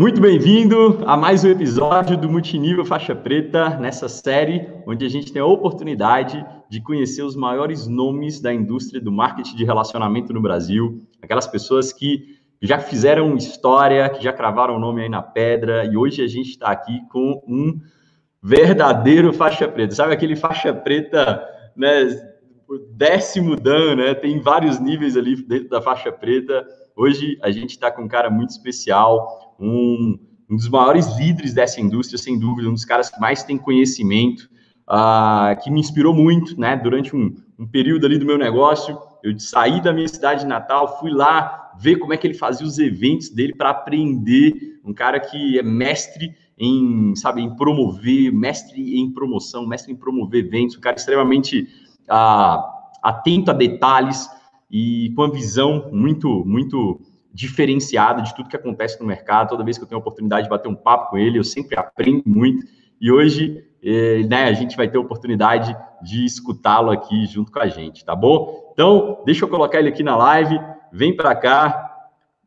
Muito 0.00 0.18
bem-vindo 0.18 1.02
a 1.04 1.14
mais 1.14 1.44
um 1.44 1.50
episódio 1.50 2.16
do 2.16 2.26
Multinível 2.26 2.86
Faixa 2.86 3.14
Preta, 3.14 3.76
nessa 3.78 4.08
série 4.08 4.66
onde 4.86 5.04
a 5.04 5.10
gente 5.10 5.30
tem 5.30 5.42
a 5.42 5.44
oportunidade 5.44 6.42
de 6.70 6.80
conhecer 6.80 7.20
os 7.22 7.36
maiores 7.36 7.86
nomes 7.86 8.40
da 8.40 8.50
indústria 8.50 8.98
do 8.98 9.12
marketing 9.12 9.54
de 9.56 9.62
relacionamento 9.66 10.32
no 10.32 10.40
Brasil, 10.40 11.06
aquelas 11.20 11.46
pessoas 11.46 11.92
que 11.92 12.38
já 12.62 12.78
fizeram 12.78 13.36
história, 13.36 14.08
que 14.08 14.24
já 14.24 14.32
cravaram 14.32 14.76
o 14.76 14.80
nome 14.80 15.02
aí 15.02 15.08
na 15.10 15.20
pedra, 15.20 15.84
e 15.84 15.98
hoje 15.98 16.24
a 16.24 16.26
gente 16.26 16.48
está 16.48 16.68
aqui 16.68 17.02
com 17.10 17.42
um 17.46 17.78
verdadeiro 18.42 19.34
faixa 19.34 19.68
preta. 19.68 19.94
Sabe 19.94 20.14
aquele 20.14 20.34
faixa 20.34 20.72
preta, 20.72 21.46
né, 21.76 22.08
décimo 22.92 23.54
dan, 23.54 23.96
né? 23.96 24.14
Tem 24.14 24.40
vários 24.40 24.80
níveis 24.80 25.14
ali 25.14 25.36
dentro 25.44 25.68
da 25.68 25.82
faixa 25.82 26.10
preta. 26.10 26.66
Hoje 26.96 27.38
a 27.42 27.50
gente 27.50 27.72
está 27.72 27.90
com 27.90 28.02
um 28.02 28.08
cara 28.08 28.30
muito 28.30 28.48
especial, 28.48 29.49
um, 29.60 30.18
um 30.48 30.56
dos 30.56 30.68
maiores 30.68 31.06
líderes 31.18 31.54
dessa 31.54 31.80
indústria, 31.80 32.18
sem 32.18 32.38
dúvida, 32.38 32.68
um 32.68 32.74
dos 32.74 32.84
caras 32.84 33.10
que 33.10 33.20
mais 33.20 33.42
tem 33.44 33.58
conhecimento, 33.58 34.48
uh, 34.88 35.60
que 35.62 35.70
me 35.70 35.78
inspirou 35.78 36.14
muito, 36.14 36.58
né? 36.58 36.76
Durante 36.76 37.14
um, 37.14 37.36
um 37.58 37.66
período 37.66 38.06
ali 38.06 38.18
do 38.18 38.26
meu 38.26 38.38
negócio, 38.38 38.98
eu 39.22 39.38
saí 39.38 39.80
da 39.82 39.92
minha 39.92 40.08
cidade 40.08 40.46
natal, 40.46 40.98
fui 40.98 41.10
lá 41.10 41.72
ver 41.78 41.96
como 41.96 42.12
é 42.12 42.16
que 42.16 42.26
ele 42.26 42.34
fazia 42.34 42.66
os 42.66 42.78
eventos 42.78 43.28
dele 43.28 43.54
para 43.54 43.70
aprender. 43.70 44.80
Um 44.84 44.94
cara 44.94 45.20
que 45.20 45.58
é 45.58 45.62
mestre 45.62 46.34
em, 46.58 47.14
sabe, 47.14 47.42
em 47.42 47.54
promover, 47.54 48.32
mestre 48.32 48.98
em 48.98 49.10
promoção, 49.12 49.66
mestre 49.66 49.92
em 49.92 49.96
promover 49.96 50.44
eventos, 50.44 50.76
um 50.76 50.80
cara 50.80 50.96
extremamente 50.96 51.68
uh, 52.10 52.62
atento 53.02 53.50
a 53.50 53.54
detalhes 53.54 54.28
e 54.70 55.12
com 55.16 55.22
a 55.22 55.30
visão 55.30 55.90
muito, 55.92 56.44
muito 56.44 57.00
diferenciado 57.32 58.22
de 58.22 58.34
tudo 58.34 58.48
que 58.48 58.56
acontece 58.56 59.00
no 59.00 59.06
mercado. 59.06 59.50
Toda 59.50 59.64
vez 59.64 59.78
que 59.78 59.84
eu 59.84 59.88
tenho 59.88 59.98
a 59.98 60.00
oportunidade 60.00 60.44
de 60.44 60.50
bater 60.50 60.68
um 60.68 60.74
papo 60.74 61.10
com 61.10 61.18
ele, 61.18 61.38
eu 61.38 61.44
sempre 61.44 61.78
aprendo 61.78 62.22
muito. 62.26 62.66
E 63.00 63.10
hoje, 63.10 63.64
eh, 63.82 64.24
né, 64.28 64.44
a 64.44 64.52
gente 64.52 64.76
vai 64.76 64.88
ter 64.88 64.98
a 64.98 65.00
oportunidade 65.00 65.76
de 66.02 66.24
escutá-lo 66.24 66.90
aqui 66.90 67.26
junto 67.26 67.52
com 67.52 67.60
a 67.60 67.68
gente, 67.68 68.04
tá 68.04 68.14
bom? 68.14 68.72
Então, 68.72 69.22
deixa 69.24 69.44
eu 69.44 69.48
colocar 69.48 69.78
ele 69.78 69.88
aqui 69.88 70.02
na 70.02 70.16
live. 70.16 70.58
Vem 70.92 71.14
para 71.14 71.34
cá, 71.34 71.90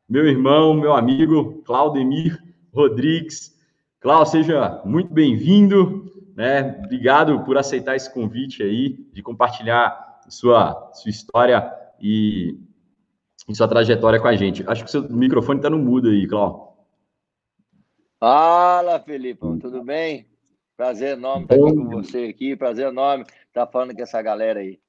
meu 0.08 0.28
irmão, 0.28 0.74
meu 0.74 0.94
amigo 0.94 1.62
Claudemir 1.66 2.42
Rodrigues. 2.74 3.54
Cláudio, 4.00 4.32
seja 4.32 4.82
muito 4.84 5.14
bem-vindo. 5.14 6.12
Né? 6.36 6.82
Obrigado 6.84 7.40
por 7.44 7.58
aceitar 7.58 7.96
esse 7.96 8.12
convite 8.12 8.64
aí, 8.64 8.98
de 9.14 9.22
compartilhar 9.22 10.20
sua, 10.28 10.92
sua 10.94 11.10
história 11.10 11.72
e 12.02 12.58
em 13.48 13.54
sua 13.54 13.68
trajetória 13.68 14.20
com 14.20 14.28
a 14.28 14.36
gente. 14.36 14.64
Acho 14.68 14.84
que 14.84 14.90
o 14.90 14.92
seu 14.92 15.10
microfone 15.10 15.60
está 15.60 15.70
no 15.70 15.78
mudo 15.78 16.10
aí, 16.10 16.28
Cláudio. 16.28 16.74
Fala, 18.20 19.00
Felipe, 19.00 19.42
tudo 19.60 19.84
bem? 19.84 20.26
Prazer 20.78 21.18
enorme 21.18 21.44
estar 21.44 21.56
aqui 21.56 21.76
com 21.76 21.90
você 21.90 22.26
aqui, 22.26 22.56
prazer 22.56 22.88
enorme 22.88 23.26
estar 23.48 23.68
falando 23.68 23.94
com 23.94 24.02
essa 24.02 24.22
galera 24.22 24.62
aí. 24.62 24.80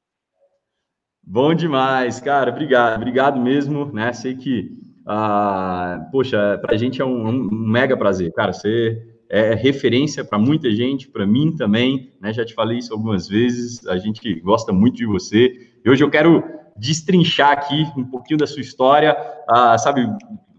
Bom 1.23 1.55
demais, 1.55 2.21
cara, 2.21 2.51
obrigado, 2.51 2.97
obrigado 2.97 3.41
mesmo, 3.41 3.87
né? 3.93 4.13
Sei 4.13 4.35
que, 4.35 4.71
ah, 5.07 6.07
poxa, 6.13 6.59
para 6.61 6.75
a 6.75 6.77
gente 6.77 7.01
é 7.01 7.05
um, 7.05 7.29
um, 7.29 7.51
mega 7.51 7.97
prazer, 7.97 8.33
cara, 8.33 8.53
você 8.53 9.03
é 9.29 9.55
referência 9.55 10.25
para 10.25 10.39
muita 10.39 10.71
gente, 10.71 11.09
para 11.09 11.27
mim 11.27 11.57
também, 11.57 12.13
né? 12.21 12.33
Já 12.33 12.45
te 12.45 12.55
falei 12.55 12.79
isso 12.79 12.93
algumas 12.93 13.27
vezes, 13.27 13.87
a 13.87 13.97
gente 13.99 14.41
gosta 14.41 14.73
muito 14.73 14.97
de 14.97 15.07
você. 15.07 15.73
E 15.85 15.91
hoje 15.91 16.05
eu 16.05 16.11
quero 16.11 16.43
destrinchar 16.77 17.53
aqui 17.53 17.87
um 17.97 18.05
pouquinho 18.05 18.39
da 18.39 18.47
sua 18.47 18.61
história, 18.61 19.17
uh, 19.51 19.79
sabe, 19.79 20.07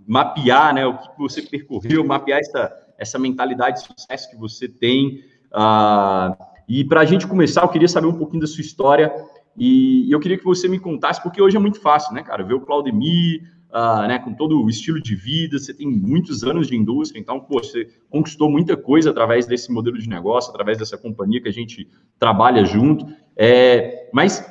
mapear 0.08 0.73
né, 0.73 0.85
o 0.85 0.97
que 0.97 1.17
você 1.17 1.41
percorreu, 1.41 2.05
mapear 2.05 2.39
essa, 2.39 2.71
essa 2.97 3.19
mentalidade 3.19 3.81
de 3.81 3.88
sucesso 3.88 4.30
que 4.30 4.38
você 4.38 4.67
tem. 4.67 5.23
Uh, 5.52 6.36
e 6.67 6.83
para 6.83 7.02
a 7.02 7.05
gente 7.05 7.27
começar, 7.27 7.64
eu 7.64 7.70
queria 7.70 7.87
saber 7.87 8.08
um 8.08 8.17
pouquinho 8.17 8.42
da 8.42 8.48
sua 8.48 8.61
história 8.61 9.14
e, 9.58 10.11
eu 10.11 10.20
queria 10.20 10.37
que 10.37 10.43
você 10.43 10.67
me 10.67 10.80
contasse, 10.80 11.21
porque 11.21 11.42
hoje 11.42 11.55
é 11.55 11.59
muito 11.59 11.80
fácil, 11.80 12.14
né, 12.14 12.23
cara? 12.23 12.43
Ver 12.43 12.55
o 12.55 12.61
Claudemir, 12.61 13.42
uh, 13.70 14.08
né, 14.08 14.20
com 14.20 14.33
todo 14.33 14.61
o 14.61 14.70
estilo 14.70 15.02
de 15.02 15.15
vida, 15.15 15.58
você 15.58 15.73
tem 15.73 15.87
muitos 15.87 16.43
anos 16.43 16.67
de 16.67 16.75
indústria, 16.75 17.20
então, 17.20 17.39
pô, 17.39 17.59
você 17.59 17.87
conquistou 18.09 18.49
muita 18.49 18.75
coisa 18.75 19.11
através 19.11 19.45
desse 19.45 19.71
modelo 19.71 19.98
de 19.98 20.09
negócio, 20.09 20.52
através 20.52 20.77
dessa 20.77 20.98
companhia 20.98 21.42
que 21.42 21.49
a 21.49 21.54
gente 21.54 21.87
trabalha 22.20 22.65
junto. 22.65 23.05
É, 23.37 24.09
mas 24.14 24.43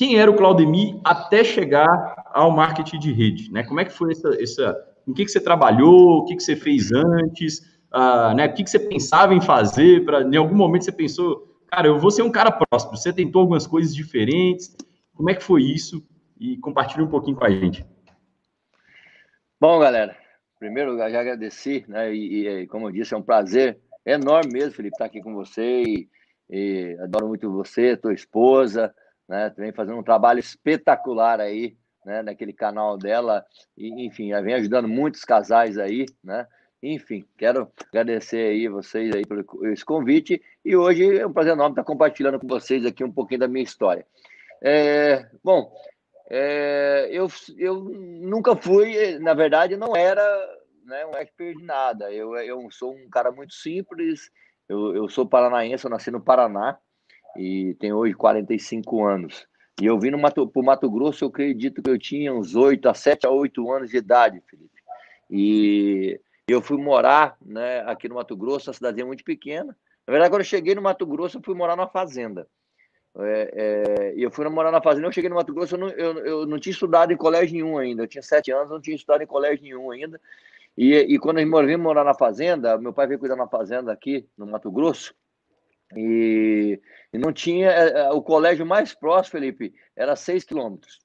quem 0.00 0.18
era 0.18 0.30
o 0.30 0.34
Claudemir 0.34 0.98
até 1.04 1.44
chegar 1.44 2.24
ao 2.32 2.50
marketing 2.50 2.98
de 2.98 3.12
rede, 3.12 3.52
né? 3.52 3.62
Como 3.64 3.80
é 3.80 3.84
que 3.84 3.92
foi 3.92 4.12
essa, 4.12 4.42
essa 4.42 4.94
o 5.06 5.12
que, 5.12 5.26
que 5.26 5.30
você 5.30 5.38
trabalhou, 5.38 6.20
o 6.20 6.24
que, 6.24 6.36
que 6.36 6.42
você 6.42 6.56
fez 6.56 6.90
antes, 6.90 7.58
uh, 7.92 8.34
né? 8.34 8.46
O 8.46 8.54
que, 8.54 8.64
que 8.64 8.70
você 8.70 8.78
pensava 8.78 9.34
em 9.34 9.42
fazer, 9.42 10.02
para 10.06 10.22
em 10.22 10.36
algum 10.38 10.56
momento 10.56 10.86
você 10.86 10.92
pensou, 10.92 11.54
cara, 11.70 11.86
eu 11.86 11.98
vou 11.98 12.10
ser 12.10 12.22
um 12.22 12.30
cara 12.30 12.50
próximo, 12.50 12.96
você 12.96 13.12
tentou 13.12 13.42
algumas 13.42 13.66
coisas 13.66 13.94
diferentes, 13.94 14.74
como 15.12 15.28
é 15.28 15.34
que 15.34 15.42
foi 15.42 15.64
isso? 15.64 16.02
E 16.40 16.56
compartilhe 16.56 17.02
um 17.02 17.10
pouquinho 17.10 17.36
com 17.36 17.44
a 17.44 17.50
gente. 17.50 17.84
Bom, 19.60 19.78
galera, 19.80 20.16
primeiro 20.58 20.96
já 20.96 21.20
agradeci, 21.20 21.84
né? 21.86 22.10
E, 22.14 22.48
e, 22.48 22.66
como 22.68 22.88
eu 22.88 22.92
disse, 22.92 23.12
é 23.12 23.18
um 23.18 23.22
prazer 23.22 23.78
enorme 24.06 24.50
mesmo, 24.50 24.72
Felipe, 24.72 24.94
estar 24.94 25.04
aqui 25.04 25.20
com 25.20 25.34
você 25.34 25.82
e, 25.82 26.08
e 26.48 26.96
adoro 27.02 27.28
muito 27.28 27.52
você, 27.52 27.98
tua 27.98 28.14
esposa, 28.14 28.94
né? 29.30 29.54
Vem 29.56 29.70
fazendo 29.70 29.96
um 29.96 30.02
trabalho 30.02 30.40
espetacular 30.40 31.40
aí, 31.40 31.76
né? 32.04 32.20
Naquele 32.20 32.52
canal 32.52 32.98
dela, 32.98 33.46
e, 33.78 34.04
enfim, 34.04 34.32
vem 34.42 34.54
ajudando 34.54 34.88
muitos 34.88 35.24
casais 35.24 35.78
aí, 35.78 36.06
né? 36.22 36.48
Enfim, 36.82 37.24
quero 37.38 37.70
agradecer 37.88 38.50
aí 38.50 38.66
vocês 38.66 39.14
aí 39.14 39.24
por 39.24 39.68
esse 39.68 39.84
convite 39.84 40.42
e 40.64 40.74
hoje 40.74 41.18
é 41.18 41.26
um 41.26 41.32
prazer 41.32 41.52
enorme 41.52 41.74
estar 41.74 41.84
compartilhando 41.84 42.40
com 42.40 42.48
vocês 42.48 42.84
aqui 42.84 43.04
um 43.04 43.12
pouquinho 43.12 43.40
da 43.40 43.48
minha 43.48 43.62
história. 43.62 44.04
É, 44.62 45.28
bom, 45.44 45.72
é, 46.28 47.08
eu, 47.12 47.28
eu 47.56 47.84
nunca 47.84 48.56
fui, 48.56 49.18
na 49.20 49.34
verdade, 49.34 49.76
não 49.76 49.94
era 49.94 50.22
né, 50.86 51.06
um 51.06 51.14
expert 51.14 51.56
de 51.56 51.64
nada. 51.64 52.10
Eu, 52.10 52.34
eu 52.36 52.68
sou 52.72 52.94
um 52.94 53.08
cara 53.08 53.30
muito 53.30 53.54
simples, 53.54 54.28
eu, 54.68 54.96
eu 54.96 55.08
sou 55.08 55.24
paranaense, 55.24 55.84
eu 55.84 55.90
nasci 55.90 56.10
no 56.10 56.20
Paraná, 56.20 56.78
e 57.36 57.74
tenho 57.78 57.96
hoje 57.96 58.14
45 58.14 59.04
anos. 59.04 59.46
E 59.80 59.86
eu 59.86 59.98
vim 59.98 60.10
para 60.10 60.18
Mato, 60.18 60.52
Mato 60.56 60.90
Grosso, 60.90 61.24
eu 61.24 61.28
acredito 61.28 61.82
que 61.82 61.90
eu 61.90 61.98
tinha 61.98 62.34
uns 62.34 62.54
8 62.54 62.88
a 62.88 62.94
7 62.94 63.26
a 63.26 63.30
8 63.30 63.72
anos 63.72 63.90
de 63.90 63.96
idade, 63.96 64.42
Felipe. 64.46 64.80
E 65.30 66.20
eu 66.46 66.60
fui 66.60 66.76
morar 66.76 67.36
né, 67.40 67.80
aqui 67.86 68.08
no 68.08 68.16
Mato 68.16 68.36
Grosso, 68.36 68.68
uma 68.68 68.74
cidadezinha 68.74 69.06
muito 69.06 69.24
pequena. 69.24 69.76
Na 70.06 70.12
verdade, 70.12 70.30
quando 70.30 70.42
eu 70.42 70.46
cheguei 70.46 70.74
no 70.74 70.82
Mato 70.82 71.06
Grosso, 71.06 71.38
eu 71.38 71.42
fui 71.42 71.54
morar 71.54 71.76
numa 71.76 71.88
fazenda. 71.88 72.46
É, 73.18 73.50
é, 73.54 74.14
e 74.16 74.22
eu 74.22 74.30
fui 74.30 74.48
morar 74.48 74.70
na 74.70 74.82
fazenda, 74.82 75.06
eu 75.06 75.12
cheguei 75.12 75.30
no 75.30 75.36
Mato 75.36 75.52
Grosso, 75.54 75.74
eu 75.74 75.78
não, 75.78 75.88
eu, 75.88 76.18
eu 76.26 76.46
não 76.46 76.58
tinha 76.58 76.72
estudado 76.72 77.12
em 77.12 77.16
colégio 77.16 77.54
nenhum 77.54 77.78
ainda. 77.78 78.02
Eu 78.02 78.08
tinha 78.08 78.22
sete 78.22 78.50
anos, 78.50 78.70
não 78.70 78.80
tinha 78.80 78.96
estudado 78.96 79.22
em 79.22 79.26
colégio 79.26 79.62
nenhum 79.62 79.90
ainda. 79.90 80.20
E, 80.76 80.94
e 80.94 81.18
quando 81.18 81.38
eu 81.38 81.66
vim 81.66 81.76
morar 81.76 82.04
na 82.04 82.14
fazenda, 82.14 82.76
meu 82.78 82.92
pai 82.92 83.06
veio 83.06 83.18
cuidar 83.18 83.36
na 83.36 83.46
fazenda 83.46 83.92
aqui 83.92 84.28
no 84.36 84.46
Mato 84.46 84.70
Grosso. 84.70 85.14
E, 85.96 86.80
e 87.12 87.18
não 87.18 87.32
tinha. 87.32 87.70
É, 87.70 88.00
é, 88.00 88.10
o 88.10 88.22
colégio 88.22 88.64
mais 88.64 88.94
próximo, 88.94 89.32
Felipe, 89.32 89.74
era 89.96 90.16
seis 90.16 90.44
quilômetros. 90.44 91.00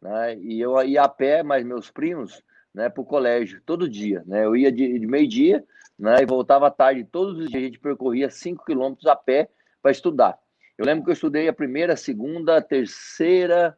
Né? 0.00 0.36
E 0.38 0.60
eu 0.60 0.80
ia 0.82 1.02
a 1.02 1.08
pé, 1.08 1.42
mais 1.42 1.64
meus 1.64 1.90
primos, 1.90 2.42
né, 2.74 2.88
para 2.88 3.00
o 3.00 3.06
colégio, 3.06 3.62
todo 3.64 3.88
dia. 3.88 4.22
Né? 4.26 4.44
Eu 4.44 4.56
ia 4.56 4.70
de, 4.70 4.98
de 4.98 5.06
meio-dia 5.06 5.64
né, 5.98 6.16
e 6.20 6.26
voltava 6.26 6.68
à 6.68 6.70
tarde. 6.70 7.04
Todos 7.04 7.38
os 7.38 7.50
dias 7.50 7.62
a 7.62 7.66
gente 7.66 7.78
percorria 7.78 8.30
cinco 8.30 8.64
quilômetros 8.64 9.06
a 9.06 9.16
pé 9.16 9.48
para 9.80 9.90
estudar. 9.90 10.38
Eu 10.78 10.86
lembro 10.86 11.04
que 11.04 11.10
eu 11.10 11.14
estudei 11.14 11.48
a 11.48 11.52
primeira, 11.52 11.92
a 11.92 11.96
segunda, 11.96 12.56
a 12.56 12.62
terceira, 12.62 13.76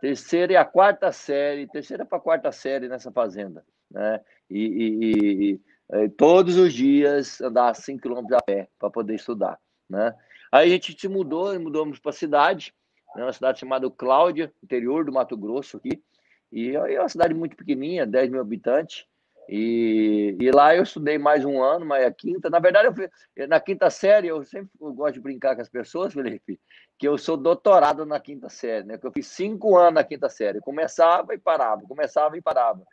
terceira 0.00 0.52
e 0.52 0.56
a 0.56 0.64
quarta 0.64 1.10
série, 1.10 1.66
terceira 1.66 2.04
para 2.04 2.20
quarta 2.20 2.52
série 2.52 2.88
nessa 2.88 3.10
fazenda. 3.10 3.64
Né? 3.90 4.20
E, 4.48 4.60
e, 4.60 5.60
e, 5.92 6.04
e 6.04 6.08
todos 6.10 6.56
os 6.56 6.72
dias 6.72 7.40
andar 7.40 7.74
cinco 7.74 8.02
quilômetros 8.02 8.38
a 8.38 8.42
pé 8.42 8.68
para 8.78 8.90
poder 8.90 9.14
estudar 9.14 9.58
né? 9.88 10.14
Aí 10.50 10.68
a 10.68 10.72
gente 10.72 10.98
se 10.98 11.08
mudou, 11.08 11.58
mudamos 11.60 11.98
para 11.98 12.10
a 12.10 12.14
cidade, 12.14 12.74
né? 13.14 13.22
uma 13.22 13.32
cidade 13.32 13.60
chamada 13.60 13.90
Cláudia, 13.90 14.52
interior 14.62 15.04
do 15.04 15.12
Mato 15.12 15.36
Grosso 15.36 15.76
aqui, 15.76 16.02
e 16.50 16.74
é 16.74 16.98
uma 16.98 17.08
cidade 17.08 17.34
muito 17.34 17.56
pequenininha, 17.56 18.06
10 18.06 18.30
mil 18.30 18.40
habitantes, 18.40 19.06
e, 19.48 20.36
e, 20.38 20.50
lá 20.50 20.76
eu 20.76 20.82
estudei 20.82 21.16
mais 21.16 21.42
um 21.42 21.62
ano, 21.62 21.86
mas 21.86 22.04
a 22.04 22.10
quinta, 22.10 22.50
na 22.50 22.58
verdade, 22.58 22.88
eu 22.88 22.94
fui, 22.94 23.08
na 23.46 23.58
quinta 23.58 23.88
série, 23.88 24.28
eu 24.28 24.44
sempre 24.44 24.70
eu 24.78 24.92
gosto 24.92 25.14
de 25.14 25.20
brincar 25.20 25.56
com 25.56 25.62
as 25.62 25.70
pessoas, 25.70 26.12
Felipe, 26.12 26.60
que 26.98 27.08
eu 27.08 27.16
sou 27.16 27.34
doutorado 27.34 28.04
na 28.04 28.20
quinta 28.20 28.50
série, 28.50 28.84
né? 28.84 28.98
Que 28.98 29.06
eu 29.06 29.12
fiz 29.12 29.26
cinco 29.28 29.74
anos 29.78 29.94
na 29.94 30.04
quinta 30.04 30.28
série. 30.28 30.60
começava 30.60 31.34
e 31.34 31.38
parava, 31.38 31.80
começava 31.88 32.36
e 32.36 32.42
parava. 32.42 32.86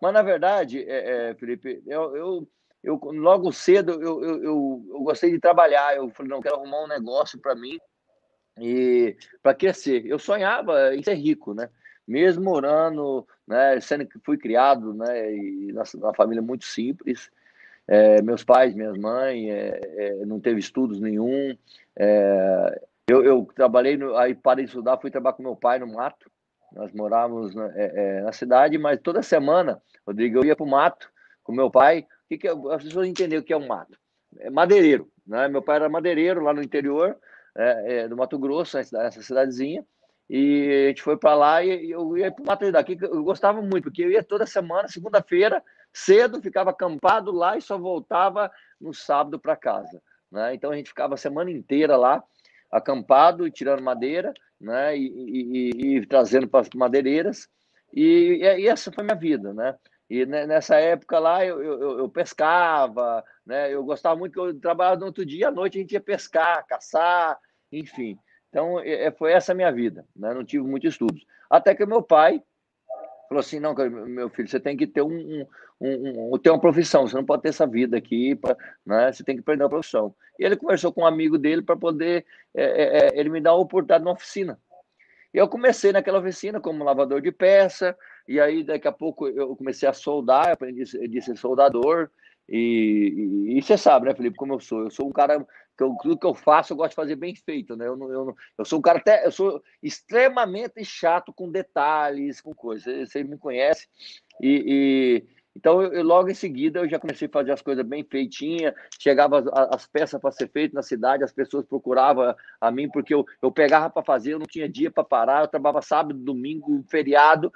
Mas, 0.00 0.12
na 0.14 0.22
verdade, 0.22 0.84
é, 0.88 1.30
é, 1.30 1.34
Felipe, 1.34 1.82
eu, 1.84 2.16
eu, 2.16 2.48
eu 2.86 3.00
logo 3.02 3.52
cedo 3.52 4.00
eu, 4.00 4.22
eu, 4.22 4.42
eu, 4.44 4.86
eu 4.90 5.00
gostei 5.00 5.32
de 5.32 5.40
trabalhar. 5.40 5.96
Eu 5.96 6.08
falei, 6.10 6.30
não, 6.30 6.40
quero 6.40 6.54
arrumar 6.54 6.84
um 6.84 6.88
negócio 6.88 7.38
para 7.38 7.54
mim 7.56 7.78
e 8.58 9.16
para 9.42 9.54
crescer. 9.54 10.06
Eu 10.06 10.18
sonhava 10.20 10.94
em 10.94 11.02
ser 11.02 11.14
rico, 11.14 11.52
né? 11.52 11.68
Mesmo 12.06 12.44
morando, 12.44 13.26
né, 13.46 13.80
sendo 13.80 14.06
que 14.06 14.20
fui 14.20 14.38
criado, 14.38 14.94
né, 14.94 15.34
e 15.34 15.72
na, 15.72 16.14
família 16.14 16.40
muito 16.40 16.64
simples, 16.64 17.28
É, 17.88 18.22
meus 18.22 18.44
pais, 18.44 18.74
minhas 18.74 18.96
mães, 18.96 19.48
é, 19.48 19.80
é, 19.96 20.26
não 20.26 20.40
teve 20.40 20.60
estudos 20.60 21.00
nenhum. 21.00 21.56
É, 21.96 22.80
eu, 23.08 23.24
eu, 23.24 23.48
trabalhei, 23.54 23.96
no, 23.96 24.16
aí 24.16 24.34
de 24.34 24.62
estudar, 24.64 24.98
fui 24.98 25.10
trabalhar 25.10 25.34
com 25.34 25.42
meu 25.42 25.56
pai 25.56 25.78
no 25.78 25.86
mato. 25.86 26.30
Nós 26.72 26.92
morávamos 26.92 27.54
na, 27.54 27.66
é, 27.76 27.92
é, 27.94 28.20
na 28.22 28.32
cidade, 28.32 28.76
mas 28.78 29.00
toda 29.00 29.22
semana, 29.22 29.80
Rodrigo, 30.06 30.38
eu 30.38 30.44
ia 30.44 30.56
para 30.56 30.64
o 30.64 30.68
mato 30.68 31.08
com 31.44 31.52
meu 31.52 31.70
pai. 31.70 32.06
Que, 32.28 32.38
que 32.38 32.48
as 32.48 32.82
pessoas 32.82 33.06
entenderam 33.06 33.42
o 33.42 33.44
que 33.44 33.52
é 33.52 33.56
um 33.56 33.66
mato? 33.66 33.96
É 34.38 34.50
madeireiro, 34.50 35.10
né? 35.26 35.48
Meu 35.48 35.62
pai 35.62 35.76
era 35.76 35.88
madeireiro 35.88 36.42
lá 36.42 36.52
no 36.52 36.62
interior 36.62 37.16
do 38.08 38.16
Mato 38.16 38.38
Grosso, 38.38 38.76
essa 38.76 39.22
cidadezinha. 39.22 39.84
E 40.28 40.86
a 40.86 40.88
gente 40.88 41.02
foi 41.02 41.16
para 41.16 41.34
lá 41.34 41.64
e 41.64 41.90
eu 41.90 42.16
ia 42.16 42.32
para 42.32 42.42
o 42.42 42.46
mato 42.46 42.72
daqui, 42.72 42.98
eu 43.00 43.22
gostava 43.22 43.62
muito, 43.62 43.84
porque 43.84 44.02
eu 44.02 44.10
ia 44.10 44.24
toda 44.24 44.44
semana, 44.44 44.88
segunda-feira, 44.88 45.62
cedo, 45.92 46.42
ficava 46.42 46.70
acampado 46.70 47.30
lá 47.30 47.56
e 47.56 47.62
só 47.62 47.78
voltava 47.78 48.50
no 48.80 48.92
sábado 48.92 49.38
para 49.38 49.54
casa. 49.54 50.02
Né? 50.30 50.54
Então 50.54 50.72
a 50.72 50.76
gente 50.76 50.88
ficava 50.88 51.14
a 51.14 51.18
semana 51.18 51.50
inteira 51.50 51.96
lá, 51.96 52.22
acampado, 52.72 53.48
tirando 53.50 53.82
madeira, 53.82 54.34
né? 54.60 54.98
E, 54.98 55.06
e, 55.06 55.70
e, 55.74 55.96
e 55.98 56.06
trazendo 56.06 56.48
para 56.48 56.60
as 56.60 56.68
madeireiras. 56.74 57.48
E, 57.92 58.40
e, 58.42 58.66
essa 58.66 58.90
foi 58.90 59.04
minha 59.04 59.16
vida, 59.16 59.54
né? 59.54 59.76
E 60.08 60.24
nessa 60.24 60.76
época 60.76 61.18
lá 61.18 61.44
eu, 61.44 61.60
eu, 61.62 61.98
eu, 61.98 62.08
pescava, 62.08 63.24
né? 63.44 63.72
Eu 63.72 63.82
gostava 63.82 64.14
muito 64.14 64.32
que 64.32 64.38
eu 64.38 64.58
trabalhava 64.60 65.00
no 65.00 65.06
outro 65.06 65.26
dia, 65.26 65.48
à 65.48 65.50
noite 65.50 65.78
a 65.78 65.80
gente 65.80 65.92
ia 65.92 66.00
pescar, 66.00 66.64
caçar, 66.66 67.38
enfim. 67.72 68.16
Então 68.48 68.78
é, 68.80 69.10
foi 69.10 69.32
essa 69.32 69.50
a 69.50 69.54
minha 69.54 69.72
vida, 69.72 70.06
né? 70.14 70.32
Não 70.32 70.44
tive 70.44 70.64
muitos 70.64 70.90
estudos. 70.92 71.26
Até 71.50 71.74
que 71.74 71.84
meu 71.84 72.02
pai 72.02 72.40
falou 73.28 73.40
assim: 73.40 73.58
não, 73.58 73.74
meu 73.74 74.28
filho, 74.30 74.48
você 74.48 74.60
tem 74.60 74.76
que 74.76 74.86
ter 74.86 75.02
um, 75.02 75.44
um, 75.80 76.34
um, 76.34 76.38
ter 76.38 76.50
uma 76.50 76.60
profissão, 76.60 77.06
você 77.06 77.16
não 77.16 77.24
pode 77.24 77.42
ter 77.42 77.48
essa 77.48 77.66
vida 77.66 77.96
aqui, 77.96 78.34
pra, 78.34 78.56
né? 78.84 79.12
você 79.12 79.24
tem 79.24 79.34
que 79.34 79.40
aprender 79.40 79.64
uma 79.64 79.70
profissão. 79.70 80.14
E 80.38 80.44
ele 80.44 80.56
conversou 80.56 80.92
com 80.92 81.02
um 81.02 81.06
amigo 81.06 81.36
dele 81.38 81.62
para 81.62 81.76
poder 81.76 82.24
é, 82.54 82.64
é, 82.64 82.98
é, 82.98 83.18
ele 83.18 83.28
me 83.28 83.40
dar 83.40 83.54
uma 83.54 83.62
oportunidade 83.62 84.04
numa 84.04 84.14
oficina. 84.14 84.58
E 85.34 85.38
eu 85.38 85.48
comecei 85.48 85.92
naquela 85.92 86.18
oficina 86.18 86.60
como 86.60 86.84
lavador 86.84 87.20
de 87.20 87.30
peça, 87.30 87.96
e 88.28 88.40
aí 88.40 88.62
daqui 88.62 88.88
a 88.88 88.92
pouco 88.92 89.28
eu 89.28 89.54
comecei 89.56 89.88
a 89.88 89.92
soldar, 89.92 90.50
aprendi 90.50 90.82
a 90.82 91.22
ser 91.22 91.36
soldador, 91.36 92.10
e, 92.48 93.60
você 93.60 93.76
sabe, 93.76 94.06
né, 94.06 94.14
Felipe, 94.14 94.36
como 94.36 94.54
eu 94.54 94.60
sou. 94.60 94.84
Eu 94.84 94.90
sou 94.90 95.08
um 95.08 95.12
cara 95.12 95.44
que 95.76 95.82
eu, 95.82 95.96
tudo 96.00 96.18
que 96.18 96.26
eu 96.26 96.34
faço 96.34 96.72
eu 96.72 96.76
gosto 96.76 96.90
de 96.90 96.96
fazer 96.96 97.16
bem 97.16 97.34
feito, 97.34 97.76
né? 97.76 97.86
Eu, 97.86 97.96
não, 97.96 98.10
eu, 98.10 98.24
não, 98.26 98.36
eu 98.56 98.64
sou 98.64 98.78
um 98.78 98.82
cara 98.82 98.98
até, 98.98 99.26
eu 99.26 99.32
sou 99.32 99.62
extremamente 99.82 100.84
chato 100.84 101.32
com 101.32 101.50
detalhes, 101.50 102.40
com 102.40 102.54
coisas. 102.54 103.10
Você 103.10 103.24
me 103.24 103.36
conhece 103.36 103.88
e, 104.40 105.24
e 105.24 105.36
então 105.56 105.82
eu, 105.82 106.04
logo 106.04 106.28
em 106.28 106.34
seguida 106.34 106.80
eu 106.80 106.88
já 106.88 106.98
comecei 106.98 107.26
a 107.26 107.30
fazer 107.30 107.50
as 107.50 107.62
coisas 107.62 107.84
bem 107.84 108.04
feitinhas. 108.04 108.74
Chegava 109.00 109.40
as, 109.40 109.46
as 109.74 109.86
peças 109.86 110.20
para 110.20 110.30
ser 110.30 110.48
feitas 110.48 110.74
na 110.74 110.82
cidade, 110.82 111.24
as 111.24 111.32
pessoas 111.32 111.66
procuravam 111.66 112.34
a 112.60 112.70
mim 112.70 112.88
porque 112.88 113.12
eu, 113.12 113.24
eu 113.42 113.50
pegava 113.50 113.90
para 113.90 114.04
fazer, 114.04 114.34
eu 114.34 114.38
não 114.38 114.46
tinha 114.46 114.68
dia 114.68 114.90
para 114.90 115.02
parar, 115.02 115.42
eu 115.42 115.48
trabalhava 115.48 115.82
sábado, 115.82 116.18
domingo, 116.18 116.84
feriado, 116.88 117.52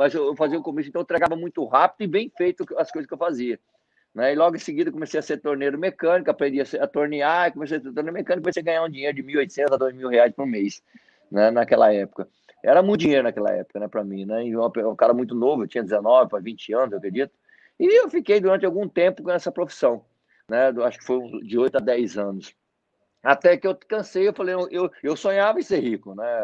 mas 0.00 0.14
eu, 0.14 0.24
eu 0.24 0.34
fazia 0.34 0.58
o 0.58 0.62
começo, 0.62 0.88
então 0.88 1.00
eu 1.00 1.02
entregava 1.02 1.36
muito 1.36 1.62
rápido 1.66 2.08
e 2.08 2.10
bem 2.10 2.32
feito 2.34 2.64
as 2.78 2.90
coisas 2.90 3.06
que 3.06 3.12
eu 3.12 3.18
fazia. 3.18 3.60
Né? 4.14 4.32
E 4.32 4.34
logo 4.34 4.56
em 4.56 4.58
seguida 4.58 4.90
comecei 4.90 5.20
a 5.20 5.22
ser 5.22 5.36
torneiro 5.36 5.78
mecânico, 5.78 6.30
aprendi 6.30 6.58
a, 6.58 6.64
ser, 6.64 6.82
a 6.82 6.86
tornear, 6.86 7.52
comecei 7.52 7.76
a 7.76 7.80
ser 7.82 7.92
torneiro 7.92 8.14
mecânico, 8.14 8.44
comecei 8.44 8.62
a 8.62 8.64
ganhar 8.64 8.82
um 8.82 8.88
dinheiro 8.88 9.14
de 9.14 9.22
1.800 9.22 9.74
a 9.74 9.78
2.000 9.78 10.08
reais 10.08 10.32
por 10.34 10.46
mês, 10.46 10.82
né? 11.30 11.50
naquela 11.50 11.92
época. 11.92 12.26
Era 12.64 12.82
muito 12.82 13.02
dinheiro 13.02 13.24
naquela 13.24 13.50
época, 13.50 13.78
né, 13.78 13.88
para 13.88 14.02
mim, 14.02 14.24
né? 14.24 14.46
E 14.46 14.56
um, 14.56 14.96
cara 14.96 15.12
muito 15.12 15.34
novo, 15.34 15.64
eu 15.64 15.68
tinha 15.68 15.82
19 15.82 16.30
para 16.30 16.40
20 16.40 16.72
anos, 16.72 16.92
eu 16.92 16.98
acredito. 16.98 17.32
E 17.78 18.00
eu 18.00 18.08
fiquei 18.08 18.40
durante 18.40 18.64
algum 18.64 18.88
tempo 18.88 19.22
com 19.22 19.30
essa 19.30 19.52
profissão, 19.52 20.02
né? 20.48 20.68
Acho 20.82 20.98
que 20.98 21.04
foi 21.04 21.20
de 21.42 21.58
8 21.58 21.76
a 21.76 21.80
10 21.80 22.16
anos. 22.16 22.54
Até 23.22 23.58
que 23.58 23.66
eu 23.66 23.76
cansei, 23.76 24.28
eu 24.28 24.32
falei, 24.32 24.54
eu, 24.70 24.90
eu 25.02 25.14
sonhava 25.14 25.58
em 25.58 25.62
ser 25.62 25.80
rico, 25.80 26.14
né? 26.14 26.42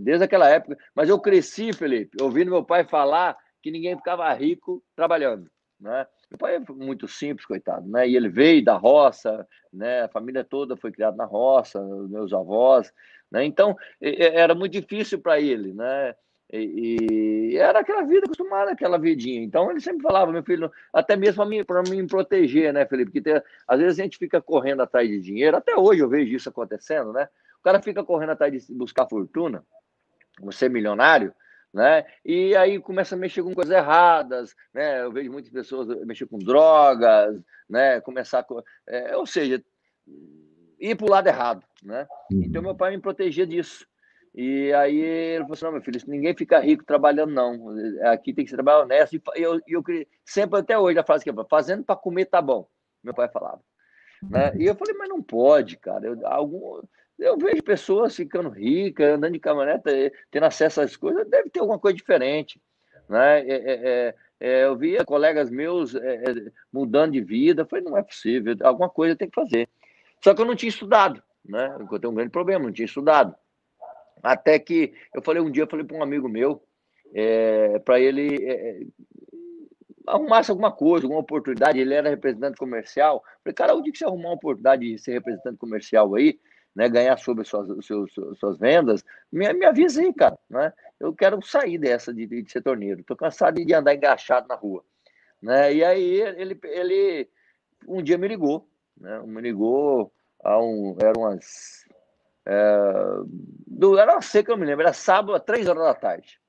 Desde 0.00 0.24
aquela 0.24 0.48
época. 0.48 0.78
Mas 0.94 1.08
eu 1.08 1.18
cresci, 1.18 1.72
Felipe, 1.72 2.22
ouvindo 2.22 2.50
meu 2.50 2.64
pai 2.64 2.84
falar 2.84 3.36
que 3.62 3.70
ninguém 3.70 3.96
ficava 3.96 4.32
rico 4.32 4.82
trabalhando, 4.96 5.50
né? 5.80 6.06
Meu 6.30 6.38
pai 6.38 6.56
é 6.56 6.60
muito 6.72 7.08
simples, 7.08 7.46
coitado, 7.46 7.88
né? 7.88 8.08
E 8.08 8.16
ele 8.16 8.28
veio 8.28 8.64
da 8.64 8.74
roça, 8.74 9.46
né? 9.72 10.02
A 10.02 10.08
família 10.08 10.44
toda 10.44 10.76
foi 10.76 10.92
criada 10.92 11.16
na 11.16 11.24
roça, 11.24 11.82
meus 12.08 12.32
avós, 12.32 12.92
né? 13.30 13.44
Então 13.44 13.76
era 14.00 14.54
muito 14.54 14.72
difícil 14.72 15.20
para 15.20 15.40
ele, 15.40 15.72
né? 15.72 16.14
E, 16.50 17.50
e, 17.52 17.56
era 17.58 17.80
aquela 17.80 18.02
vida 18.02 18.24
acostumada, 18.24 18.70
aquela 18.70 18.98
vidinha. 18.98 19.42
Então 19.42 19.70
ele 19.70 19.80
sempre 19.80 20.02
falava, 20.02 20.32
meu 20.32 20.42
filho, 20.42 20.70
até 20.92 21.14
mesmo 21.14 21.44
para 21.66 21.82
me 21.82 22.06
proteger, 22.06 22.72
né, 22.72 22.86
Felipe? 22.86 23.10
Porque 23.10 23.20
tem, 23.20 23.42
às 23.66 23.78
vezes 23.78 23.98
a 23.98 24.02
gente 24.02 24.16
fica 24.16 24.40
correndo 24.40 24.82
atrás 24.82 25.08
de 25.08 25.20
dinheiro, 25.20 25.56
até 25.56 25.76
hoje 25.76 26.00
eu 26.00 26.08
vejo 26.08 26.34
isso 26.34 26.48
acontecendo, 26.48 27.12
né? 27.12 27.28
O 27.60 27.62
cara 27.62 27.82
fica 27.82 28.04
correndo 28.04 28.30
atrás 28.30 28.66
de 28.66 28.74
buscar 28.74 29.08
fortuna, 29.08 29.64
você 30.40 30.68
milionário, 30.68 31.34
né? 31.72 32.06
E 32.24 32.56
aí 32.56 32.78
começa 32.78 33.14
a 33.14 33.18
mexer 33.18 33.42
com 33.42 33.54
coisas 33.54 33.74
erradas, 33.74 34.54
né? 34.72 35.02
Eu 35.02 35.12
vejo 35.12 35.30
muitas 35.30 35.52
pessoas 35.52 35.88
mexer 36.06 36.26
com 36.26 36.38
drogas, 36.38 37.40
né? 37.68 38.00
Começar, 38.00 38.42
com, 38.44 38.62
é, 38.86 39.16
ou 39.16 39.26
seja, 39.26 39.62
ir 40.78 40.96
para 40.96 41.06
o 41.06 41.10
lado 41.10 41.26
errado, 41.26 41.64
né? 41.82 42.06
Então 42.32 42.62
meu 42.62 42.74
pai 42.74 42.92
me 42.92 43.02
protegia 43.02 43.46
disso. 43.46 43.86
E 44.34 44.72
aí 44.72 45.00
ele 45.00 45.42
falou 45.42 45.54
assim, 45.54 45.64
não, 45.64 45.72
meu 45.72 45.82
filho, 45.82 46.00
ninguém 46.06 46.36
fica 46.36 46.60
rico 46.60 46.84
trabalhando, 46.84 47.32
não. 47.32 47.74
Aqui 48.12 48.32
tem 48.32 48.44
que 48.44 48.50
ser 48.50 48.56
trabalhar 48.56 48.84
honesto. 48.84 49.14
E 49.14 49.22
eu, 49.34 49.60
eu, 49.66 49.82
eu 49.88 50.06
sempre, 50.24 50.60
até 50.60 50.78
hoje, 50.78 50.98
a 50.98 51.04
frase 51.04 51.24
que 51.24 51.30
é 51.30 51.34
fazendo 51.50 51.82
para 51.82 51.96
comer 51.96 52.26
tá 52.26 52.40
bom. 52.40 52.68
Meu 53.02 53.12
pai 53.12 53.28
falava. 53.28 53.60
Né? 54.22 54.52
E 54.56 54.66
eu 54.66 54.74
falei, 54.74 54.94
mas 54.94 55.08
não 55.08 55.22
pode, 55.22 55.76
cara. 55.76 56.06
Eu, 56.06 56.26
algum, 56.26 56.80
eu 57.18 57.36
vejo 57.36 57.62
pessoas 57.62 58.14
ficando 58.14 58.48
ricas, 58.48 59.14
andando 59.14 59.32
de 59.32 59.40
caminhoneta, 59.40 59.90
eh, 59.90 60.12
tendo 60.30 60.44
acesso 60.44 60.80
às 60.80 60.96
coisas, 60.96 61.28
deve 61.28 61.50
ter 61.50 61.60
alguma 61.60 61.78
coisa 61.78 61.96
diferente. 61.96 62.60
Né? 63.08 63.40
É, 63.40 63.54
é, 63.54 63.74
é, 63.74 64.14
é 64.40 64.64
eu 64.64 64.76
via 64.76 65.04
colegas 65.04 65.50
meus 65.50 65.94
eh, 65.94 66.22
eh, 66.26 66.52
mudando 66.72 67.12
de 67.12 67.20
vida, 67.20 67.66
falei, 67.66 67.84
não 67.84 67.96
é 67.96 68.02
possível, 68.02 68.54
alguma 68.62 68.88
coisa 68.88 69.16
tem 69.16 69.28
que 69.28 69.34
fazer. 69.34 69.68
Só 70.22 70.34
que 70.34 70.40
eu 70.40 70.46
não 70.46 70.54
tinha 70.54 70.70
estudado, 70.70 71.22
né? 71.44 71.76
Eu 71.78 71.98
tenho 71.98 72.12
um 72.12 72.16
grande 72.16 72.30
problema, 72.30 72.64
não 72.64 72.72
tinha 72.72 72.86
estudado. 72.86 73.34
Até 74.22 74.58
que 74.58 74.92
eu 75.14 75.22
falei 75.22 75.42
um 75.42 75.50
dia, 75.50 75.62
eu 75.62 75.68
falei 75.68 75.84
para 75.84 75.96
um 75.96 76.02
amigo 76.02 76.28
meu, 76.28 76.62
é, 77.14 77.78
para 77.80 78.00
ele 78.00 78.36
é, 78.44 78.80
arrumasse 80.06 80.50
alguma 80.50 80.72
coisa, 80.72 81.06
alguma 81.06 81.20
oportunidade. 81.20 81.78
Ele 81.78 81.94
era 81.94 82.10
representante 82.10 82.56
comercial. 82.56 83.22
Falei, 83.44 83.54
cara, 83.54 83.74
onde 83.74 83.92
que 83.92 83.98
você 83.98 84.04
arrumar 84.04 84.30
uma 84.30 84.34
oportunidade 84.34 84.84
de 84.84 84.98
ser 84.98 85.12
representante 85.12 85.56
comercial 85.56 86.14
aí? 86.14 86.38
Né, 86.78 86.88
ganhar 86.88 87.18
sobre 87.18 87.42
suas, 87.42 87.84
suas, 87.84 88.12
suas 88.38 88.56
vendas, 88.56 89.04
me, 89.32 89.52
me 89.52 89.66
avisa 89.66 90.00
aí, 90.00 90.14
cara. 90.14 90.38
Né? 90.48 90.72
Eu 91.00 91.12
quero 91.12 91.44
sair 91.44 91.76
dessa 91.76 92.14
de, 92.14 92.24
de 92.24 92.48
ser 92.48 92.62
torneiro. 92.62 93.00
Estou 93.00 93.16
cansado 93.16 93.56
de 93.56 93.74
andar 93.74 93.96
engaixado 93.96 94.46
na 94.46 94.54
rua. 94.54 94.84
Né? 95.42 95.74
E 95.74 95.84
aí 95.84 96.20
ele, 96.20 96.56
ele 96.62 97.28
um 97.84 98.00
dia 98.00 98.16
me 98.16 98.28
ligou. 98.28 98.68
Né? 98.96 99.20
Me 99.26 99.40
ligou 99.40 100.12
a 100.44 100.62
um. 100.62 100.96
Era 101.00 101.18
umas. 101.18 101.84
É, 102.46 102.78
do, 103.66 103.98
era 103.98 104.12
uma 104.12 104.22
seca, 104.22 104.52
eu 104.52 104.56
me 104.56 104.64
lembro, 104.64 104.84
era 104.84 104.92
sábado, 104.92 105.34
às 105.34 105.42
três 105.42 105.68
horas 105.68 105.82
da 105.82 105.94
tarde. 105.94 106.40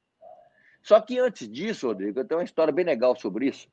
Só 0.84 1.02
que 1.02 1.18
antes 1.18 1.50
disso, 1.50 1.88
Rodrigo, 1.88 2.20
eu 2.20 2.26
tenho 2.26 2.40
uma 2.40 2.46
história 2.46 2.72
bem 2.72 2.86
legal 2.86 3.16
sobre 3.16 3.48
isso. 3.48 3.68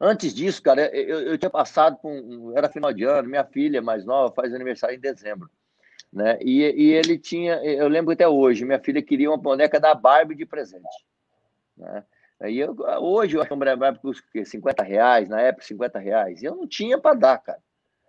Antes 0.00 0.32
disso, 0.32 0.62
cara, 0.62 0.86
eu, 0.96 1.20
eu 1.20 1.38
tinha 1.38 1.50
passado 1.50 1.98
por 1.98 2.10
um, 2.10 2.56
era 2.56 2.70
final 2.70 2.92
de 2.92 3.04
ano, 3.04 3.28
minha 3.28 3.44
filha 3.44 3.82
mais 3.82 4.04
nova 4.04 4.34
faz 4.34 4.54
aniversário 4.54 4.96
em 4.96 5.00
dezembro, 5.00 5.50
né? 6.10 6.38
E, 6.40 6.62
e 6.62 6.92
ele 6.92 7.18
tinha, 7.18 7.56
eu 7.62 7.86
lembro 7.86 8.12
até 8.12 8.26
hoje, 8.26 8.64
minha 8.64 8.78
filha 8.78 9.02
queria 9.02 9.30
uma 9.30 9.36
boneca 9.36 9.78
da 9.78 9.94
Barbie 9.94 10.34
de 10.34 10.46
presente, 10.46 11.04
né? 11.76 12.02
Aí 12.40 12.58
eu, 12.58 12.74
hoje 13.00 13.36
eu 13.36 13.42
acho 13.42 13.52
uma 13.52 13.76
Barbie 13.76 14.00
custa 14.00 14.24
50 14.42 14.82
reais, 14.82 15.28
na 15.28 15.42
época 15.42 15.66
50 15.66 15.98
reais, 15.98 16.42
eu 16.42 16.56
não 16.56 16.66
tinha 16.66 16.98
para 16.98 17.14
dar, 17.14 17.38
cara. 17.38 17.62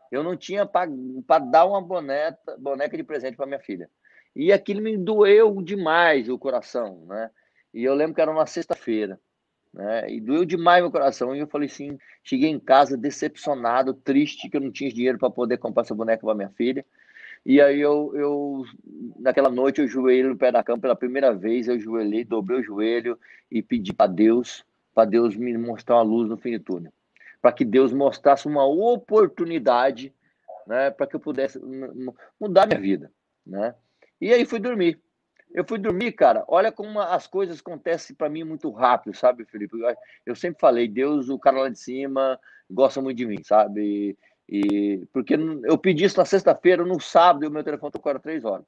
Eu 0.10 0.24
não 0.24 0.36
tinha 0.36 0.66
para 0.66 1.40
dar 1.40 1.66
uma 1.66 1.82
boneca, 1.82 2.38
boneca 2.58 2.96
de 2.96 3.04
presente 3.04 3.36
para 3.36 3.46
minha 3.46 3.60
filha. 3.60 3.90
E 4.36 4.52
aquilo 4.52 4.82
me 4.82 4.98
doeu 4.98 5.62
demais 5.62 6.30
o 6.30 6.38
coração, 6.38 7.06
né? 7.06 7.30
E 7.74 7.84
eu 7.84 7.94
lembro 7.94 8.16
que 8.16 8.22
era 8.22 8.32
uma 8.32 8.46
sexta-feira. 8.46 9.20
Né? 9.74 10.12
E 10.12 10.20
doeu 10.20 10.46
demais 10.46 10.82
meu 10.82 10.92
coração. 10.92 11.36
E 11.36 11.40
eu 11.40 11.48
falei 11.48 11.68
assim: 11.68 11.98
cheguei 12.24 12.50
em 12.50 12.60
casa 12.60 12.98
decepcionado, 12.98 13.94
triste, 13.94 14.50
que 14.50 14.58
eu 14.58 14.62
não 14.62 14.72
tinha 14.72 14.92
dinheiro 14.92 15.18
para 15.18 15.30
poder 15.30 15.58
comprar 15.58 15.84
essa 15.84 15.96
boneca 15.96 16.26
para 16.26 16.36
minha 16.36 16.50
filha. 16.50 16.86
E 17.46 17.60
aí 17.60 17.80
eu, 17.80 18.12
eu, 18.16 18.64
naquela 19.20 19.50
noite, 19.50 19.82
eu 19.82 19.88
joelhei 19.88 20.24
no 20.24 20.38
pé 20.38 20.52
da 20.52 20.64
cama 20.64 20.80
pela 20.80 20.96
primeira 20.96 21.34
vez, 21.34 21.68
eu 21.68 21.80
joelhei, 21.80 22.24
dobrei 22.24 22.60
o 22.60 22.64
joelho 22.64 23.18
e 23.50 23.64
pedi 23.64 23.92
para 23.92 24.12
Deus, 24.12 24.64
para 24.94 25.10
Deus 25.10 25.36
me 25.36 25.58
mostrar 25.58 25.96
uma 25.96 26.04
luz 26.04 26.30
no 26.30 26.38
fim 26.38 26.58
do 26.58 26.64
túnel. 26.64 26.94
Para 27.42 27.52
que 27.52 27.66
Deus 27.66 27.92
mostrasse 27.92 28.48
uma 28.48 28.64
oportunidade, 28.64 30.14
né, 30.68 30.92
para 30.92 31.08
que 31.08 31.16
eu 31.16 31.20
pudesse 31.20 31.60
mudar 32.40 32.68
minha 32.68 32.80
vida, 32.80 33.12
né? 33.46 33.74
E 34.20 34.32
aí 34.32 34.46
fui 34.46 34.60
dormir. 34.60 35.02
Eu 35.54 35.66
fui 35.66 35.78
dormir, 35.78 36.14
cara. 36.14 36.44
Olha 36.48 36.72
como 36.72 37.00
as 37.00 37.28
coisas 37.28 37.60
acontecem 37.60 38.16
para 38.16 38.30
mim 38.30 38.44
muito 38.44 38.70
rápido, 38.72 39.16
sabe, 39.16 39.46
Felipe? 39.46 39.78
Eu 40.26 40.36
sempre 40.36 40.60
falei, 40.60 40.88
Deus, 40.88 41.30
o 41.30 41.38
cara 41.38 41.62
lá 41.62 41.70
de 41.70 41.80
cima, 41.80 42.40
gosta 42.70 43.02
muito 43.02 43.18
de 43.18 43.26
mim, 43.26 43.44
sabe? 43.44 44.18
E, 44.48 45.06
porque 45.14 45.36
eu 45.64 45.78
pedi 45.78 46.06
isso 46.06 46.18
na 46.18 46.26
sexta-feira, 46.26 46.86
no 46.86 47.00
sábado, 47.00 47.46
e 47.46 47.48
o 47.48 47.52
meu 47.52 47.64
telefone 47.64 47.92
tocou 47.92 48.12
às 48.12 48.22
três 48.22 48.44
horas. 48.44 48.66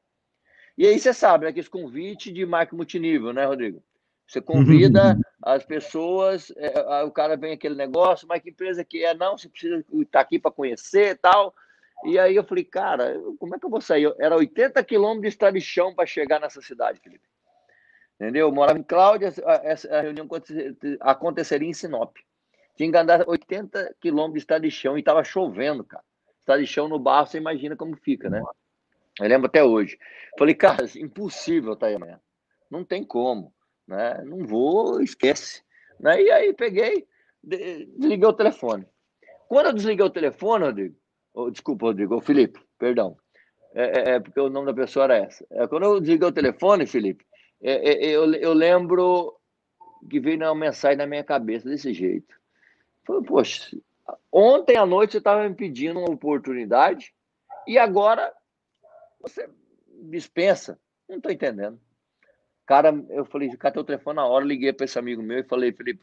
E 0.77 0.87
aí 0.87 0.97
você 0.97 1.13
sabe, 1.13 1.45
né, 1.45 1.51
aquele 1.51 1.69
convite 1.69 2.31
de 2.31 2.45
marca 2.45 2.75
multinível, 2.75 3.31
né, 3.31 3.45
Rodrigo? 3.45 3.83
Você 4.27 4.41
convida 4.41 5.17
as 5.43 5.63
pessoas, 5.63 6.51
é, 6.55 7.03
o 7.03 7.11
cara 7.11 7.37
vem 7.37 7.53
aquele 7.53 7.75
negócio, 7.75 8.27
mas 8.27 8.41
que 8.41 8.49
empresa 8.49 8.83
que 8.83 9.03
é? 9.03 9.13
Não, 9.13 9.37
você 9.37 9.47
precisa 9.47 9.79
estar 9.79 10.05
tá 10.11 10.19
aqui 10.21 10.39
para 10.39 10.51
conhecer 10.51 11.11
e 11.11 11.15
tal. 11.15 11.53
E 12.05 12.19
aí 12.19 12.35
eu 12.35 12.43
falei, 12.43 12.63
cara, 12.63 13.19
como 13.39 13.55
é 13.55 13.59
que 13.59 13.65
eu 13.65 13.69
vou 13.69 13.81
sair? 13.81 14.13
Era 14.19 14.35
80 14.35 14.83
quilômetros 14.83 15.37
de 15.53 15.61
chão 15.61 15.93
para 15.93 16.05
chegar 16.05 16.39
nessa 16.39 16.61
cidade, 16.61 16.99
Felipe. 16.99 17.27
Entendeu? 18.15 18.47
Eu 18.47 18.53
morava 18.53 18.77
em 18.77 18.83
Cláudia, 18.83 19.33
a, 19.89 20.01
reunião 20.01 20.27
aconteceria 20.99 21.67
em 21.67 21.73
Sinop. 21.73 22.15
Tinha 22.75 22.91
que 22.91 22.97
andar 22.97 23.27
80 23.27 23.95
quilômetros 23.99 24.61
de 24.61 24.71
chão 24.71 24.97
e 24.97 24.99
estava 24.99 25.23
chovendo, 25.23 25.83
cara. 25.83 26.03
De 26.59 26.67
chão 26.67 26.87
no 26.87 26.99
barro, 26.99 27.27
você 27.27 27.37
imagina 27.37 27.75
como 27.75 27.95
fica, 27.95 28.29
né? 28.29 28.41
Eu 29.19 29.27
lembro 29.27 29.47
até 29.47 29.63
hoje. 29.63 29.97
Falei, 30.37 30.55
cara, 30.55 30.85
impossível 30.97 31.75
tá 31.75 31.87
aí 31.87 31.95
amanhã. 31.95 32.19
Não 32.69 32.83
tem 32.83 33.03
como, 33.03 33.53
né? 33.87 34.21
Não 34.25 34.45
vou, 34.45 35.01
esquece. 35.01 35.63
Né? 35.99 36.21
E 36.21 36.31
aí 36.31 36.53
peguei, 36.53 37.07
desliguei 37.43 38.27
o 38.27 38.33
telefone. 38.33 38.87
Quando 39.47 39.67
eu 39.67 39.73
desliguei 39.73 40.05
o 40.05 40.09
telefone, 40.09 40.65
Rodrigo, 40.65 40.95
oh, 41.33 41.49
desculpa, 41.49 41.87
Rodrigo, 41.87 42.15
oh, 42.15 42.21
Felipe, 42.21 42.59
perdão. 42.77 43.17
É, 43.73 43.83
é, 43.83 44.09
é, 44.15 44.19
porque 44.19 44.39
o 44.39 44.49
nome 44.49 44.67
da 44.67 44.73
pessoa 44.73 45.05
era 45.05 45.17
essa. 45.17 45.45
É, 45.49 45.67
quando 45.67 45.83
eu 45.83 45.99
desliguei 45.99 46.27
o 46.27 46.31
telefone, 46.31 46.85
Felipe, 46.85 47.25
é, 47.61 47.91
é, 47.91 48.05
eu, 48.05 48.31
eu 48.35 48.53
lembro 48.53 49.35
que 50.09 50.19
veio 50.19 50.37
uma 50.37 50.53
mensagem 50.53 50.97
na 50.97 51.07
minha 51.07 51.23
cabeça 51.23 51.67
desse 51.67 51.93
jeito. 51.93 52.35
Falei, 53.05 53.23
poxa, 53.23 53.75
ontem 54.31 54.77
à 54.77 54.85
noite 54.85 55.13
você 55.13 55.17
estava 55.17 55.47
me 55.47 55.55
pedindo 55.55 55.99
uma 55.99 56.11
oportunidade 56.11 57.13
e 57.67 57.77
agora 57.77 58.31
você 59.19 59.49
dispensa. 60.03 60.79
Não 61.09 61.17
estou 61.17 61.31
entendendo. 61.31 61.79
Cara, 62.65 62.93
eu 63.09 63.25
falei, 63.25 63.49
catei 63.57 63.81
o 63.81 63.85
telefone 63.85 64.17
na 64.17 64.25
hora, 64.25 64.45
liguei 64.45 64.71
para 64.71 64.85
esse 64.85 64.97
amigo 64.99 65.21
meu 65.21 65.39
e 65.39 65.43
falei, 65.43 65.73
Felipe, 65.73 66.01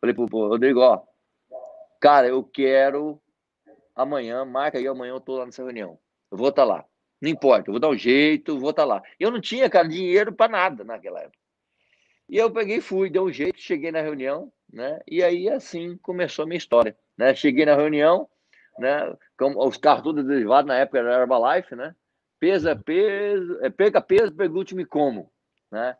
falei 0.00 0.14
Rodrigo, 0.14 0.80
ó, 0.80 1.02
cara, 2.00 2.26
eu 2.26 2.42
quero 2.42 3.21
amanhã, 3.94 4.44
marca 4.44 4.78
aí, 4.78 4.86
amanhã 4.86 5.12
eu 5.12 5.20
tô 5.20 5.36
lá 5.36 5.46
nessa 5.46 5.62
reunião. 5.62 5.98
Eu 6.30 6.38
vou 6.38 6.48
estar 6.48 6.62
tá 6.62 6.68
lá. 6.68 6.84
Não 7.20 7.30
importa, 7.30 7.68
eu 7.68 7.72
vou 7.72 7.80
dar 7.80 7.88
um 7.88 7.96
jeito, 7.96 8.58
vou 8.58 8.70
estar 8.70 8.82
tá 8.82 8.86
lá. 8.86 9.02
Eu 9.18 9.30
não 9.30 9.40
tinha, 9.40 9.70
cara, 9.70 9.88
dinheiro 9.88 10.32
para 10.32 10.50
nada 10.50 10.82
naquela 10.82 11.20
época. 11.20 11.38
E 12.28 12.36
eu 12.36 12.50
peguei 12.50 12.80
fui, 12.80 13.10
dei 13.10 13.20
um 13.20 13.32
jeito, 13.32 13.60
cheguei 13.60 13.92
na 13.92 14.00
reunião, 14.00 14.52
né? 14.72 15.00
E 15.06 15.22
aí 15.22 15.48
assim 15.48 15.96
começou 15.98 16.44
a 16.44 16.46
minha 16.46 16.58
história, 16.58 16.96
né? 17.16 17.34
Cheguei 17.34 17.66
na 17.66 17.76
reunião, 17.76 18.28
né? 18.78 19.14
Como 19.36 19.64
os 19.64 19.76
carros 19.76 20.02
todos 20.02 20.24
derivados 20.24 20.66
na 20.66 20.78
época 20.78 20.98
era 20.98 21.20
Herbalife, 21.20 21.76
né? 21.76 21.94
Pesa 22.40 22.74
peso, 22.74 23.58
é, 23.60 23.70
perca 23.70 24.00
peso, 24.00 24.32
pergunte-me 24.32 24.84
como, 24.84 25.30
né? 25.70 25.96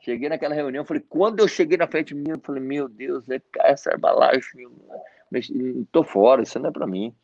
Cheguei 0.00 0.28
naquela 0.28 0.54
reunião, 0.54 0.84
falei, 0.84 1.02
quando 1.08 1.40
eu 1.40 1.48
cheguei 1.48 1.78
na 1.78 1.86
frente 1.86 2.14
minha, 2.14 2.34
eu 2.34 2.40
falei, 2.40 2.62
meu 2.62 2.88
Deus, 2.88 3.28
é 3.30 3.40
essa 3.60 3.90
Herbalife, 3.90 4.58
tô 5.92 6.02
fora, 6.02 6.42
isso 6.42 6.58
não 6.58 6.68
é 6.68 6.72
para 6.72 6.86
mim. 6.86 7.14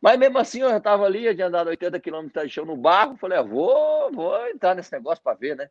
Mas 0.00 0.18
mesmo 0.18 0.38
assim, 0.38 0.60
eu 0.60 0.70
já 0.70 0.78
estava 0.78 1.04
ali, 1.04 1.26
eu 1.26 1.34
tinha 1.34 1.48
andado 1.48 1.68
80 1.68 1.98
quilômetros 2.00 2.44
de 2.44 2.50
chão 2.50 2.64
no 2.64 2.76
barro, 2.76 3.16
falei, 3.16 3.38
ah, 3.38 3.42
vou, 3.42 4.12
vou 4.12 4.46
entrar 4.48 4.74
nesse 4.74 4.92
negócio 4.92 5.22
para 5.22 5.36
ver, 5.36 5.56
né? 5.56 5.68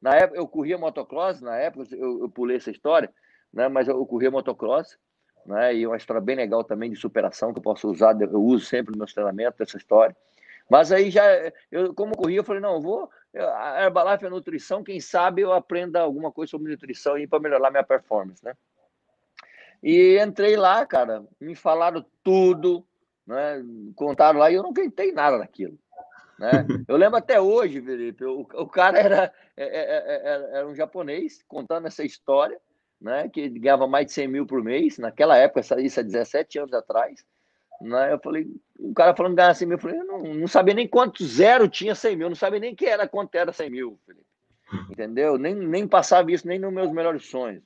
Na 0.00 0.14
época, 0.14 0.38
eu 0.38 0.46
corria 0.46 0.78
motocross, 0.78 1.40
na 1.40 1.56
época, 1.56 1.94
eu, 1.94 2.20
eu 2.20 2.28
pulei 2.28 2.58
essa 2.58 2.70
história, 2.70 3.10
né? 3.52 3.68
Mas 3.68 3.88
eu, 3.88 3.96
eu 3.96 4.06
corria 4.06 4.30
motocross, 4.30 4.98
né? 5.46 5.74
E 5.74 5.86
uma 5.86 5.96
história 5.96 6.20
bem 6.20 6.36
legal 6.36 6.62
também 6.62 6.90
de 6.90 6.96
superação 6.96 7.52
que 7.52 7.58
eu 7.58 7.62
posso 7.62 7.88
usar, 7.90 8.18
eu 8.20 8.42
uso 8.42 8.66
sempre 8.66 8.92
no 8.92 8.98
meu 8.98 9.06
treinamento 9.06 9.62
essa 9.62 9.76
história. 9.76 10.14
Mas 10.68 10.92
aí 10.92 11.10
já, 11.10 11.24
eu, 11.70 11.94
como 11.94 12.16
corria, 12.16 12.38
eu 12.38 12.44
falei, 12.44 12.60
não, 12.60 12.74
eu 12.74 12.80
vou, 12.80 13.10
a 13.34 13.82
Herbalife 13.82 14.24
é 14.24 14.30
nutrição, 14.30 14.84
quem 14.84 15.00
sabe 15.00 15.42
eu 15.42 15.52
aprenda 15.52 16.00
alguma 16.00 16.30
coisa 16.30 16.50
sobre 16.50 16.70
nutrição 16.70 17.18
e 17.18 17.26
para 17.26 17.40
melhorar 17.40 17.70
minha 17.70 17.82
performance, 17.82 18.44
né? 18.44 18.54
E 19.82 20.18
entrei 20.22 20.56
lá, 20.56 20.84
cara, 20.84 21.24
me 21.40 21.54
falaram 21.54 22.04
tudo, 22.22 22.86
né? 23.30 23.64
Contaram 23.94 24.40
lá 24.40 24.50
e 24.50 24.54
eu 24.54 24.62
não 24.62 24.72
tentei 24.72 25.12
nada 25.12 25.38
daquilo. 25.38 25.78
Né? 26.38 26.50
Eu 26.88 26.96
lembro 26.96 27.16
até 27.16 27.40
hoje, 27.40 27.80
Felipe, 27.80 28.24
o, 28.24 28.40
o 28.40 28.66
cara 28.66 28.98
era, 28.98 29.16
era, 29.16 29.32
é, 29.56 29.66
é, 29.66 30.16
é, 30.16 30.56
era, 30.58 30.66
um 30.66 30.74
japonês 30.74 31.44
contando 31.46 31.86
essa 31.86 32.02
história, 32.02 32.58
né? 33.00 33.28
que 33.28 33.48
ganhava 33.48 33.86
mais 33.86 34.06
de 34.06 34.12
100 34.12 34.28
mil 34.28 34.46
por 34.46 34.64
mês, 34.64 34.98
naquela 34.98 35.36
época, 35.36 35.60
isso 35.80 36.00
há 36.00 36.02
17 36.02 36.58
anos 36.58 36.72
atrás. 36.72 37.24
Né? 37.80 38.12
Eu 38.12 38.18
falei, 38.18 38.48
o 38.78 38.92
cara 38.92 39.14
falando 39.14 39.36
ganhar 39.36 39.54
100 39.54 39.68
mil, 39.68 39.76
eu 39.76 39.80
falei, 39.80 40.00
eu 40.00 40.04
não, 40.04 40.22
não 40.22 40.48
sabia 40.48 40.74
nem 40.74 40.88
quanto 40.88 41.24
zero 41.24 41.68
tinha 41.68 41.94
100 41.94 42.16
mil, 42.16 42.28
não 42.28 42.36
sabia 42.36 42.58
nem 42.58 42.74
que 42.74 42.86
era 42.86 43.06
quanto 43.06 43.34
era 43.34 43.52
100 43.52 43.70
mil, 43.70 44.00
Felipe. 44.06 44.26
Entendeu? 44.90 45.36
Nem, 45.36 45.54
nem 45.54 45.86
passava 45.86 46.32
isso 46.32 46.48
nem 46.48 46.58
nos 46.58 46.72
meus 46.72 46.90
melhores 46.90 47.26
sonhos. 47.26 47.62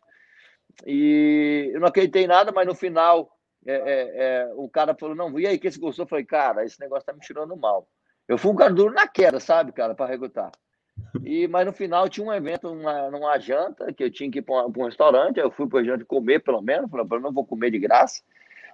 E 0.85 1.71
eu 1.73 1.81
não 1.81 1.89
acreditei 1.89 2.27
nada, 2.27 2.51
mas 2.51 2.67
no 2.67 2.75
final 2.75 3.34
é, 3.67 3.75
é, 3.75 4.11
é, 4.17 4.53
o 4.55 4.69
cara 4.69 4.95
falou, 4.95 5.15
não, 5.15 5.39
e 5.39 5.47
aí, 5.47 5.59
que 5.59 5.71
você 5.71 5.79
gostou? 5.79 6.05
Eu 6.05 6.09
falei, 6.09 6.25
cara, 6.25 6.65
esse 6.65 6.79
negócio 6.81 7.07
tá 7.07 7.13
me 7.13 7.21
tirando 7.21 7.57
mal. 7.57 7.89
Eu 8.29 8.39
fui 8.39 8.53
um 8.53 8.57
cara 8.57 8.73
duro 8.73 8.95
na 8.95 9.07
queda, 9.07 9.41
sabe, 9.41 9.73
cara, 9.73 9.95
para 9.95 10.07
recrutar. 10.07 10.51
E, 11.25 11.49
mas 11.49 11.67
no 11.67 11.73
final 11.73 12.09
tinha 12.09 12.27
um 12.27 12.33
evento, 12.33 12.69
uma, 12.71 13.11
numa 13.11 13.39
janta, 13.39 13.93
que 13.93 14.05
eu 14.05 14.11
tinha 14.11 14.31
que 14.31 14.39
ir 14.39 14.43
para 14.43 14.67
um, 14.67 14.85
restaurante, 14.85 15.39
eu 15.39 15.51
fui 15.51 15.69
para 15.69 15.83
janta 15.83 16.05
comer, 16.05 16.41
pelo 16.41 16.63
menos, 16.63 16.91
falei, 16.91 17.07
não 17.21 17.33
vou 17.33 17.45
comer 17.45 17.71
de 17.71 17.79
graça. 17.79 18.23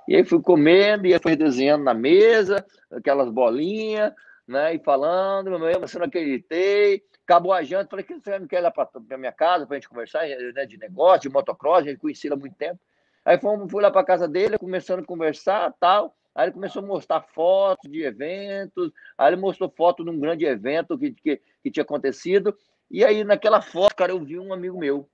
E 0.07 0.17
aí 0.17 0.25
fui 0.25 0.41
comendo, 0.41 1.07
e 1.07 1.19
fui 1.19 1.37
desenhando 1.37 1.85
na 1.85 1.95
mesa, 1.95 2.65
aquelas 2.91 3.31
bolinhas, 3.31 4.13
né, 4.47 4.75
e 4.75 4.79
falando, 4.81 5.51
eu 5.69 5.81
você 5.81 5.99
não 5.99 6.07
acreditei. 6.07 7.03
Acabou 7.25 7.53
a 7.53 7.63
janta, 7.63 7.91
falei, 7.91 8.05
que 8.05 8.19
você 8.19 8.39
não 8.39 8.49
quer 8.49 8.59
ir 8.59 8.63
lá 8.63 8.71
para 8.73 8.89
minha 9.17 9.31
casa 9.31 9.65
para 9.65 9.77
a 9.77 9.79
gente 9.79 9.89
conversar 9.89 10.27
né, 10.27 10.67
de 10.67 10.77
negócio, 10.77 11.23
de 11.23 11.29
motocross, 11.29 11.85
a 11.85 11.91
gente 11.91 12.01
conhecia 12.01 12.33
há 12.33 12.37
muito 12.37 12.57
tempo. 12.57 12.81
Aí 13.25 13.39
fomos, 13.39 13.71
fui 13.71 13.83
lá 13.83 13.91
para 13.91 14.05
casa 14.05 14.27
dele, 14.27 14.59
começando 14.59 15.01
a 15.01 15.07
conversar 15.07 15.73
tal. 15.79 16.15
Aí 16.35 16.47
ele 16.47 16.53
começou 16.53 16.83
a 16.83 16.87
mostrar 16.87 17.21
fotos 17.21 17.91
de 17.91 18.03
eventos, 18.03 18.93
aí 19.19 19.33
ele 19.33 19.41
mostrou 19.41 19.69
foto 19.69 20.05
de 20.05 20.11
um 20.11 20.19
grande 20.19 20.45
evento 20.45 20.97
que, 20.99 21.13
que, 21.13 21.41
que 21.63 21.71
tinha 21.71 21.83
acontecido. 21.83 22.57
E 22.91 23.05
aí, 23.05 23.25
naquela 23.25 23.61
foto, 23.61 23.95
cara, 23.95 24.13
eu 24.13 24.25
vi 24.25 24.39
um 24.39 24.53
amigo 24.53 24.79
meu. 24.79 25.09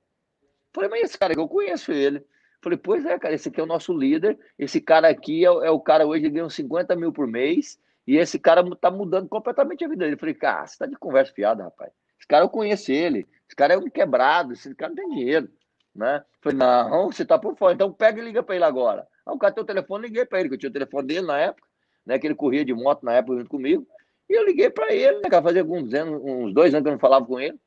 Falei, 0.75 0.91
mas 0.91 1.03
esse 1.03 1.19
cara 1.19 1.35
que 1.35 1.41
eu 1.41 1.49
conheço 1.49 1.93
ele. 1.93 2.25
Falei, 2.63 2.79
pois 2.79 3.05
é, 3.05 3.19
cara, 3.19 3.35
esse 3.35 3.49
aqui 3.49 3.61
é 3.61 3.63
o 3.63 3.67
nosso 3.67 3.97
líder. 3.97 4.39
Esse 4.59 4.81
cara 4.81 5.09
aqui 5.09 5.45
é, 5.45 5.49
é 5.49 5.71
o 5.71 5.81
cara 5.81 6.07
hoje, 6.07 6.25
ele 6.25 6.35
ganha 6.35 6.47
uns 6.47 6.55
50 6.55 6.95
mil 6.97 7.13
por 7.13 7.27
mês. 7.27 7.79
E 8.07 8.17
esse 8.17 8.39
cara 8.39 8.65
tá 8.77 8.91
mudando 8.91 9.29
completamente 9.29 9.85
a 9.85 9.89
vida 9.89 10.05
dele. 10.05 10.17
Falei, 10.17 10.35
cara, 10.35 10.67
você 10.67 10.79
tá 10.79 10.87
de 10.87 10.97
conversa 10.97 11.33
fiada, 11.33 11.65
rapaz. 11.65 11.93
Esse 12.19 12.27
cara 12.27 12.45
eu 12.45 12.49
conheço 12.49 12.93
ele. 12.93 13.27
Esse 13.47 13.57
cara 13.57 13.75
é 13.75 13.79
um 13.79 13.91
quebrado, 13.91 14.53
esse 14.53 14.75
cara 14.75 14.91
não 14.91 14.97
tem 14.97 15.09
dinheiro. 15.11 15.49
Né? 15.97 16.23
Falei, 16.43 16.59
não, 16.59 17.11
você 17.11 17.25
tá 17.25 17.39
por 17.39 17.57
fora, 17.57 17.73
então 17.73 17.91
pega 17.91 18.21
e 18.21 18.25
liga 18.25 18.43
para 18.43 18.55
ele 18.55 18.65
agora. 18.65 19.09
Aí 19.27 19.35
o 19.35 19.39
cara 19.39 19.55
tem 19.55 19.65
o 19.65 19.67
telefone, 19.67 20.07
liguei 20.07 20.27
para 20.27 20.41
ele, 20.41 20.49
que 20.51 20.55
eu 20.55 20.59
tinha 20.59 20.71
o 20.71 20.73
telefone 20.73 21.09
dele 21.09 21.27
na 21.27 21.39
época, 21.39 21.67
né? 22.05 22.19
Que 22.19 22.27
ele 22.27 22.35
corria 22.35 22.65
de 22.65 22.75
moto 22.75 23.03
na 23.03 23.15
época 23.15 23.39
junto 23.39 23.49
comigo. 23.49 23.87
E 24.29 24.35
eu 24.35 24.45
liguei 24.45 24.69
para 24.69 24.93
ele, 24.93 25.17
né? 25.17 25.43
Fazia 25.43 25.63
alguns 25.63 25.95
anos, 25.95 26.21
uns 26.23 26.53
dois 26.53 26.75
anos 26.75 26.85
que 26.85 26.89
eu 26.89 26.93
não 26.93 26.99
falava 26.99 27.25
com 27.25 27.41
ele. 27.41 27.59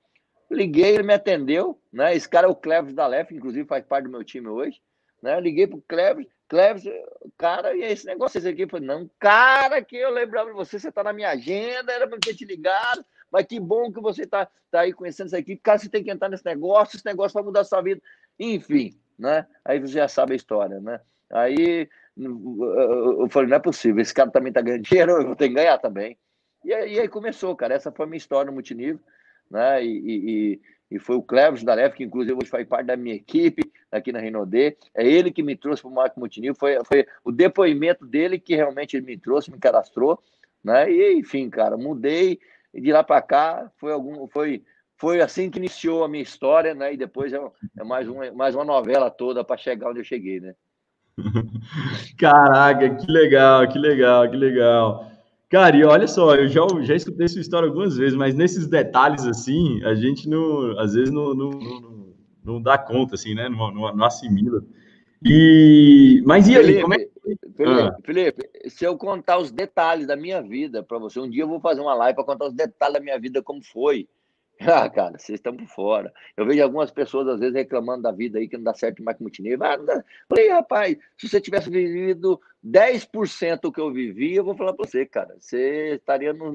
Liguei, 0.50 0.94
ele 0.94 1.04
me 1.04 1.14
atendeu, 1.14 1.80
né? 1.92 2.16
Esse 2.16 2.30
cara 2.30 2.48
é 2.48 2.50
o 2.50 2.56
Cleves 2.56 2.94
da 2.94 3.08
Lef, 3.08 3.34
inclusive 3.34 3.68
faz 3.68 3.84
parte 3.84 4.06
do 4.06 4.12
meu 4.12 4.24
time 4.24 4.48
hoje. 4.48 4.80
Né? 5.22 5.36
Eu 5.36 5.40
liguei 5.40 5.68
pro 5.68 5.84
Cleves, 5.88 6.28
Cleves, 6.48 6.84
cara, 7.38 7.76
e 7.76 7.84
esse 7.84 8.06
negócio 8.06 8.38
esse 8.38 8.48
aqui? 8.48 8.64
Eu 8.64 8.70
falei, 8.70 8.88
não, 8.88 9.10
cara, 9.20 9.84
que 9.84 9.98
eu 9.98 10.10
lembrava 10.12 10.50
de 10.50 10.56
você, 10.56 10.80
você 10.80 10.92
tá 10.92 11.04
na 11.04 11.14
minha 11.14 11.30
agenda, 11.30 11.92
era 11.92 12.08
para 12.08 12.20
ter 12.20 12.36
te 12.36 12.46
ligado. 12.46 13.04
Mas 13.32 13.46
que 13.46 13.60
bom 13.60 13.92
que 13.92 14.02
você 14.02 14.24
está 14.24 14.48
tá 14.72 14.82
aí 14.82 14.94
conhecendo 14.94 15.28
isso 15.28 15.36
aqui. 15.36 15.56
Cara, 15.58 15.78
você 15.78 15.90
tem 15.90 16.04
que 16.04 16.12
entrar 16.12 16.30
nesse 16.30 16.46
negócio, 16.46 16.96
esse 16.96 17.06
negócio 17.06 17.34
vai 17.34 17.44
mudar 17.44 17.62
a 17.62 17.66
sua 17.66 17.82
vida. 17.82 18.02
Enfim, 18.40 18.98
né? 19.18 19.46
Aí 19.64 19.80
você 19.80 19.94
já 19.94 20.08
sabe 20.08 20.34
a 20.34 20.36
história, 20.36 20.80
né? 20.80 21.00
Aí 21.32 21.88
eu 22.18 23.30
falei, 23.30 23.50
não 23.50 23.58
é 23.58 23.60
possível, 23.60 24.02
esse 24.02 24.14
cara 24.14 24.32
também 24.32 24.50
está 24.50 24.62
ganhando 24.62 24.84
dinheiro, 24.88 25.12
eu 25.12 25.26
vou 25.26 25.36
ter 25.36 25.48
que 25.48 25.56
ganhar 25.56 25.78
também. 25.78 26.18
E 26.64 26.74
aí, 26.74 26.94
e 26.96 27.00
aí 27.00 27.08
começou, 27.08 27.56
cara. 27.56 27.74
Essa 27.74 27.92
foi 27.92 28.06
a 28.06 28.10
minha 28.10 28.18
história 28.18 28.48
no 28.48 28.54
multinível, 28.54 29.00
né? 29.50 29.84
E, 29.84 30.00
e, 30.08 30.62
e 30.92 31.00
foi 31.00 31.16
o 31.16 31.22
Cleves 31.22 31.64
da 31.64 31.74
Lef, 31.74 31.96
que 31.96 32.04
inclusive 32.04 32.36
hoje 32.36 32.50
faz 32.50 32.68
parte 32.68 32.88
da 32.88 32.98
minha 32.98 33.16
equipe 33.16 33.72
aqui 33.92 34.12
na 34.12 34.20
Renaudet. 34.20 34.78
É 34.94 35.08
ele 35.08 35.32
que 35.32 35.44
me 35.44 35.56
trouxe 35.56 35.82
para 35.82 35.92
o 35.92 35.94
Marco 35.94 36.20
Multinível. 36.20 36.56
Foi, 36.56 36.78
foi 36.84 37.08
o 37.24 37.32
depoimento 37.32 38.06
dele 38.06 38.40
que 38.40 38.56
realmente 38.56 39.00
me 39.00 39.18
trouxe, 39.18 39.52
me 39.52 39.58
cadastrou. 39.58 40.22
Né? 40.64 40.92
E 40.92 41.14
enfim, 41.14 41.50
cara, 41.50 41.78
mudei 41.78 42.40
e 42.74 42.82
de 42.82 42.92
lá 42.92 43.04
para 43.04 43.22
cá 43.22 43.72
foi 43.78 43.92
algum 43.92 44.28
foi 44.28 44.64
foi 44.98 45.22
assim 45.22 45.50
que 45.50 45.58
iniciou 45.58 46.04
a 46.04 46.10
minha 46.10 46.24
história, 46.24 46.74
né? 46.74 46.94
E 46.94 46.98
depois 46.98 47.32
é, 47.32 47.40
é 47.78 47.84
mais 47.84 48.08
uma 48.08 48.32
mais 48.32 48.56
uma 48.56 48.66
novela 48.66 49.10
toda 49.10 49.44
para 49.44 49.58
chegar 49.58 49.90
onde 49.90 50.00
eu 50.00 50.04
cheguei, 50.04 50.40
né? 50.40 50.54
Caraca, 52.18 52.96
que 52.96 53.12
legal, 53.12 53.68
que 53.68 53.78
legal, 53.78 54.30
que 54.30 54.38
legal. 54.38 55.12
Cara, 55.50 55.76
e 55.76 55.84
olha 55.84 56.08
só, 56.08 56.36
eu 56.36 56.48
já, 56.48 56.62
já 56.82 56.96
escutei 56.96 57.26
essa 57.26 57.40
história 57.40 57.68
algumas 57.68 57.98
vezes, 57.98 58.16
mas 58.16 58.36
nesses 58.36 58.68
detalhes 58.68 59.26
assim, 59.26 59.84
a 59.84 59.96
gente 59.96 60.30
não, 60.30 60.80
às 60.80 60.94
vezes 60.94 61.12
não, 61.12 61.34
não, 61.34 61.50
não, 61.50 62.14
não 62.44 62.62
dá 62.62 62.78
conta, 62.78 63.16
assim, 63.16 63.34
né? 63.34 63.50
Não, 63.50 63.72
não, 63.72 63.96
não 63.96 64.06
assimila. 64.06 64.64
E, 65.24 66.22
mas 66.26 66.48
e 66.48 66.56
aí, 66.56 66.82
como 66.82 66.94
é 66.94 67.08
Felipe, 67.60 67.82
ah. 67.82 67.98
Felipe, 68.06 68.70
se 68.70 68.86
eu 68.86 68.98
contar 68.98 69.38
os 69.38 69.52
detalhes 69.52 70.08
da 70.08 70.16
minha 70.16 70.42
vida 70.42 70.82
para 70.82 70.98
você, 70.98 71.20
um 71.20 71.30
dia 71.30 71.44
eu 71.44 71.48
vou 71.48 71.60
fazer 71.60 71.82
uma 71.82 71.94
live 71.94 72.16
para 72.16 72.24
contar 72.24 72.46
os 72.46 72.54
detalhes 72.54 72.94
da 72.94 73.02
minha 73.02 73.20
vida, 73.20 73.44
como 73.44 73.62
foi. 73.62 74.08
Ah, 74.62 74.90
cara, 74.90 75.18
vocês 75.18 75.40
estão 75.40 75.56
por 75.56 75.68
fora. 75.68 76.14
Eu 76.36 76.46
vejo 76.46 76.62
algumas 76.62 76.92
pessoas, 76.92 77.30
às 77.30 77.40
vezes, 77.40 77.56
reclamando 77.56 78.04
da 78.04 78.12
vida 78.12 78.40
aí, 78.40 78.48
que 78.50 78.58
não 78.58 78.66
dá 78.66 78.74
certo 78.74 79.02
mais 79.02 79.16
que 79.16 79.24
multinível. 79.24 79.66
Ah, 79.66 79.78
não 79.78 79.86
dá. 79.86 80.04
Falei, 80.28 80.50
rapaz, 80.50 80.98
se 81.18 81.30
você 81.30 81.40
tivesse 81.40 81.70
vivido 81.70 82.42
10% 82.62 83.62
do 83.62 83.72
que 83.72 83.80
eu 83.80 83.90
vivi, 83.90 84.36
eu 84.36 84.44
vou 84.44 84.58
falar 84.58 84.74
para 84.74 84.86
você, 84.86 85.06
cara, 85.06 85.34
você 85.40 85.96
estaria 85.96 86.34
no. 86.34 86.54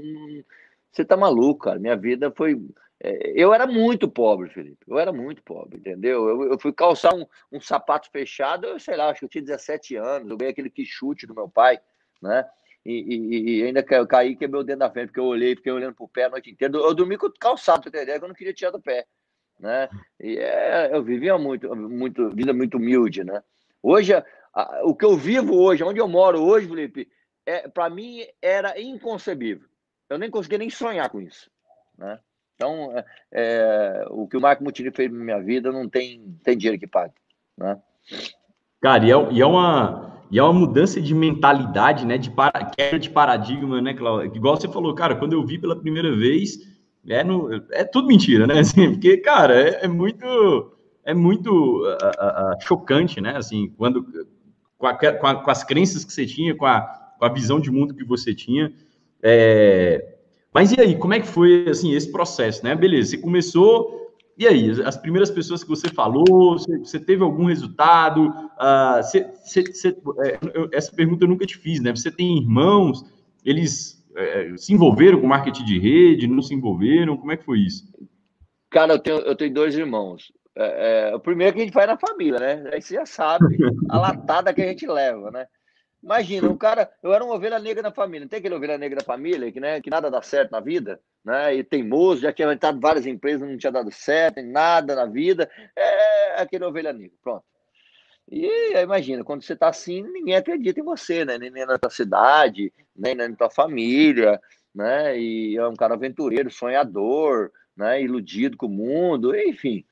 Você 0.93 1.03
tá 1.03 1.17
maluco, 1.17 1.65
cara. 1.65 1.79
Minha 1.79 1.97
vida 1.97 2.31
foi. 2.37 2.61
É, 3.05 3.33
eu 3.35 3.53
era 3.53 3.67
muito 3.67 4.09
pobre, 4.09 4.49
Felipe. 4.49 4.87
Eu 4.89 4.99
era 4.99 5.13
muito 5.13 5.43
pobre, 5.43 5.77
entendeu? 5.77 6.27
Eu, 6.27 6.53
eu 6.53 6.59
fui 6.59 6.73
calçar 6.73 7.15
um, 7.15 7.27
um 7.53 7.61
sapato 7.61 8.11
fechado, 8.11 8.67
eu 8.67 8.81
sei 8.81 8.97
lá, 8.97 9.11
acho 9.11 9.21
que 9.21 9.27
eu 9.27 9.29
tinha 9.29 9.45
17 9.45 9.97
anos. 9.97 10.31
Eu 10.31 10.37
ganhei 10.39 10.53
aquele 10.53 10.71
que 10.71 10.87
chute 10.87 11.27
do 11.27 11.35
meu 11.35 11.49
pai, 11.49 11.79
né? 12.23 12.49
e, 12.85 12.93
e, 12.93 13.61
e 13.61 13.65
ainda 13.65 13.83
caí 13.83 14.31
e 14.31 14.37
quebrei 14.37 14.61
o 14.61 14.65
dedo 14.65 14.79
da 14.79 14.91
frente, 14.91 15.09
porque 15.09 15.21
eu 15.21 15.25
olhei, 15.25 15.57
fiquei 15.57 15.73
olhando 15.73 15.95
pro 15.95 16.09
pé 16.09 16.25
a 16.25 16.31
noite 16.31 16.51
inteira. 16.51 16.77
Eu 16.77 16.95
dormi 16.95 17.19
com 17.19 17.27
o 17.27 17.33
calçado, 17.33 17.91
que 17.91 17.97
eu 17.97 18.21
não 18.21 18.35
queria 18.35 18.55
tirar 18.55 18.71
do 18.71 18.81
pé. 18.81 19.07
Né? 19.59 19.89
E 20.21 20.39
é, 20.39 20.91
eu 20.93 21.03
vivia 21.03 21.37
muito, 21.39 21.75
muito, 21.77 22.31
vida 22.31 22.53
muito 22.53 22.77
humilde, 22.77 23.23
né? 23.23 23.43
Hoje, 23.83 24.13
a, 24.15 24.81
o 24.83 24.95
que 24.95 25.05
eu 25.05 25.17
vivo 25.17 25.55
hoje, 25.55 25.85
onde 25.85 26.01
eu 26.01 26.09
moro 26.09 26.43
hoje, 26.43 26.67
Felipe, 26.67 27.09
é, 27.47 27.69
para 27.69 27.89
mim 27.89 28.27
era 28.43 28.79
inconcebível. 28.81 29.69
Eu 30.09 30.19
nem 30.19 30.31
conseguia 30.31 30.59
nem 30.59 30.71
sonhar 30.71 31.09
com 31.09 31.21
isso, 31.21 31.51
né? 31.97 32.19
Então, 32.55 32.93
é, 32.97 33.05
é 33.33 34.05
o 34.11 34.27
que 34.27 34.37
o 34.37 34.41
Marco 34.41 34.63
Mutini 34.63 34.91
fez 34.91 35.11
na 35.11 35.19
minha 35.19 35.41
vida 35.41 35.73
não 35.73 35.89
tem, 35.89 36.37
tem 36.43 36.57
dinheiro 36.57 36.79
que 36.79 36.87
pague, 36.87 37.15
né? 37.59 37.79
Cara, 38.81 39.05
e 39.05 39.11
é, 39.11 39.33
e 39.33 39.41
é 39.41 39.47
uma 39.47 40.15
e 40.31 40.39
é 40.39 40.43
uma 40.43 40.53
mudança 40.53 41.01
de 41.01 41.15
mentalidade, 41.15 42.07
né? 42.07 42.19
De 42.19 42.31
para, 42.31 42.65
quebra 42.65 42.99
de 42.99 43.11
paradigma, 43.11 43.81
né, 43.81 43.95
Cláudio? 43.95 44.35
Igual 44.35 44.57
você 44.57 44.69
falou, 44.69 44.95
cara, 44.95 45.17
quando 45.17 45.33
eu 45.33 45.45
vi 45.45 45.59
pela 45.59 45.79
primeira 45.79 46.15
vez, 46.15 46.59
é, 47.09 47.23
no, 47.23 47.51
é 47.71 47.85
tudo 47.85 48.09
mentira, 48.09 48.47
né? 48.47 48.59
Assim, 48.61 48.93
porque, 48.93 49.19
cara, 49.19 49.55
é, 49.55 49.85
é 49.85 49.89
muito 49.89 50.75
é 51.05 51.15
muito 51.15 51.85
chocante, 52.61 53.21
né? 53.21 53.37
Assim, 53.37 53.73
quando 53.77 54.07
com, 54.79 54.87
a, 54.87 54.95
com, 54.95 55.27
a, 55.27 55.35
com, 55.37 55.51
as 55.51 55.63
crenças 55.63 56.05
que 56.05 56.13
você 56.13 56.27
tinha, 56.27 56.55
com 56.55 56.67
a, 56.67 56.81
com 57.19 57.25
a 57.25 57.33
visão 57.33 57.61
de 57.61 57.71
mundo 57.71 57.95
que 57.95 58.05
você 58.05 58.35
tinha. 58.35 58.73
É... 59.23 60.14
Mas 60.55 60.71
e 60.71 60.81
aí, 60.81 60.97
como 60.97 61.15
é 61.15 61.21
que 61.21 61.27
foi 61.27 61.69
assim 61.69 61.93
esse 61.93 62.11
processo, 62.11 62.65
né? 62.65 62.75
Beleza, 62.77 63.11
você 63.11 63.19
começou 63.19 64.05
e 64.37 64.49
aí, 64.49 64.69
as 64.85 64.97
primeiras 64.97 65.31
pessoas 65.31 65.63
que 65.63 65.69
você 65.69 65.89
falou, 65.89 66.59
você, 66.59 66.99
teve 66.99 67.23
algum 67.23 67.45
resultado? 67.45 68.27
Uh, 68.27 69.01
é, 70.25 70.39
essa 70.73 70.93
pergunta 70.93 71.25
eu 71.25 71.29
nunca 71.29 71.47
te 71.47 71.57
fiz, 71.57 71.81
né? 71.81 71.95
Você 71.95 72.11
tem 72.11 72.39
irmãos? 72.39 73.05
Eles 73.45 74.05
é, 74.17 74.57
se 74.57 74.73
envolveram 74.73 75.21
com 75.21 75.27
marketing 75.29 75.65
de 75.65 75.79
rede? 75.79 76.27
Não 76.27 76.43
se 76.43 76.53
envolveram? 76.53 77.17
Como 77.17 77.31
é 77.31 77.37
que 77.37 77.45
foi 77.45 77.61
isso? 77.61 77.85
Cara, 78.71 78.95
eu 78.95 78.99
tenho, 78.99 79.19
eu 79.19 79.37
tenho 79.37 79.55
dois 79.55 79.77
irmãos. 79.77 80.33
É, 80.57 81.11
é, 81.11 81.15
o 81.15 81.21
primeiro 81.21 81.55
que 81.55 81.61
a 81.61 81.65
gente 81.65 81.75
faz 81.75 81.87
na 81.87 81.97
família, 81.97 82.41
né? 82.41 82.71
Aí 82.73 82.83
você 82.83 82.95
já 82.95 83.07
sabe 83.07 83.57
a 83.89 83.99
latada 83.99 84.53
que 84.53 84.63
a 84.63 84.67
gente 84.67 84.85
leva, 84.87 85.31
né? 85.31 85.47
Imagina, 86.05 86.51
um 86.51 86.57
cara, 86.57 86.93
eu 87.03 87.15
era 87.15 87.25
uma 87.25 87.35
ovelha 87.35 87.59
negra 87.59 87.83
na 87.83 87.91
família, 87.91 88.21
não 88.21 88.29
tem 88.29 88.39
aquele 88.39 88.55
ovelha 88.55 88.77
negra 88.77 88.99
da 88.99 89.05
família 89.05 89.51
que, 89.51 89.59
né, 89.59 89.81
que 89.81 89.89
nada 89.89 90.11
dá 90.11 90.21
certo 90.21 90.51
na 90.51 90.61
vida, 90.61 91.01
né? 91.25 91.55
E 91.55 91.65
teimoso, 91.65 92.21
já 92.21 92.31
tinha 92.31 92.53
entrado 92.53 92.79
várias 92.79 93.07
empresas, 93.07 93.49
não 93.49 93.57
tinha 93.57 93.73
dado 93.73 93.91
certo, 93.91 94.43
nada 94.43 94.95
na 94.95 95.07
vida, 95.07 95.51
é 95.75 96.43
aquele 96.43 96.63
ovelha 96.67 96.93
negra, 96.93 97.17
pronto. 97.23 97.43
E 98.31 98.75
imagina, 98.77 99.25
quando 99.25 99.43
você 99.43 99.55
está 99.55 99.69
assim, 99.69 100.03
ninguém 100.03 100.37
acredita 100.37 100.79
em 100.79 100.85
você, 100.85 101.25
né? 101.25 101.39
Nem 101.39 101.51
na 101.51 101.79
tua 101.79 101.91
cidade, 101.91 102.71
nem 102.95 103.15
na 103.15 103.35
tua 103.35 103.49
família, 103.49 104.39
né? 104.75 105.19
E 105.19 105.57
é 105.57 105.67
um 105.67 105.75
cara 105.75 105.95
aventureiro, 105.95 106.51
sonhador, 106.51 107.51
né? 107.75 108.03
Iludido 108.03 108.59
com 108.59 108.67
o 108.67 108.69
mundo, 108.69 109.35
enfim. 109.35 109.87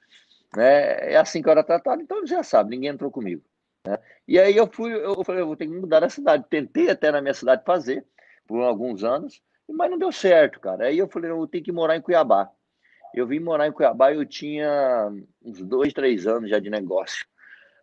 Né? 0.54 1.12
É 1.12 1.16
assim 1.16 1.40
que 1.40 1.48
eu 1.48 1.52
era 1.52 1.64
tratado, 1.64 2.02
então 2.02 2.26
já 2.26 2.42
sabe, 2.42 2.70
ninguém 2.70 2.90
entrou 2.90 3.10
comigo. 3.10 3.42
Né? 3.86 3.98
E 4.26 4.38
aí 4.38 4.56
eu 4.56 4.66
fui, 4.66 4.94
eu 4.94 5.24
falei, 5.24 5.42
eu 5.42 5.46
vou 5.46 5.56
ter 5.56 5.66
que 5.66 5.72
mudar 5.72 6.04
a 6.04 6.08
cidade. 6.08 6.46
Tentei 6.48 6.90
até 6.90 7.10
na 7.10 7.20
minha 7.20 7.34
cidade 7.34 7.64
fazer, 7.64 8.06
por 8.46 8.62
alguns 8.62 9.02
anos, 9.04 9.42
mas 9.68 9.90
não 9.90 9.98
deu 9.98 10.12
certo, 10.12 10.60
cara. 10.60 10.86
Aí 10.86 10.98
eu 10.98 11.08
falei, 11.08 11.30
eu 11.30 11.46
tenho 11.46 11.64
que 11.64 11.72
morar 11.72 11.96
em 11.96 12.00
Cuiabá. 12.02 12.50
Eu 13.14 13.26
vim 13.26 13.40
morar 13.40 13.66
em 13.66 13.72
Cuiabá 13.72 14.12
eu 14.12 14.24
tinha 14.24 15.12
uns 15.42 15.60
dois, 15.62 15.92
três 15.92 16.26
anos 16.26 16.48
já 16.48 16.58
de 16.58 16.70
negócio. 16.70 17.26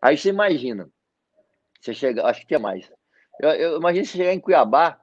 Aí 0.01 0.17
você 0.17 0.29
imagina, 0.29 0.89
você 1.79 1.93
chega, 1.93 2.25
acho 2.25 2.41
que 2.41 2.47
tinha 2.47 2.59
mais. 2.59 2.91
Eu, 3.39 3.49
eu 3.49 3.77
imagino 3.77 4.05
você 4.05 4.17
chegar 4.17 4.33
em 4.33 4.39
Cuiabá, 4.39 4.99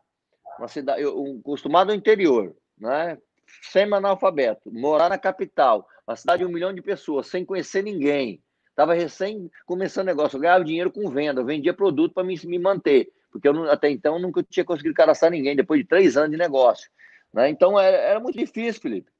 uma 0.58 0.68
cidade, 0.68 1.02
eu, 1.02 1.22
um, 1.22 1.38
acostumado 1.40 1.90
ao 1.90 1.96
interior, 1.96 2.56
né? 2.78 3.18
Semi-analfabeto, 3.62 4.72
morar 4.72 5.08
na 5.08 5.18
capital, 5.18 5.86
uma 6.06 6.16
cidade 6.16 6.40
de 6.40 6.46
um 6.46 6.52
milhão 6.52 6.72
de 6.72 6.82
pessoas, 6.82 7.28
sem 7.28 7.44
conhecer 7.44 7.82
ninguém, 7.82 8.42
Estava 8.76 8.92
recém 8.92 9.50
começando 9.64 10.04
o 10.04 10.08
negócio, 10.08 10.36
eu 10.36 10.40
ganhava 10.42 10.62
dinheiro 10.62 10.92
com 10.92 11.08
venda, 11.08 11.40
eu 11.40 11.46
vendia 11.46 11.72
produto 11.72 12.12
para 12.12 12.22
me, 12.22 12.38
me 12.44 12.58
manter, 12.58 13.10
porque 13.32 13.48
eu 13.48 13.54
não, 13.54 13.64
até 13.70 13.88
então 13.88 14.18
nunca 14.18 14.42
tinha 14.42 14.66
conseguido 14.66 14.94
cadastrar 14.94 15.30
ninguém, 15.30 15.56
depois 15.56 15.80
de 15.80 15.86
três 15.86 16.14
anos 16.14 16.30
de 16.30 16.36
negócio. 16.36 16.90
Né? 17.32 17.48
Então 17.48 17.80
era, 17.80 17.96
era 17.96 18.20
muito 18.20 18.36
difícil, 18.38 18.82
Felipe. 18.82 19.10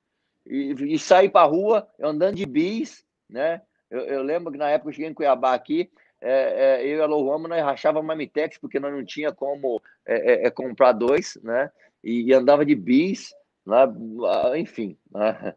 E, 0.45 0.75
e 0.93 0.99
sair 0.99 1.31
para 1.31 1.47
a 1.47 1.49
rua, 1.49 1.89
andando 1.99 2.37
de 2.37 2.45
bis, 2.45 3.03
né? 3.31 3.63
Eu, 3.91 4.01
eu, 4.01 4.23
lembro 4.23 4.53
que 4.53 4.59
na 4.59 4.69
época 4.69 4.91
eu 4.91 4.93
cheguei 4.93 5.11
em 5.11 5.15
Cuiabá 5.15 5.55
aqui, 5.55 5.91
é, 6.21 6.83
é, 6.83 6.87
eu 6.87 6.99
e 6.99 7.01
a 7.01 7.07
Lohama, 7.07 7.49
nós 7.49 7.63
rachava 7.63 8.03
Mamitex, 8.03 8.59
porque 8.59 8.79
nós 8.79 8.93
não 8.93 9.07
tinha 9.07 9.33
como 9.33 9.81
é, 10.05 10.33
é, 10.35 10.47
é, 10.49 10.51
comprar 10.51 10.93
dois, 10.93 11.39
né? 11.43 11.71
E, 12.05 12.25
e, 12.29 12.35
andava 12.35 12.63
de 12.63 12.75
bis, 12.75 13.35
né? 13.65 14.59
enfim. 14.59 14.99
Né? 15.11 15.55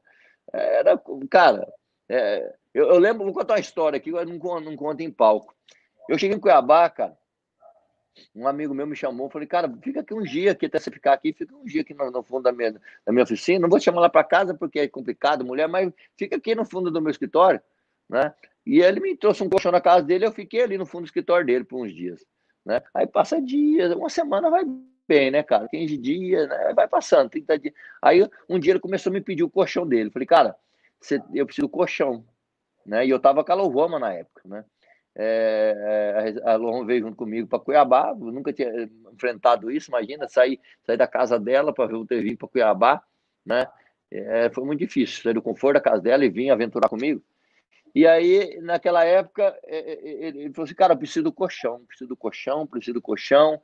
Era, 0.54 0.98
cara, 1.30 1.68
é, 2.08 2.56
eu, 2.80 2.94
eu, 2.94 2.98
lembro, 2.98 3.26
vou 3.26 3.34
contar 3.34 3.56
uma 3.56 3.60
história 3.60 3.98
aqui, 3.98 4.10
não, 4.10 4.60
não 4.62 4.76
conto 4.76 5.02
em 5.02 5.12
palco. 5.12 5.54
Eu 6.08 6.18
cheguei 6.18 6.38
em 6.38 6.40
Cuiabá, 6.40 6.90
cara, 6.90 7.18
um 8.34 8.48
amigo 8.48 8.74
meu 8.74 8.88
me 8.88 8.96
chamou, 8.96 9.30
falei, 9.30 9.48
cara, 9.48 9.72
fica 9.82 10.00
aqui 10.00 10.14
um 10.14 10.22
dia 10.22 10.54
aqui, 10.54 10.66
até 10.66 10.80
você 10.80 10.90
ficar 10.90 11.14
aqui, 11.14 11.34
fica 11.34 11.54
um 11.56 11.66
dia 11.66 11.82
aqui 11.82 11.94
no, 11.94 12.10
no 12.10 12.24
fundo 12.24 12.44
da 12.44 12.52
minha, 12.52 12.72
da 12.72 13.12
minha 13.12 13.24
oficina, 13.24 13.60
não 13.60 13.70
vou 13.70 13.80
te 13.80 13.86
chamar 13.86 14.02
lá 14.02 14.10
para 14.10 14.24
casa 14.24 14.54
porque 14.54 14.80
é 14.80 14.88
complicado, 14.88 15.44
mulher, 15.44 15.68
mas 15.68 15.92
fica 16.18 16.38
aqui 16.38 16.56
no 16.56 16.66
fundo 16.66 16.90
do 16.90 17.02
meu 17.02 17.12
escritório, 17.12 17.62
né? 18.10 18.34
E 18.66 18.80
ele 18.82 19.00
me 19.00 19.16
trouxe 19.16 19.44
um 19.44 19.50
colchão 19.50 19.72
na 19.72 19.82
casa 19.82 20.04
dele, 20.04 20.26
eu 20.26 20.32
fiquei 20.32 20.62
ali 20.62 20.78
no 20.78 20.86
fundo 20.86 21.04
do 21.04 21.08
escritório 21.08 21.46
dele 21.46 21.66
por 21.66 21.86
uns 21.86 21.94
dias, 21.94 22.26
né? 22.66 22.82
Aí 22.94 23.06
passa 23.06 23.42
dias, 23.42 23.94
uma 23.94 24.10
semana 24.10 24.50
vai 24.50 24.64
bem, 25.08 25.32
né, 25.32 25.44
cara? 25.44 25.68
15 25.68 25.98
dias, 25.98 26.48
né? 26.48 26.74
Vai 26.74 26.88
passando, 26.88 27.30
30 27.30 27.60
dias. 27.60 27.74
Aí 28.02 28.26
um 28.48 28.58
dia 28.58 28.72
ele 28.74 28.80
começou 28.80 29.10
a 29.10 29.14
me 29.14 29.22
pedir 29.22 29.44
o 29.44 29.50
colchão 29.50 29.88
dele, 29.88 30.12
falei, 30.12 30.28
cara, 30.28 30.56
você, 31.00 31.22
eu 31.34 31.46
preciso 31.46 31.68
do 31.68 31.72
colchão, 31.72 32.24
né? 32.90 33.06
E 33.06 33.10
eu 33.10 33.18
estava 33.18 33.44
com 33.44 33.52
a 33.52 33.56
Lovama 33.56 34.00
na 34.00 34.14
época, 34.14 34.42
né? 34.46 34.66
É, 35.16 36.34
a 36.44 36.56
Lohan 36.56 36.86
veio 36.86 37.02
junto 37.02 37.16
comigo 37.16 37.48
para 37.48 37.60
Cuiabá, 37.60 38.10
eu 38.12 38.32
nunca 38.32 38.54
tinha 38.54 38.90
enfrentado 39.12 39.70
isso, 39.70 39.90
imagina, 39.90 40.28
sair, 40.28 40.60
sair 40.86 40.98
da 40.98 41.08
casa 41.08 41.40
dela 41.40 41.74
para 41.74 41.88
ter 42.06 42.22
vindo 42.22 42.38
para 42.38 42.48
Cuiabá, 42.48 43.04
né? 43.46 43.68
É, 44.12 44.50
foi 44.50 44.64
muito 44.66 44.80
difícil, 44.80 45.22
sair 45.22 45.34
do 45.34 45.42
conforto 45.42 45.76
da 45.76 45.82
casa 45.82 46.02
dela 46.02 46.26
e 46.26 46.30
vir 46.30 46.50
aventurar 46.50 46.90
comigo. 46.90 47.22
E 47.94 48.08
aí, 48.08 48.60
naquela 48.62 49.04
época, 49.04 49.58
é, 49.66 49.94
é, 49.94 50.28
ele 50.28 50.54
falou 50.54 50.66
assim, 50.66 50.76
cara, 50.76 50.94
eu 50.94 50.98
preciso 50.98 51.24
do 51.24 51.32
colchão, 51.32 51.84
preciso 51.86 52.08
do 52.08 52.16
colchão, 52.16 52.66
preciso 52.66 52.94
do 52.94 53.02
colchão. 53.02 53.62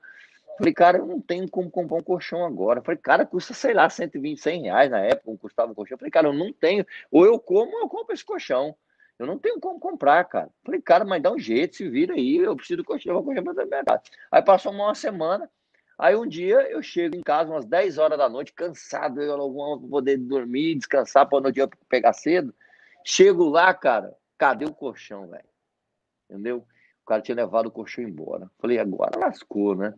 Falei, 0.58 0.74
cara, 0.74 0.98
eu 0.98 1.06
não 1.06 1.20
tenho 1.20 1.50
como 1.50 1.70
comprar 1.70 1.98
um 1.98 2.04
colchão 2.04 2.46
agora. 2.46 2.82
Falei, 2.82 3.00
cara, 3.02 3.26
custa, 3.26 3.54
sei 3.54 3.74
lá, 3.74 3.90
120, 3.90 4.40
100 4.40 4.62
reais 4.64 4.92
na 4.92 5.00
época, 5.00 5.38
custava 5.38 5.72
um 5.72 5.76
colchão. 5.76 5.98
Falei, 5.98 6.12
cara, 6.12 6.28
eu 6.28 6.34
não 6.34 6.52
tenho. 6.52 6.86
Ou 7.12 7.26
eu 7.26 7.40
como 7.40 7.76
ou 7.76 7.82
eu 7.82 7.90
compro 7.90 8.14
esse 8.14 8.26
colchão. 8.26 8.76
Eu 9.18 9.26
não 9.26 9.38
tenho 9.40 9.60
como 9.60 9.80
comprar, 9.80 10.24
cara. 10.26 10.50
Falei, 10.64 10.82
cara, 10.82 11.06
mas 11.06 11.22
dá 11.22 11.32
um 11.32 11.40
jeito, 11.40 11.78
se 11.78 11.90
vira 11.90 12.14
aí, 12.14 12.38
eu 12.38 12.56
preciso 12.56 12.84
coxinha, 12.84 13.14
vou 13.14 13.24
coxinha 13.24 13.44
para 13.44 13.66
minha 13.66 13.84
casa. 13.84 14.02
Aí 14.30 14.42
passou 14.42 14.74
uma 14.74 14.94
semana, 14.94 15.50
aí 15.98 16.16
um 16.16 16.28
dia 16.28 16.70
eu 16.70 16.82
chego 16.82 17.16
em 17.16 17.22
casa 17.22 17.52
umas 17.52 17.66
10 17.66 17.98
horas 17.98 18.18
da 18.18 18.28
noite, 18.28 18.54
cansado, 18.54 19.22
eu 19.22 19.38
não 19.38 19.52
vou 19.52 19.80
poder 19.80 20.18
dormir, 20.18 20.76
descansar 20.76 21.28
para 21.28 21.40
no 21.40 21.52
dia 21.52 21.70
pegar 21.88 22.14
cedo. 22.14 22.54
Chego 23.06 23.48
lá, 23.48 23.74
cara, 23.74 24.14
cadê 24.38 24.66
o 24.66 24.74
colchão, 24.74 25.28
velho? 25.28 25.48
Entendeu? 26.30 26.66
O 27.04 27.06
cara 27.06 27.22
tinha 27.22 27.36
levado 27.36 27.68
o 27.68 27.72
colchão 27.72 28.04
embora. 28.04 28.50
Falei, 28.60 28.80
agora 28.80 29.18
lascou, 29.18 29.76
né? 29.76 29.94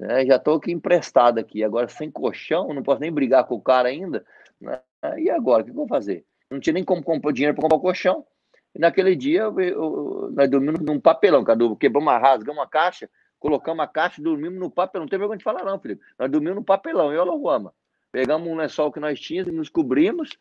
É, 0.00 0.24
já 0.24 0.38
tô 0.38 0.54
aqui 0.54 0.72
emprestado 0.72 1.38
aqui, 1.38 1.62
agora 1.62 1.88
sem 1.88 2.10
colchão, 2.10 2.72
não 2.72 2.82
posso 2.82 3.00
nem 3.00 3.12
brigar 3.12 3.44
com 3.44 3.56
o 3.56 3.60
cara 3.60 3.88
ainda. 3.88 4.24
Né? 4.60 4.80
E 5.18 5.30
agora, 5.30 5.62
o 5.62 5.64
que 5.64 5.70
eu 5.70 5.74
vou 5.74 5.86
fazer? 5.86 6.24
Não 6.50 6.58
tinha 6.58 6.74
nem 6.74 6.84
como 6.84 7.02
comprar 7.02 7.32
dinheiro 7.32 7.54
para 7.54 7.62
comprar 7.62 7.76
o 7.76 7.80
colchão. 7.80 8.26
E 8.74 8.78
naquele 8.78 9.14
dia, 9.14 9.42
eu, 9.42 9.60
eu, 9.60 10.32
nós 10.34 10.50
dormimos 10.50 10.80
num 10.80 10.98
papelão, 10.98 11.44
Cadu. 11.44 11.76
Quebramos 11.76 12.06
uma, 12.06 12.18
rasgamos 12.18 12.58
uma 12.58 12.66
caixa, 12.66 13.08
colocamos 13.38 13.84
a 13.84 13.86
caixa 13.86 14.20
e 14.20 14.24
dormimos 14.24 14.58
no 14.58 14.70
papelão. 14.70 15.04
Não 15.04 15.10
tem 15.10 15.18
vergonha 15.18 15.38
de 15.38 15.44
falar, 15.44 15.64
não, 15.64 15.78
Felipe. 15.78 16.02
Nós 16.18 16.30
dormimos 16.30 16.56
no 16.56 16.64
papelão, 16.64 17.12
eu 17.12 17.26
e 17.26 17.66
a 17.66 17.72
Pegamos 18.10 18.48
um 18.48 18.56
lençol 18.56 18.92
que 18.92 19.00
nós 19.00 19.18
tínhamos, 19.18 19.54
nos 19.54 19.68
cobrimos 19.68 20.36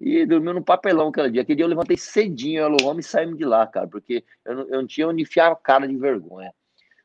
e 0.00 0.26
dormimos 0.26 0.56
no 0.56 0.64
papelão 0.64 1.08
aquele 1.08 1.30
dia. 1.30 1.42
Aquele 1.42 1.56
dia 1.56 1.64
eu 1.64 1.68
levantei 1.68 1.96
cedinho, 1.96 2.60
eu 2.60 2.76
e 2.78 2.82
o 2.84 2.98
e 2.98 3.02
saímos 3.02 3.38
de 3.38 3.44
lá, 3.44 3.66
cara, 3.66 3.86
porque 3.86 4.24
eu 4.44 4.54
não, 4.54 4.62
eu 4.64 4.80
não 4.80 4.86
tinha 4.86 5.08
onde 5.08 5.22
enfiar 5.22 5.50
a 5.50 5.56
cara 5.56 5.88
de 5.88 5.96
vergonha. 5.96 6.52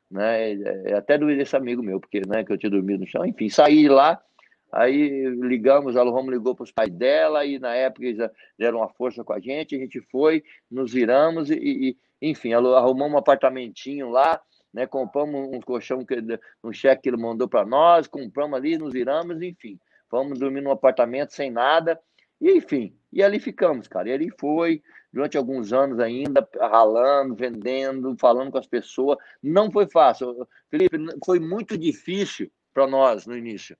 Né? 0.10 0.52
É, 0.52 0.92
é 0.92 0.94
até 0.96 1.18
do 1.18 1.30
esse 1.30 1.56
amigo 1.56 1.84
meu, 1.84 2.00
porque 2.00 2.22
né, 2.28 2.44
que 2.44 2.52
eu 2.52 2.58
tinha 2.58 2.70
dormido 2.70 3.02
no 3.02 3.08
chão. 3.08 3.26
Enfim, 3.26 3.50
saí 3.50 3.84
de 3.84 3.90
lá, 3.90 4.22
aí 4.72 5.26
ligamos, 5.36 5.96
a 5.96 6.04
Lohomo 6.04 6.32
ligou 6.32 6.56
para 6.56 6.64
os 6.64 6.72
pais 6.72 6.92
dela, 6.92 7.46
e 7.46 7.60
na 7.60 7.74
época 7.76 8.06
eles 8.06 8.30
deram 8.58 8.80
uma 8.80 8.90
força 8.90 9.24
com 9.24 9.34
a 9.34 9.40
gente, 9.40 9.76
a 9.76 9.80
gente 9.80 10.02
foi, 10.12 10.44
nos 10.70 10.94
viramos 10.94 11.50
e, 11.50 11.56
e 11.56 11.98
enfim, 12.22 12.54
arrumamos 12.54 13.14
um 13.14 13.18
apartamentinho 13.18 14.10
lá, 14.10 14.42
né? 14.74 14.86
Compramos 14.86 15.50
um 15.54 15.62
colchão, 15.62 16.06
que, 16.06 16.16
um 16.64 16.74
cheque 16.74 17.04
que 17.04 17.10
ele 17.10 17.18
mandou 17.18 17.48
para 17.48 17.66
nós, 17.66 18.08
compramos 18.08 18.58
ali, 18.58 18.78
nos 18.78 18.94
viramos, 18.94 19.42
enfim. 19.42 19.80
Fomos 20.10 20.40
dormir 20.40 20.62
num 20.62 20.72
apartamento 20.72 21.34
sem 21.34 21.50
nada, 21.50 22.00
e 22.42 22.52
enfim, 22.52 22.96
e 23.12 23.24
ali 23.24 23.40
ficamos, 23.40 23.88
cara. 23.88 24.10
E 24.10 24.14
ali 24.14 24.30
foi, 24.40 24.82
durante 25.12 25.38
alguns 25.38 25.74
anos 25.74 26.00
ainda, 26.00 26.48
ralando, 26.60 27.36
vendendo, 27.36 28.16
falando 28.20 28.52
com 28.52 28.58
as 28.58 28.68
pessoas. 28.68 29.18
Não 29.42 29.72
foi 29.72 29.88
fácil. 29.88 30.48
Felipe, 30.70 30.98
foi 31.26 31.40
muito 31.40 31.78
difícil 31.78 32.52
para 32.74 32.88
nós 32.88 33.26
no 33.26 33.36
início. 33.36 33.78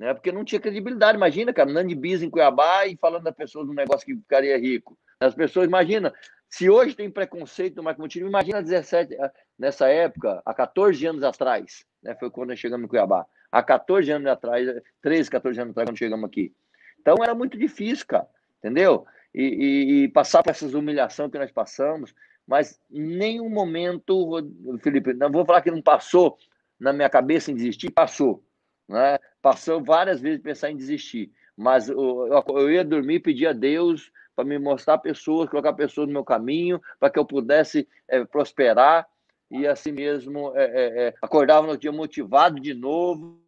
Né? 0.00 0.14
Porque 0.14 0.32
não 0.32 0.42
tinha 0.42 0.58
credibilidade. 0.58 1.18
Imagina, 1.18 1.52
cara, 1.52 1.70
andando 1.70 1.88
de 1.88 1.94
bis 1.94 2.22
em 2.22 2.30
Cuiabá 2.30 2.86
e 2.86 2.96
falando 2.96 3.24
das 3.24 3.34
pessoas 3.34 3.66
de 3.66 3.72
um 3.72 3.74
negócio 3.74 4.06
que 4.06 4.16
ficaria 4.16 4.56
rico. 4.56 4.98
As 5.20 5.34
pessoas, 5.34 5.66
imagina, 5.66 6.10
se 6.48 6.70
hoje 6.70 6.96
tem 6.96 7.10
preconceito 7.10 7.76
no 7.76 7.82
marketing 7.82 8.20
imagina 8.20 8.62
17, 8.62 9.14
ah, 9.20 9.30
nessa 9.58 9.88
época, 9.88 10.40
há 10.46 10.54
14 10.54 11.06
anos 11.06 11.22
atrás, 11.22 11.84
né? 12.02 12.16
Foi 12.18 12.30
quando 12.30 12.48
nós 12.48 12.58
chegamos 12.58 12.82
no 12.82 12.88
Cuiabá. 12.88 13.26
Há 13.52 13.62
14 13.62 14.10
anos 14.10 14.26
atrás, 14.26 14.66
13, 15.02 15.30
14 15.30 15.60
anos 15.60 15.72
atrás, 15.72 15.90
quando 15.90 15.98
chegamos 15.98 16.24
aqui. 16.24 16.50
Então 16.98 17.16
era 17.22 17.34
muito 17.34 17.58
difícil, 17.58 18.06
cara, 18.06 18.26
entendeu? 18.58 19.04
E, 19.34 19.42
e, 19.42 20.04
e 20.04 20.08
passar 20.08 20.42
por 20.42 20.50
essas 20.50 20.72
humilhações 20.72 21.30
que 21.30 21.38
nós 21.38 21.52
passamos, 21.52 22.14
mas 22.46 22.80
nenhum 22.88 23.50
momento, 23.50 24.42
Felipe, 24.82 25.12
não 25.12 25.30
vou 25.30 25.44
falar 25.44 25.60
que 25.60 25.70
não 25.70 25.82
passou 25.82 26.38
na 26.78 26.90
minha 26.90 27.10
cabeça 27.10 27.52
em 27.52 27.54
desistir, 27.54 27.90
passou. 27.90 28.42
Né? 28.90 29.20
Passou 29.40 29.82
várias 29.82 30.20
vezes 30.20 30.42
pensar 30.42 30.70
em 30.70 30.76
desistir. 30.76 31.32
Mas 31.56 31.88
eu, 31.88 32.26
eu 32.48 32.70
ia 32.70 32.84
dormir 32.84 33.14
e 33.14 33.20
pedir 33.20 33.46
a 33.46 33.52
Deus 33.52 34.10
para 34.34 34.44
me 34.44 34.58
mostrar 34.58 34.98
pessoas, 34.98 35.48
colocar 35.48 35.72
pessoas 35.74 36.08
no 36.08 36.12
meu 36.12 36.24
caminho, 36.24 36.80
para 36.98 37.08
que 37.08 37.18
eu 37.18 37.24
pudesse 37.24 37.88
é, 38.08 38.24
prosperar 38.24 39.06
e 39.50 39.66
assim 39.66 39.92
mesmo 39.92 40.52
é, 40.56 40.64
é, 40.64 41.08
é 41.08 41.14
acordava 41.22 41.66
no 41.66 41.76
dia 41.76 41.92
motivado 41.92 42.58
de 42.60 42.74
novo, 42.74 43.40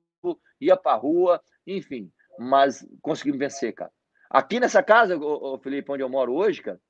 ia 0.60 0.76
para 0.76 0.92
a 0.92 0.96
rua, 0.96 1.40
enfim, 1.66 2.10
mas 2.38 2.86
conseguimos 3.00 3.38
vencer, 3.38 3.72
cara. 3.72 3.90
Aqui 4.30 4.60
nessa 4.60 4.82
casa, 4.82 5.16
o, 5.16 5.58
Felipe, 5.58 5.90
onde 5.90 6.02
eu 6.02 6.08
moro 6.08 6.34
hoje, 6.34 6.62
cara, 6.62 6.80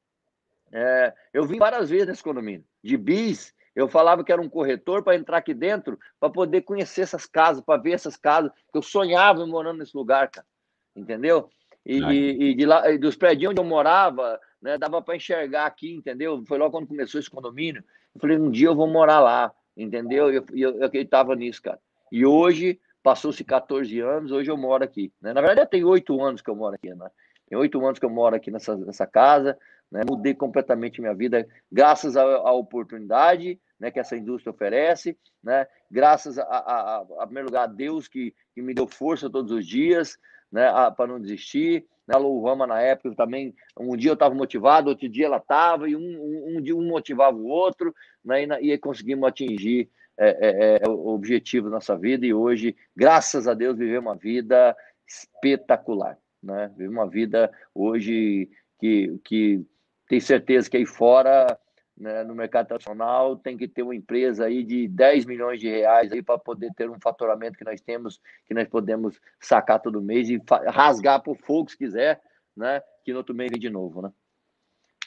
é, 0.73 1.15
eu 1.33 1.45
vim 1.45 1.59
várias 1.59 1.89
vezes 1.91 2.07
nesse 2.07 2.23
condomínio, 2.23 2.65
de 2.83 2.97
bis, 2.97 3.55
eu 3.75 3.89
falava 3.89 4.23
que 4.23 4.33
era 4.33 4.41
um 4.41 4.49
corretor 4.49 5.03
para 5.03 5.17
entrar 5.17 5.39
aqui 5.39 5.55
dentro, 5.55 5.99
para 6.21 6.31
poder 6.31 6.63
conhecer 6.63 7.03
essas 7.03 7.27
casas, 7.27 7.63
para 7.65 7.81
ver 7.81 7.93
essas 7.93 8.17
casas, 8.17 8.51
que 8.71 8.79
eu 8.79 8.83
sonhava 8.83 9.47
morando 9.47 9.79
nesse 9.79 9.97
lugar, 9.97 10.29
cara, 10.29 10.47
entendeu? 10.95 11.49
E, 11.85 11.99
e, 11.99 12.43
e 12.51 12.55
de 12.55 12.65
lá, 12.65 12.83
dos 12.97 13.17
prédios 13.17 13.51
onde 13.51 13.61
eu 13.61 13.65
morava, 13.65 14.39
né, 14.61 14.79
dava 14.79 15.03
para 15.03 15.17
enxergar 15.17 15.67
aqui, 15.67 15.93
entendeu? 15.93 16.45
Foi 16.47 16.59
logo 16.59 16.71
quando 16.71 16.87
começou 16.87 17.19
esse 17.19 17.31
condomínio. 17.31 17.83
Eu 18.15 18.21
falei, 18.21 18.39
um 18.39 18.51
dia 18.51 18.69
eu 18.69 18.77
vou 18.77 18.87
morar 18.87 19.19
lá, 19.19 19.53
entendeu? 19.77 20.31
E 20.31 20.37
eu, 20.37 20.45
eu, 20.53 20.79
eu 20.79 20.85
acreditava 20.85 21.35
nisso, 21.35 21.61
cara. 21.61 21.81
E 22.13 22.25
hoje, 22.25 22.79
passou-se 23.03 23.43
14 23.43 23.99
anos, 24.01 24.31
hoje 24.31 24.51
eu 24.51 24.57
moro 24.57 24.85
aqui. 24.85 25.13
Né? 25.21 25.33
Na 25.33 25.41
verdade, 25.41 25.71
tem 25.71 25.83
oito 25.85 26.23
anos 26.23 26.41
que 26.41 26.49
eu 26.49 26.55
moro 26.55 26.75
aqui, 26.77 26.95
né? 26.95 27.11
Tem 27.49 27.59
oito 27.59 27.85
anos 27.85 27.99
que 27.99 28.05
eu 28.05 28.11
moro 28.11 28.37
aqui 28.37 28.51
nessa, 28.51 28.77
nessa 28.77 29.07
casa, 29.07 29.59
né? 29.93 30.01
Mudei 30.09 30.35
completamente 30.35 31.01
minha 31.01 31.15
vida, 31.15 31.47
graças 31.71 32.17
à, 32.17 32.51
oportunidade 32.53 33.61
né, 33.79 33.91
que 33.91 34.01
essa 34.01 34.17
indústria 34.17 34.51
oferece, 34.51 35.17
né? 35.45 35.67
Graças 35.91 36.39
a, 36.39 36.45
a, 36.45 36.97
a, 36.97 37.07
a 37.19 37.27
primeiro 37.27 37.49
lugar, 37.49 37.65
a 37.65 37.67
Deus 37.67 38.09
que, 38.09 38.35
que 38.55 38.63
me 38.63 38.73
deu 38.73 38.87
força 38.87 39.29
todos 39.29 39.53
os 39.53 39.67
dias, 39.67 40.17
né, 40.51 40.67
para 40.97 41.07
não 41.07 41.21
desistir. 41.21 41.85
Né, 42.09 42.15
a 42.15 42.19
Lohama, 42.19 42.67
na 42.67 42.81
época, 42.81 43.15
também, 43.15 43.55
um 43.79 43.95
dia 43.95 44.11
eu 44.11 44.15
estava 44.15 44.35
motivado, 44.35 44.89
outro 44.89 45.09
dia 45.09 45.27
ela 45.27 45.37
estava, 45.37 45.89
e 45.89 45.95
um, 45.95 46.01
um, 46.01 46.57
um, 46.57 46.63
dia 46.63 46.75
um 46.75 46.89
motivava 46.89 47.37
o 47.37 47.45
outro, 47.45 47.95
né, 48.25 48.45
e, 48.45 48.73
e 48.73 48.79
conseguimos 48.79 49.29
atingir 49.29 49.91
é, 50.17 50.29
é, 50.29 50.81
é, 50.83 50.89
o 50.89 51.09
objetivo 51.09 51.69
da 51.69 51.77
nossa 51.77 51.97
vida, 51.97 52.25
e 52.25 52.33
hoje, 52.33 52.75
graças 52.97 53.47
a 53.47 53.53
Deus, 53.53 53.77
viver 53.77 53.99
uma 53.99 54.17
vida 54.17 54.75
espetacular. 55.07 56.17
Né? 56.43 56.73
Uma 56.81 57.09
vida 57.09 57.53
hoje 57.75 58.49
que, 58.79 59.19
que 59.25 59.65
tem 60.13 60.21
certeza 60.21 60.69
que 60.69 60.77
aí 60.77 60.85
fora 60.85 61.59
né, 61.97 62.23
no 62.23 62.35
mercado 62.35 62.67
internacional, 62.67 63.35
tem 63.35 63.57
que 63.57 63.67
ter 63.67 63.83
uma 63.83 63.97
empresa 63.97 64.45
aí 64.45 64.63
de 64.63 64.87
10 64.87 65.25
milhões 65.25 65.59
de 65.59 65.71
reais 65.71 66.13
aí 66.13 66.23
para 66.23 66.37
poder 66.37 66.71
ter 66.77 66.91
um 66.91 67.01
faturamento 67.01 67.57
que 67.57 67.65
nós 67.65 67.81
temos, 67.81 68.21
que 68.47 68.53
nós 68.53 68.69
podemos 68.69 69.19
sacar 69.41 69.81
todo 69.81 70.03
mês 70.03 70.29
e 70.29 70.39
rasgar 70.69 71.23
por 71.23 71.39
fogo 71.39 71.71
se 71.71 71.79
quiser, 71.79 72.21
né? 72.55 72.83
Que 73.07 73.13
no 73.13 73.21
outro 73.21 73.35
mês 73.35 73.51
vem 73.51 73.59
de 73.59 73.71
novo, 73.71 74.03
né? 74.03 74.11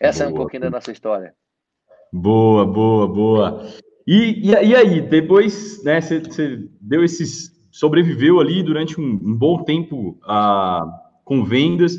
Essa 0.02 0.24
boa. 0.24 0.32
é 0.32 0.34
um 0.34 0.36
pouquinho 0.38 0.64
da 0.64 0.72
nossa 0.72 0.92
história. 0.92 1.36
Boa, 2.12 2.66
boa, 2.66 3.08
boa. 3.08 3.64
E, 4.08 4.50
e, 4.50 4.50
e 4.50 4.76
aí, 4.76 5.02
depois, 5.02 5.84
né, 5.84 6.02
você 6.02 6.68
deu 6.82 7.04
esses. 7.04 7.52
sobreviveu 7.72 8.40
ali 8.40 8.64
durante 8.64 9.00
um, 9.00 9.04
um 9.04 9.36
bom 9.36 9.64
tempo 9.64 10.18
ah, 10.24 10.84
com 11.24 11.46
vendas. 11.46 11.96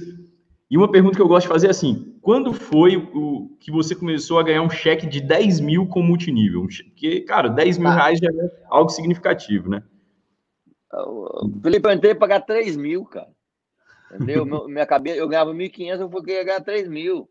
E 0.69 0.77
uma 0.77 0.91
pergunta 0.91 1.15
que 1.15 1.23
eu 1.23 1.29
gosto 1.29 1.47
de 1.47 1.53
fazer 1.53 1.69
é 1.69 1.71
assim: 1.71 2.16
quando 2.27 2.53
foi 2.53 2.97
o 2.97 3.57
que 3.61 3.71
você 3.71 3.95
começou 3.95 4.41
a 4.41 4.43
ganhar 4.43 4.61
um 4.61 4.69
cheque 4.69 5.07
de 5.07 5.21
10 5.21 5.61
mil 5.61 5.87
com 5.87 6.03
multinível? 6.03 6.63
Porque, 6.63 7.21
cara, 7.21 7.49
10 7.49 7.79
mil 7.79 7.87
ah. 7.87 7.95
reais 7.95 8.19
já 8.19 8.29
é 8.29 8.65
algo 8.67 8.91
significativo, 8.91 9.71
né? 9.71 9.81
Felipe, 11.63 11.87
eu 11.87 11.93
entrei 11.93 12.17
para 12.17 12.27
pagar 12.27 12.41
3 12.41 12.77
mil, 12.77 13.05
cara. 13.05 13.29
Entendeu? 14.13 14.45
minha 14.67 14.85
cabeça, 14.85 15.19
eu 15.19 15.29
ganhava 15.29 15.55
1.500, 15.55 16.01
eu 16.01 16.11
fui 16.11 16.23
ganhar 16.23 16.61
3 16.61 16.89
mil. 16.89 17.31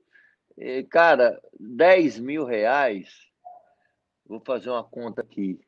E, 0.57 0.83
cara, 0.83 1.41
10 1.59 2.21
mil 2.21 2.45
reais, 2.45 3.09
vou 4.25 4.39
fazer 4.39 4.69
uma 4.69 4.83
conta 4.85 5.21
aqui. 5.21 5.59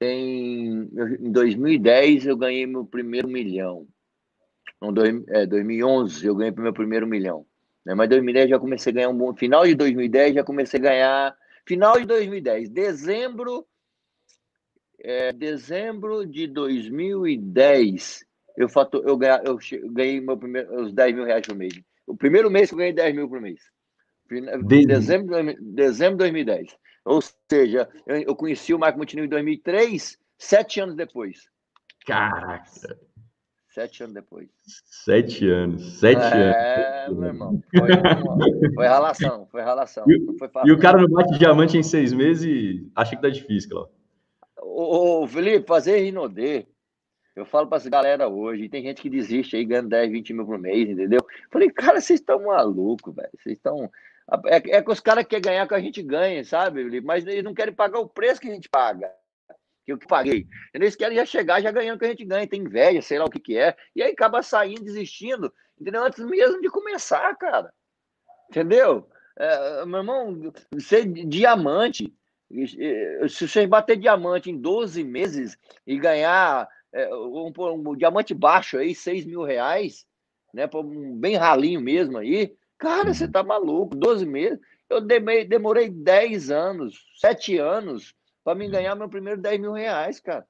Em, 0.00 0.88
em 1.18 1.32
2010, 1.32 2.26
eu 2.26 2.36
ganhei 2.36 2.64
meu 2.64 2.84
primeiro 2.84 3.26
milhão. 3.26 3.88
Em 4.80 5.24
é, 5.30 5.44
2011, 5.46 6.24
eu 6.24 6.36
ganhei 6.36 6.54
meu 6.56 6.72
primeiro 6.72 7.08
milhão. 7.08 7.44
Né? 7.86 7.94
Mas 7.94 8.08
2010 8.08 8.50
já 8.50 8.58
comecei 8.58 8.90
a 8.90 8.94
ganhar 8.94 9.08
um 9.08 9.16
bom. 9.16 9.32
Final 9.34 9.64
de 9.64 9.76
2010 9.76 10.34
já 10.34 10.44
comecei 10.44 10.80
a 10.80 10.82
ganhar. 10.82 11.36
Final 11.64 11.98
de 11.98 12.04
2010, 12.04 12.68
dezembro. 12.68 13.64
É, 14.98 15.32
dezembro 15.32 16.26
de 16.26 16.48
2010, 16.48 18.24
eu, 18.56 18.68
fator, 18.68 19.06
eu, 19.06 19.16
ganhei, 19.16 19.46
eu 19.46 19.92
ganhei 19.92 20.20
meu 20.20 20.36
primeiro, 20.36 20.82
os 20.82 20.92
10 20.92 21.14
mil 21.14 21.24
reais 21.24 21.46
por 21.46 21.54
mês. 21.54 21.80
O 22.06 22.16
primeiro 22.16 22.50
mês 22.50 22.68
que 22.68 22.74
eu 22.74 22.78
ganhei 22.78 22.92
10 22.92 23.14
mil 23.14 23.28
por 23.28 23.40
mês. 23.40 23.60
De... 24.28 24.86
Dezembro, 24.86 25.36
dezembro 25.60 26.16
de 26.16 26.24
2010. 26.24 26.76
Ou 27.04 27.20
seja, 27.48 27.88
eu, 28.06 28.16
eu 28.22 28.34
conheci 28.34 28.74
o 28.74 28.78
Marco 28.78 28.98
Montenegro 28.98 29.26
em 29.26 29.30
2003, 29.30 30.18
sete 30.36 30.80
anos 30.80 30.96
depois. 30.96 31.48
Caraca! 32.04 32.64
Sete 33.76 34.04
anos 34.04 34.14
depois. 34.14 34.48
Sete 34.64 35.46
anos, 35.46 35.98
sete 35.98 36.18
é, 36.18 36.24
anos. 36.24 36.56
É, 36.56 37.08
meu 37.10 37.24
irmão. 37.24 37.62
Foi, 37.76 37.90
uma, 37.92 38.74
foi 38.74 38.88
relação, 38.88 39.46
foi 39.52 39.62
relação. 39.62 40.04
E, 40.08 40.38
foi 40.38 40.48
e 40.64 40.72
o 40.72 40.78
cara 40.78 40.96
não 40.96 41.08
bate 41.10 41.38
diamante 41.38 41.76
em 41.76 41.82
seis 41.82 42.10
meses 42.10 42.46
e 42.46 42.90
acha 42.96 43.14
que 43.14 43.20
tá 43.20 43.28
difícil, 43.28 43.68
Cláudio. 43.68 43.92
Ô, 44.62 45.24
ô, 45.24 45.28
Felipe, 45.28 45.66
fazer 45.66 45.98
Rinodê. 45.98 46.64
Eu 47.36 47.44
falo 47.44 47.66
para 47.66 47.76
essa 47.76 47.90
galera 47.90 48.26
hoje, 48.26 48.66
tem 48.66 48.82
gente 48.82 49.02
que 49.02 49.10
desiste 49.10 49.56
aí, 49.56 49.64
ganhando 49.66 49.90
10, 49.90 50.10
20 50.10 50.32
mil 50.32 50.46
por 50.46 50.58
mês, 50.58 50.88
entendeu? 50.88 51.20
Falei, 51.50 51.68
cara, 51.68 52.00
vocês 52.00 52.18
estão 52.18 52.46
malucos, 52.46 53.14
velho. 53.14 53.28
Vocês 53.38 53.58
estão. 53.58 53.90
É, 54.46 54.56
é 54.56 54.82
que 54.82 54.90
os 54.90 55.00
caras 55.00 55.26
querem 55.26 55.42
ganhar 55.42 55.68
que 55.68 55.74
a 55.74 55.80
gente 55.80 56.02
ganha, 56.02 56.42
sabe, 56.46 56.82
Felipe? 56.82 57.06
Mas 57.06 57.26
eles 57.26 57.44
não 57.44 57.52
querem 57.52 57.74
pagar 57.74 58.00
o 58.00 58.08
preço 58.08 58.40
que 58.40 58.48
a 58.48 58.54
gente 58.54 58.70
paga 58.70 59.12
que 59.86 59.92
eu 59.92 59.98
paguei. 59.98 60.48
Eles 60.74 60.96
querem 60.96 61.16
já 61.16 61.24
chegar 61.24 61.62
já 61.62 61.70
ganhando 61.70 61.96
o 61.96 61.98
que 62.00 62.04
a 62.04 62.08
gente 62.08 62.24
ganha, 62.24 62.46
tem 62.46 62.62
inveja, 62.62 63.00
sei 63.00 63.18
lá 63.18 63.24
o 63.24 63.30
que 63.30 63.38
que 63.38 63.56
é, 63.56 63.74
e 63.94 64.02
aí 64.02 64.10
acaba 64.10 64.42
saindo, 64.42 64.82
desistindo, 64.82 65.52
entendeu? 65.80 66.02
Antes 66.02 66.24
mesmo 66.24 66.60
de 66.60 66.68
começar, 66.68 67.34
cara. 67.36 67.72
Entendeu? 68.50 69.08
É, 69.38 69.86
meu 69.86 70.00
irmão, 70.00 70.52
ser 70.80 71.06
diamante, 71.06 72.12
se 73.28 73.48
você 73.48 73.66
bater 73.66 73.96
diamante 73.96 74.50
em 74.50 74.58
12 74.58 75.04
meses 75.04 75.56
e 75.86 75.96
ganhar 75.98 76.68
é, 76.92 77.14
um, 77.14 77.52
um, 77.56 77.90
um, 77.90 77.96
diamante 77.96 78.34
baixo 78.34 78.78
aí, 78.78 78.94
6 78.94 79.24
mil 79.24 79.42
reais, 79.42 80.04
né, 80.52 80.68
um 80.74 81.16
bem 81.16 81.36
ralinho 81.36 81.80
mesmo 81.80 82.18
aí, 82.18 82.56
cara, 82.76 83.14
você 83.14 83.28
tá 83.28 83.42
maluco, 83.42 83.94
12 83.94 84.26
meses. 84.26 84.58
Eu 84.88 85.00
demorei, 85.00 85.44
demorei 85.44 85.88
10 85.90 86.50
anos, 86.50 87.04
7 87.20 87.58
anos 87.58 88.14
para 88.46 88.54
me 88.54 88.68
ganhar 88.68 88.94
meu 88.94 89.08
primeiro 89.08 89.40
10 89.40 89.60
mil 89.60 89.72
reais, 89.72 90.20
cara. 90.20 90.46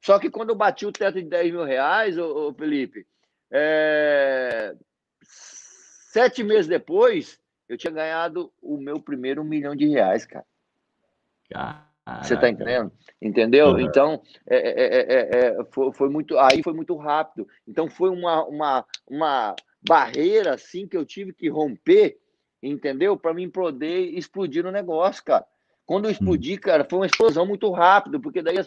Só 0.00 0.20
que 0.20 0.30
quando 0.30 0.50
eu 0.50 0.54
bati 0.54 0.86
o 0.86 0.92
teto 0.92 1.20
de 1.20 1.28
10 1.28 1.50
mil 1.50 1.64
reais, 1.64 2.16
ô, 2.16 2.50
ô 2.50 2.54
Felipe, 2.54 3.04
é... 3.50 4.72
sete 5.20 6.44
meses 6.44 6.68
depois, 6.68 7.40
eu 7.68 7.76
tinha 7.76 7.92
ganhado 7.92 8.52
o 8.62 8.76
meu 8.76 9.00
primeiro 9.00 9.42
milhão 9.42 9.74
de 9.74 9.88
reais, 9.88 10.24
cara. 10.24 10.46
Caraca. 11.50 12.22
Você 12.22 12.36
tá 12.36 12.48
entendendo? 12.48 12.92
Entendeu? 13.20 13.70
Uhum. 13.70 13.80
Então, 13.80 14.22
é, 14.48 14.56
é, 14.56 15.38
é, 15.58 15.64
foi, 15.72 15.92
foi, 15.92 16.08
muito. 16.08 16.38
Aí 16.38 16.62
foi 16.62 16.72
muito 16.72 16.94
rápido. 16.94 17.48
Então, 17.66 17.90
foi 17.90 18.10
uma, 18.10 18.44
uma, 18.44 18.86
uma 19.08 19.56
barreira 19.84 20.54
assim 20.54 20.86
que 20.86 20.96
eu 20.96 21.04
tive 21.04 21.32
que 21.32 21.48
romper, 21.48 22.16
entendeu? 22.62 23.16
Para 23.16 23.34
mim 23.34 23.50
poder 23.50 24.16
explodir 24.16 24.62
no 24.62 24.70
negócio, 24.70 25.24
cara. 25.24 25.44
Quando 25.92 26.06
eu 26.06 26.08
hum. 26.08 26.12
explodi, 26.12 26.56
cara, 26.56 26.86
foi 26.88 27.00
uma 27.00 27.06
explosão 27.06 27.44
muito 27.44 27.70
rápido, 27.70 28.18
porque 28.18 28.40
daí 28.40 28.56
as, 28.58 28.66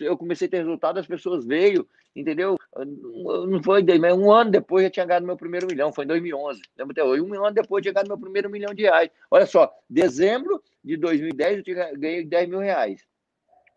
eu 0.00 0.16
comecei 0.16 0.48
a 0.48 0.50
ter 0.50 0.56
resultado, 0.56 0.98
as 0.98 1.06
pessoas 1.06 1.44
veio, 1.44 1.86
entendeu? 2.16 2.56
Não 3.46 3.62
foi 3.62 3.84
mas 3.98 4.16
um 4.16 4.32
ano 4.32 4.50
depois 4.50 4.82
eu 4.82 4.90
tinha 4.90 5.04
ganhado 5.04 5.26
meu 5.26 5.36
primeiro 5.36 5.66
milhão, 5.66 5.92
foi 5.92 6.06
em 6.06 6.08
2011. 6.08 6.62
Lembra 6.78 6.92
até 6.92 7.04
hoje? 7.04 7.20
Um 7.20 7.34
ano 7.44 7.54
depois 7.54 7.80
eu 7.80 7.82
tinha 7.82 7.92
ganhado 7.92 8.08
meu 8.08 8.18
primeiro 8.18 8.48
milhão 8.48 8.72
de 8.72 8.84
reais. 8.84 9.10
Olha 9.30 9.44
só, 9.44 9.70
dezembro 9.86 10.62
de 10.82 10.96
2010 10.96 11.58
eu 11.58 11.62
tinha, 11.62 11.92
ganhei 11.92 12.24
10 12.24 12.48
mil 12.48 12.60
reais. 12.60 13.06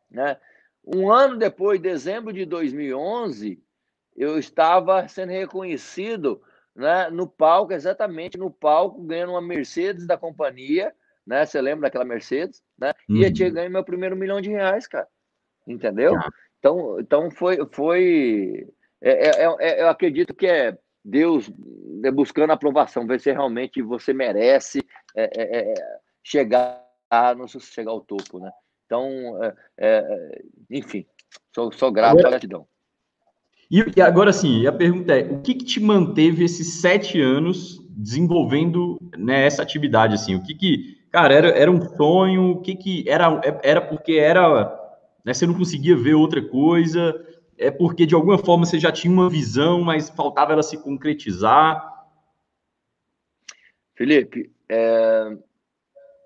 Né? 0.10 0.38
Um 0.86 1.12
ano 1.12 1.36
depois, 1.36 1.82
dezembro 1.82 2.32
de 2.32 2.46
2011, 2.46 3.62
eu 4.16 4.40
estava 4.40 5.06
sendo 5.10 5.34
reconhecido 5.34 6.42
né, 6.74 7.10
no 7.10 7.28
palco, 7.28 7.74
exatamente 7.74 8.38
no 8.38 8.50
palco, 8.50 9.02
ganhando 9.02 9.34
uma 9.34 9.42
Mercedes 9.42 10.08
da 10.08 10.18
companhia, 10.18 10.96
né? 11.26 11.46
Você 11.46 11.62
lembra 11.62 11.84
daquela 11.84 12.06
Mercedes, 12.06 12.62
né? 12.78 12.94
Uhum. 13.10 13.18
E 13.18 13.24
eu 13.24 13.34
tinha 13.34 13.50
ganho 13.50 13.72
meu 13.72 13.84
primeiro 13.84 14.16
milhão 14.16 14.42
de 14.42 14.50
reais, 14.50 14.88
cara. 14.88 15.08
Entendeu? 15.68 16.16
Ah. 16.16 16.30
Então, 16.60 17.00
então 17.00 17.32
foi, 17.32 17.58
foi 17.72 18.68
é, 19.02 19.28
é, 19.28 19.44
é, 19.44 19.56
é, 19.60 19.82
eu 19.84 19.90
acredito 19.90 20.34
que 20.34 20.48
é 20.48 20.78
Deus 21.04 21.52
né, 22.02 22.10
buscando 22.10 22.52
aprovação, 22.52 23.06
ver 23.06 23.20
se 23.20 23.32
realmente 23.32 23.82
você 23.82 24.14
merece 24.14 24.84
é, 25.16 25.70
é, 25.72 25.74
chegar, 26.24 26.84
no, 27.38 27.48
chegar 27.48 27.92
ao 27.92 28.02
topo, 28.02 28.40
né? 28.40 28.52
Então, 28.86 29.10
enfim, 30.70 31.06
sou, 31.54 31.72
sou 31.72 31.92
grato 31.92 32.20
à 32.20 32.30
gratidão. 32.30 32.68
E, 33.70 33.84
e, 33.96 34.02
agora 34.02 34.32
sim, 34.32 34.66
a 34.68 34.72
pergunta 34.72 35.14
é: 35.14 35.24
o 35.24 35.42
que, 35.42 35.56
que 35.56 35.66
te 35.66 35.80
manteve 35.80 36.44
esses 36.44 36.82
sete 36.82 37.20
anos 37.20 37.80
desenvolvendo 37.90 39.00
né, 39.18 39.46
essa 39.46 39.64
atividade? 39.64 40.14
Assim, 40.14 40.36
o 40.36 40.44
que, 40.44 40.54
que 40.54 40.95
Cara, 41.16 41.34
era, 41.34 41.48
era 41.48 41.72
um 41.72 41.80
sonho, 41.96 42.52
o 42.52 42.62
que 42.62 42.76
que 42.76 43.10
era? 43.10 43.40
Era 43.64 43.80
porque 43.80 44.16
era, 44.16 44.66
né, 45.24 45.34
você 45.34 45.48
não 45.48 45.54
conseguia 45.54 45.96
ver 45.96 46.14
outra 46.14 46.46
coisa, 46.46 47.26
é 47.58 47.72
porque 47.72 48.06
de 48.06 48.14
alguma 48.14 48.38
forma 48.38 48.66
você 48.66 48.78
já 48.78 48.92
tinha 48.92 49.14
uma 49.14 49.30
visão, 49.30 49.82
mas 49.82 50.10
faltava 50.10 50.52
ela 50.52 50.62
se 50.62 50.78
concretizar. 50.78 51.90
Felipe, 53.96 54.52
é... 54.68 55.38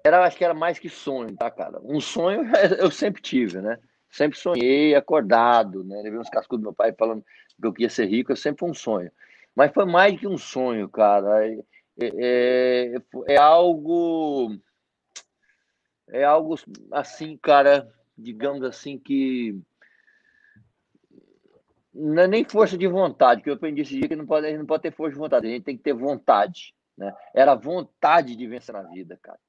era, 0.03 0.25
acho 0.25 0.35
que 0.35 0.43
era 0.43 0.55
mais 0.55 0.79
que 0.79 0.89
sonho, 0.89 1.37
tá, 1.37 1.51
cara? 1.51 1.79
Um 1.83 2.01
sonho 2.01 2.49
eu 2.79 2.89
sempre 2.89 3.21
tive, 3.21 3.61
né? 3.61 3.77
Sempre 4.09 4.39
sonhei 4.39 4.95
acordado, 4.95 5.83
né? 5.83 6.01
Levei 6.01 6.17
uns 6.17 6.31
cascudos 6.31 6.63
do 6.63 6.69
meu 6.69 6.73
pai 6.73 6.95
falando 6.97 7.23
que 7.61 7.67
eu 7.67 7.73
queria 7.73 7.91
ser 7.91 8.07
rico, 8.07 8.33
é 8.33 8.35
sempre 8.35 8.65
um 8.65 8.73
sonho. 8.73 9.11
Mas 9.55 9.71
foi 9.71 9.85
mais 9.85 10.19
que 10.19 10.25
um 10.25 10.35
sonho, 10.35 10.89
cara. 10.89 11.45
É, 11.45 11.59
é, 12.01 12.95
é 13.27 13.37
algo 13.37 14.57
é 16.11 16.23
algo 16.23 16.55
assim, 16.91 17.37
cara, 17.37 17.91
digamos 18.17 18.63
assim, 18.63 18.97
que 18.97 19.59
não 21.93 22.23
é 22.23 22.27
nem 22.27 22.43
força 22.43 22.77
de 22.77 22.87
vontade, 22.87 23.41
que 23.41 23.49
eu 23.49 23.55
aprendi 23.55 23.81
esse 23.81 23.97
dia 23.97 24.07
que 24.07 24.15
não 24.15 24.25
pode, 24.25 24.45
a 24.45 24.49
gente 24.49 24.59
não 24.59 24.65
pode 24.65 24.83
ter 24.83 24.91
força 24.91 25.13
de 25.13 25.19
vontade, 25.19 25.47
a 25.47 25.49
gente 25.49 25.63
tem 25.63 25.77
que 25.77 25.83
ter 25.83 25.93
vontade, 25.93 26.73
né? 26.97 27.13
Era 27.33 27.55
vontade 27.55 28.35
de 28.35 28.47
vencer 28.47 28.73
na 28.73 28.83
vida, 28.83 29.17
cara. 29.21 29.39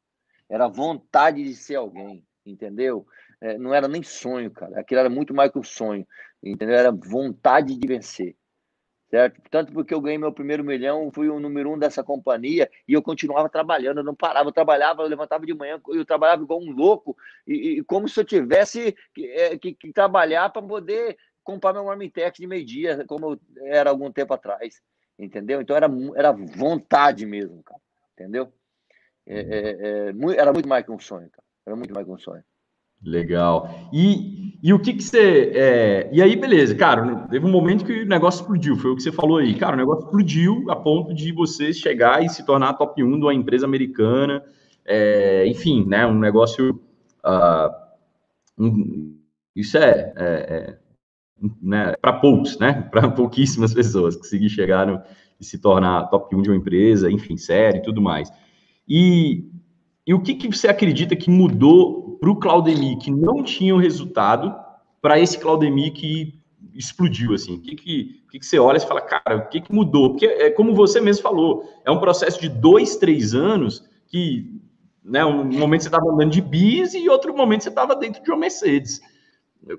Era 0.48 0.66
vontade 0.66 1.44
de 1.44 1.54
ser 1.54 1.76
alguém, 1.76 2.24
entendeu? 2.44 3.06
É, 3.40 3.56
não 3.56 3.72
era 3.72 3.86
nem 3.86 4.02
sonho, 4.02 4.50
cara. 4.50 4.80
Aquilo 4.80 5.00
era 5.00 5.08
muito 5.08 5.32
mais 5.32 5.50
que 5.50 5.58
um 5.58 5.62
sonho, 5.62 6.06
entendeu? 6.42 6.76
Era 6.76 6.90
vontade 6.90 7.76
de 7.76 7.86
vencer 7.86 8.36
certo? 9.10 9.42
Tanto 9.50 9.72
porque 9.72 9.92
eu 9.92 10.00
ganhei 10.00 10.16
meu 10.16 10.32
primeiro 10.32 10.64
milhão, 10.64 11.10
fui 11.12 11.28
o 11.28 11.40
número 11.40 11.72
um 11.72 11.78
dessa 11.78 12.02
companhia 12.02 12.70
e 12.86 12.92
eu 12.92 13.02
continuava 13.02 13.48
trabalhando, 13.48 13.98
eu 13.98 14.04
não 14.04 14.14
parava, 14.14 14.48
eu 14.48 14.52
trabalhava, 14.52 15.02
eu 15.02 15.08
levantava 15.08 15.44
de 15.44 15.52
manhã, 15.52 15.80
eu 15.88 16.04
trabalhava 16.04 16.42
igual 16.42 16.60
um 16.60 16.70
louco, 16.70 17.16
e, 17.44 17.78
e 17.78 17.84
como 17.84 18.08
se 18.08 18.20
eu 18.20 18.24
tivesse 18.24 18.96
que, 19.12 19.26
é, 19.26 19.58
que, 19.58 19.74
que 19.74 19.92
trabalhar 19.92 20.48
para 20.50 20.62
poder 20.62 21.18
comprar 21.42 21.72
meu 21.72 21.84
Marmitex 21.84 22.38
de 22.38 22.46
meio-dia, 22.46 23.04
como 23.08 23.38
era 23.64 23.90
algum 23.90 24.12
tempo 24.12 24.32
atrás, 24.32 24.80
entendeu? 25.18 25.60
Então 25.60 25.76
era, 25.76 25.88
era 26.14 26.30
vontade 26.30 27.26
mesmo, 27.26 27.62
cara, 27.64 27.80
entendeu? 28.12 28.52
É, 29.26 29.40
é, 29.40 30.10
é 30.10 30.40
era 30.40 30.52
muito 30.52 30.68
mais 30.68 30.84
que 30.84 30.92
um 30.92 30.98
sonho, 31.00 31.28
cara, 31.30 31.44
era 31.66 31.74
muito 31.74 31.92
mais 31.92 32.06
que 32.06 32.12
um 32.12 32.18
sonho. 32.18 32.44
Legal. 33.02 33.88
E, 33.92 34.58
e 34.62 34.72
o 34.72 34.78
que 34.78 34.92
que 34.92 35.02
você. 35.02 35.52
É... 35.54 36.10
E 36.12 36.20
aí, 36.20 36.36
beleza, 36.36 36.74
cara, 36.74 37.26
teve 37.28 37.46
um 37.46 37.50
momento 37.50 37.84
que 37.84 38.02
o 38.02 38.06
negócio 38.06 38.42
explodiu, 38.42 38.76
foi 38.76 38.90
o 38.90 38.96
que 38.96 39.02
você 39.02 39.12
falou 39.12 39.38
aí. 39.38 39.54
Cara, 39.54 39.74
o 39.74 39.78
negócio 39.78 40.04
explodiu 40.04 40.70
a 40.70 40.76
ponto 40.76 41.14
de 41.14 41.32
você 41.32 41.72
chegar 41.72 42.22
e 42.22 42.28
se 42.28 42.44
tornar 42.44 42.74
top 42.74 43.02
1 43.02 43.18
de 43.18 43.24
uma 43.24 43.34
empresa 43.34 43.66
americana. 43.66 44.42
É... 44.84 45.46
Enfim, 45.46 45.84
né? 45.86 46.06
Um 46.06 46.18
negócio. 46.18 46.80
Uh... 47.24 47.80
Um... 48.58 49.16
Isso 49.56 49.78
é. 49.78 50.12
é, 50.16 50.76
é 50.76 50.78
né, 51.62 51.94
para 52.00 52.12
poucos, 52.12 52.58
né? 52.58 52.86
Para 52.92 53.08
pouquíssimas 53.10 53.72
pessoas 53.72 54.14
conseguir 54.14 54.50
chegar 54.50 54.86
no... 54.86 55.00
e 55.40 55.44
se 55.44 55.58
tornar 55.58 56.08
top 56.08 56.36
1 56.36 56.42
de 56.42 56.50
uma 56.50 56.56
empresa, 56.56 57.10
enfim, 57.10 57.36
série 57.36 57.78
e 57.78 57.82
tudo 57.82 58.00
mais. 58.00 58.30
E, 58.86 59.48
e 60.06 60.14
o 60.14 60.20
que, 60.20 60.34
que 60.34 60.48
você 60.48 60.68
acredita 60.68 61.14
que 61.14 61.30
mudou 61.30 62.18
para 62.20 62.30
o 62.30 62.36
Claudemir 62.36 62.98
que 62.98 63.10
não 63.10 63.42
tinha 63.42 63.74
o 63.74 63.78
resultado 63.78 64.54
para 65.00 65.18
esse 65.18 65.38
Claudemir 65.38 65.92
que 65.92 66.40
explodiu, 66.74 67.34
assim? 67.34 67.54
O 67.54 67.60
que, 67.60 67.74
que, 67.74 68.22
que, 68.30 68.38
que 68.38 68.46
você 68.46 68.58
olha 68.58 68.78
e 68.78 68.80
fala, 68.80 69.00
cara, 69.00 69.36
o 69.36 69.48
que, 69.48 69.60
que 69.60 69.72
mudou? 69.72 70.10
Porque 70.10 70.26
é 70.26 70.50
como 70.50 70.74
você 70.74 71.00
mesmo 71.00 71.22
falou, 71.22 71.64
é 71.84 71.90
um 71.90 72.00
processo 72.00 72.40
de 72.40 72.48
dois, 72.48 72.96
três 72.96 73.34
anos 73.34 73.84
que, 74.06 74.60
né, 75.04 75.24
um 75.24 75.44
momento 75.44 75.82
você 75.82 75.88
estava 75.88 76.10
andando 76.10 76.30
de 76.30 76.40
bis 76.40 76.94
e 76.94 77.08
outro 77.08 77.36
momento 77.36 77.62
você 77.62 77.68
estava 77.68 77.94
dentro 77.96 78.22
de 78.22 78.30
uma 78.30 78.38
Mercedes. 78.38 79.00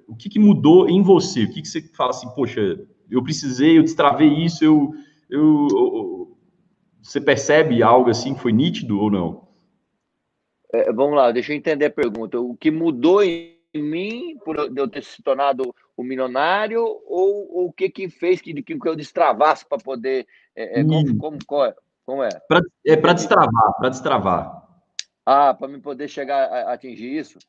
O 0.08 0.16
que, 0.16 0.30
que 0.30 0.40
mudou 0.40 0.88
em 0.88 1.02
você? 1.02 1.44
O 1.44 1.52
que, 1.52 1.62
que 1.62 1.68
você 1.68 1.82
fala 1.82 2.12
assim, 2.12 2.30
poxa, 2.36 2.80
eu 3.10 3.24
precisei, 3.24 3.78
eu 3.78 3.84
destravei 3.84 4.30
isso, 4.30 4.64
eu, 4.64 4.94
eu, 5.30 5.68
eu 5.72 6.38
você 7.02 7.20
percebe 7.20 7.82
algo 7.82 8.10
assim 8.10 8.34
que 8.34 8.42
foi 8.42 8.52
nítido 8.52 9.00
ou 9.00 9.10
não? 9.10 9.51
É, 10.74 10.92
vamos 10.92 11.16
lá, 11.16 11.32
deixa 11.32 11.52
eu 11.52 11.58
entender 11.58 11.86
a 11.86 11.92
pergunta. 11.92 12.40
O 12.40 12.56
que 12.56 12.72
mudou 12.72 13.24
em 13.24 13.58
mim 13.74 14.38
por 14.44 14.58
eu 14.58 14.88
ter 14.88 15.04
se 15.04 15.22
tornado 15.22 15.76
o 15.96 16.04
milionário 16.04 16.82
ou, 16.82 17.58
ou 17.58 17.68
o 17.68 17.74
que 17.74 17.90
que 17.90 18.10
fez 18.10 18.42
que, 18.42 18.62
que 18.62 18.88
eu 18.88 18.96
destravasse 18.96 19.66
para 19.66 19.78
poder 19.78 20.28
é, 20.56 20.80
é, 20.80 20.84
como, 20.84 21.18
como, 21.18 21.46
como, 21.46 21.64
é? 21.64 21.76
Como 22.06 22.24
é? 22.24 22.30
Pra, 22.48 22.62
é 22.86 22.98
para 22.98 23.14
destravar, 23.14 23.74
para 23.78 23.90
destravar. 23.90 24.68
Ah, 25.26 25.54
para 25.54 25.68
me 25.68 25.80
poder 25.80 26.08
chegar 26.08 26.46
a, 26.46 26.70
a 26.70 26.74
atingir 26.74 27.18
isso. 27.18 27.40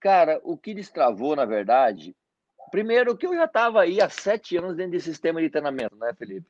Cara, 0.00 0.40
o 0.44 0.56
que 0.56 0.74
destravou, 0.74 1.34
na 1.34 1.44
verdade, 1.44 2.14
primeiro 2.70 3.16
que 3.16 3.26
eu 3.26 3.34
já 3.34 3.44
estava 3.44 3.82
aí 3.82 4.00
há 4.00 4.08
sete 4.08 4.56
anos 4.56 4.76
dentro 4.76 4.92
desse 4.92 5.10
sistema 5.10 5.40
de 5.40 5.50
treinamento, 5.50 5.96
né, 5.96 6.12
Felipe? 6.14 6.46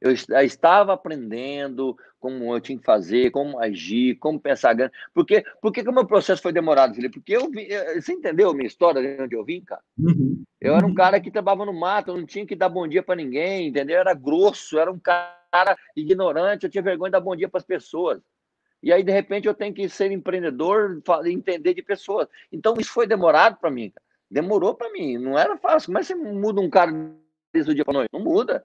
Eu 0.00 0.12
estava 0.12 0.92
aprendendo 0.92 1.96
como 2.20 2.54
eu 2.54 2.60
tinha 2.60 2.78
que 2.78 2.84
fazer, 2.84 3.30
como 3.30 3.58
agir, 3.58 4.16
como 4.16 4.38
pensar 4.38 4.74
grande. 4.74 4.92
Por, 5.14 5.24
quê? 5.24 5.44
Por 5.60 5.72
que, 5.72 5.82
que 5.82 5.88
o 5.88 5.92
meu 5.92 6.06
processo 6.06 6.42
foi 6.42 6.52
demorado, 6.52 6.94
Felipe? 6.94 7.20
Porque 7.20 7.36
eu 7.36 7.50
vi, 7.50 7.68
você 7.94 8.12
entendeu 8.12 8.50
a 8.50 8.54
minha 8.54 8.66
história 8.66 9.00
de 9.00 9.22
onde 9.22 9.34
eu 9.34 9.44
vim, 9.44 9.62
cara? 9.62 9.82
Uhum. 9.98 10.42
Eu 10.60 10.74
era 10.74 10.86
um 10.86 10.94
cara 10.94 11.20
que 11.20 11.30
trabalhava 11.30 11.66
no 11.66 11.72
mato, 11.72 12.10
eu 12.10 12.16
não 12.16 12.26
tinha 12.26 12.46
que 12.46 12.56
dar 12.56 12.68
bom 12.68 12.86
dia 12.86 13.02
para 13.02 13.16
ninguém, 13.16 13.68
entendeu? 13.68 13.96
Eu 13.96 14.00
era 14.00 14.14
grosso, 14.14 14.78
era 14.78 14.90
um 14.90 14.98
cara 14.98 15.76
ignorante, 15.96 16.64
eu 16.64 16.70
tinha 16.70 16.82
vergonha 16.82 17.10
de 17.10 17.12
dar 17.12 17.20
bom 17.20 17.36
dia 17.36 17.48
para 17.48 17.58
as 17.58 17.66
pessoas. 17.66 18.20
E 18.82 18.92
aí, 18.92 19.02
de 19.02 19.12
repente, 19.12 19.48
eu 19.48 19.54
tenho 19.54 19.74
que 19.74 19.88
ser 19.88 20.12
empreendedor, 20.12 21.02
entender 21.24 21.74
de 21.74 21.82
pessoas. 21.82 22.28
Então, 22.52 22.74
isso 22.78 22.92
foi 22.92 23.06
demorado 23.06 23.56
para 23.56 23.70
mim. 23.70 23.90
Cara. 23.90 24.04
Demorou 24.30 24.74
para 24.74 24.90
mim, 24.92 25.18
não 25.18 25.38
era 25.38 25.56
fácil. 25.56 25.92
Mas 25.92 26.06
você 26.06 26.14
muda 26.14 26.60
um 26.60 26.68
cara 26.68 26.92
desde 27.52 27.70
o 27.70 27.74
dia 27.74 27.84
para 27.84 27.94
noite? 27.94 28.10
Não 28.12 28.20
muda. 28.20 28.64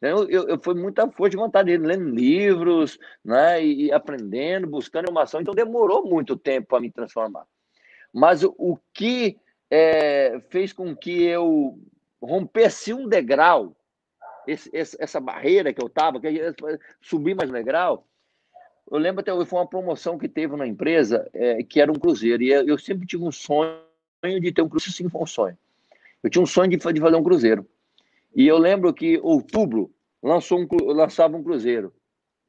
Eu, 0.00 0.28
eu, 0.28 0.48
eu 0.48 0.60
fui 0.62 0.74
muita 0.74 1.10
força 1.10 1.30
de 1.30 1.36
vontade, 1.36 1.76
lendo 1.76 2.10
livros, 2.10 2.98
né, 3.24 3.64
e, 3.64 3.86
e 3.86 3.92
aprendendo, 3.92 4.66
buscando 4.66 5.04
informação. 5.04 5.40
Então 5.40 5.54
demorou 5.54 6.06
muito 6.06 6.36
tempo 6.36 6.68
para 6.68 6.80
me 6.80 6.90
transformar. 6.90 7.46
Mas 8.12 8.42
o, 8.42 8.54
o 8.58 8.78
que 8.92 9.38
é, 9.70 10.40
fez 10.50 10.72
com 10.72 10.94
que 10.94 11.22
eu 11.24 11.78
rompesse 12.20 12.92
um 12.92 13.08
degrau, 13.08 13.76
esse, 14.46 14.70
essa 14.72 15.20
barreira 15.20 15.72
que 15.72 15.82
eu 15.82 15.86
estava, 15.86 16.20
que 16.20 16.28
subi 17.00 17.34
mais 17.34 17.50
um 17.50 17.54
degrau, 17.54 18.06
eu 18.90 18.98
lembro 18.98 19.20
até 19.20 19.32
foi 19.44 19.58
uma 19.58 19.66
promoção 19.66 20.16
que 20.16 20.28
teve 20.28 20.54
na 20.56 20.66
empresa, 20.66 21.28
é, 21.32 21.62
que 21.62 21.80
era 21.80 21.90
um 21.90 21.96
cruzeiro, 21.96 22.42
e 22.42 22.50
eu 22.50 22.78
sempre 22.78 23.06
tive 23.06 23.24
um 23.24 23.32
sonho 23.32 23.80
de 24.40 24.52
ter 24.52 24.62
um 24.62 24.68
cruzeiro, 24.68 24.92
sim, 24.92 25.08
foi 25.08 25.22
um 25.22 25.26
sonho. 25.26 25.58
Eu 26.22 26.30
tinha 26.30 26.42
um 26.42 26.46
sonho 26.46 26.70
de, 26.70 26.76
de 26.76 27.00
fazer 27.00 27.16
um 27.16 27.22
cruzeiro. 27.22 27.66
E 28.36 28.46
eu 28.46 28.58
lembro 28.58 28.92
que 28.92 29.18
outubro 29.22 29.90
lançou 30.22 30.60
um, 30.60 30.66
lançava 30.92 31.34
um 31.38 31.42
cruzeiro. 31.42 31.90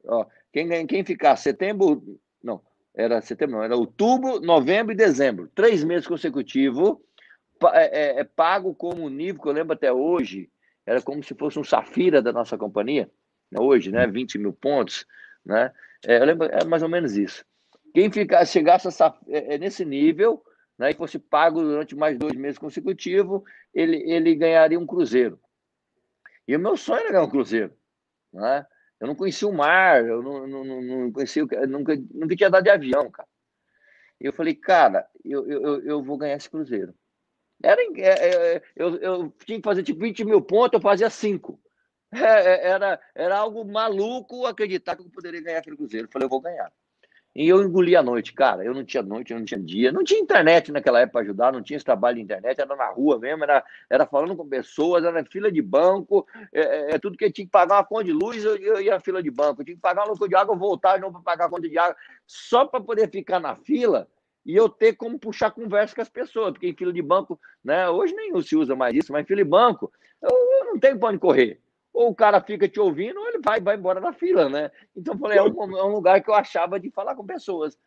Ó, 0.05 0.25
quem, 0.51 0.85
quem 0.85 1.05
ficar 1.05 1.37
setembro, 1.37 2.19
não, 2.43 2.61
era 2.93 3.21
setembro, 3.21 3.55
não, 3.55 3.63
era 3.63 3.77
outubro, 3.77 4.41
novembro 4.41 4.91
e 4.91 4.97
dezembro, 4.97 5.49
três 5.55 5.85
meses 5.85 6.05
consecutivos, 6.05 6.97
é, 7.73 8.17
é, 8.17 8.19
é 8.19 8.23
pago 8.25 8.75
como 8.75 9.09
nível, 9.09 9.41
que 9.41 9.47
eu 9.47 9.53
lembro 9.53 9.73
até 9.73 9.91
hoje, 9.91 10.49
era 10.85 11.01
como 11.01 11.23
se 11.23 11.33
fosse 11.33 11.57
um 11.57 11.63
Safira 11.63 12.21
da 12.21 12.33
nossa 12.33 12.57
companhia, 12.57 13.09
né, 13.49 13.59
hoje, 13.61 13.89
né, 13.89 14.05
20 14.05 14.37
mil 14.37 14.51
pontos, 14.51 15.05
né, 15.45 15.71
é, 16.05 16.19
eu 16.19 16.25
lembro, 16.25 16.47
é 16.47 16.65
mais 16.65 16.83
ou 16.83 16.89
menos 16.89 17.15
isso. 17.15 17.45
Quem 17.93 18.11
ficar, 18.11 18.45
chegasse 18.45 18.89
essa, 18.89 19.17
é, 19.29 19.55
é, 19.55 19.57
nesse 19.57 19.85
nível, 19.85 20.43
né, 20.77 20.91
e 20.91 20.95
fosse 20.95 21.17
pago 21.17 21.61
durante 21.61 21.95
mais 21.95 22.17
dois 22.17 22.35
meses 22.35 22.57
consecutivos, 22.57 23.41
ele, 23.73 23.97
ele 24.11 24.35
ganharia 24.35 24.79
um 24.79 24.85
cruzeiro. 24.85 25.39
E 26.47 26.55
o 26.55 26.59
meu 26.59 26.77
sonho 26.77 27.01
era 27.01 27.11
ganhar 27.11 27.23
um 27.23 27.29
cruzeiro. 27.29 27.73
Né? 28.31 28.65
Eu 28.99 29.07
não 29.07 29.15
conhecia 29.15 29.47
o 29.47 29.53
mar, 29.53 30.03
eu 30.03 30.23
não, 30.23 30.47
não, 30.47 30.63
não, 30.63 31.11
conhecia, 31.11 31.43
nunca, 31.67 31.95
nunca 32.11 32.35
tinha 32.35 32.49
dado 32.49 32.63
de 32.63 32.69
avião, 32.69 33.11
cara. 33.11 33.27
E 34.19 34.25
eu 34.25 34.33
falei, 34.33 34.55
cara, 34.55 35.07
eu, 35.23 35.47
eu, 35.47 35.83
eu 35.83 36.03
vou 36.03 36.17
ganhar 36.17 36.35
esse 36.35 36.49
cruzeiro. 36.49 36.93
Era, 37.61 37.81
é, 37.81 38.55
é, 38.55 38.63
eu, 38.75 38.95
eu 38.97 39.33
tinha 39.45 39.59
que 39.59 39.63
fazer 39.63 39.83
tipo 39.83 39.99
20 39.99 40.25
mil 40.25 40.41
pontos, 40.41 40.73
eu 40.73 40.81
fazia 40.81 41.09
5. 41.09 41.59
É, 42.13 42.19
é, 42.19 42.67
era, 42.67 43.01
era 43.13 43.37
algo 43.37 43.65
maluco 43.65 44.45
acreditar 44.45 44.95
que 44.95 45.01
eu 45.01 45.09
poderia 45.09 45.41
ganhar 45.41 45.59
aquele 45.59 45.75
cruzeiro. 45.75 46.07
Eu 46.07 46.11
falei, 46.11 46.25
eu 46.25 46.29
vou 46.29 46.39
ganhar. 46.39 46.71
E 47.37 47.47
eu 47.47 47.61
engoli 47.61 47.95
a 47.95 48.01
noite, 48.01 48.33
cara. 48.33 48.65
Eu 48.65 48.73
não 48.73 48.83
tinha 48.83 49.03
noite, 49.03 49.31
eu 49.31 49.37
não 49.37 49.45
tinha 49.45 49.59
dia, 49.59 49.91
não 49.91 50.03
tinha 50.03 50.19
internet 50.19 50.71
naquela 50.71 51.01
época 51.01 51.19
para 51.19 51.21
ajudar, 51.21 51.53
não 51.53 51.61
tinha 51.61 51.77
esse 51.77 51.85
trabalho 51.85 52.15
de 52.15 52.23
internet, 52.23 52.59
era 52.59 52.75
na 52.75 52.87
rua 52.87 53.19
mesmo, 53.19 53.43
era, 53.43 53.63
era 53.87 54.07
falando 54.07 54.35
com 54.35 54.49
pessoas, 54.49 55.03
era 55.03 55.23
fila 55.23 55.51
de 55.51 55.61
banco, 55.61 56.25
é, 56.51 56.61
é, 56.61 56.91
é 56.95 56.99
tudo 56.99 57.15
que 57.15 57.25
eu 57.25 57.31
tinha 57.31 57.45
que 57.45 57.51
pagar 57.51 57.75
uma 57.75 57.83
conta 57.83 58.05
de 58.05 58.11
luz, 58.11 58.43
eu, 58.43 58.55
eu 58.57 58.81
ia 58.81 58.95
na 58.95 58.99
fila 58.99 59.21
de 59.21 59.29
banco, 59.29 59.61
eu 59.61 59.65
tinha 59.65 59.75
que 59.75 59.81
pagar 59.81 60.05
uma 60.05 60.15
conta 60.15 60.27
de 60.27 60.35
água, 60.35 60.55
eu 60.55 60.57
voltar 60.57 60.99
não 60.99 61.11
para 61.11 61.21
pagar 61.21 61.45
a 61.45 61.49
conta 61.49 61.69
de 61.69 61.77
água, 61.77 61.95
só 62.25 62.65
para 62.65 62.81
poder 62.81 63.07
ficar 63.11 63.39
na 63.39 63.55
fila 63.55 64.07
e 64.43 64.55
eu 64.55 64.67
ter 64.67 64.93
como 64.93 65.19
puxar 65.19 65.51
conversa 65.51 65.93
com 65.93 66.01
as 66.01 66.09
pessoas, 66.09 66.53
porque 66.53 66.67
em 66.67 66.75
fila 66.75 66.91
de 66.91 67.03
banco, 67.03 67.39
né, 67.63 67.87
hoje 67.87 68.15
nem 68.15 68.41
se 68.41 68.55
usa 68.55 68.75
mais 68.75 68.95
isso, 68.95 69.11
mas 69.11 69.21
em 69.21 69.27
fila 69.27 69.43
de 69.43 69.49
banco, 69.49 69.91
eu, 70.23 70.29
eu 70.31 70.65
não 70.65 70.79
tenho 70.79 70.97
para 70.97 71.09
onde 71.09 71.19
correr 71.19 71.61
ou 71.93 72.09
o 72.09 72.15
cara 72.15 72.41
fica 72.41 72.67
te 72.67 72.79
ouvindo, 72.79 73.19
ou 73.19 73.27
ele 73.27 73.39
vai, 73.43 73.59
vai 73.59 73.75
embora 73.75 73.99
da 73.99 74.13
fila, 74.13 74.49
né? 74.49 74.71
Então 74.95 75.15
eu 75.15 75.19
falei, 75.19 75.37
é 75.37 75.43
um, 75.43 75.77
é 75.77 75.83
um, 75.83 75.91
lugar 75.91 76.21
que 76.21 76.29
eu 76.29 76.33
achava 76.33 76.79
de 76.79 76.91
falar 76.91 77.15
com 77.15 77.25
pessoas. 77.25 77.77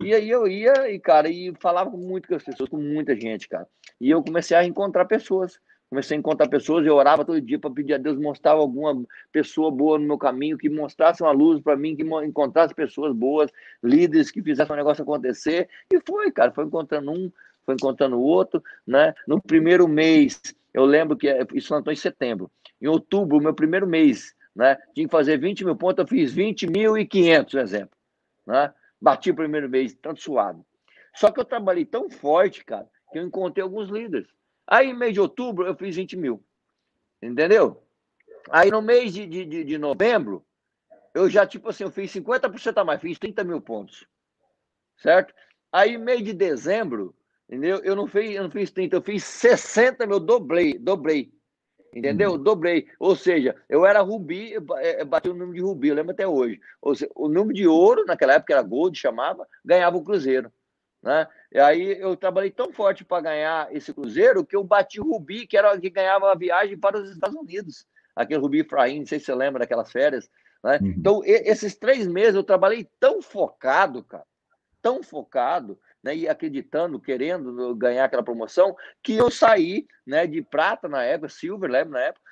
E 0.00 0.14
aí 0.14 0.28
eu 0.28 0.46
ia, 0.46 0.90
e, 0.90 0.98
cara, 0.98 1.28
e 1.28 1.54
falava 1.58 1.90
muito 1.90 2.28
com 2.28 2.34
as 2.34 2.44
pessoas, 2.44 2.68
com 2.68 2.76
muita 2.76 3.14
gente, 3.16 3.48
cara. 3.48 3.66
E 4.00 4.10
eu 4.10 4.22
comecei 4.22 4.56
a 4.56 4.64
encontrar 4.64 5.06
pessoas. 5.06 5.58
Comecei 5.88 6.16
a 6.16 6.20
encontrar 6.20 6.48
pessoas, 6.48 6.84
eu 6.84 6.96
orava 6.96 7.24
todo 7.24 7.40
dia 7.40 7.60
para 7.60 7.70
pedir 7.70 7.94
a 7.94 7.98
Deus 7.98 8.18
mostrar 8.18 8.52
alguma 8.52 9.04
pessoa 9.30 9.70
boa 9.70 9.98
no 9.98 10.04
meu 10.04 10.18
caminho, 10.18 10.58
que 10.58 10.68
mostrasse 10.68 11.22
uma 11.22 11.30
luz 11.30 11.60
para 11.60 11.76
mim, 11.76 11.94
que 11.94 12.02
encontrasse 12.02 12.74
pessoas 12.74 13.14
boas, 13.14 13.52
líderes 13.82 14.30
que 14.30 14.42
fizessem 14.42 14.72
o 14.72 14.76
negócio 14.76 15.02
acontecer. 15.02 15.68
E 15.92 16.00
foi, 16.04 16.32
cara, 16.32 16.50
foi 16.50 16.64
encontrando 16.64 17.12
um, 17.12 17.30
foi 17.64 17.74
encontrando 17.76 18.16
o 18.16 18.22
outro, 18.22 18.62
né? 18.84 19.14
No 19.28 19.40
primeiro 19.40 19.86
mês, 19.86 20.40
eu 20.74 20.84
lembro 20.84 21.16
que 21.16 21.28
isso 21.54 21.72
não 21.72 21.92
em 21.92 21.96
setembro. 21.96 22.50
Em 22.80 22.86
outubro, 22.86 23.40
meu 23.40 23.54
primeiro 23.54 23.86
mês, 23.86 24.34
né? 24.54 24.76
Tinha 24.94 25.06
que 25.06 25.12
fazer 25.12 25.38
20 25.38 25.64
mil 25.64 25.76
pontos, 25.76 26.02
eu 26.02 26.08
fiz 26.08 26.34
20.500, 26.34 27.60
exemplo. 27.60 27.96
Né? 28.46 28.72
Bati 29.00 29.30
o 29.30 29.34
primeiro 29.34 29.68
mês, 29.68 29.94
tanto 29.94 30.20
suado. 30.20 30.64
Só 31.14 31.30
que 31.30 31.40
eu 31.40 31.44
trabalhei 31.44 31.84
tão 31.84 32.08
forte, 32.10 32.64
cara, 32.64 32.88
que 33.12 33.18
eu 33.18 33.22
encontrei 33.22 33.62
alguns 33.62 33.88
líderes. 33.88 34.28
Aí, 34.66 34.92
mês 34.92 35.14
de 35.14 35.20
outubro, 35.20 35.66
eu 35.66 35.74
fiz 35.74 35.96
20 35.96 36.16
mil. 36.16 36.42
Entendeu? 37.22 37.82
Aí, 38.50 38.70
no 38.70 38.82
mês 38.82 39.12
de, 39.12 39.26
de, 39.26 39.64
de 39.64 39.78
novembro, 39.78 40.44
eu 41.14 41.28
já, 41.28 41.46
tipo 41.46 41.68
assim, 41.68 41.84
eu 41.84 41.90
fiz 41.90 42.12
50% 42.12 42.76
a 42.78 42.84
mais, 42.84 43.00
fiz 43.00 43.18
30 43.18 43.44
mil 43.44 43.60
pontos. 43.60 44.06
Certo? 44.96 45.34
Aí, 45.72 45.96
mês 45.98 46.22
de 46.22 46.32
dezembro, 46.32 47.14
entendeu? 47.48 47.78
Eu 47.84 47.96
não 47.96 48.06
fiz, 48.06 48.34
eu 48.34 48.42
não 48.42 48.50
fiz 48.50 48.70
30, 48.70 48.96
eu 48.96 49.02
fiz 49.02 49.24
60 49.24 50.06
mil, 50.06 50.20
dobrei, 50.20 50.78
dobrei. 50.78 51.32
Entendeu? 51.96 52.32
Uhum. 52.32 52.42
Dobrei. 52.42 52.86
Ou 53.00 53.16
seja, 53.16 53.56
eu 53.70 53.86
era 53.86 54.02
rubi, 54.02 54.52
é, 54.76 55.00
é, 55.00 55.04
bati 55.04 55.30
o 55.30 55.32
número 55.32 55.54
de 55.54 55.62
rubi, 55.62 55.88
eu 55.88 55.94
lembro 55.94 56.12
até 56.12 56.28
hoje. 56.28 56.60
Ou 56.82 56.94
seja, 56.94 57.10
o 57.14 57.26
número 57.26 57.54
de 57.54 57.66
ouro, 57.66 58.04
naquela 58.04 58.34
época 58.34 58.52
era 58.52 58.62
gold, 58.62 58.98
chamava, 58.98 59.48
ganhava 59.64 59.96
o 59.96 60.04
cruzeiro. 60.04 60.52
Né? 61.02 61.26
E 61.50 61.58
aí 61.58 61.98
eu 61.98 62.14
trabalhei 62.14 62.50
tão 62.50 62.70
forte 62.70 63.02
para 63.02 63.22
ganhar 63.22 63.74
esse 63.74 63.94
cruzeiro 63.94 64.44
que 64.44 64.54
eu 64.54 64.62
bati 64.62 65.00
o 65.00 65.10
rubi, 65.10 65.46
que 65.46 65.56
era 65.56 65.74
o 65.74 65.80
que 65.80 65.88
ganhava 65.88 66.30
a 66.30 66.34
viagem 66.34 66.76
para 66.76 66.98
os 67.00 67.10
Estados 67.10 67.34
Unidos. 67.34 67.86
Aquele 68.14 68.40
rubi 68.40 68.62
Fraim, 68.62 68.98
não 68.98 69.06
sei 69.06 69.18
se 69.18 69.24
você 69.24 69.34
lembra 69.34 69.60
daquelas 69.60 69.90
férias. 69.90 70.28
Né? 70.62 70.78
Uhum. 70.82 70.94
Então, 70.98 71.22
esses 71.24 71.76
três 71.76 72.06
meses 72.06 72.34
eu 72.34 72.44
trabalhei 72.44 72.86
tão 73.00 73.22
focado, 73.22 74.04
cara, 74.04 74.24
tão 74.82 75.02
focado, 75.02 75.78
né, 76.02 76.16
e 76.16 76.28
acreditando, 76.28 77.00
querendo 77.00 77.74
ganhar 77.74 78.04
aquela 78.04 78.22
promoção, 78.22 78.76
que 79.02 79.16
eu 79.16 79.30
saí 79.30 79.86
né, 80.06 80.26
de 80.26 80.42
prata 80.42 80.88
na 80.88 81.02
época, 81.02 81.28
silver, 81.28 81.70
lembro 81.70 81.94
na 81.94 82.00
época, 82.00 82.22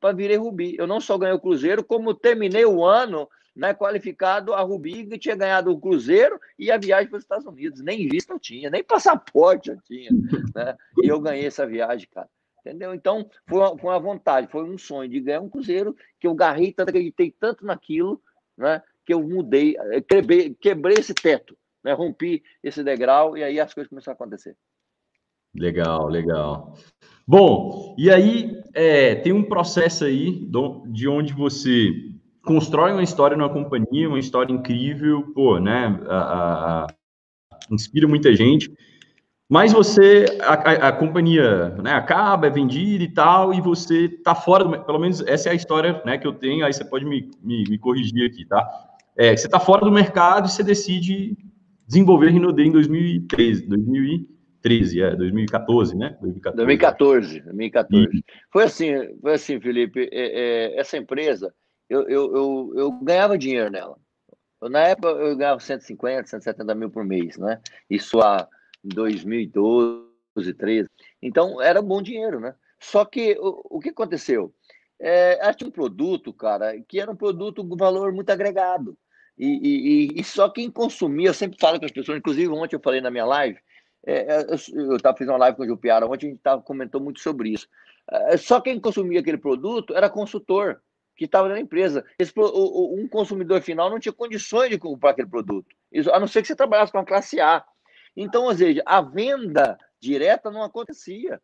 para 0.00 0.12
virei 0.12 0.36
rubi. 0.36 0.74
Eu 0.78 0.86
não 0.86 1.00
só 1.00 1.18
ganhei 1.18 1.34
o 1.34 1.40
Cruzeiro, 1.40 1.84
como 1.84 2.14
terminei 2.14 2.64
o 2.64 2.84
ano 2.84 3.28
né, 3.54 3.72
qualificado 3.72 4.52
a 4.52 4.60
Rubi, 4.60 5.06
que 5.06 5.18
tinha 5.18 5.34
ganhado 5.34 5.70
o 5.70 5.80
Cruzeiro 5.80 6.38
e 6.58 6.70
a 6.70 6.76
viagem 6.76 7.08
para 7.08 7.16
os 7.16 7.24
Estados 7.24 7.46
Unidos. 7.46 7.80
Nem 7.80 8.08
visto 8.08 8.32
eu 8.32 8.38
tinha, 8.38 8.68
nem 8.68 8.84
passaporte 8.84 9.70
eu 9.70 9.78
tinha. 9.82 10.10
Né? 10.54 10.76
E 11.02 11.08
eu 11.08 11.20
ganhei 11.20 11.46
essa 11.46 11.66
viagem, 11.66 12.06
cara. 12.12 12.28
Entendeu? 12.60 12.92
Então, 12.92 13.30
foi 13.46 13.58
uma, 13.60 13.78
foi 13.78 13.90
uma 13.90 14.00
vontade, 14.00 14.48
foi 14.48 14.64
um 14.64 14.76
sonho 14.76 15.08
de 15.08 15.20
ganhar 15.20 15.40
um 15.40 15.48
Cruzeiro, 15.48 15.96
que 16.18 16.26
eu 16.26 16.34
garrei 16.34 16.72
tanto, 16.72 16.88
acreditei 16.88 17.30
tanto 17.30 17.64
naquilo, 17.64 18.20
né, 18.58 18.82
que 19.04 19.14
eu 19.14 19.22
mudei, 19.22 19.76
eh, 19.78 20.00
quebrei, 20.00 20.54
quebrei 20.54 20.96
esse 20.98 21.14
teto 21.14 21.56
né? 21.86 21.92
rompi 21.92 22.42
esse 22.62 22.82
degrau 22.82 23.36
e 23.36 23.44
aí 23.44 23.60
as 23.60 23.72
coisas 23.72 23.88
começaram 23.88 24.14
a 24.14 24.16
acontecer. 24.16 24.56
Legal, 25.54 26.08
legal. 26.08 26.74
Bom, 27.26 27.94
e 27.96 28.10
aí 28.10 28.60
é, 28.74 29.14
tem 29.14 29.32
um 29.32 29.44
processo 29.44 30.04
aí 30.04 30.46
de 30.88 31.08
onde 31.08 31.32
você 31.32 31.90
constrói 32.44 32.92
uma 32.92 33.02
história 33.02 33.36
numa 33.36 33.48
companhia, 33.48 34.08
uma 34.08 34.18
história 34.18 34.52
incrível, 34.52 35.32
pô, 35.32 35.58
né? 35.58 35.98
A, 36.08 36.16
a, 36.16 36.84
a, 36.84 36.86
inspira 37.70 38.06
muita 38.06 38.34
gente. 38.34 38.70
Mas 39.48 39.72
você, 39.72 40.26
a, 40.42 40.90
companhia 40.92 41.68
né, 41.80 41.92
acaba, 41.92 42.48
é 42.48 42.50
vendida 42.50 43.04
e 43.04 43.08
tal, 43.08 43.54
e 43.54 43.60
você 43.60 44.08
tá 44.08 44.34
fora. 44.34 44.82
Pelo 44.82 44.98
menos 44.98 45.20
essa 45.20 45.48
é 45.48 45.52
a 45.52 45.54
história 45.54 46.02
né, 46.04 46.18
que 46.18 46.26
eu 46.26 46.32
tenho, 46.32 46.66
aí 46.66 46.72
você 46.72 46.84
pode 46.84 47.04
me, 47.04 47.30
me, 47.40 47.64
me 47.68 47.78
corrigir 47.78 48.28
aqui, 48.28 48.44
tá? 48.44 48.68
É, 49.16 49.36
você 49.36 49.46
está 49.46 49.60
fora 49.60 49.84
do 49.84 49.92
mercado 49.92 50.46
e 50.46 50.50
você 50.50 50.64
decide 50.64 51.36
desenvolver 51.86 52.30
Rinode 52.30 52.62
em 52.62 52.72
2013, 52.72 53.66
2013, 53.66 55.02
é, 55.02 55.16
2014, 55.16 55.96
né? 55.96 56.16
2014. 56.20 56.56
2014, 56.56 57.40
2014. 57.42 58.24
Foi 58.52 58.64
assim, 58.64 59.20
foi 59.20 59.34
assim, 59.34 59.60
Felipe, 59.60 60.08
é, 60.12 60.74
é, 60.74 60.80
essa 60.80 60.96
empresa, 60.96 61.54
eu, 61.88 62.08
eu, 62.08 62.36
eu, 62.36 62.72
eu, 62.76 62.92
ganhava 63.02 63.38
dinheiro 63.38 63.70
nela. 63.70 63.96
Na 64.62 64.80
época 64.80 65.08
eu 65.08 65.36
ganhava 65.36 65.60
150, 65.60 66.28
170 66.28 66.74
mil 66.74 66.90
por 66.90 67.04
mês, 67.04 67.36
né? 67.36 67.60
Isso 67.88 68.20
há 68.20 68.48
2012, 68.82 70.06
2013. 70.34 70.88
Então 71.22 71.60
era 71.62 71.80
bom 71.80 72.02
dinheiro, 72.02 72.40
né? 72.40 72.54
Só 72.80 73.04
que 73.04 73.36
o, 73.38 73.76
o 73.76 73.80
que 73.80 73.90
aconteceu? 73.90 74.52
É, 74.98 75.52
tinha 75.52 75.68
um 75.68 75.72
produto, 75.72 76.32
cara, 76.32 76.80
que 76.88 76.98
era 76.98 77.10
um 77.10 77.16
produto 77.16 77.66
com 77.66 77.76
valor 77.76 78.12
muito 78.12 78.30
agregado. 78.30 78.96
E, 79.38 79.46
e, 80.16 80.20
e, 80.20 80.24
só 80.24 80.48
quem 80.48 80.70
consumia, 80.70 81.28
eu 81.28 81.34
sempre 81.34 81.58
falo 81.60 81.78
com 81.78 81.84
as 81.84 81.92
pessoas, 81.92 82.18
inclusive 82.18 82.48
ontem 82.48 82.76
eu 82.76 82.80
falei 82.80 83.02
na 83.02 83.10
minha 83.10 83.26
live, 83.26 83.58
é, 84.06 84.32
é 84.32 84.46
eu 84.72 84.96
estava 84.96 85.16
fazendo 85.16 85.32
uma 85.32 85.38
live 85.38 85.56
com 85.56 85.62
o 85.64 85.66
Jupiara, 85.66 86.06
ontem 86.06 86.28
a 86.28 86.30
gente 86.30 86.40
tava, 86.42 86.62
comentou 86.62 87.00
muito 87.00 87.20
sobre 87.20 87.50
isso. 87.50 87.68
É, 88.10 88.36
só 88.36 88.60
quem 88.60 88.80
consumia 88.80 89.20
aquele 89.20 89.36
produto 89.36 89.94
era 89.94 90.08
consultor, 90.08 90.80
que 91.16 91.24
estava 91.24 91.48
na 91.48 91.58
empresa. 91.58 92.04
Esse, 92.18 92.32
o, 92.36 92.94
um 92.94 93.08
consumidor 93.08 93.60
final 93.62 93.90
não 93.90 93.98
tinha 93.98 94.12
condições 94.12 94.70
de 94.70 94.78
comprar 94.78 95.10
aquele 95.10 95.28
produto, 95.28 95.74
isso, 95.90 96.12
a 96.12 96.20
não 96.20 96.26
ser 96.26 96.42
que 96.42 96.48
você 96.48 96.54
trabalhasse 96.54 96.92
com 96.92 96.98
a 96.98 97.04
classe 97.04 97.40
A. 97.40 97.64
Então, 98.16 98.44
ou 98.44 98.54
seja, 98.54 98.82
a 98.86 99.00
venda 99.00 99.78
direta 100.00 100.50
não 100.50 100.62
acontecia. 100.62 101.40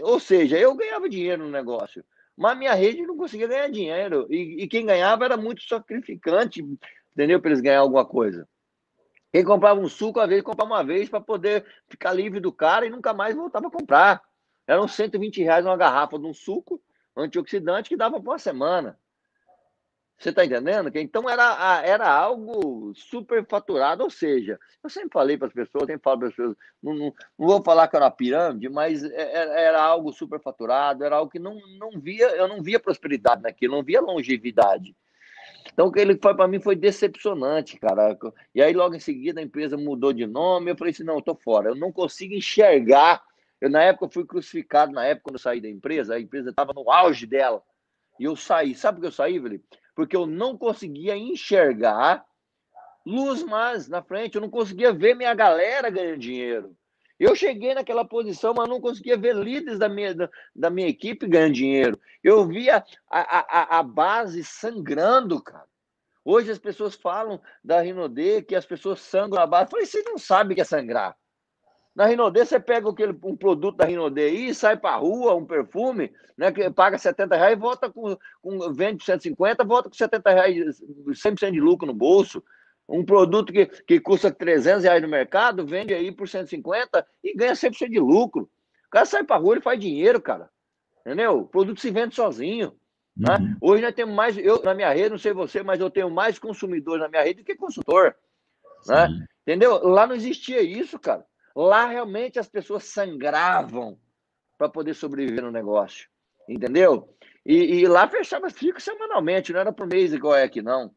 Ou 0.00 0.18
seja, 0.18 0.58
eu 0.58 0.74
ganhava 0.74 1.08
dinheiro 1.08 1.44
no 1.44 1.50
negócio, 1.50 2.04
mas 2.36 2.58
minha 2.58 2.74
rede 2.74 3.02
não 3.02 3.16
conseguia 3.16 3.46
ganhar 3.46 3.68
dinheiro. 3.68 4.26
E, 4.30 4.62
e 4.62 4.68
quem 4.68 4.86
ganhava 4.86 5.24
era 5.24 5.36
muito 5.36 5.62
sacrificante, 5.62 6.64
entendeu? 7.14 7.40
Para 7.40 7.50
eles 7.50 7.60
ganhar 7.60 7.80
alguma 7.80 8.04
coisa. 8.04 8.48
Quem 9.32 9.44
comprava 9.44 9.80
um 9.80 9.88
suco, 9.88 10.20
às 10.20 10.28
vezes 10.28 10.44
comprava 10.44 10.72
uma 10.72 10.84
vez 10.84 11.08
para 11.08 11.20
poder 11.20 11.64
ficar 11.88 12.12
livre 12.12 12.38
do 12.38 12.52
cara 12.52 12.86
e 12.86 12.90
nunca 12.90 13.12
mais 13.12 13.34
voltava 13.34 13.66
a 13.66 13.70
comprar. 13.70 14.22
Eram 14.66 14.86
120 14.86 15.42
reais 15.42 15.64
uma 15.66 15.76
garrafa 15.76 16.18
de 16.18 16.26
um 16.26 16.32
suco 16.32 16.80
antioxidante 17.16 17.88
que 17.88 17.96
dava 17.96 18.20
por 18.20 18.30
uma 18.30 18.38
semana. 18.38 18.98
Você 20.16 20.30
está 20.30 20.44
entendendo? 20.44 20.90
Então 20.94 21.28
era, 21.28 21.82
era 21.84 22.08
algo 22.08 22.92
superfaturado, 22.94 24.04
ou 24.04 24.10
seja, 24.10 24.58
eu 24.82 24.88
sempre 24.88 25.10
falei 25.12 25.36
para 25.36 25.48
as 25.48 25.52
pessoas, 25.52 25.86
sempre 25.86 26.02
falo 26.02 26.20
para 26.20 26.28
as 26.28 26.34
pessoas, 26.34 26.56
não, 26.82 26.94
não, 26.94 27.12
não, 27.38 27.46
vou 27.46 27.62
falar 27.62 27.88
que 27.88 27.96
era 27.96 28.04
uma 28.04 28.10
pirâmide, 28.10 28.68
mas 28.68 29.02
era, 29.02 29.14
é, 29.14 29.62
é, 29.62 29.64
era 29.64 29.82
algo 29.82 30.12
superfaturado, 30.12 31.04
era 31.04 31.16
algo 31.16 31.30
que 31.30 31.38
não, 31.38 31.60
não 31.78 32.00
via, 32.00 32.28
eu 32.36 32.46
não 32.46 32.62
via 32.62 32.78
prosperidade 32.78 33.42
naquilo, 33.42 33.76
não 33.76 33.82
via 33.82 34.00
longevidade. 34.00 34.96
Então, 35.72 35.90
ele 35.96 36.18
foi 36.20 36.34
para 36.34 36.46
mim 36.46 36.60
foi 36.60 36.76
decepcionante, 36.76 37.78
cara. 37.78 38.16
E 38.54 38.62
aí, 38.62 38.72
logo 38.72 38.94
em 38.94 39.00
seguida, 39.00 39.40
a 39.40 39.42
empresa 39.42 39.76
mudou 39.76 40.12
de 40.12 40.26
nome. 40.26 40.70
Eu 40.70 40.76
falei 40.76 40.92
assim: 40.92 41.04
não, 41.04 41.16
eu 41.16 41.22
tô 41.22 41.34
fora. 41.34 41.70
Eu 41.70 41.74
não 41.74 41.90
consigo 41.90 42.34
enxergar. 42.34 43.22
Eu, 43.60 43.70
na 43.70 43.82
época, 43.82 44.10
fui 44.10 44.26
crucificado. 44.26 44.92
Na 44.92 45.04
época, 45.04 45.24
quando 45.24 45.36
eu 45.36 45.40
saí 45.40 45.60
da 45.60 45.68
empresa, 45.68 46.14
a 46.14 46.20
empresa 46.20 46.50
estava 46.50 46.72
no 46.72 46.90
auge 46.90 47.26
dela. 47.26 47.62
E 48.18 48.24
eu 48.24 48.36
saí. 48.36 48.74
Sabe 48.74 48.96
por 48.96 49.02
que 49.02 49.06
eu 49.08 49.12
saí, 49.12 49.40
Felipe? 49.40 49.64
Porque 49.94 50.16
eu 50.16 50.26
não 50.26 50.56
conseguia 50.56 51.16
enxergar 51.16 52.24
luz 53.06 53.42
mais 53.42 53.88
na 53.88 54.02
frente. 54.02 54.34
Eu 54.34 54.42
não 54.42 54.50
conseguia 54.50 54.92
ver 54.92 55.14
minha 55.14 55.34
galera 55.34 55.90
ganhando 55.90 56.18
dinheiro. 56.18 56.76
Eu 57.18 57.34
cheguei 57.36 57.74
naquela 57.74 58.04
posição, 58.04 58.52
mas 58.54 58.68
não 58.68 58.80
conseguia 58.80 59.16
ver 59.16 59.36
líderes 59.36 59.78
da 59.78 59.88
minha, 59.88 60.14
da, 60.14 60.28
da 60.54 60.70
minha 60.70 60.88
equipe 60.88 61.26
ganhando 61.26 61.54
dinheiro. 61.54 62.00
Eu 62.22 62.46
via 62.46 62.84
a, 63.08 63.20
a, 63.20 63.78
a 63.78 63.82
base 63.82 64.42
sangrando, 64.42 65.40
cara. 65.40 65.66
Hoje 66.24 66.50
as 66.50 66.58
pessoas 66.58 66.94
falam 66.94 67.40
da 67.62 67.80
Rinodê 67.80 68.42
que 68.42 68.56
as 68.56 68.64
pessoas 68.64 69.00
sangram 69.00 69.42
a 69.42 69.46
base. 69.46 69.66
Eu 69.66 69.70
falei, 69.70 69.86
você 69.86 70.02
não 70.02 70.18
sabe 70.18 70.52
o 70.52 70.54
que 70.54 70.62
é 70.62 70.64
sangrar. 70.64 71.16
Na 71.94 72.06
Rinodê, 72.06 72.44
você 72.44 72.58
pega 72.58 72.90
aquele, 72.90 73.16
um 73.22 73.36
produto 73.36 73.76
da 73.76 73.84
Rinodê 73.84 74.22
aí, 74.22 74.54
sai 74.54 74.76
para 74.76 74.96
rua, 74.96 75.34
um 75.34 75.46
perfume, 75.46 76.12
né, 76.36 76.50
que 76.50 76.68
paga 76.70 76.98
70 76.98 77.36
reais 77.36 77.52
e 77.52 77.60
volta 77.60 77.88
com, 77.88 78.18
com 78.42 78.72
vende 78.72 78.96
por 78.96 79.04
150, 79.04 79.62
volta 79.62 79.88
com 79.88 79.94
70 79.94 80.30
reais, 80.30 80.82
100% 81.06 81.52
de 81.52 81.60
lucro 81.60 81.86
no 81.86 81.94
bolso. 81.94 82.42
Um 82.88 83.04
produto 83.04 83.52
que, 83.52 83.66
que 83.66 84.00
custa 84.00 84.30
300 84.30 84.84
reais 84.84 85.02
no 85.02 85.08
mercado, 85.08 85.66
vende 85.66 85.94
aí 85.94 86.12
por 86.12 86.28
150 86.28 87.06
e 87.22 87.34
ganha 87.34 87.52
100% 87.52 87.88
de 87.88 87.98
lucro. 87.98 88.42
O 88.86 88.90
cara 88.90 89.06
sai 89.06 89.24
para 89.24 89.40
rua 89.40 89.58
e 89.58 89.62
faz 89.62 89.80
dinheiro, 89.80 90.20
cara. 90.20 90.50
Entendeu? 91.00 91.40
O 91.40 91.48
produto 91.48 91.80
se 91.80 91.90
vende 91.90 92.14
sozinho. 92.14 92.74
Né? 93.16 93.36
Uhum. 93.38 93.56
Hoje 93.60 93.82
nós 93.82 93.94
temos 93.94 94.14
mais, 94.14 94.36
eu 94.36 94.62
na 94.62 94.74
minha 94.74 94.92
rede, 94.92 95.10
não 95.10 95.18
sei 95.18 95.32
você, 95.32 95.62
mas 95.62 95.80
eu 95.80 95.90
tenho 95.90 96.10
mais 96.10 96.38
consumidores 96.38 97.02
na 97.02 97.08
minha 97.08 97.22
rede 97.22 97.42
do 97.42 97.46
que 97.46 97.54
consultor. 97.54 98.14
Né? 98.86 99.08
Entendeu? 99.42 99.86
Lá 99.86 100.06
não 100.06 100.14
existia 100.14 100.62
isso, 100.62 100.98
cara. 100.98 101.24
Lá 101.54 101.86
realmente 101.86 102.38
as 102.38 102.48
pessoas 102.48 102.84
sangravam 102.84 103.98
para 104.58 104.68
poder 104.68 104.94
sobreviver 104.94 105.44
no 105.44 105.50
negócio. 105.50 106.08
Entendeu? 106.48 107.08
E, 107.46 107.80
e 107.80 107.86
lá 107.86 108.08
fechava 108.08 108.50
ciclo 108.50 108.80
semanalmente, 108.80 109.52
não 109.52 109.60
era 109.60 109.72
por 109.72 109.86
mês 109.86 110.12
igual 110.12 110.34
é 110.34 110.42
aqui, 110.42 110.62
não. 110.62 110.94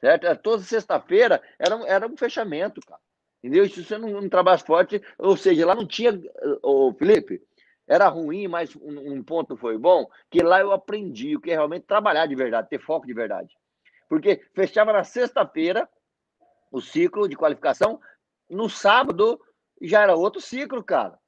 Certo? 0.00 0.36
Toda 0.42 0.62
sexta-feira 0.62 1.42
era, 1.58 1.74
era 1.86 2.06
um 2.06 2.16
fechamento, 2.16 2.80
cara. 2.80 3.00
Entendeu? 3.42 3.68
Se 3.68 3.84
você 3.84 3.98
não, 3.98 4.08
não 4.08 4.28
trabalha 4.28 4.58
forte, 4.58 5.02
ou 5.18 5.36
seja, 5.36 5.66
lá 5.66 5.74
não 5.74 5.86
tinha. 5.86 6.18
Ô, 6.62 6.92
Felipe, 6.92 7.42
era 7.86 8.08
ruim, 8.08 8.46
mas 8.48 8.74
um, 8.76 9.14
um, 9.14 9.22
ponto 9.22 9.56
foi 9.56 9.76
bom, 9.76 10.08
que 10.30 10.42
lá 10.42 10.60
eu 10.60 10.72
aprendi 10.72 11.36
o 11.36 11.40
que 11.40 11.50
é 11.50 11.54
realmente 11.54 11.86
trabalhar 11.86 12.26
de 12.26 12.34
verdade, 12.34 12.68
ter 12.68 12.80
foco 12.80 13.06
de 13.06 13.12
verdade. 13.12 13.56
Porque 14.08 14.42
fechava 14.54 14.92
na 14.92 15.04
sexta-feira 15.04 15.88
o 16.70 16.80
ciclo 16.80 17.28
de 17.28 17.36
qualificação, 17.36 18.00
no 18.48 18.68
sábado 18.70 19.40
já 19.82 20.02
era 20.02 20.14
outro 20.14 20.40
ciclo, 20.40 20.84
cara. 20.84 21.18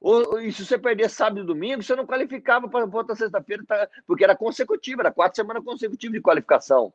Ou, 0.00 0.40
e 0.40 0.52
se 0.52 0.64
você 0.64 0.78
perder 0.78 1.10
sábado 1.10 1.40
e 1.40 1.46
domingo, 1.46 1.82
você 1.82 1.94
não 1.94 2.06
qualificava 2.06 2.68
para 2.68 2.84
outra 2.84 3.14
sexta-feira, 3.14 3.64
tá? 3.66 3.88
porque 4.06 4.24
era 4.24 4.36
consecutiva, 4.36 5.02
era 5.02 5.12
quatro 5.12 5.36
semanas 5.36 5.64
consecutivas 5.64 6.14
de 6.14 6.22
qualificação. 6.22 6.94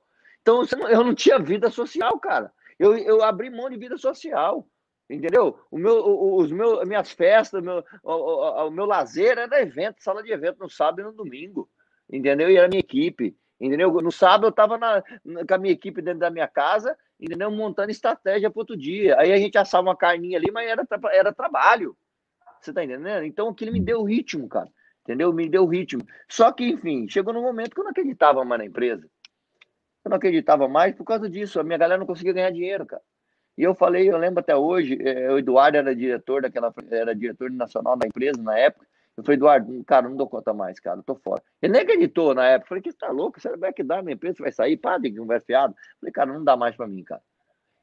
Então, 0.49 0.89
eu 0.89 1.03
não 1.03 1.13
tinha 1.13 1.39
vida 1.39 1.69
social, 1.69 2.19
cara. 2.19 2.51
Eu, 2.77 2.97
eu 2.97 3.23
abri 3.23 3.49
mão 3.49 3.69
de 3.69 3.77
vida 3.77 3.97
social. 3.97 4.67
Entendeu? 5.09 5.59
O 5.71 5.77
meu, 5.77 6.35
os 6.35 6.51
meus, 6.51 6.87
minhas 6.87 7.11
festas, 7.11 7.63
meu, 7.63 7.83
o, 8.03 8.11
o, 8.11 8.67
o 8.67 8.71
meu 8.71 8.85
lazer 8.85 9.37
era 9.37 9.61
evento, 9.61 10.03
sala 10.03 10.21
de 10.21 10.31
evento 10.31 10.59
no 10.59 10.69
sábado 10.69 11.01
e 11.01 11.03
no 11.03 11.11
domingo. 11.11 11.69
Entendeu? 12.11 12.49
E 12.49 12.57
era 12.57 12.67
minha 12.67 12.79
equipe. 12.79 13.35
Entendeu? 13.59 13.91
No 14.01 14.11
sábado 14.11 14.45
eu 14.45 14.49
estava 14.49 14.79
com 14.79 15.53
a 15.53 15.57
minha 15.57 15.73
equipe 15.73 16.01
dentro 16.01 16.19
da 16.19 16.29
minha 16.29 16.47
casa, 16.47 16.95
entendeu? 17.19 17.51
Montando 17.51 17.91
estratégia 17.91 18.49
para 18.49 18.61
outro 18.61 18.77
dia. 18.77 19.19
Aí 19.19 19.33
a 19.33 19.37
gente 19.37 19.57
assava 19.57 19.87
uma 19.87 19.97
carninha 19.97 20.37
ali, 20.37 20.49
mas 20.51 20.69
era, 20.69 20.87
era 21.11 21.33
trabalho. 21.33 21.97
Você 22.61 22.71
tá 22.71 22.83
entendendo? 22.83 23.25
Então 23.25 23.49
aquilo 23.49 23.73
me 23.73 23.81
deu 23.81 24.03
ritmo, 24.03 24.47
cara. 24.47 24.69
Entendeu? 25.03 25.33
Me 25.33 25.49
deu 25.49 25.65
ritmo. 25.65 26.01
Só 26.29 26.51
que, 26.51 26.65
enfim, 26.65 27.09
chegou 27.09 27.33
no 27.33 27.41
momento 27.41 27.73
que 27.73 27.79
eu 27.79 27.83
não 27.83 27.91
acreditava 27.91 28.45
mais 28.45 28.59
na 28.59 28.65
empresa. 28.65 29.09
Eu 30.03 30.09
não 30.09 30.17
acreditava 30.17 30.67
mais 30.67 30.95
por 30.95 31.03
causa 31.03 31.29
disso. 31.29 31.59
A 31.59 31.63
minha 31.63 31.77
galera 31.77 31.99
não 31.99 32.07
conseguia 32.07 32.33
ganhar 32.33 32.51
dinheiro, 32.51 32.85
cara. 32.85 33.01
E 33.57 33.63
eu 33.63 33.75
falei, 33.75 34.09
eu 34.09 34.17
lembro 34.17 34.39
até 34.39 34.55
hoje, 34.55 34.97
é, 35.01 35.29
o 35.29 35.37
Eduardo 35.37 35.77
era 35.77 35.93
diretor 35.93 36.41
daquela, 36.41 36.73
era 36.89 37.13
diretor 37.13 37.51
nacional 37.51 37.97
da 37.97 38.07
empresa 38.07 38.41
na 38.41 38.57
época. 38.57 38.87
Eu 39.17 39.23
falei, 39.23 39.35
Eduardo, 39.37 39.83
cara, 39.83 40.07
não 40.07 40.15
dou 40.15 40.29
conta 40.29 40.53
mais, 40.53 40.79
cara, 40.79 40.99
eu 40.99 41.03
tô 41.03 41.15
fora. 41.15 41.43
Ele 41.61 41.73
nem 41.73 41.81
acreditou 41.81 42.33
na 42.33 42.45
época. 42.45 42.65
Eu 42.65 42.69
falei, 42.69 42.81
que 42.81 42.93
tá 42.93 43.09
louco? 43.11 43.37
Vai 43.57 43.73
que 43.73 43.83
dá 43.83 44.01
minha 44.01 44.13
empresa, 44.13 44.37
vai 44.39 44.51
sair, 44.51 44.77
tem 44.77 45.11
que 45.11 45.19
conversa 45.19 45.45
fiado. 45.45 45.73
Eu 45.73 45.99
falei, 45.99 46.13
cara, 46.13 46.31
não 46.31 46.41
dá 46.41 46.55
mais 46.55 46.73
para 46.73 46.87
mim, 46.87 47.03
cara. 47.03 47.21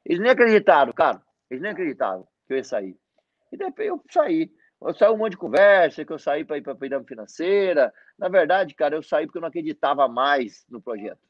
Eles 0.03 0.19
nem 0.19 0.31
acreditaram, 0.31 0.91
cara. 0.93 1.21
Eles 1.47 1.61
nem 1.61 1.71
acreditaram 1.71 2.27
que 2.47 2.53
eu 2.53 2.57
ia 2.57 2.63
sair. 2.63 2.97
E 3.51 3.57
depois 3.57 3.87
eu 3.87 4.01
saí. 4.09 4.51
Eu 4.81 4.95
saí 4.95 5.11
um 5.11 5.17
monte 5.17 5.31
de 5.31 5.37
conversa, 5.37 6.03
que 6.03 6.11
eu 6.11 6.17
saí 6.17 6.43
para 6.43 6.57
ir 6.57 6.63
para 6.63 6.73
a 6.73 6.75
pirâmide 6.75 7.09
financeira. 7.09 7.93
Na 8.17 8.29
verdade, 8.29 8.73
cara, 8.73 8.95
eu 8.95 9.03
saí 9.03 9.27
porque 9.27 9.37
eu 9.37 9.41
não 9.41 9.49
acreditava 9.49 10.07
mais 10.07 10.65
no 10.67 10.81
projeto 10.81 11.26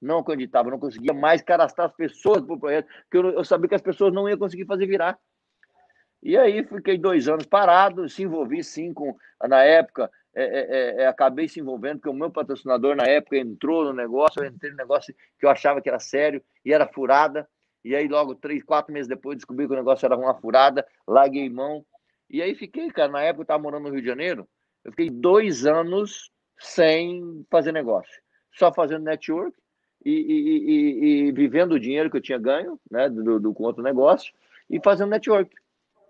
não 0.00 0.18
acreditava, 0.18 0.70
não 0.70 0.78
conseguia 0.78 1.12
mais 1.12 1.42
cadastrar 1.42 1.88
as 1.88 1.94
pessoas 1.94 2.42
para 2.42 2.54
o 2.54 2.60
projeto, 2.60 2.86
porque 2.86 3.16
eu, 3.16 3.30
eu, 3.32 3.44
sabia 3.44 3.68
que 3.68 3.74
as 3.74 3.82
pessoas 3.82 4.12
não 4.12 4.28
iam 4.28 4.38
conseguir 4.38 4.66
fazer 4.66 4.86
virar. 4.86 5.18
E 6.22 6.36
aí 6.36 6.64
fiquei 6.64 6.96
dois 6.98 7.28
anos 7.28 7.46
parado, 7.46 8.08
se 8.08 8.22
envolvi 8.22 8.64
sim 8.64 8.92
com, 8.92 9.14
na 9.46 9.62
época, 9.62 10.10
é, 10.34 10.42
é, 10.42 10.60
é, 10.60 11.02
é, 11.02 11.06
acabei 11.06 11.46
se 11.48 11.60
envolvendo, 11.60 11.98
porque 11.98 12.08
o 12.08 12.14
meu 12.14 12.30
patrocinador 12.30 12.96
na 12.96 13.04
época 13.04 13.36
entrou 13.36 13.84
no 13.84 13.92
negócio, 13.92 14.42
eu 14.42 14.48
entrei 14.48 14.72
no 14.72 14.76
negócio 14.76 15.14
que 15.38 15.46
eu 15.46 15.50
achava 15.50 15.80
que 15.80 15.88
era 15.88 16.00
sério 16.00 16.42
e 16.64 16.72
era 16.72 16.88
furada, 16.88 17.48
e 17.84 17.94
aí 17.94 18.08
logo 18.08 18.34
três, 18.34 18.62
quatro 18.62 18.92
meses 18.92 19.06
depois 19.06 19.36
descobri 19.36 19.66
que 19.66 19.72
o 19.72 19.76
negócio 19.76 20.04
era 20.04 20.16
uma 20.16 20.34
furada, 20.34 20.84
larguei 21.06 21.48
mão, 21.48 21.86
e 22.28 22.42
aí 22.42 22.54
fiquei, 22.54 22.90
cara, 22.90 23.12
na 23.12 23.20
época 23.20 23.42
eu 23.42 23.44
estava 23.44 23.62
morando 23.62 23.84
no 23.84 23.90
Rio 23.90 24.00
de 24.00 24.08
Janeiro, 24.08 24.48
eu 24.84 24.90
fiquei 24.90 25.08
dois 25.08 25.66
anos 25.66 26.32
sem 26.58 27.46
fazer 27.50 27.70
negócio, 27.70 28.20
só 28.52 28.72
fazendo 28.72 29.04
network, 29.04 29.56
e, 30.04 30.10
e, 30.10 30.58
e, 30.58 31.28
e, 31.28 31.32
vivendo 31.32 31.72
o 31.72 31.80
dinheiro 31.80 32.10
que 32.10 32.16
eu 32.16 32.20
tinha 32.20 32.38
ganho, 32.38 32.78
né, 32.90 33.08
do, 33.08 33.40
do, 33.40 33.54
com 33.54 33.64
outro 33.64 33.82
negócio, 33.82 34.32
e 34.68 34.80
fazendo 34.82 35.10
network. 35.10 35.54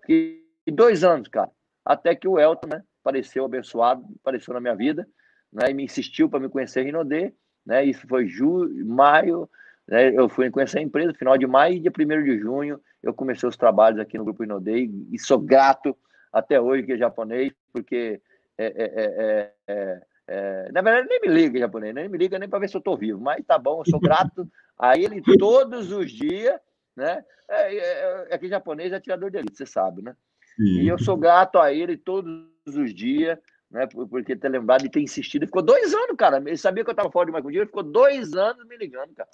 E, 0.09 0.43
dois 0.67 1.03
anos, 1.03 1.27
cara, 1.27 1.49
até 1.83 2.13
que 2.13 2.27
o 2.27 2.39
Elton, 2.39 2.67
né, 2.67 2.83
apareceu 3.01 3.45
abençoado, 3.45 4.03
apareceu 4.19 4.53
na 4.53 4.59
minha 4.59 4.75
vida, 4.75 5.07
né, 5.51 5.71
e 5.71 5.73
me 5.73 5.83
insistiu 5.83 6.29
para 6.29 6.39
me 6.39 6.49
conhecer 6.49 6.83
Rinodê, 6.83 7.33
né, 7.65 7.85
isso 7.85 8.05
foi 8.07 8.27
julho, 8.27 8.85
maio, 8.85 9.49
né, 9.87 10.11
eu 10.11 10.27
fui 10.27 10.49
conhecer 10.49 10.79
a 10.79 10.83
empresa, 10.83 11.13
final 11.13 11.37
de 11.37 11.47
maio, 11.47 11.75
e 11.75 11.79
dia 11.79 11.91
1 11.91 12.23
de 12.23 12.39
junho 12.39 12.81
eu 13.01 13.13
comecei 13.13 13.47
os 13.47 13.55
trabalhos 13.55 13.99
aqui 13.99 14.17
no 14.17 14.25
Grupo 14.25 14.43
Rinodê, 14.43 14.89
e 15.11 15.19
sou 15.19 15.39
grato 15.39 15.95
até 16.33 16.59
hoje 16.59 16.83
que 16.83 16.93
é 16.93 16.97
japonês, 16.97 17.53
porque 17.71 18.19
é, 18.57 18.65
é, 18.65 18.91
é, 18.95 19.51
é 19.67 20.01
é, 20.27 20.71
na 20.71 20.81
verdade, 20.81 21.07
nem 21.07 21.21
me 21.21 21.27
liga 21.27 21.59
japonês, 21.59 21.93
nem 21.93 22.09
me 22.09 22.17
liga 22.17 22.39
nem 22.39 22.49
para 22.49 22.59
ver 22.59 22.69
se 22.69 22.75
eu 22.75 22.79
estou 22.79 22.97
vivo, 22.97 23.19
mas 23.19 23.45
tá 23.45 23.57
bom, 23.57 23.81
eu 23.81 23.91
sou 23.91 23.99
grato 23.99 24.49
a 24.77 24.97
ele 24.97 25.21
todos 25.37 25.91
os 25.91 26.11
dias, 26.11 26.59
né? 26.95 27.23
É, 27.47 27.75
é, 27.75 28.27
é 28.31 28.37
que 28.37 28.47
japonês 28.47 28.91
é 28.91 28.99
tirador 28.99 29.29
de 29.29 29.37
elite, 29.37 29.57
você 29.57 29.65
sabe, 29.65 30.01
né? 30.01 30.15
Sim. 30.55 30.81
E 30.81 30.87
eu 30.87 30.97
sou 30.97 31.15
grato 31.15 31.59
a 31.59 31.71
ele 31.71 31.95
todos 31.95 32.47
os 32.65 32.93
dias, 32.93 33.37
né? 33.69 33.85
Porque 33.87 34.35
ter 34.35 34.49
lembrado 34.49 34.85
e 34.85 34.89
ter 34.89 35.01
insistido. 35.01 35.43
Ele 35.43 35.47
ficou 35.47 35.61
dois 35.61 35.93
anos, 35.93 36.15
cara. 36.17 36.37
Ele 36.37 36.57
sabia 36.57 36.83
que 36.83 36.89
eu 36.89 36.93
estava 36.93 37.11
fora 37.11 37.25
de 37.25 37.31
mais 37.31 37.43
com 37.43 37.51
dia, 37.51 37.59
ele 37.59 37.67
ficou 37.67 37.83
dois 37.83 38.33
anos 38.33 38.65
me 38.65 38.77
ligando, 38.77 39.13
cara. 39.13 39.29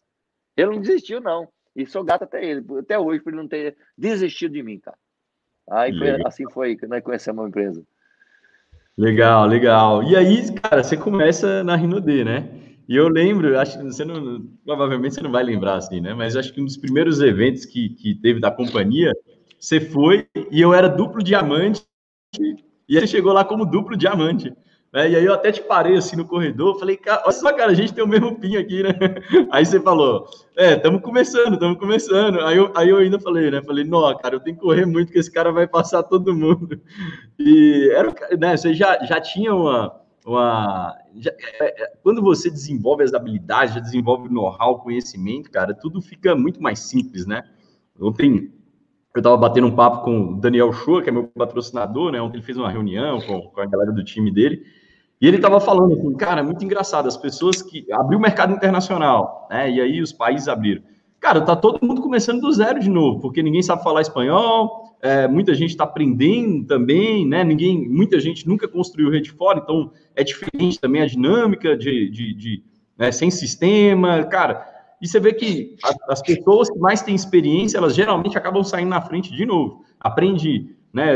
Ele 0.57 0.71
não 0.71 0.81
desistiu, 0.81 1.21
não. 1.21 1.47
E 1.75 1.85
sou 1.85 2.03
grato 2.03 2.23
até 2.23 2.43
ele, 2.43 2.65
até 2.79 2.99
hoje, 2.99 3.21
por 3.21 3.31
ele 3.31 3.41
não 3.41 3.47
ter 3.47 3.77
desistido 3.97 4.51
de 4.51 4.63
mim, 4.63 4.79
cara. 4.79 4.97
Aí 5.69 5.97
foi, 5.97 6.25
assim 6.25 6.49
foi 6.51 6.75
que 6.75 6.85
nós 6.85 7.01
conhecemos 7.01 7.45
a 7.45 7.47
empresa. 7.47 7.85
Legal, 8.97 9.47
legal. 9.47 10.03
E 10.03 10.15
aí, 10.15 10.51
cara, 10.53 10.83
você 10.83 10.97
começa 10.97 11.63
na 11.63 11.75
Rinode, 11.75 12.23
né? 12.23 12.49
E 12.87 12.95
eu 12.95 13.07
lembro, 13.07 13.57
acho 13.57 13.77
que 13.77 13.85
você 13.85 14.03
não, 14.03 14.45
provavelmente 14.65 15.15
você 15.15 15.21
não 15.21 15.31
vai 15.31 15.43
lembrar 15.43 15.75
assim, 15.75 16.01
né? 16.01 16.13
Mas 16.13 16.35
acho 16.35 16.53
que 16.53 16.61
um 16.61 16.65
dos 16.65 16.77
primeiros 16.77 17.21
eventos 17.21 17.65
que, 17.65 17.89
que 17.89 18.15
teve 18.15 18.39
da 18.39 18.51
companhia, 18.51 19.11
você 19.59 19.79
foi 19.79 20.27
e 20.51 20.59
eu 20.59 20.73
era 20.73 20.89
duplo 20.89 21.23
diamante 21.23 21.81
e 22.37 22.99
você 22.99 23.07
chegou 23.07 23.31
lá 23.31 23.45
como 23.45 23.65
duplo 23.65 23.95
diamante. 23.95 24.53
Né? 24.93 25.11
E 25.11 25.15
aí 25.15 25.25
eu 25.25 25.33
até 25.33 25.51
te 25.51 25.61
parei 25.61 25.95
assim 25.95 26.17
no 26.17 26.25
corredor, 26.25 26.77
falei, 26.77 26.97
cara, 26.97 27.21
olha 27.23 27.31
só, 27.31 27.53
cara, 27.53 27.71
a 27.71 27.73
gente 27.73 27.93
tem 27.93 28.03
o 28.03 28.07
mesmo 28.07 28.37
PIN 28.37 28.57
aqui, 28.57 28.83
né? 28.83 28.89
Aí 29.49 29.65
você 29.65 29.79
falou, 29.79 30.27
é, 30.57 30.73
estamos 30.73 31.01
começando, 31.01 31.53
estamos 31.53 31.77
começando. 31.77 32.41
Aí 32.41 32.57
eu, 32.57 32.71
aí 32.75 32.89
eu 32.89 32.97
ainda 32.97 33.17
falei, 33.17 33.49
né? 33.49 33.61
Falei, 33.61 33.85
não, 33.85 34.17
cara, 34.17 34.35
eu 34.35 34.39
tenho 34.41 34.57
que 34.57 34.61
correr 34.61 34.85
muito, 34.85 35.11
que 35.11 35.19
esse 35.19 35.31
cara 35.31 35.51
vai 35.51 35.65
passar 35.65 36.03
todo 36.03 36.35
mundo. 36.35 36.79
E 37.39 37.89
era, 37.95 38.13
né, 38.37 38.55
você 38.55 38.71
já, 38.71 39.03
já 39.03 39.19
tinha 39.19 39.55
uma, 39.55 39.99
uma 40.23 40.95
já, 41.15 41.31
é, 41.59 41.83
é, 41.83 41.93
quando 42.03 42.21
você 42.21 42.51
desenvolve 42.51 43.03
as 43.03 43.13
habilidades, 43.15 43.73
já 43.73 43.79
desenvolve 43.79 44.27
o 44.27 44.31
know-how, 44.31 44.79
conhecimento, 44.79 45.49
cara, 45.49 45.73
tudo 45.73 46.01
fica 46.01 46.35
muito 46.35 46.61
mais 46.61 46.79
simples, 46.79 47.25
né? 47.25 47.43
Ontem 47.99 48.51
eu 49.15 49.19
estava 49.19 49.35
batendo 49.37 49.67
um 49.67 49.75
papo 49.75 50.03
com 50.03 50.33
o 50.33 50.39
Daniel 50.39 50.71
Shoa, 50.71 51.01
que 51.01 51.09
é 51.09 51.11
meu 51.11 51.27
patrocinador, 51.27 52.11
né? 52.11 52.21
Ontem 52.21 52.37
ele 52.37 52.45
fez 52.45 52.57
uma 52.57 52.69
reunião 52.69 53.19
com, 53.21 53.41
com 53.41 53.61
a 53.61 53.65
galera 53.65 53.91
do 53.91 54.03
time 54.03 54.31
dele, 54.31 54.63
e 55.21 55.27
ele 55.27 55.35
estava 55.37 55.59
falando 55.59 55.93
assim, 55.93 56.13
cara, 56.15 56.43
muito 56.43 56.65
engraçado, 56.65 57.07
as 57.07 57.15
pessoas 57.15 57.61
que 57.61 57.85
abriu 57.93 58.17
o 58.17 58.21
mercado 58.21 58.53
internacional, 58.53 59.47
né? 59.51 59.69
E 59.69 59.79
aí 59.79 60.01
os 60.01 60.11
países 60.11 60.47
abriram. 60.47 60.81
Cara, 61.19 61.39
tá 61.41 61.55
todo 61.55 61.85
mundo 61.85 62.01
começando 62.01 62.41
do 62.41 62.51
zero 62.51 62.79
de 62.79 62.89
novo, 62.89 63.19
porque 63.19 63.43
ninguém 63.43 63.61
sabe 63.61 63.83
falar 63.83 64.01
espanhol, 64.01 64.95
é, 64.99 65.27
muita 65.27 65.53
gente 65.53 65.69
está 65.69 65.83
aprendendo 65.83 66.65
também, 66.65 67.27
né? 67.27 67.43
Ninguém, 67.43 67.87
muita 67.87 68.19
gente 68.19 68.47
nunca 68.47 68.67
construiu 68.67 69.11
rede 69.11 69.29
fora, 69.29 69.59
então 69.59 69.91
é 70.15 70.23
diferente 70.23 70.79
também 70.79 71.03
a 71.03 71.05
dinâmica 71.05 71.77
de, 71.77 72.09
de, 72.09 72.33
de 72.33 72.63
né, 72.97 73.11
sem 73.11 73.29
sistema, 73.29 74.23
cara. 74.23 74.65
E 74.99 75.07
você 75.07 75.19
vê 75.19 75.33
que 75.33 75.75
as 76.07 76.21
pessoas 76.23 76.67
que 76.67 76.79
mais 76.79 77.03
têm 77.03 77.13
experiência, 77.13 77.77
elas 77.77 77.93
geralmente 77.93 78.37
acabam 78.37 78.63
saindo 78.63 78.89
na 78.89 79.01
frente 79.01 79.31
de 79.31 79.45
novo. 79.45 79.83
Aprende, 79.99 80.75
né? 80.91 81.13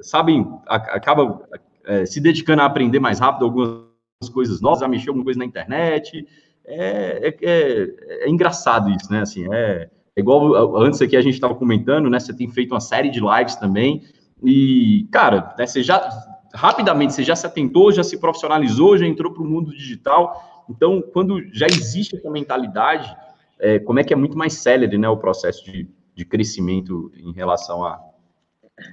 Sabem, 0.00 0.44
acaba 0.66 1.46
é, 1.86 2.06
se 2.06 2.20
dedicando 2.20 2.62
a 2.62 2.66
aprender 2.66 3.00
mais 3.00 3.18
rápido 3.18 3.44
algumas 3.44 4.30
coisas 4.32 4.60
novas, 4.60 4.82
a 4.82 4.88
mexer 4.88 5.08
alguma 5.08 5.24
coisa 5.24 5.38
na 5.38 5.44
internet. 5.44 6.26
É, 6.64 7.28
é, 7.28 7.36
é, 7.42 8.24
é 8.24 8.28
engraçado 8.28 8.90
isso, 8.90 9.10
né? 9.10 9.20
Assim, 9.20 9.46
é, 9.52 9.88
é 10.16 10.20
igual 10.20 10.76
antes 10.82 11.00
aqui 11.00 11.16
a 11.16 11.22
gente 11.22 11.34
estava 11.34 11.54
comentando, 11.54 12.10
né? 12.10 12.18
Você 12.18 12.34
tem 12.34 12.48
feito 12.48 12.72
uma 12.72 12.80
série 12.80 13.10
de 13.10 13.20
lives 13.20 13.56
também. 13.56 14.02
E, 14.42 15.06
cara, 15.10 15.54
né, 15.58 15.66
você 15.66 15.82
já 15.82 16.08
rapidamente 16.52 17.12
você 17.12 17.22
já 17.22 17.36
se 17.36 17.46
atentou, 17.46 17.92
já 17.92 18.02
se 18.02 18.18
profissionalizou, 18.18 18.96
já 18.96 19.06
entrou 19.06 19.32
para 19.32 19.42
o 19.42 19.46
mundo 19.46 19.70
digital 19.70 20.56
então, 20.68 21.00
quando 21.00 21.42
já 21.52 21.66
existe 21.66 22.16
essa 22.16 22.30
mentalidade, 22.30 23.16
é, 23.58 23.78
como 23.78 24.00
é 24.00 24.04
que 24.04 24.12
é 24.12 24.16
muito 24.16 24.36
mais 24.36 24.54
célere 24.54 24.98
né, 24.98 25.08
o 25.08 25.16
processo 25.16 25.64
de, 25.64 25.88
de 26.14 26.24
crescimento 26.24 27.10
em 27.16 27.32
relação 27.32 27.84
a, 27.84 28.00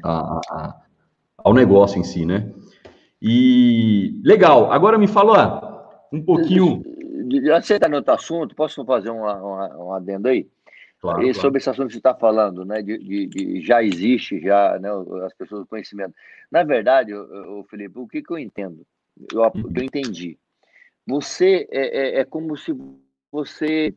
a, 0.04 0.42
a, 0.50 0.82
ao 1.38 1.54
negócio 1.54 2.00
em 2.00 2.04
si, 2.04 2.26
né? 2.26 2.52
E 3.24 4.20
legal, 4.24 4.72
agora 4.72 4.98
me 4.98 5.08
fala 5.08 6.06
um 6.12 6.22
pouquinho. 6.22 6.84
Já 7.46 7.62
que 7.62 7.68
você 7.68 7.76
está 7.76 7.88
no 7.88 7.96
outro 7.96 8.14
assunto, 8.14 8.54
posso 8.54 8.84
fazer 8.86 9.10
um, 9.10 9.94
adendo 9.94 10.28
aí? 10.28 10.48
Claro, 11.00 11.24
e 11.24 11.34
sobre 11.34 11.58
esse 11.58 11.70
assunto 11.70 11.88
que 11.88 11.94
você 11.94 12.00
está 12.00 12.14
falando, 12.14 12.64
né, 12.64 12.82
de, 12.82 12.98
de, 12.98 13.28
de, 13.28 13.62
já 13.62 13.82
existe, 13.82 14.40
já, 14.40 14.78
né, 14.80 14.90
as 15.26 15.34
pessoas 15.34 15.62
do 15.62 15.68
conhecimento. 15.68 16.14
Na 16.52 16.64
verdade, 16.64 17.14
o, 17.14 17.66
Felipe, 17.70 17.98
o 17.98 18.08
que, 18.08 18.22
que 18.22 18.32
eu 18.32 18.38
entendo? 18.38 18.86
Eu, 19.32 19.42
uhum. 19.42 19.72
eu 19.76 19.84
entendi 19.84 20.38
você 21.06 21.68
é, 21.72 22.18
é, 22.18 22.20
é 22.20 22.26
como 22.26 22.56
se 22.58 22.74
você 23.32 23.94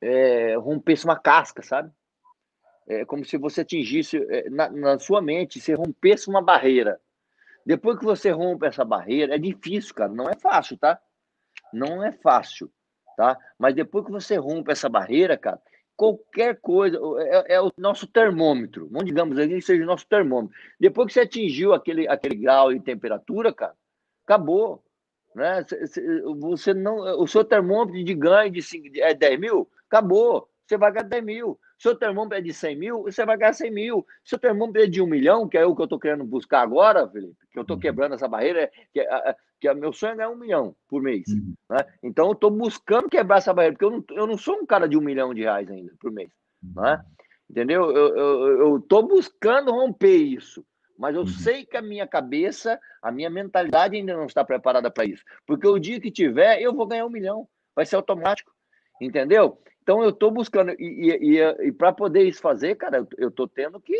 é, 0.00 0.56
rompesse 0.56 1.04
uma 1.04 1.18
casca, 1.18 1.62
sabe? 1.62 1.90
É 2.86 3.04
como 3.04 3.24
se 3.24 3.36
você 3.38 3.62
atingisse, 3.62 4.18
é, 4.28 4.48
na, 4.50 4.68
na, 4.70 4.98
sua 4.98 5.22
mente, 5.22 5.60
você 5.60 5.74
rompesse 5.74 6.28
uma 6.28 6.42
barreira. 6.42 7.00
Depois 7.64 7.98
que 7.98 8.04
você 8.04 8.30
rompe 8.30 8.66
essa 8.66 8.84
barreira, 8.84 9.34
é 9.34 9.38
difícil, 9.38 9.94
cara, 9.94 10.12
não 10.12 10.28
é 10.28 10.34
fácil, 10.36 10.76
tá? 10.76 11.00
Não 11.72 12.04
é 12.04 12.12
fácil, 12.12 12.70
tá? 13.16 13.38
Mas 13.58 13.74
depois 13.74 14.04
que 14.04 14.12
você 14.12 14.36
rompe 14.36 14.70
essa 14.70 14.88
barreira, 14.88 15.36
cara, 15.36 15.60
qualquer 15.96 16.60
coisa, 16.60 16.98
é, 17.20 17.54
é 17.54 17.60
o 17.60 17.72
nosso 17.78 18.06
termômetro, 18.06 18.88
não 18.90 19.02
digamos 19.02 19.38
assim, 19.38 19.60
seja 19.60 19.82
o 19.82 19.86
nosso 19.86 20.06
termômetro. 20.06 20.54
Depois 20.78 21.06
que 21.06 21.14
você 21.14 21.20
atingiu 21.20 21.72
aquele, 21.72 22.06
aquele 22.08 22.34
grau 22.34 22.72
de 22.72 22.80
temperatura, 22.80 23.52
cara, 23.52 23.74
acabou. 24.24 24.84
Né? 25.34 25.64
Você 26.40 26.74
não, 26.74 27.20
o 27.20 27.26
seu 27.26 27.44
termômetro 27.44 28.02
de 28.04 28.14
ganho 28.14 28.50
de 28.52 28.62
5, 28.62 28.88
é 28.98 29.14
10 29.14 29.40
mil, 29.40 29.68
acabou. 29.88 30.48
Você 30.66 30.76
vai 30.76 30.92
ganhar 30.92 31.08
10 31.08 31.24
mil. 31.24 31.58
Seu 31.84 31.94
termômetro 31.94 32.38
é 32.38 32.40
de 32.40 32.54
100 32.54 32.76
mil, 32.76 33.02
você 33.02 33.26
vai 33.26 33.36
ganhar 33.36 33.52
100 33.52 33.70
mil. 33.70 34.06
Seu 34.24 34.38
termômetro 34.38 34.80
é 34.80 34.86
de 34.86 35.02
1 35.02 35.06
milhão, 35.06 35.46
que 35.46 35.58
é 35.58 35.66
o 35.66 35.76
que 35.76 35.82
eu 35.82 35.84
estou 35.84 36.00
querendo 36.00 36.24
buscar 36.24 36.62
agora, 36.62 37.06
Felipe, 37.06 37.36
que 37.52 37.58
eu 37.58 37.60
estou 37.60 37.76
uhum. 37.76 37.80
quebrando 37.82 38.14
essa 38.14 38.26
barreira, 38.26 38.72
que, 38.90 39.00
é, 39.00 39.36
que 39.60 39.68
é, 39.68 39.74
meu 39.74 39.92
sonho 39.92 40.14
é 40.14 40.16
ganhar 40.16 40.30
1 40.30 40.36
milhão 40.36 40.74
por 40.88 41.02
mês. 41.02 41.28
Uhum. 41.28 41.54
Né? 41.68 41.84
Então, 42.02 42.28
eu 42.28 42.32
estou 42.32 42.50
buscando 42.50 43.10
quebrar 43.10 43.36
essa 43.36 43.52
barreira, 43.52 43.76
porque 43.76 43.84
eu 43.84 43.90
não, 43.90 44.04
eu 44.16 44.26
não 44.26 44.38
sou 44.38 44.56
um 44.56 44.64
cara 44.64 44.88
de 44.88 44.96
1 44.96 45.00
milhão 45.02 45.34
de 45.34 45.42
reais 45.42 45.70
ainda 45.70 45.92
por 46.00 46.10
mês. 46.10 46.30
Né? 46.62 46.94
Uhum. 46.94 46.98
Entendeu? 47.50 47.90
Eu 47.90 48.78
estou 48.78 49.06
buscando 49.06 49.70
romper 49.70 50.16
isso. 50.16 50.64
Mas 50.98 51.14
eu 51.14 51.20
uhum. 51.20 51.26
sei 51.26 51.66
que 51.66 51.76
a 51.76 51.82
minha 51.82 52.06
cabeça, 52.06 52.80
a 53.02 53.12
minha 53.12 53.28
mentalidade 53.28 53.94
ainda 53.94 54.16
não 54.16 54.24
está 54.24 54.42
preparada 54.42 54.90
para 54.90 55.04
isso. 55.04 55.22
Porque 55.46 55.68
o 55.68 55.78
dia 55.78 56.00
que 56.00 56.10
tiver, 56.10 56.62
eu 56.62 56.72
vou 56.72 56.86
ganhar 56.86 57.04
um 57.04 57.10
milhão. 57.10 57.46
Vai 57.76 57.84
ser 57.84 57.96
automático. 57.96 58.50
Entendeu? 58.98 59.58
Então 59.84 60.02
eu 60.02 60.08
estou 60.08 60.30
buscando. 60.30 60.72
E, 60.72 60.76
e, 60.80 61.38
e, 61.38 61.68
e 61.68 61.72
para 61.72 61.92
poder 61.92 62.22
isso 62.22 62.40
fazer, 62.40 62.74
cara, 62.74 63.06
eu 63.18 63.28
estou 63.28 63.46
tendo 63.46 63.78
que 63.78 63.94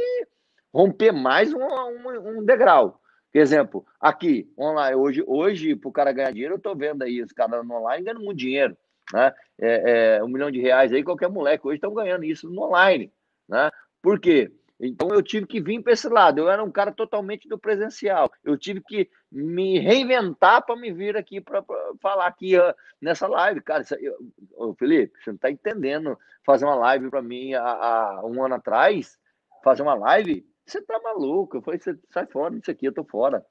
romper 0.72 1.12
mais 1.12 1.52
um, 1.52 1.62
um, 1.62 2.38
um, 2.38 2.44
degrau. 2.44 3.00
Por 3.30 3.38
exemplo, 3.38 3.86
aqui, 4.00 4.50
online, 4.58 4.96
hoje, 4.96 5.22
hoje 5.26 5.76
para 5.76 5.88
o 5.88 5.92
cara 5.92 6.12
ganhar 6.12 6.32
dinheiro, 6.32 6.54
eu 6.54 6.58
estou 6.58 6.74
vendo 6.74 7.02
aí 7.02 7.20
os 7.20 7.32
caras 7.32 7.64
no 7.66 7.74
online 7.74 8.02
ganhando 8.02 8.24
muito 8.24 8.38
dinheiro. 8.38 8.76
Né? 9.12 9.32
É, 9.60 10.16
é, 10.16 10.24
um 10.24 10.28
milhão 10.28 10.50
de 10.50 10.60
reais 10.60 10.90
aí, 10.92 11.04
qualquer 11.04 11.28
moleque 11.28 11.66
hoje 11.66 11.76
estão 11.76 11.92
ganhando 11.92 12.24
isso 12.24 12.48
no 12.48 12.62
online. 12.62 13.12
Né? 13.46 13.70
Por 14.00 14.18
quê? 14.18 14.50
Então 14.86 15.08
eu 15.08 15.22
tive 15.22 15.46
que 15.46 15.60
vir 15.60 15.82
para 15.82 15.94
esse 15.94 16.08
lado. 16.08 16.38
Eu 16.38 16.50
era 16.50 16.62
um 16.62 16.70
cara 16.70 16.92
totalmente 16.92 17.48
do 17.48 17.58
presencial. 17.58 18.30
Eu 18.44 18.58
tive 18.58 18.82
que 18.82 19.08
me 19.32 19.78
reinventar 19.78 20.64
para 20.64 20.76
me 20.76 20.92
vir 20.92 21.16
aqui 21.16 21.40
para 21.40 21.64
falar 22.02 22.26
aqui 22.26 22.58
uh, 22.58 22.74
nessa 23.00 23.26
live, 23.26 23.62
cara. 23.62 23.82
Isso, 23.82 23.94
eu, 23.94 24.14
ô, 24.56 24.74
Felipe, 24.74 25.18
você 25.18 25.30
não 25.30 25.36
está 25.36 25.50
entendendo 25.50 26.18
fazer 26.44 26.66
uma 26.66 26.74
live 26.74 27.08
para 27.08 27.22
mim 27.22 27.54
há, 27.54 27.62
há, 27.62 28.26
um 28.26 28.44
ano 28.44 28.56
atrás? 28.56 29.18
Fazer 29.62 29.82
uma 29.82 29.94
live? 29.94 30.46
Você 30.66 30.82
tá 30.82 31.00
maluco? 31.02 31.56
Eu 31.56 31.62
falei, 31.62 31.80
você 31.80 31.98
sai 32.10 32.26
fora 32.26 32.54
disso 32.54 32.70
aqui, 32.70 32.86
eu 32.86 32.92
tô 32.92 33.04
fora. 33.04 33.44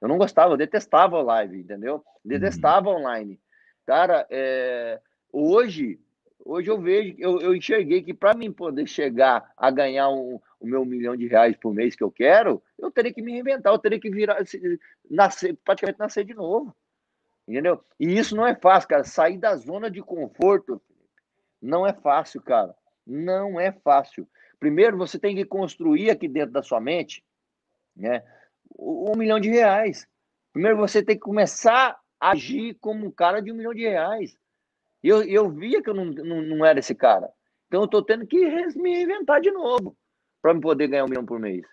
Eu 0.00 0.08
não 0.08 0.18
gostava, 0.18 0.54
eu 0.54 0.56
detestava 0.56 1.18
a 1.18 1.22
live, 1.22 1.60
entendeu? 1.60 2.02
Detestava 2.24 2.90
uhum. 2.90 2.96
online. 2.96 3.40
Cara, 3.86 4.26
é, 4.28 5.00
hoje 5.32 6.00
Hoje 6.52 6.68
eu 6.68 6.80
vejo, 6.80 7.14
eu, 7.16 7.40
eu 7.40 7.54
enxerguei 7.54 8.02
que 8.02 8.12
para 8.12 8.34
mim 8.34 8.50
poder 8.50 8.84
chegar 8.84 9.52
a 9.56 9.70
ganhar 9.70 10.08
um, 10.08 10.40
o 10.58 10.66
meu 10.66 10.84
milhão 10.84 11.16
de 11.16 11.28
reais 11.28 11.56
por 11.56 11.72
mês 11.72 11.94
que 11.94 12.02
eu 12.02 12.10
quero, 12.10 12.60
eu 12.76 12.90
teria 12.90 13.12
que 13.12 13.22
me 13.22 13.30
reinventar, 13.30 13.72
eu 13.72 13.78
teria 13.78 14.00
que 14.00 14.10
virar, 14.10 14.42
nascer, 15.08 15.56
praticamente 15.64 16.00
nascer 16.00 16.24
de 16.24 16.34
novo. 16.34 16.74
Entendeu? 17.46 17.84
E 18.00 18.18
isso 18.18 18.34
não 18.34 18.44
é 18.44 18.56
fácil, 18.56 18.88
cara. 18.88 19.04
Sair 19.04 19.38
da 19.38 19.54
zona 19.54 19.88
de 19.88 20.02
conforto 20.02 20.82
não 21.62 21.86
é 21.86 21.92
fácil, 21.92 22.42
cara. 22.42 22.74
Não 23.06 23.60
é 23.60 23.70
fácil. 23.70 24.26
Primeiro, 24.58 24.98
você 24.98 25.20
tem 25.20 25.36
que 25.36 25.44
construir 25.44 26.10
aqui 26.10 26.26
dentro 26.26 26.50
da 26.50 26.64
sua 26.64 26.80
mente 26.80 27.24
né, 27.94 28.24
um 28.76 29.16
milhão 29.16 29.38
de 29.38 29.50
reais. 29.50 30.04
Primeiro, 30.52 30.76
você 30.76 31.00
tem 31.00 31.14
que 31.14 31.22
começar 31.22 31.96
a 32.18 32.30
agir 32.32 32.76
como 32.80 33.06
um 33.06 33.10
cara 33.12 33.40
de 33.40 33.52
um 33.52 33.54
milhão 33.54 33.72
de 33.72 33.82
reais. 33.82 34.36
E 35.02 35.08
eu, 35.08 35.22
eu 35.22 35.50
via 35.50 35.82
que 35.82 35.88
eu 35.88 35.94
não, 35.94 36.06
não, 36.06 36.42
não 36.42 36.64
era 36.64 36.78
esse 36.78 36.94
cara. 36.94 37.30
Então 37.66 37.80
eu 37.82 37.84
estou 37.86 38.02
tendo 38.02 38.26
que 38.26 38.38
me 38.76 38.94
reinventar 38.94 39.40
de 39.40 39.50
novo 39.50 39.96
para 40.42 40.54
me 40.54 40.60
poder 40.60 40.88
ganhar 40.88 41.04
um 41.04 41.08
milhão 41.08 41.24
por 41.24 41.38
mês. 41.38 41.64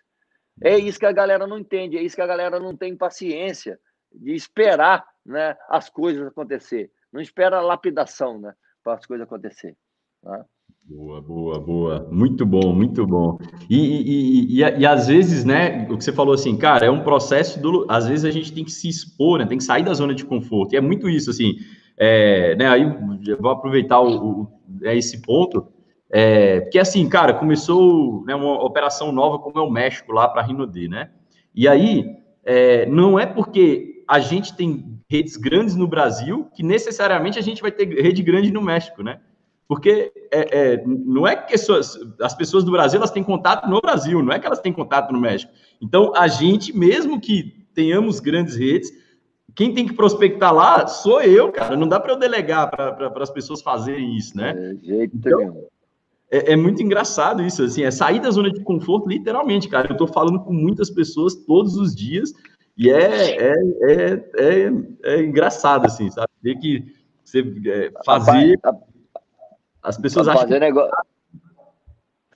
É 0.61 0.78
isso 0.78 0.99
que 0.99 1.05
a 1.05 1.11
galera 1.11 1.45
não 1.45 1.59
entende, 1.59 1.97
é 1.97 2.01
isso 2.01 2.15
que 2.15 2.21
a 2.21 2.28
galera 2.28 2.59
não 2.59 2.75
tem 2.75 2.95
paciência 2.95 3.80
de 4.11 4.34
esperar 4.34 5.05
né, 5.25 5.55
as 5.69 5.89
coisas 5.89 6.25
acontecer. 6.25 6.91
Não 7.11 7.21
espera 7.21 7.57
a 7.57 7.61
lapidação 7.61 8.39
né, 8.39 8.53
para 8.84 8.95
as 8.95 9.05
coisas 9.05 9.25
acontecer. 9.25 9.75
Né? 10.23 10.43
Boa, 10.84 11.21
boa, 11.21 11.59
boa. 11.59 12.07
Muito 12.09 12.45
bom, 12.45 12.73
muito 12.73 13.05
bom. 13.05 13.38
E, 13.69 13.78
e, 13.78 14.55
e, 14.55 14.61
e, 14.61 14.86
às 14.86 15.07
vezes, 15.07 15.43
né, 15.43 15.86
o 15.89 15.97
que 15.97 16.03
você 16.03 16.13
falou 16.13 16.34
assim, 16.34 16.57
cara, 16.57 16.86
é 16.86 16.89
um 16.89 17.03
processo 17.03 17.61
do. 17.61 17.86
Às 17.89 18.07
vezes 18.07 18.23
a 18.23 18.32
gente 18.32 18.53
tem 18.53 18.63
que 18.63 18.71
se 18.71 18.88
expor, 18.88 19.39
né, 19.39 19.45
tem 19.45 19.57
que 19.57 19.65
sair 19.65 19.84
da 19.84 19.93
zona 19.93 20.15
de 20.15 20.23
conforto. 20.23 20.73
E 20.73 20.78
é 20.78 20.82
muito 20.82 21.09
isso, 21.09 21.30
assim. 21.30 21.55
É, 21.98 22.56
né, 22.56 22.68
aí 22.68 22.86
vou 23.39 23.52
aproveitar 23.52 24.00
o, 24.00 24.43
o, 24.43 24.48
é 24.84 24.95
esse 24.95 25.22
ponto, 25.22 25.68
é, 26.10 26.62
porque 26.62 26.80
assim, 26.80 27.08
cara, 27.10 27.34
começou 27.34 28.24
né, 28.26 28.36
uma 28.36 28.64
operação 28.64 29.12
nova 29.12 29.39
como 29.39 29.58
é 29.58 29.62
o 29.62 29.70
México 29.70 30.12
lá 30.12 30.28
para 30.28 30.41
a 30.41 30.45
Rinode, 30.45 30.88
né? 30.88 31.10
E 31.54 31.68
aí, 31.68 32.06
é, 32.45 32.86
não 32.86 33.20
é 33.20 33.26
porque 33.26 34.04
a 34.08 34.20
gente 34.20 34.56
tem 34.56 35.02
redes 35.10 35.36
grandes 35.36 35.76
no 35.76 35.88
Brasil 35.88 36.50
que 36.56 36.64
necessariamente 36.64 37.38
a 37.38 37.41
gente 37.41 37.62
vai 37.62 37.72
ter 37.72 37.88
rede 38.02 38.22
grande 38.22 38.52
no 38.52 38.62
México, 38.62 39.04
né? 39.04 39.20
Porque 39.68 40.14
é, 40.32 40.74
é, 40.74 40.84
não 40.86 41.28
é 41.28 41.36
que 41.36 41.54
as, 41.56 41.68
as 42.22 42.34
pessoas 42.34 42.64
do 42.64 42.72
Brasil 42.72 42.98
elas 42.98 43.12
têm 43.12 43.24
contato 43.24 43.68
no 43.68 43.82
Brasil, 43.82 44.24
não 44.24 44.32
é 44.32 44.39
que 44.39 44.45
elas 44.45 44.62
têm 44.62 44.72
contato 44.72 45.12
no 45.12 45.20
México. 45.20 45.52
Então, 45.82 46.14
a 46.16 46.28
gente, 46.28 46.76
mesmo 46.76 47.20
que 47.20 47.68
tenhamos 47.74 48.22
grandes 48.22 48.56
redes, 48.56 48.91
quem 49.58 49.74
tem 49.74 49.88
que 49.88 49.93
prospectar 49.93 50.53
lá 50.53 50.86
sou 50.86 51.20
eu, 51.20 51.51
cara. 51.51 51.76
Não 51.76 51.88
dá 51.88 51.99
para 51.99 52.14
eu 52.14 52.20
delegar 52.20 52.70
para 52.70 53.24
as 53.24 53.32
pessoas 53.32 53.60
fazerem 53.60 54.16
isso, 54.16 54.38
né? 54.38 54.51
É, 54.51 54.86
jeito 54.86 55.18
então, 55.18 55.68
é, 56.30 56.53
é, 56.53 56.55
muito 56.55 56.84
engraçado 56.84 57.41
isso, 57.41 57.64
assim, 57.64 57.84
é 57.84 57.89
sair 57.89 58.20
da 58.20 58.30
zona 58.30 58.51
de 58.51 58.62
conforto, 58.62 59.10
literalmente, 59.10 59.68
cara. 59.68 59.88
Eu 59.88 59.93
estou 59.93 60.08
falando 60.08 60.41
com 60.41 60.53
muitas 60.53 60.91
pessoas 60.91 61.34
todos 61.34 61.76
os 61.76 61.95
dias 61.95 62.34
E 62.78 62.91
é, 62.91 63.32
é, 63.41 63.53
é, 63.82 64.32
é, 64.38 64.72
é 65.05 65.24
engraçado, 65.24 65.88
assim, 65.88 66.12
sabe? 66.12 66.30
Ter 66.43 66.55
que 66.60 66.93
você 67.24 67.39
é, 67.66 67.91
fazer. 68.05 68.60
As 69.82 69.97
pessoas 69.97 70.28
acham. 70.28 70.43
Fazer, 70.43 70.60
negócio, 70.60 70.91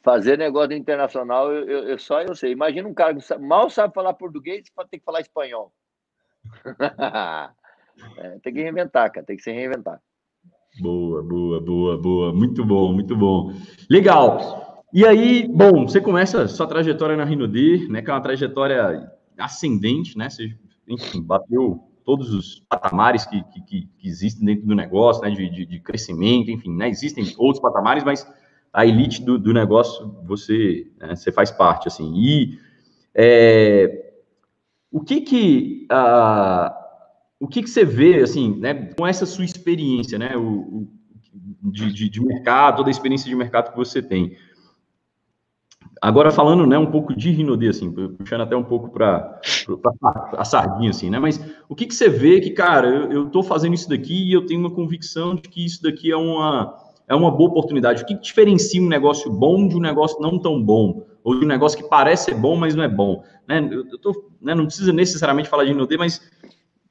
fazer 0.01 0.37
negócio 0.39 0.73
internacional, 0.73 1.51
eu, 1.51 1.69
eu, 1.69 1.83
eu, 1.89 1.99
só 1.99 2.19
eu 2.23 2.33
sei. 2.33 2.51
Imagina 2.51 2.89
um 2.89 2.95
cara 2.95 3.13
que 3.13 3.37
mal 3.37 3.69
sabe 3.69 3.93
falar 3.93 4.13
português 4.13 4.65
e 4.65 4.87
tem 4.89 4.99
que 4.99 5.05
falar 5.05 5.21
espanhol. 5.21 5.71
é, 8.17 8.39
tem 8.43 8.53
que 8.53 8.61
reinventar, 8.61 9.11
cara, 9.11 9.25
tem 9.25 9.37
que 9.37 9.43
se 9.43 9.51
reinventar. 9.51 9.99
Boa, 10.79 11.21
boa, 11.21 11.59
boa, 11.59 11.97
boa. 11.97 12.33
Muito 12.33 12.63
bom, 12.63 12.93
muito 12.93 13.15
bom. 13.15 13.53
Legal. 13.89 14.83
E 14.93 15.05
aí, 15.05 15.47
bom, 15.47 15.87
você 15.87 15.99
começa 15.99 16.47
sua 16.47 16.67
trajetória 16.67 17.15
na 17.15 17.25
D, 17.25 17.87
né? 17.89 18.01
Que 18.01 18.09
é 18.09 18.13
uma 18.13 18.21
trajetória 18.21 19.11
ascendente, 19.37 20.17
né? 20.17 20.29
Você, 20.29 20.55
enfim, 20.87 21.21
bateu 21.21 21.83
todos 22.05 22.33
os 22.33 22.63
patamares 22.69 23.25
que, 23.25 23.43
que, 23.43 23.61
que 23.61 23.89
existem 24.03 24.45
dentro 24.45 24.65
do 24.65 24.75
negócio, 24.75 25.21
né? 25.23 25.29
De, 25.29 25.49
de, 25.49 25.65
de, 25.65 25.79
crescimento, 25.79 26.51
enfim, 26.51 26.75
né? 26.75 26.89
Existem 26.89 27.33
outros 27.37 27.61
patamares, 27.61 28.03
mas 28.03 28.25
a 28.73 28.85
elite 28.85 29.21
do, 29.23 29.37
do 29.37 29.53
negócio 29.53 30.15
você, 30.23 30.87
né? 30.97 31.15
você 31.15 31.31
faz 31.31 31.51
parte, 31.51 31.87
assim. 31.87 32.13
E 32.15 32.57
é, 33.13 34.00
o 34.91 35.01
que 35.01 35.21
que 35.21 35.87
uh, 35.91 36.81
o 37.41 37.47
que, 37.47 37.63
que 37.63 37.69
você 37.69 37.83
vê, 37.83 38.21
assim, 38.21 38.55
né, 38.59 38.93
com 38.95 39.07
essa 39.07 39.25
sua 39.25 39.43
experiência, 39.43 40.19
né, 40.19 40.37
o, 40.37 40.43
o 40.43 40.87
de, 41.63 41.91
de, 41.91 42.07
de, 42.07 42.23
mercado, 42.23 42.77
toda 42.77 42.89
a 42.89 42.91
experiência 42.91 43.27
de 43.27 43.35
mercado 43.35 43.71
que 43.71 43.77
você 43.77 43.99
tem. 43.99 44.37
Agora 45.99 46.29
falando, 46.29 46.67
né, 46.67 46.77
um 46.77 46.91
pouco 46.91 47.15
de 47.15 47.31
Rinodê, 47.31 47.69
assim, 47.69 47.91
puxando 47.91 48.41
até 48.41 48.55
um 48.55 48.63
pouco 48.63 48.91
para 48.91 49.39
a 50.37 50.45
sardinha, 50.45 50.91
assim, 50.91 51.09
né, 51.09 51.17
mas 51.17 51.43
o 51.67 51.75
que, 51.75 51.87
que 51.87 51.95
você 51.95 52.07
vê 52.07 52.39
que, 52.39 52.51
cara, 52.51 52.87
eu 52.87 53.25
estou 53.25 53.41
fazendo 53.41 53.73
isso 53.73 53.89
daqui 53.89 54.29
e 54.29 54.33
eu 54.33 54.45
tenho 54.45 54.59
uma 54.59 54.71
convicção 54.71 55.33
de 55.33 55.41
que 55.41 55.65
isso 55.65 55.81
daqui 55.81 56.11
é 56.11 56.17
uma, 56.17 56.77
é 57.07 57.15
uma 57.15 57.31
boa 57.31 57.49
oportunidade. 57.49 58.03
O 58.03 58.05
que, 58.05 58.15
que 58.15 58.21
diferencia 58.21 58.79
um 58.79 58.87
negócio 58.87 59.31
bom 59.31 59.67
de 59.67 59.75
um 59.75 59.81
negócio 59.81 60.21
não 60.21 60.39
tão 60.39 60.61
bom? 60.61 61.07
Ou 61.23 61.39
de 61.39 61.45
um 61.45 61.47
negócio 61.47 61.77
que 61.77 61.87
parece 61.87 62.25
ser 62.25 62.35
bom, 62.35 62.55
mas 62.55 62.75
não 62.75 62.83
é 62.83 62.87
bom? 62.87 63.23
Né? 63.47 63.59
Eu 63.71 63.97
tô, 63.99 64.31
né, 64.41 64.55
não 64.55 64.65
precisa 64.65 64.91
necessariamente 64.91 65.49
falar 65.49 65.63
de 65.63 65.71
Rinodê, 65.71 65.97
mas 65.97 66.21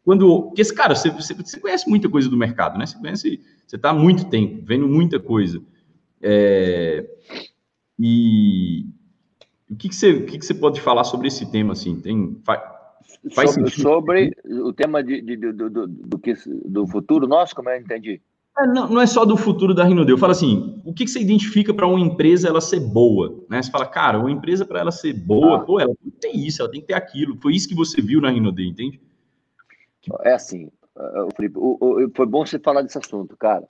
quando. 0.05 0.45
Porque, 0.45 0.63
esse 0.63 0.75
cara, 0.75 0.95
você, 0.95 1.11
você, 1.11 1.35
você, 1.35 1.61
conhece 1.61 1.89
muita 1.89 2.09
coisa 2.09 2.29
do 2.29 2.37
mercado, 2.37 2.79
né? 2.79 2.87
Você 2.87 2.99
conhece. 2.99 3.41
Você 3.67 3.77
está 3.77 3.91
há 3.91 3.95
muito 3.95 4.29
tempo 4.29 4.63
vendo 4.65 4.89
muita 4.89 5.21
coisa. 5.21 5.63
É, 6.23 7.09
e 7.99 8.87
o 9.71 9.77
que, 9.77 9.89
que, 9.89 9.95
você, 9.95 10.13
o 10.13 10.27
que, 10.27 10.39
que 10.39 10.45
você 10.45 10.55
pode 10.55 10.81
falar 10.81 11.05
sobre 11.05 11.29
esse 11.29 11.51
tema, 11.51 11.73
assim? 11.73 12.01
Tem, 12.01 12.41
faz, 12.45 12.61
faz 13.35 13.51
sobre, 13.53 13.71
sobre 13.71 14.37
o 14.45 14.73
tema 14.73 15.03
de, 15.03 15.21
de, 15.21 15.37
do, 15.37 15.71
do, 15.71 15.87
do, 15.87 16.19
que, 16.19 16.35
do 16.67 16.87
futuro 16.87 17.29
nosso, 17.29 17.55
como 17.55 17.71
eu 17.71 17.79
entendi? 17.79 18.21
É, 18.59 18.67
não, 18.67 18.89
não, 18.89 19.01
é 19.01 19.07
só 19.07 19.25
do 19.25 19.37
futuro 19.37 19.75
da 19.75 19.85
Rinodeu. 19.85 20.19
Fala 20.19 20.33
assim, 20.33 20.81
o 20.85 20.93
que, 20.93 21.05
que 21.05 21.11
você 21.11 21.21
identifica 21.21 21.73
para 21.73 21.87
uma 21.87 22.01
empresa 22.01 22.49
ela 22.49 22.61
ser 22.61 22.81
boa? 22.81 23.45
Né? 23.49 23.63
Você 23.63 23.71
fala, 23.71 23.87
cara, 23.87 24.19
uma 24.19 24.31
empresa 24.31 24.65
para 24.65 24.81
ela 24.81 24.91
ser 24.91 25.13
boa, 25.13 25.57
ah. 25.57 25.61
pô, 25.61 25.81
ela 25.81 25.95
tem 25.95 26.11
que 26.11 26.19
ter 26.19 26.37
isso, 26.37 26.61
ela 26.61 26.71
tem 26.71 26.81
que 26.81 26.89
ter 26.89 26.95
aquilo. 26.95 27.37
Foi 27.41 27.55
isso 27.55 27.69
que 27.69 27.75
você 27.75 28.03
viu 28.03 28.21
na 28.21 28.31
Rinodeu, 28.31 28.67
entende? 28.67 29.01
É 30.25 30.33
assim, 30.33 30.71
Felipe, 31.37 31.59
foi 32.15 32.27
bom 32.27 32.45
você 32.45 32.59
falar 32.59 32.83
desse 32.83 32.99
assunto, 32.99 33.37
cara. 33.37 33.65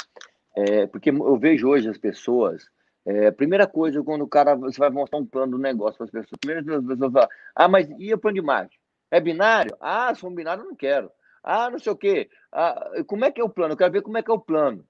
É, 0.57 0.87
porque 0.87 1.11
eu 1.11 1.37
vejo 1.37 1.69
hoje 1.69 1.89
as 1.89 1.99
pessoas. 1.99 2.69
É, 3.07 3.31
primeira 3.31 3.67
coisa, 3.67 4.03
quando 4.03 4.23
o 4.23 4.29
cara 4.29 4.55
você 4.55 4.79
vai 4.79 4.91
mostrar 4.91 5.19
um 5.19 5.27
plano 5.27 5.53
do 5.53 5.59
negócio 5.59 5.97
para 5.97 6.05
as 6.05 6.11
pessoas, 6.11 6.39
primeiro 6.41 6.77
as 6.77 6.85
pessoas 6.85 7.13
falam, 7.13 7.29
ah, 7.55 7.69
mas 7.69 7.89
e 7.99 8.13
o 8.13 8.19
plano 8.19 8.35
de 8.35 8.43
marketing? 8.43 8.79
É 9.11 9.21
binário? 9.21 9.77
Ah, 9.81 10.15
se 10.15 10.21
for 10.21 10.29
um 10.29 10.35
binário, 10.35 10.63
eu 10.63 10.69
não 10.69 10.77
quero. 10.77 11.11
Ah, 11.43 11.71
não 11.71 11.79
sei 11.79 11.93
o 11.93 11.97
quê. 11.97 12.29
Ah, 12.53 13.03
como 13.07 13.25
é 13.25 13.31
que 13.31 13.41
é 13.41 13.45
o 13.45 13.49
plano? 13.49 13.75
Eu 13.75 13.77
quero 13.77 13.93
ver 13.93 14.03
como 14.03 14.19
é 14.19 14.23
que 14.23 14.31
é 14.31 14.35
o 14.35 14.41
plano. 14.41 14.85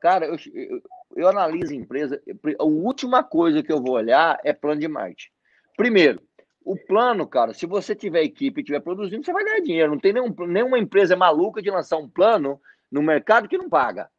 Cara, 0.00 0.26
eu, 0.26 0.36
eu, 0.52 0.82
eu 1.16 1.28
analiso 1.28 1.74
empresa. 1.74 2.20
A 2.58 2.64
última 2.64 3.22
coisa 3.22 3.62
que 3.62 3.72
eu 3.72 3.80
vou 3.80 3.94
olhar 3.94 4.38
é 4.44 4.52
plano 4.52 4.80
de 4.80 4.88
marketing. 4.88 5.30
Primeiro, 5.76 6.20
o 6.64 6.76
plano, 6.76 7.26
cara, 7.26 7.54
se 7.54 7.64
você 7.64 7.94
tiver 7.94 8.22
equipe 8.22 8.60
e 8.60 8.62
estiver 8.62 8.80
produzindo, 8.80 9.24
você 9.24 9.32
vai 9.32 9.44
ganhar 9.44 9.60
dinheiro. 9.60 9.92
Não 9.92 10.00
tem 10.00 10.12
nenhum, 10.12 10.34
nenhuma 10.48 10.78
empresa 10.78 11.16
maluca 11.16 11.62
de 11.62 11.70
lançar 11.70 11.96
um 11.96 12.08
plano 12.08 12.60
no 12.90 13.02
mercado 13.02 13.48
que 13.48 13.56
não 13.56 13.68
paga. 13.68 14.10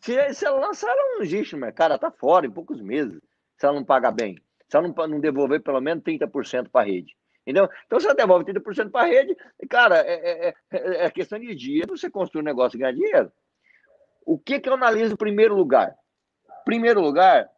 Se, 0.00 0.34
se 0.34 0.46
ela 0.46 0.60
lançar, 0.60 0.88
ela 0.88 1.16
não 1.16 1.22
existe 1.22 1.54
no 1.54 1.60
mercado, 1.60 1.86
ela 1.86 1.96
está 1.96 2.12
fora 2.12 2.46
em 2.46 2.50
poucos 2.50 2.80
meses, 2.80 3.20
se 3.56 3.66
ela 3.66 3.74
não 3.74 3.84
paga 3.84 4.12
bem. 4.12 4.36
Se 4.68 4.76
ela 4.76 4.86
não, 4.86 5.06
não 5.08 5.18
devolver 5.18 5.60
pelo 5.60 5.80
menos 5.80 6.04
30% 6.04 6.68
para 6.70 6.82
a 6.82 6.84
rede. 6.84 7.16
Entendeu? 7.48 7.66
Então, 7.86 7.98
ela 7.98 8.14
devolve 8.14 8.44
30% 8.44 8.90
para 8.90 9.06
a 9.06 9.08
rede, 9.08 9.34
cara, 9.70 10.00
é, 10.00 10.48
é, 10.48 10.54
é, 10.70 11.04
é, 11.06 11.10
questão 11.10 11.38
de 11.38 11.54
dia 11.54 11.86
você 11.88 12.10
construir 12.10 12.42
um 12.42 12.44
negócio 12.44 12.76
e 12.76 12.80
ganhar 12.80 12.92
dinheiro. 12.92 13.32
O 14.26 14.38
que, 14.38 14.60
que 14.60 14.68
eu 14.68 14.74
analiso 14.74 15.14
em 15.14 15.16
primeiro 15.16 15.54
lugar? 15.54 15.96
Primeiro 16.66 17.00
lugar, 17.00 17.48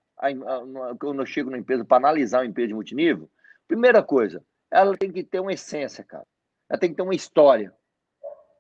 quando 1.01 1.21
eu 1.21 1.27
chego 1.27 1.51
na 1.51 1.59
empresa 1.59 1.85
para 1.85 1.97
analisar 1.97 2.39
uma 2.39 2.47
empresa 2.47 2.69
de 2.69 2.75
multinível, 2.75 3.29
Primeira 3.71 4.03
coisa, 4.03 4.45
ela 4.69 4.97
tem 4.97 5.13
que 5.13 5.23
ter 5.23 5.39
uma 5.39 5.53
essência, 5.53 6.03
cara. 6.03 6.27
Ela 6.69 6.81
tem 6.81 6.91
que 6.91 6.97
ter 6.97 7.03
uma 7.03 7.15
história, 7.15 7.73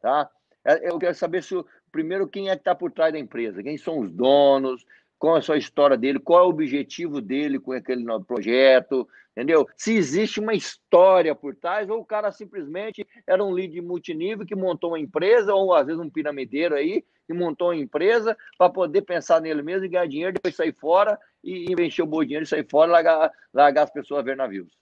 tá? 0.01 0.31
É, 0.64 0.89
eu 0.89 1.01
quero 1.01 1.16
saber 1.16 1.43
se, 1.43 1.53
primeiro, 1.91 2.28
quem 2.28 2.49
é 2.49 2.55
que 2.55 2.61
está 2.61 2.76
por 2.76 2.93
trás 2.93 3.12
da 3.12 3.18
empresa, 3.18 3.61
quem 3.61 3.76
são 3.76 3.99
os 3.99 4.12
donos, 4.12 4.87
qual 5.21 5.37
é 5.37 5.39
a 5.39 5.43
sua 5.43 5.59
história 5.59 5.99
dele, 5.99 6.18
qual 6.18 6.41
é 6.41 6.47
o 6.47 6.49
objetivo 6.49 7.21
dele 7.21 7.61
com 7.61 7.73
aquele 7.73 8.03
novo 8.03 8.25
projeto, 8.25 9.07
entendeu? 9.33 9.68
Se 9.77 9.95
existe 9.95 10.41
uma 10.41 10.55
história 10.55 11.35
por 11.35 11.55
trás, 11.55 11.91
ou 11.91 12.01
o 12.01 12.05
cara 12.07 12.33
simplesmente 12.33 13.07
era 13.27 13.45
um 13.45 13.51
lead 13.51 13.79
multinível 13.83 14.47
que 14.47 14.57
montou 14.57 14.93
uma 14.93 14.99
empresa, 14.99 15.55
ou 15.55 15.75
às 15.75 15.87
vezes 15.87 16.01
um 16.01 16.09
piramideiro 16.09 16.75
aí, 16.75 17.05
que 17.27 17.35
montou 17.35 17.68
uma 17.68 17.77
empresa 17.77 18.35
para 18.57 18.73
poder 18.73 19.03
pensar 19.03 19.43
nele 19.43 19.62
mesmo 19.62 19.85
e 19.85 19.91
ganhar 19.91 20.09
dinheiro, 20.09 20.33
depois 20.33 20.57
sair 20.57 20.73
fora 20.73 21.18
e 21.45 21.71
investir 21.71 22.03
o 22.03 22.09
bom 22.09 22.25
dinheiro 22.25 22.45
e 22.45 22.49
sair 22.49 22.66
fora 22.68 22.89
e 22.89 22.93
largar, 22.93 23.31
largar 23.53 23.83
as 23.83 23.91
pessoas 23.91 24.21
a 24.21 24.25
ver 24.25 24.39
navios. 24.39 24.73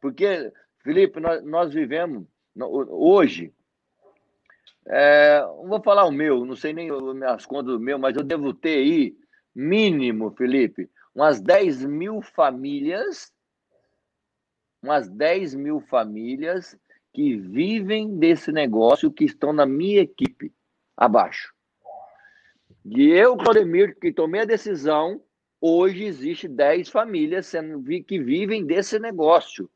Porque, 0.00 0.52
Felipe, 0.84 1.18
nós, 1.18 1.44
nós 1.44 1.74
vivemos 1.74 2.24
hoje. 2.56 3.52
É, 4.86 5.40
não 5.40 5.66
vou 5.66 5.82
falar 5.82 6.04
o 6.04 6.12
meu, 6.12 6.44
não 6.44 6.54
sei 6.54 6.72
nem 6.72 6.90
as 7.26 7.44
contas 7.44 7.72
do 7.72 7.80
meu, 7.80 7.98
mas 7.98 8.14
eu 8.16 8.22
devo 8.22 8.54
ter 8.54 8.78
aí, 8.78 9.16
mínimo, 9.54 10.30
Felipe, 10.32 10.90
umas 11.14 11.40
10 11.40 11.84
mil 11.84 12.20
famílias, 12.20 13.32
umas 14.82 15.08
10 15.08 15.54
mil 15.54 15.80
famílias 15.80 16.76
que 17.12 17.36
vivem 17.36 18.18
desse 18.18 18.50
negócio, 18.50 19.12
que 19.12 19.24
estão 19.24 19.52
na 19.52 19.64
minha 19.64 20.00
equipe, 20.00 20.52
abaixo. 20.96 21.54
E 22.84 23.08
eu, 23.10 23.36
Claudemir, 23.36 23.96
que 23.98 24.12
tomei 24.12 24.42
a 24.42 24.44
decisão, 24.44 25.22
hoje 25.60 26.04
existe 26.04 26.48
10 26.48 26.88
famílias 26.88 27.46
sendo, 27.46 27.82
que 28.02 28.18
vivem 28.18 28.66
desse 28.66 28.98
negócio 28.98 29.70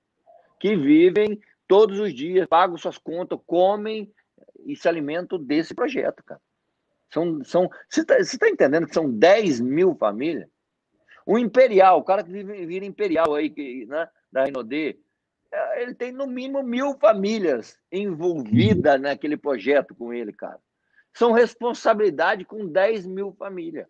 que 0.58 0.76
vivem 0.76 1.40
todos 1.66 2.00
os 2.00 2.12
dias, 2.12 2.46
pagam 2.46 2.76
suas 2.76 2.98
contas, 2.98 3.38
comem 3.46 4.12
e 4.64 4.74
se 4.74 4.88
alimentam 4.88 5.38
desse 5.38 5.74
projeto, 5.74 6.22
cara. 6.24 6.40
São, 7.10 7.42
são, 7.44 7.70
você 7.88 8.02
está 8.02 8.16
tá 8.38 8.48
entendendo 8.48 8.86
que 8.86 8.94
são 8.94 9.10
10 9.10 9.60
mil 9.60 9.94
famílias? 9.94 10.48
O 11.24 11.38
Imperial, 11.38 11.98
o 11.98 12.04
cara 12.04 12.22
que 12.22 12.30
vive, 12.30 12.66
vira 12.66 12.84
Imperial 12.84 13.34
aí, 13.34 13.50
que, 13.50 13.86
né, 13.86 14.08
da 14.32 14.44
Renaudet, 14.44 14.98
é, 15.52 15.82
ele 15.82 15.94
tem 15.94 16.12
no 16.12 16.26
mínimo 16.26 16.62
mil 16.62 16.94
famílias 16.98 17.78
envolvidas 17.90 19.00
naquele 19.00 19.36
projeto 19.36 19.94
com 19.94 20.12
ele, 20.12 20.32
cara. 20.32 20.58
São 21.12 21.32
responsabilidade 21.32 22.44
com 22.44 22.66
10 22.66 23.06
mil 23.06 23.32
famílias. 23.32 23.86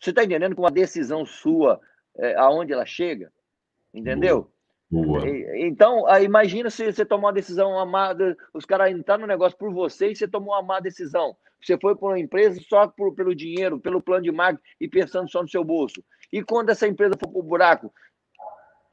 Você 0.00 0.10
está 0.10 0.24
entendendo 0.24 0.56
com 0.56 0.62
uma 0.62 0.70
decisão 0.70 1.24
sua, 1.24 1.80
é, 2.16 2.34
aonde 2.36 2.72
ela 2.72 2.86
chega? 2.86 3.32
Entendeu? 3.94 4.50
Boa. 4.90 5.22
Então, 5.56 6.04
imagina 6.20 6.68
se 6.68 6.92
você 6.92 7.04
tomou 7.04 7.26
uma 7.26 7.32
decisão 7.32 7.78
amada, 7.78 8.36
os 8.52 8.64
caras 8.64 8.90
entraram 8.90 9.20
no 9.20 9.26
negócio 9.28 9.56
por 9.56 9.72
você 9.72 10.10
e 10.10 10.16
você 10.16 10.26
tomou 10.26 10.52
uma 10.52 10.62
má 10.62 10.80
decisão. 10.80 11.36
Você 11.62 11.78
foi 11.78 11.94
para 11.94 12.08
uma 12.08 12.18
empresa 12.18 12.60
só 12.68 12.86
por, 12.88 13.14
pelo 13.14 13.34
dinheiro, 13.34 13.78
pelo 13.78 14.02
plano 14.02 14.22
de 14.22 14.32
marketing 14.32 14.62
e 14.80 14.88
pensando 14.88 15.30
só 15.30 15.42
no 15.42 15.48
seu 15.48 15.62
bolso. 15.62 16.02
E 16.32 16.42
quando 16.42 16.70
essa 16.70 16.86
empresa 16.86 17.14
for 17.18 17.28
para 17.28 17.38
o 17.38 17.42
buraco, 17.42 17.92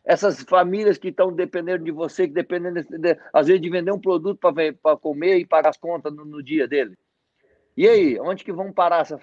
essas 0.04 0.42
famílias 0.44 0.98
que 0.98 1.10
estão 1.10 1.34
dependendo 1.34 1.84
de 1.84 1.92
você, 1.92 2.28
que 2.28 2.34
dependem, 2.34 2.74
de, 2.74 3.20
às 3.34 3.48
vezes, 3.48 3.62
de 3.62 3.70
vender 3.70 3.92
um 3.92 4.00
produto 4.00 4.40
para 4.40 4.98
comer 4.98 5.38
e 5.38 5.46
pagar 5.46 5.70
as 5.70 5.78
contas 5.78 6.14
no, 6.14 6.24
no, 6.24 6.42
dia 6.42 6.68
dele. 6.68 6.98
E 7.76 7.88
aí, 7.88 8.20
onde 8.20 8.44
que 8.44 8.54
vão 8.54 8.72
parar 8.72 9.02
essa, 9.02 9.20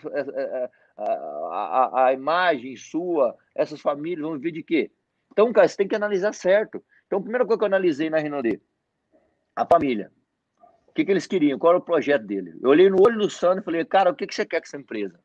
a, 0.96 1.02
a, 1.50 2.06
a 2.06 2.12
imagem 2.12 2.76
sua, 2.76 3.34
essas 3.54 3.80
famílias 3.80 4.20
vão 4.20 4.34
viver 4.34 4.52
de 4.52 4.62
quê? 4.62 4.90
Então, 5.32 5.52
cara, 5.52 5.66
você 5.66 5.76
tem 5.76 5.88
que 5.88 5.96
analisar 5.96 6.34
certo. 6.34 6.84
Então, 7.06 7.18
a 7.18 7.22
primeira 7.22 7.44
coisa 7.46 7.58
que 7.58 7.64
eu 7.64 7.66
analisei 7.66 8.10
na 8.10 8.18
Renault, 8.18 8.60
a 9.56 9.66
família. 9.66 10.12
O 10.94 10.96
que, 10.96 11.04
que 11.04 11.10
eles 11.10 11.26
queriam? 11.26 11.58
Qual 11.58 11.72
era 11.72 11.78
o 11.78 11.84
projeto 11.84 12.24
dele? 12.24 12.54
Eu 12.62 12.70
olhei 12.70 12.88
no 12.88 13.02
olho 13.02 13.18
do 13.18 13.28
Sandro 13.28 13.58
e 13.58 13.64
falei, 13.64 13.84
cara, 13.84 14.12
o 14.12 14.14
que, 14.14 14.28
que 14.28 14.34
você 14.34 14.46
quer 14.46 14.60
com 14.60 14.66
essa 14.66 14.76
empresa? 14.76 15.18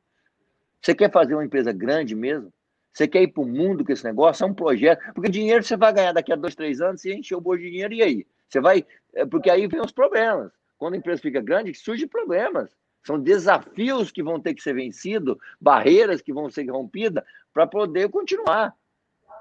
Você 0.81 0.95
quer 0.95 1.11
fazer 1.11 1.35
uma 1.35 1.45
empresa 1.45 1.71
grande 1.71 2.15
mesmo? 2.15 2.51
Você 2.91 3.07
quer 3.07 3.21
ir 3.21 3.27
para 3.27 3.43
o 3.43 3.45
mundo 3.45 3.85
com 3.85 3.91
esse 3.91 4.03
negócio? 4.03 4.43
É 4.43 4.47
um 4.47 4.53
projeto. 4.53 5.13
Porque 5.13 5.29
dinheiro 5.29 5.63
você 5.63 5.77
vai 5.77 5.93
ganhar 5.93 6.11
daqui 6.11 6.33
a 6.33 6.35
dois, 6.35 6.55
três 6.55 6.81
anos, 6.81 7.01
você 7.01 7.13
encheu 7.13 7.37
o 7.37 7.41
bolso 7.41 7.61
de 7.61 7.69
dinheiro, 7.69 7.93
e 7.93 8.01
aí? 8.01 8.27
Você 8.47 8.59
vai. 8.59 8.83
É, 9.13 9.27
porque 9.27 9.47
aí 9.47 9.67
vem 9.67 9.79
os 9.79 9.91
problemas. 9.91 10.51
Quando 10.75 10.95
a 10.95 10.97
empresa 10.97 11.21
fica 11.21 11.39
grande, 11.39 11.71
surgem 11.75 12.07
problemas. 12.07 12.75
São 13.03 13.19
desafios 13.19 14.09
que 14.09 14.23
vão 14.23 14.39
ter 14.39 14.55
que 14.55 14.63
ser 14.63 14.73
vencidos, 14.73 15.37
barreiras 15.61 16.19
que 16.19 16.33
vão 16.33 16.49
ser 16.49 16.67
rompidas 16.67 17.23
para 17.53 17.67
poder 17.67 18.09
continuar. 18.09 18.75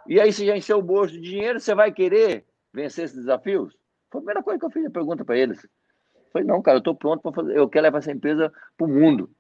E 0.07 0.21
aí, 0.21 0.31
se 0.31 0.45
já 0.45 0.55
encheu 0.55 0.77
o 0.77 0.83
bolso 0.83 1.15
de 1.15 1.23
dinheiro, 1.23 1.59
você 1.59 1.75
vai 1.75 1.91
querer 1.91 2.45
vencer 2.71 3.07
esses 3.07 3.17
desafios? 3.17 3.75
Foi 4.11 4.19
a 4.19 4.21
primeira 4.21 4.43
coisa 4.43 4.59
que 4.59 4.67
eu 4.67 4.71
fiz 4.71 4.85
a 4.85 4.91
pergunta 4.91 5.25
para 5.25 5.39
eles. 5.39 5.67
Falei, 6.33 6.47
não, 6.47 6.63
cara, 6.63 6.77
eu 6.77 6.81
estou 6.81 6.95
pronto 6.95 7.23
para 7.23 7.33
fazer, 7.33 7.57
eu 7.57 7.69
quero 7.69 7.85
levar 7.85 7.99
essa 7.99 8.13
empresa 8.13 8.53
para 8.77 8.87
o 8.87 8.91
mundo. 8.91 9.31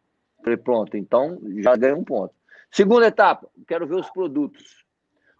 Falei, 0.42 0.56
pronto, 0.56 0.96
então 0.96 1.38
já 1.58 1.76
ganhei 1.76 1.94
um 1.94 2.04
ponto. 2.04 2.34
Segunda 2.70 3.06
etapa, 3.06 3.48
quero 3.66 3.86
ver 3.86 3.96
os 3.96 4.10
produtos. 4.10 4.84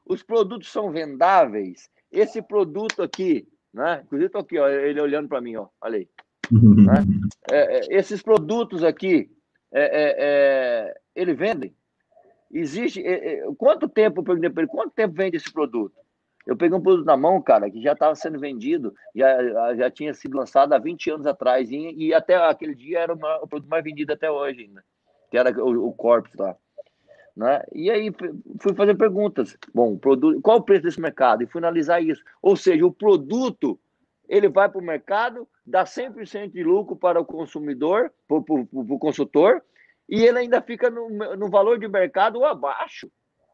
Os 0.05 0.23
produtos 0.23 0.71
são 0.71 0.91
vendáveis. 0.91 1.91
Esse 2.11 2.41
produto 2.41 3.03
aqui, 3.03 3.47
né? 3.73 4.01
Inclusive, 4.05 4.27
estou 4.27 4.41
aqui, 4.41 4.59
ó, 4.59 4.69
ele 4.69 5.01
olhando 5.01 5.29
para 5.29 5.41
mim, 5.41 5.57
ó, 5.57 5.69
olha 5.81 5.99
aí. 5.99 6.09
Né? 6.51 6.95
É, 7.51 7.79
é, 7.79 7.99
esses 7.99 8.23
produtos 8.23 8.83
aqui, 8.83 9.31
é, 9.71 9.83
é, 9.83 10.15
é 10.19 11.01
ele 11.15 11.35
vendem? 11.35 11.75
Existe. 12.51 13.07
É, 13.07 13.45
quanto 13.59 13.89
tempo, 13.89 14.21
eu 14.21 14.25
perguntei 14.25 14.51
para 14.51 14.63
ele, 14.63 14.71
quanto 14.71 14.93
tempo 14.93 15.15
vende 15.15 15.37
esse 15.37 15.53
produto? 15.53 15.95
Eu 16.49 16.57
peguei 16.57 16.75
um 16.75 16.81
produto 16.81 17.05
na 17.05 17.15
mão, 17.15 17.43
cara, 17.43 17.71
que 17.71 17.79
já 17.83 17.93
estava 17.93 18.15
sendo 18.15 18.41
vendido, 18.41 18.95
já, 19.15 19.75
já 19.75 19.91
tinha 19.91 20.15
sido 20.15 20.35
lançado 20.35 20.73
há 20.73 20.79
20 20.79 21.11
anos 21.11 21.27
atrás, 21.27 21.71
e, 21.71 21.93
e 21.93 22.15
até 22.15 22.37
aquele 22.37 22.75
dia 22.75 23.01
era 23.01 23.13
o 23.13 23.47
produto 23.47 23.69
mais 23.69 23.85
vendido 23.85 24.15
até 24.15 24.31
hoje 24.31 24.63
ainda, 24.63 24.83
que 25.31 25.37
era 25.37 25.63
o, 25.63 25.89
o 25.89 25.93
Corpus 25.93 26.33
lá. 26.39 26.57
Né? 27.37 27.63
E 27.71 27.91
aí 27.91 28.11
fui 28.61 28.75
fazer 28.75 28.97
perguntas. 28.97 29.59
Bom, 29.75 29.99
produto, 29.99 30.41
qual 30.41 30.57
o 30.57 30.63
preço 30.63 30.85
desse 30.85 30.99
mercado? 30.99 31.43
E 31.43 31.47
fui 31.47 31.59
analisar 31.61 32.03
isso. 32.03 32.25
Ou 32.41 32.57
seja, 32.57 32.87
o 32.87 32.91
produto 32.91 33.79
ele 34.27 34.49
vai 34.49 34.71
para 34.71 34.81
o 34.81 34.85
mercado, 34.85 35.47
dá 35.67 35.85
100% 35.85 36.51
de 36.51 36.65
lucro 36.65 36.97
para 36.97 37.21
o 37.21 37.27
consumidor, 37.27 38.11
para 38.27 38.39
o 38.39 38.99
consultor, 38.99 39.63
e 40.09 40.25
ele 40.25 40.39
ainda 40.39 40.63
fica 40.63 40.89
no, 40.89 41.11
no 41.37 41.51
valor 41.51 41.79
de 41.79 41.87
mercado 41.87 42.39
ou 42.39 42.47
abaixo 42.47 43.11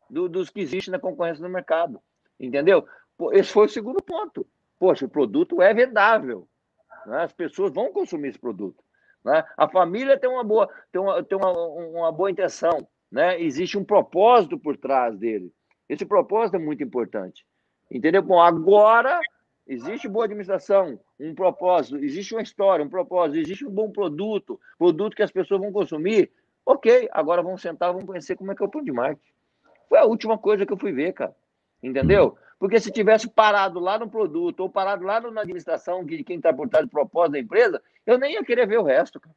do, 0.09 0.28
dos 0.28 0.49
que 0.49 0.61
existem 0.61 0.92
na 0.92 1.01
concorrência 1.01 1.42
no 1.42 1.53
mercado. 1.53 2.01
Entendeu? 2.39 2.87
Esse 3.32 3.53
foi 3.53 3.66
o 3.66 3.68
segundo 3.68 4.03
ponto. 4.03 4.47
Poxa, 4.78 5.07
o 5.07 5.09
produto 5.09 5.62
é 5.62 5.72
vendável. 5.72 6.49
Né? 7.07 7.22
As 7.22 7.32
pessoas 7.32 7.72
vão 7.72 7.93
consumir 7.93 8.28
esse 8.28 8.39
produto. 8.39 8.82
Né? 9.24 9.45
A 9.57 9.68
família 9.68 10.18
tem 10.18 10.28
uma 10.28 10.45
boa, 10.45 10.68
tem 10.93 11.01
uma, 11.01 11.22
tem 11.22 11.39
uma, 11.39 11.53
uma 11.53 12.12
boa 12.12 12.30
intenção. 12.30 12.87
Né? 13.11 13.41
Existe 13.41 13.78
um 13.78 13.85
propósito 13.85 14.59
por 14.59 14.76
trás 14.76 15.16
dele. 15.16 15.53
Esse 15.89 16.05
propósito 16.05 16.57
é 16.57 16.59
muito 16.59 16.82
importante. 16.82 17.47
Entendeu? 17.91 18.22
Bom, 18.22 18.41
agora 18.41 19.20
existe 19.66 20.09
boa 20.09 20.24
administração, 20.24 20.99
um 21.18 21.35
propósito, 21.35 21.97
existe 21.97 22.35
uma 22.35 22.43
história, 22.43 22.85
um 22.85 22.89
propósito, 22.89 23.39
existe 23.39 23.66
um 23.66 23.70
bom 23.70 23.91
produto, 23.91 24.61
produto 24.76 25.16
que 25.16 25.22
as 25.22 25.30
pessoas 25.30 25.61
vão 25.61 25.72
consumir. 25.72 26.30
Ok, 26.66 27.09
agora 27.12 27.43
vamos 27.43 27.62
sentar, 27.62 27.93
vamos 27.93 28.07
conhecer 28.07 28.37
como 28.37 28.53
é 28.53 28.55
que 28.55 28.62
é 28.62 28.66
o 28.66 28.68
plano 28.68 28.87
de 28.87 28.93
marketing. 28.93 29.32
Foi 29.89 29.99
a 29.99 30.05
última 30.05 30.39
coisa 30.39 30.64
que 30.66 30.72
eu 30.72 30.78
fui 30.78 30.93
ver, 30.93 31.12
cara. 31.12 31.35
Entendeu? 31.85 32.39
Porque 32.59 32.80
se 32.80 32.91
tivesse 32.91 33.28
parado 33.28 33.78
lá 33.78 33.99
no 33.99 34.09
produto 34.09 34.61
ou 34.61 34.70
parado 34.70 35.05
lá 35.05 35.20
na 35.20 35.43
administração 35.43 36.05
de 36.05 36.24
quem 36.24 36.37
está 36.37 36.53
por 36.53 36.68
trás 36.68 36.87
do 36.87 36.91
propósito 36.91 37.32
da 37.32 37.39
empresa, 37.39 37.82
eu 38.07 38.18
nem 38.18 38.35
ia 38.35 38.45
querer 38.45 38.66
ver 38.66 38.78
o 38.78 38.82
resto. 38.82 39.20
Cara. 39.20 39.35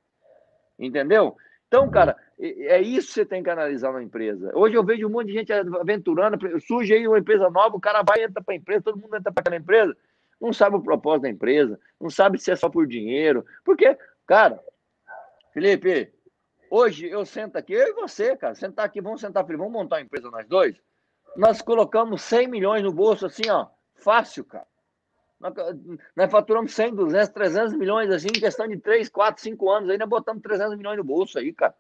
Entendeu? 0.80 1.36
Então, 1.68 1.89
cara, 1.89 2.16
é 2.39 2.82
isso 2.82 3.08
que 3.10 3.14
você 3.16 3.26
tem 3.26 3.43
que 3.43 3.50
analisar 3.50 3.91
na 3.91 4.02
empresa. 4.02 4.52
Hoje 4.56 4.76
eu 4.76 4.84
vejo 4.84 5.06
um 5.06 5.10
monte 5.10 5.28
de 5.28 5.34
gente 5.34 5.52
aventurando, 5.52 6.38
surge 6.62 6.93
aí 6.93 7.06
uma 7.06 7.20
empresa 7.20 7.50
nova, 7.50 7.76
o 7.76 7.82
cara 7.82 8.02
vai 8.02 8.24
entra 8.24 8.41
para 8.41 8.54
a 8.54 8.58
empresa, 8.58 8.84
todo 8.84 8.98
mundo 8.98 9.18
entra 9.18 9.32
para 9.32 9.41
aquela 9.41 9.58
empresa, 9.58 9.98
não 10.39 10.54
sabe 10.54 10.78
o 10.78 10.82
propósito 10.82 11.24
da 11.24 11.30
empresa, 11.30 11.78
não 12.00 12.10
sabe 12.10 12.39
se 12.39 12.50
é 12.52 12.56
só 12.56 12.70
por 12.70 12.88
dinheiro. 12.88 13.45
Porque, 13.66 13.98
cara, 14.26 14.64
Felipe, 15.54 16.14
hoje 16.72 17.10
eu 17.10 17.26
sento 17.26 17.58
aqui, 17.58 17.74
eu 17.74 17.89
e 17.89 17.93
você, 17.93 18.38
cara, 18.38 18.56
sentar 18.56 18.86
aqui, 18.86 19.02
vamos 19.02 19.20
sentar, 19.20 19.43
vamos 19.43 19.74
montar 19.74 19.98
uma 19.98 20.04
empresa 20.04 20.32
nós 20.32 20.48
dois? 20.48 20.80
Nós 21.36 21.61
colocamos 21.61 22.21
100 22.23 22.47
milhões 22.47 22.84
no 22.84 22.91
bolso, 22.91 23.25
assim, 23.25 23.49
ó, 23.49 23.67
fácil, 23.95 24.45
cara. 24.45 24.67
Nós, 25.39 25.53
nós 26.15 26.32
faturamos 26.32 26.73
100, 26.73 26.95
200, 26.95 27.30
300 27.30 27.73
milhões, 27.73 28.09
assim, 28.09 28.28
em 28.28 28.39
questão 28.39 28.67
de 28.67 28.78
3, 28.78 29.07
4, 29.09 29.41
5 29.41 29.69
anos, 29.69 29.97
nós 29.97 30.09
botamos 30.09 30.41
300 30.41 30.75
milhões 30.78 30.97
no 30.97 31.03
bolso 31.03 31.38
aí, 31.38 31.53
cara. 31.53 31.75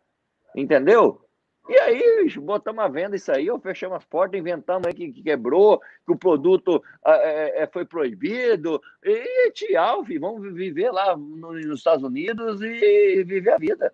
Entendeu? 0.55 1.27
E 1.69 1.77
aí, 1.79 2.23
bicho, 2.23 2.39
botamos 2.39 2.81
a 2.81 2.87
venda 2.87 3.15
isso 3.15 3.29
aí, 3.29 3.49
ou 3.51 3.59
fechamos 3.59 3.97
as 3.97 4.05
portas, 4.05 4.39
inventamos 4.39 4.87
aí 4.87 4.93
que, 4.93 5.11
que 5.11 5.21
quebrou, 5.21 5.81
que 6.05 6.13
o 6.13 6.17
produto 6.17 6.81
é, 7.05 7.63
é, 7.63 7.67
foi 7.67 7.83
proibido, 7.83 8.81
e 9.03 9.51
tchau, 9.51 10.05
filho, 10.05 10.21
vamos 10.21 10.53
viver 10.53 10.91
lá 10.91 11.17
nos 11.17 11.79
Estados 11.79 12.05
Unidos 12.05 12.61
e 12.61 13.21
viver 13.25 13.51
a 13.51 13.57
vida. 13.57 13.93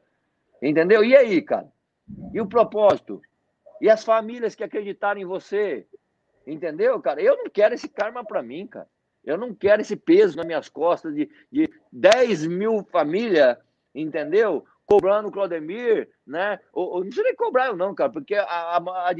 Entendeu? 0.61 1.03
E 1.03 1.15
aí, 1.15 1.41
cara? 1.41 1.67
E 2.31 2.39
o 2.39 2.45
propósito? 2.45 3.21
E 3.83 3.89
as 3.89 4.01
famílias 4.01 4.55
que 4.55 4.63
acreditaram 4.63 5.19
em 5.19 5.25
você. 5.25 5.85
Entendeu, 6.47 7.01
cara? 7.01 7.21
Eu 7.21 7.35
não 7.35 7.49
quero 7.49 7.75
esse 7.75 7.89
karma 7.89 8.23
para 8.23 8.41
mim, 8.41 8.65
cara. 8.65 8.87
Eu 9.25 9.37
não 9.37 9.53
quero 9.53 9.81
esse 9.81 9.97
peso 9.97 10.37
nas 10.37 10.45
minhas 10.45 10.69
costas 10.69 11.13
de, 11.13 11.29
de 11.51 11.69
10 11.91 12.47
mil 12.47 12.87
famílias, 12.93 13.57
entendeu? 13.93 14.65
Cobrando 14.85 15.27
o 15.27 15.31
Claudemir, 15.33 16.09
né? 16.25 16.61
Ou, 16.71 16.91
ou, 16.91 16.99
não 16.99 17.07
precisa 17.07 17.23
nem 17.23 17.35
cobrar 17.35 17.67
eu 17.67 17.75
não, 17.75 17.93
cara, 17.93 18.09
porque 18.09 18.35
a, 18.35 18.45
a, 18.45 18.77
a, 18.77 19.11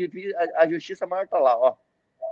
a 0.60 0.70
justiça 0.70 1.06
maior 1.06 1.28
tá 1.28 1.40
lá, 1.40 1.58
ó. 1.58 1.76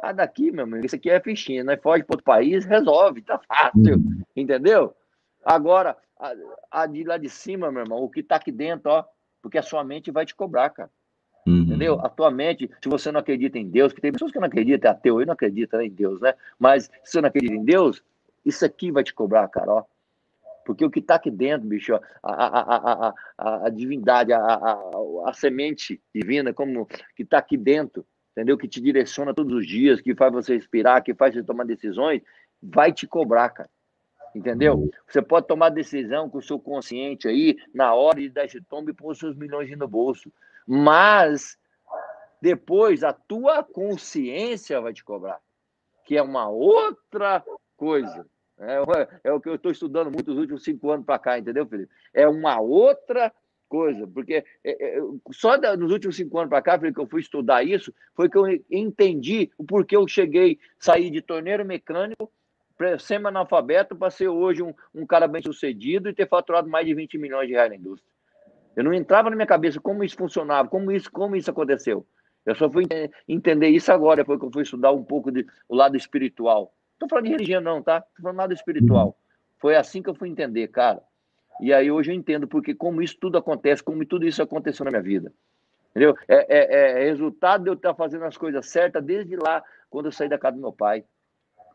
Ah, 0.02 0.14
daqui, 0.14 0.52
meu 0.52 0.64
amigo, 0.64 0.86
isso 0.86 0.96
aqui 0.96 1.10
é 1.10 1.20
fichinha, 1.20 1.66
nós 1.66 1.82
foge 1.82 2.04
para 2.04 2.14
outro 2.14 2.26
país, 2.26 2.64
resolve, 2.64 3.24
tá 3.24 3.40
fácil, 3.40 4.02
entendeu? 4.34 4.96
Agora, 5.44 5.98
a, 6.18 6.34
a 6.72 6.86
de 6.86 7.04
lá 7.04 7.18
de 7.18 7.28
cima, 7.28 7.70
meu 7.74 7.84
irmão, 7.84 8.02
o 8.02 8.10
que 8.10 8.24
tá 8.24 8.38
aqui 8.38 8.54
dentro, 8.54 8.90
ó, 8.90 9.06
porque 9.42 9.58
a 9.58 9.64
sua 9.64 9.84
mente 9.84 10.12
vai 10.12 10.26
te 10.26 10.34
cobrar, 10.34 10.70
cara. 10.70 10.90
Uhum. 11.46 11.62
Entendeu? 11.62 12.00
Atualmente, 12.02 12.70
se 12.82 12.90
você 12.90 13.12
não 13.12 13.20
acredita 13.20 13.58
em 13.58 13.68
Deus, 13.68 13.94
que 13.94 14.02
tem 14.02 14.12
pessoas 14.12 14.32
que 14.32 14.40
não 14.40 14.48
acreditam, 14.48 14.90
é 14.90 14.94
ateu 14.94 15.22
e 15.22 15.26
não 15.26 15.34
acredita 15.34 15.84
em 15.84 15.90
Deus, 15.90 16.22
né? 16.22 16.34
Mas 16.60 16.86
se 17.04 17.14
você 17.14 17.22
não 17.22 17.30
acredita 17.30 17.56
em 17.56 17.64
Deus, 17.64 18.04
isso 18.46 18.66
aqui 18.66 18.92
vai 18.92 19.04
te 19.04 19.14
cobrar, 19.14 19.48
cara, 19.48 19.72
ó. 19.72 19.84
Porque 20.64 20.86
o 20.86 20.92
que 20.92 21.00
está 21.00 21.16
aqui 21.16 21.32
dentro, 21.32 21.68
bicho, 21.68 21.96
a, 21.96 22.00
a, 22.24 23.08
a, 23.08 23.14
a, 23.38 23.66
a 23.66 23.70
divindade, 23.70 24.32
a, 24.32 24.40
a, 24.40 24.80
a, 25.26 25.34
semente 25.34 26.00
divina, 26.14 26.54
como 26.54 26.86
que 27.16 27.24
está 27.24 27.40
aqui 27.40 27.58
dentro, 27.58 28.06
entendeu? 28.32 28.58
Que 28.58 28.68
te 28.68 28.80
direciona 28.80 29.34
todos 29.34 29.54
os 29.54 29.66
dias, 29.66 30.00
que 30.00 30.14
faz 30.14 30.32
você 30.32 30.54
respirar, 30.54 31.04
que 31.04 31.16
faz 31.16 31.34
você 31.34 31.44
tomar 31.44 31.66
decisões, 31.66 32.22
vai 32.62 32.94
te 32.94 33.08
cobrar, 33.08 33.50
cara. 33.50 33.70
Entendeu? 34.34 34.90
Você 35.08 35.22
pode 35.22 35.48
tomar 35.48 35.70
decisão 35.70 36.30
com 36.30 36.38
o 36.38 36.42
seu 36.42 36.58
consciente 36.58 37.28
aí, 37.28 37.58
na 37.74 37.94
hora 37.94 38.22
de 38.22 38.30
dar 38.30 38.46
esse 38.46 38.62
tombo 38.62 38.90
e 38.90 38.94
pôr 38.94 39.12
os 39.12 39.20
seus 39.20 39.36
milhões 39.36 39.70
no 39.78 39.88
bolso. 39.88 40.32
Mas 40.68 41.58
depois 42.42 43.04
a 43.04 43.14
tua 43.14 43.64
consciência 43.64 44.82
vai 44.82 44.94
te 44.94 45.04
cobrar, 45.04 45.40
que 46.06 46.18
é 46.18 46.22
uma 46.22 46.50
outra 46.50 47.44
coisa. 47.78 48.26
É, 48.60 49.30
é 49.30 49.34
o 49.34 49.42
que 49.42 49.50
eu 49.50 49.56
estou 49.56 49.72
estudando 49.72 50.12
muito 50.12 50.30
nos 50.32 50.40
últimos 50.40 50.64
cinco 50.64 50.92
anos 50.92 51.06
para 51.06 51.20
cá, 51.20 51.40
entendeu, 51.40 51.66
Felipe? 51.66 51.92
É 52.14 52.28
uma 52.28 52.60
outra 52.60 53.32
coisa, 53.68 54.06
porque 54.06 54.44
é, 54.64 54.98
é, 54.98 55.02
só 55.32 55.58
nos 55.78 55.92
últimos 55.92 56.16
cinco 56.16 56.38
anos 56.38 56.50
para 56.50 56.62
cá, 56.62 56.78
Felipe, 56.78 56.96
que 56.96 57.02
eu 57.02 57.08
fui 57.08 57.22
estudar 57.22 57.64
isso, 57.64 57.94
foi 58.14 58.30
que 58.30 58.38
eu 58.38 58.46
entendi 58.70 59.50
o 59.58 59.64
porquê 59.64 59.96
eu 59.96 60.08
cheguei, 60.08 60.60
saí 60.78 61.10
de 61.10 61.22
torneiro 61.22 61.66
mecânico, 61.66 62.32
semi-analfabeto, 63.00 63.96
para 63.96 64.10
ser 64.10 64.28
hoje 64.28 64.62
um, 64.62 64.74
um 64.94 65.06
cara 65.06 65.28
bem 65.28 65.42
sucedido 65.42 66.10
e 66.10 66.14
ter 66.14 66.28
faturado 66.28 66.68
mais 66.68 66.86
de 66.86 66.94
20 66.94 67.18
milhões 67.18 67.48
de 67.48 67.54
reais 67.54 67.70
na 67.70 67.78
indústria. 67.78 68.11
Eu 68.76 68.84
não 68.84 68.94
entrava 68.94 69.30
na 69.30 69.36
minha 69.36 69.48
cabeça 69.48 69.80
como 69.80 70.04
isso 70.04 70.16
funcionava, 70.16 70.68
como 70.70 70.92
isso, 70.92 71.12
como 71.12 71.36
isso 71.36 71.50
aconteceu. 71.50 72.06
Eu 72.46 72.56
só 72.56 72.70
fui 72.70 72.86
entender 73.28 73.68
isso 73.70 73.92
agora, 73.92 74.18
depois 74.18 74.40
que 74.40 74.46
eu 74.46 74.52
fui 74.52 74.64
estudar 74.64 74.92
um 74.92 75.04
pouco 75.04 75.32
de, 75.32 75.46
o 75.70 75.76
lado 75.76 75.96
espiritual. 75.96 76.74
Estou 76.94 77.10
falando 77.10 77.26
de 77.26 77.32
religião, 77.32 77.62
não, 77.62 77.82
tá? 77.82 77.98
Estou 77.98 78.24
falando 78.24 78.38
do 78.38 78.42
lado 78.42 78.54
espiritual. 78.54 79.18
Foi 79.60 79.76
assim 79.76 80.02
que 80.02 80.10
eu 80.10 80.16
fui 80.16 80.30
entender, 80.30 80.68
cara. 80.70 81.02
E 81.60 81.72
aí 81.72 81.92
hoje 81.92 82.12
eu 82.12 82.16
entendo 82.16 82.48
porque 82.48 82.74
como 82.74 83.02
isso 83.02 83.18
tudo 83.20 83.38
acontece, 83.38 83.84
como 83.84 84.04
tudo 84.06 84.26
isso 84.26 84.42
aconteceu 84.42 84.84
na 84.84 84.92
minha 84.92 85.04
vida. 85.04 85.32
Entendeu? 85.92 86.16
É, 86.28 86.46
é, 86.48 87.02
é 87.04 87.10
resultado 87.10 87.64
de 87.64 87.70
eu 87.70 87.74
estar 87.74 87.94
fazendo 87.94 88.26
as 88.26 88.38
coisas 88.38 88.66
certas 88.68 89.04
desde 89.04 89.36
lá, 89.36 89.64
quando 89.90 90.06
eu 90.08 90.12
saí 90.12 90.30
da 90.30 90.40
casa 90.40 90.56
do 90.56 90.62
meu 90.62 90.72
pai. 90.72 91.04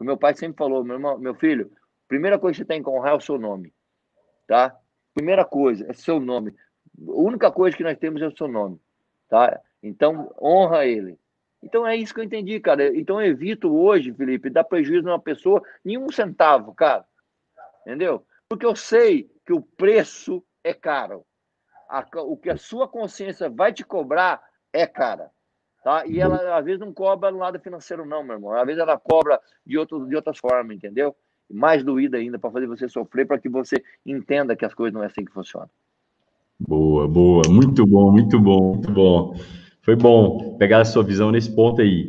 O 0.01 0.05
meu 0.05 0.16
pai 0.16 0.34
sempre 0.34 0.57
falou, 0.57 0.82
meu, 0.82 0.97
irmão, 0.97 1.18
meu 1.18 1.34
filho, 1.34 1.70
primeira 2.09 2.38
coisa 2.38 2.55
que 2.55 2.62
você 2.62 2.64
tem 2.66 2.82
que 2.82 2.88
honrar 2.88 3.12
é 3.12 3.16
o 3.16 3.20
seu 3.20 3.38
nome. 3.38 3.72
Tá? 4.47 4.74
Primeira 5.14 5.44
coisa 5.44 5.86
é 5.88 5.92
seu 5.92 6.18
nome. 6.18 6.55
A 6.99 7.12
única 7.12 7.51
coisa 7.51 7.76
que 7.76 7.82
nós 7.82 7.99
temos 7.99 8.22
é 8.22 8.26
o 8.26 8.36
seu 8.36 8.49
nome, 8.49 8.80
tá? 9.28 9.61
Então, 9.82 10.34
honra 10.40 10.86
ele. 10.86 11.18
Então, 11.62 11.86
é 11.86 11.97
isso 11.97 12.14
que 12.14 12.20
eu 12.20 12.24
entendi, 12.24 12.61
cara. 12.61 12.97
Então, 12.97 13.20
eu 13.20 13.30
evito 13.30 13.74
hoje, 13.74 14.12
Felipe, 14.12 14.51
dar 14.51 14.64
prejuízo 14.64 15.05
numa 15.05 15.20
pessoa, 15.20 15.62
nenhum 15.84 16.11
centavo, 16.11 16.74
cara. 16.74 17.05
Entendeu? 17.82 18.24
Porque 18.49 18.64
eu 18.64 18.76
sei 18.76 19.30
que 19.44 19.53
o 19.53 19.61
preço 19.61 20.44
é 20.62 20.72
caro. 20.72 21.24
A, 21.88 22.05
o 22.22 22.36
que 22.36 22.51
a 22.51 22.57
sua 22.57 22.88
consciência 22.88 23.49
vai 23.49 23.72
te 23.72 23.84
cobrar 23.84 24.42
é 24.72 24.86
cara. 24.86 25.30
Tá? 25.82 26.05
E 26.07 26.20
ela, 26.20 26.57
às 26.57 26.64
vezes, 26.64 26.80
não 26.80 26.92
cobra 26.92 27.30
no 27.30 27.38
lado 27.38 27.61
financeiro, 27.61 28.05
não, 28.05 28.22
meu 28.22 28.36
irmão. 28.36 28.53
Às 28.53 28.66
vezes, 28.66 28.80
ela 28.80 28.99
cobra 28.99 29.40
de, 29.64 29.78
outro, 29.78 30.07
de 30.07 30.16
outras 30.16 30.38
formas, 30.38 30.76
entendeu? 30.76 31.16
mais 31.51 31.84
doída 31.84 32.18
ainda, 32.18 32.38
para 32.38 32.51
fazer 32.51 32.66
você 32.66 32.88
sofrer, 32.88 33.26
para 33.26 33.38
que 33.38 33.49
você 33.49 33.76
entenda 34.05 34.57
que 34.57 34.64
as 34.64 34.74
coisas 34.74 34.92
não 34.92 35.03
é 35.03 35.07
assim 35.07 35.24
que 35.24 35.32
funcionam. 35.32 35.70
Boa, 36.59 37.07
boa, 37.07 37.42
muito 37.50 37.86
bom, 37.86 38.11
muito 38.11 38.40
bom, 38.40 38.72
muito 38.72 38.90
bom. 38.90 39.36
Foi 39.82 39.94
bom 39.94 40.57
pegar 40.57 40.80
a 40.80 40.84
sua 40.86 41.02
visão 41.02 41.30
nesse 41.30 41.54
ponto 41.54 41.82
aí. 41.82 42.09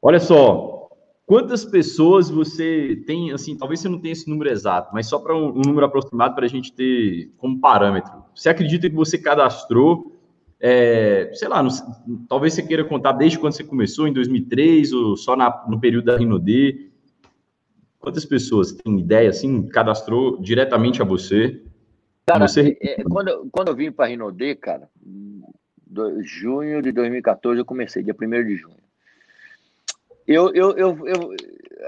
Olha 0.00 0.20
só, 0.20 0.88
quantas 1.26 1.64
pessoas 1.64 2.30
você 2.30 3.02
tem, 3.04 3.32
assim, 3.32 3.56
talvez 3.56 3.80
você 3.80 3.88
não 3.88 3.98
tenha 3.98 4.12
esse 4.12 4.30
número 4.30 4.48
exato, 4.48 4.90
mas 4.94 5.08
só 5.08 5.18
para 5.18 5.36
um, 5.36 5.48
um, 5.48 5.62
número 5.66 5.86
aproximado 5.86 6.36
para 6.36 6.44
a 6.44 6.48
gente 6.48 6.72
ter 6.72 7.32
como 7.36 7.58
parâmetro. 7.58 8.12
Você 8.32 8.48
acredita 8.48 8.88
que 8.88 8.94
você 8.94 9.18
cadastrou, 9.18 10.16
é, 10.60 11.30
sei 11.34 11.48
lá, 11.48 11.60
no, 11.60 11.70
talvez 12.28 12.54
você 12.54 12.62
queira 12.62 12.84
contar 12.84 13.12
desde 13.12 13.40
quando 13.40 13.54
você 13.54 13.64
começou, 13.64 14.06
em 14.06 14.12
2003, 14.12 14.92
ou 14.92 15.16
só 15.16 15.34
na, 15.34 15.64
no 15.68 15.80
período 15.80 16.04
da 16.04 16.16
Rinode? 16.16 16.92
Quantas 17.98 18.24
pessoas 18.24 18.70
têm 18.70 19.00
ideia, 19.00 19.30
assim, 19.30 19.66
cadastrou 19.66 20.40
diretamente 20.40 21.02
a 21.02 21.04
você? 21.04 21.60
Cara, 22.26 22.48
você... 22.48 22.76
É, 22.80 23.00
é, 23.00 23.04
quando, 23.04 23.48
quando 23.50 23.68
eu 23.68 23.76
vim 23.76 23.92
para 23.92 24.06
a 24.06 24.08
Rinode, 24.08 24.54
cara, 24.56 24.88
do, 25.86 26.22
junho 26.22 26.80
de 26.80 26.90
2014 26.92 27.60
eu 27.60 27.64
comecei, 27.64 28.02
dia 28.02 28.14
1 28.14 28.44
de 28.44 28.56
junho. 28.56 28.84
Eu, 30.26 30.54
eu, 30.54 30.72
eu, 30.72 31.06
eu, 31.06 31.36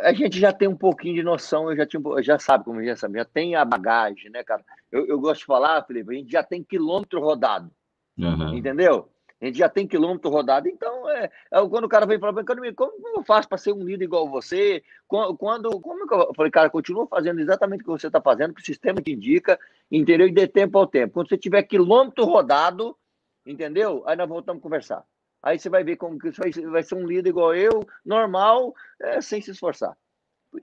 a 0.02 0.12
gente 0.12 0.38
já 0.38 0.52
tem 0.52 0.68
um 0.68 0.76
pouquinho 0.76 1.14
de 1.14 1.22
noção, 1.22 1.70
eu 1.70 1.76
já, 1.76 1.86
tinha, 1.86 2.02
já 2.22 2.38
sabe 2.38 2.64
como 2.64 2.84
já 2.84 2.94
sabe, 2.94 3.18
já 3.18 3.24
tem 3.24 3.56
a 3.56 3.64
bagagem, 3.64 4.30
né, 4.30 4.44
cara? 4.44 4.62
Eu, 4.92 5.06
eu 5.06 5.18
gosto 5.18 5.40
de 5.40 5.46
falar, 5.46 5.82
Felipe, 5.84 6.10
a 6.14 6.18
gente 6.18 6.30
já 6.30 6.42
tem 6.42 6.62
quilômetro 6.62 7.18
rodado, 7.20 7.70
uhum. 8.18 8.54
entendeu? 8.54 9.08
A 9.40 9.44
gente 9.44 9.58
já 9.58 9.68
tem 9.68 9.86
quilômetro 9.86 10.30
rodado, 10.30 10.66
então 10.66 11.08
é, 11.10 11.30
é 11.50 11.68
quando 11.68 11.84
o 11.84 11.88
cara 11.88 12.06
vem 12.06 12.18
falar, 12.18 12.42
como, 12.42 12.74
como 12.74 13.18
eu 13.18 13.22
faço 13.22 13.46
para 13.46 13.58
ser 13.58 13.72
um 13.72 13.84
líder 13.84 14.04
igual 14.04 14.28
você? 14.28 14.82
Quando, 15.06 15.36
como 15.36 16.10
eu 16.10 16.34
falei, 16.34 16.50
cara, 16.50 16.70
continua 16.70 17.06
fazendo 17.06 17.40
exatamente 17.40 17.82
o 17.82 17.84
que 17.84 17.90
você 17.90 18.06
está 18.06 18.20
fazendo, 18.20 18.54
que 18.54 18.62
o 18.62 18.64
sistema 18.64 19.02
te 19.02 19.12
indica, 19.12 19.58
entendeu? 19.92 20.26
E 20.26 20.32
dê 20.32 20.46
tempo 20.46 20.78
ao 20.78 20.86
tempo. 20.86 21.14
Quando 21.14 21.28
você 21.28 21.36
tiver 21.36 21.62
quilômetro 21.64 22.24
rodado, 22.24 22.96
entendeu? 23.44 24.02
Aí 24.06 24.16
nós 24.16 24.28
voltamos 24.28 24.60
a 24.60 24.62
conversar. 24.62 25.04
Aí 25.42 25.58
você 25.58 25.68
vai 25.68 25.84
ver 25.84 25.96
como 25.96 26.18
que 26.18 26.30
vai, 26.30 26.50
vai 26.50 26.82
ser 26.82 26.94
um 26.94 27.06
líder 27.06 27.28
igual 27.28 27.54
eu, 27.54 27.86
normal, 28.04 28.74
é, 29.00 29.20
sem 29.20 29.42
se 29.42 29.50
esforçar. 29.50 29.94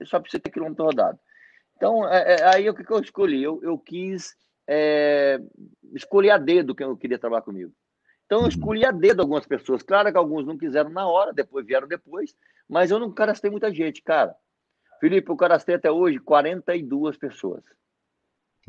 Só 0.04 0.18
precisa 0.18 0.42
ter 0.42 0.50
quilômetro 0.50 0.84
rodado. 0.84 1.18
Então, 1.76 2.08
é, 2.08 2.34
é, 2.34 2.54
aí 2.54 2.68
o 2.68 2.74
que, 2.74 2.84
que 2.84 2.92
eu 2.92 3.00
escolhi? 3.00 3.42
Eu, 3.42 3.60
eu 3.62 3.78
quis 3.78 4.36
é, 4.66 5.40
escolher 5.94 6.30
a 6.30 6.38
dedo 6.38 6.74
quem 6.74 6.86
eu 6.86 6.96
queria 6.96 7.18
trabalhar 7.18 7.42
comigo. 7.42 7.72
Então, 8.26 8.42
eu 8.42 8.48
escolhi 8.48 8.84
a 8.84 8.90
dedo 8.90 9.20
algumas 9.20 9.46
pessoas. 9.46 9.82
Claro 9.82 10.10
que 10.10 10.18
alguns 10.18 10.46
não 10.46 10.56
quiseram 10.56 10.90
na 10.90 11.06
hora, 11.06 11.32
depois 11.32 11.66
vieram 11.66 11.86
depois, 11.86 12.34
mas 12.68 12.90
eu 12.90 12.98
não 12.98 13.12
cadastrei 13.12 13.50
muita 13.50 13.72
gente, 13.72 14.02
cara. 14.02 14.34
Felipe, 15.00 15.30
eu 15.30 15.36
cadastrei 15.36 15.76
até 15.76 15.90
hoje 15.90 16.18
42 16.18 17.16
pessoas. 17.16 17.62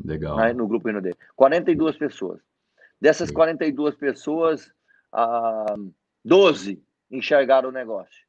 Legal. 0.04 0.36
Né, 0.36 0.52
no 0.52 0.68
grupo 0.68 0.88
INOD. 0.88 1.14
42 1.34 1.96
pessoas. 1.96 2.40
Dessas 3.00 3.30
42 3.30 3.94
pessoas, 3.94 4.72
ah, 5.12 5.74
12 6.24 6.82
enxergaram 7.10 7.70
o 7.70 7.72
negócio. 7.72 8.26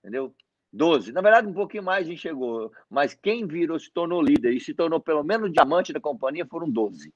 Entendeu? 0.00 0.34
12. 0.72 1.12
Na 1.12 1.20
verdade, 1.20 1.48
um 1.48 1.52
pouquinho 1.52 1.82
mais 1.82 2.08
enxergou. 2.08 2.72
Mas 2.88 3.14
quem 3.14 3.46
virou, 3.46 3.78
se 3.78 3.90
tornou 3.90 4.22
líder 4.22 4.52
e 4.52 4.60
se 4.60 4.72
tornou 4.72 5.00
pelo 5.00 5.24
menos 5.24 5.52
diamante 5.52 5.92
da 5.92 6.00
companhia 6.00 6.46
foram 6.46 6.70
12. 6.70 7.12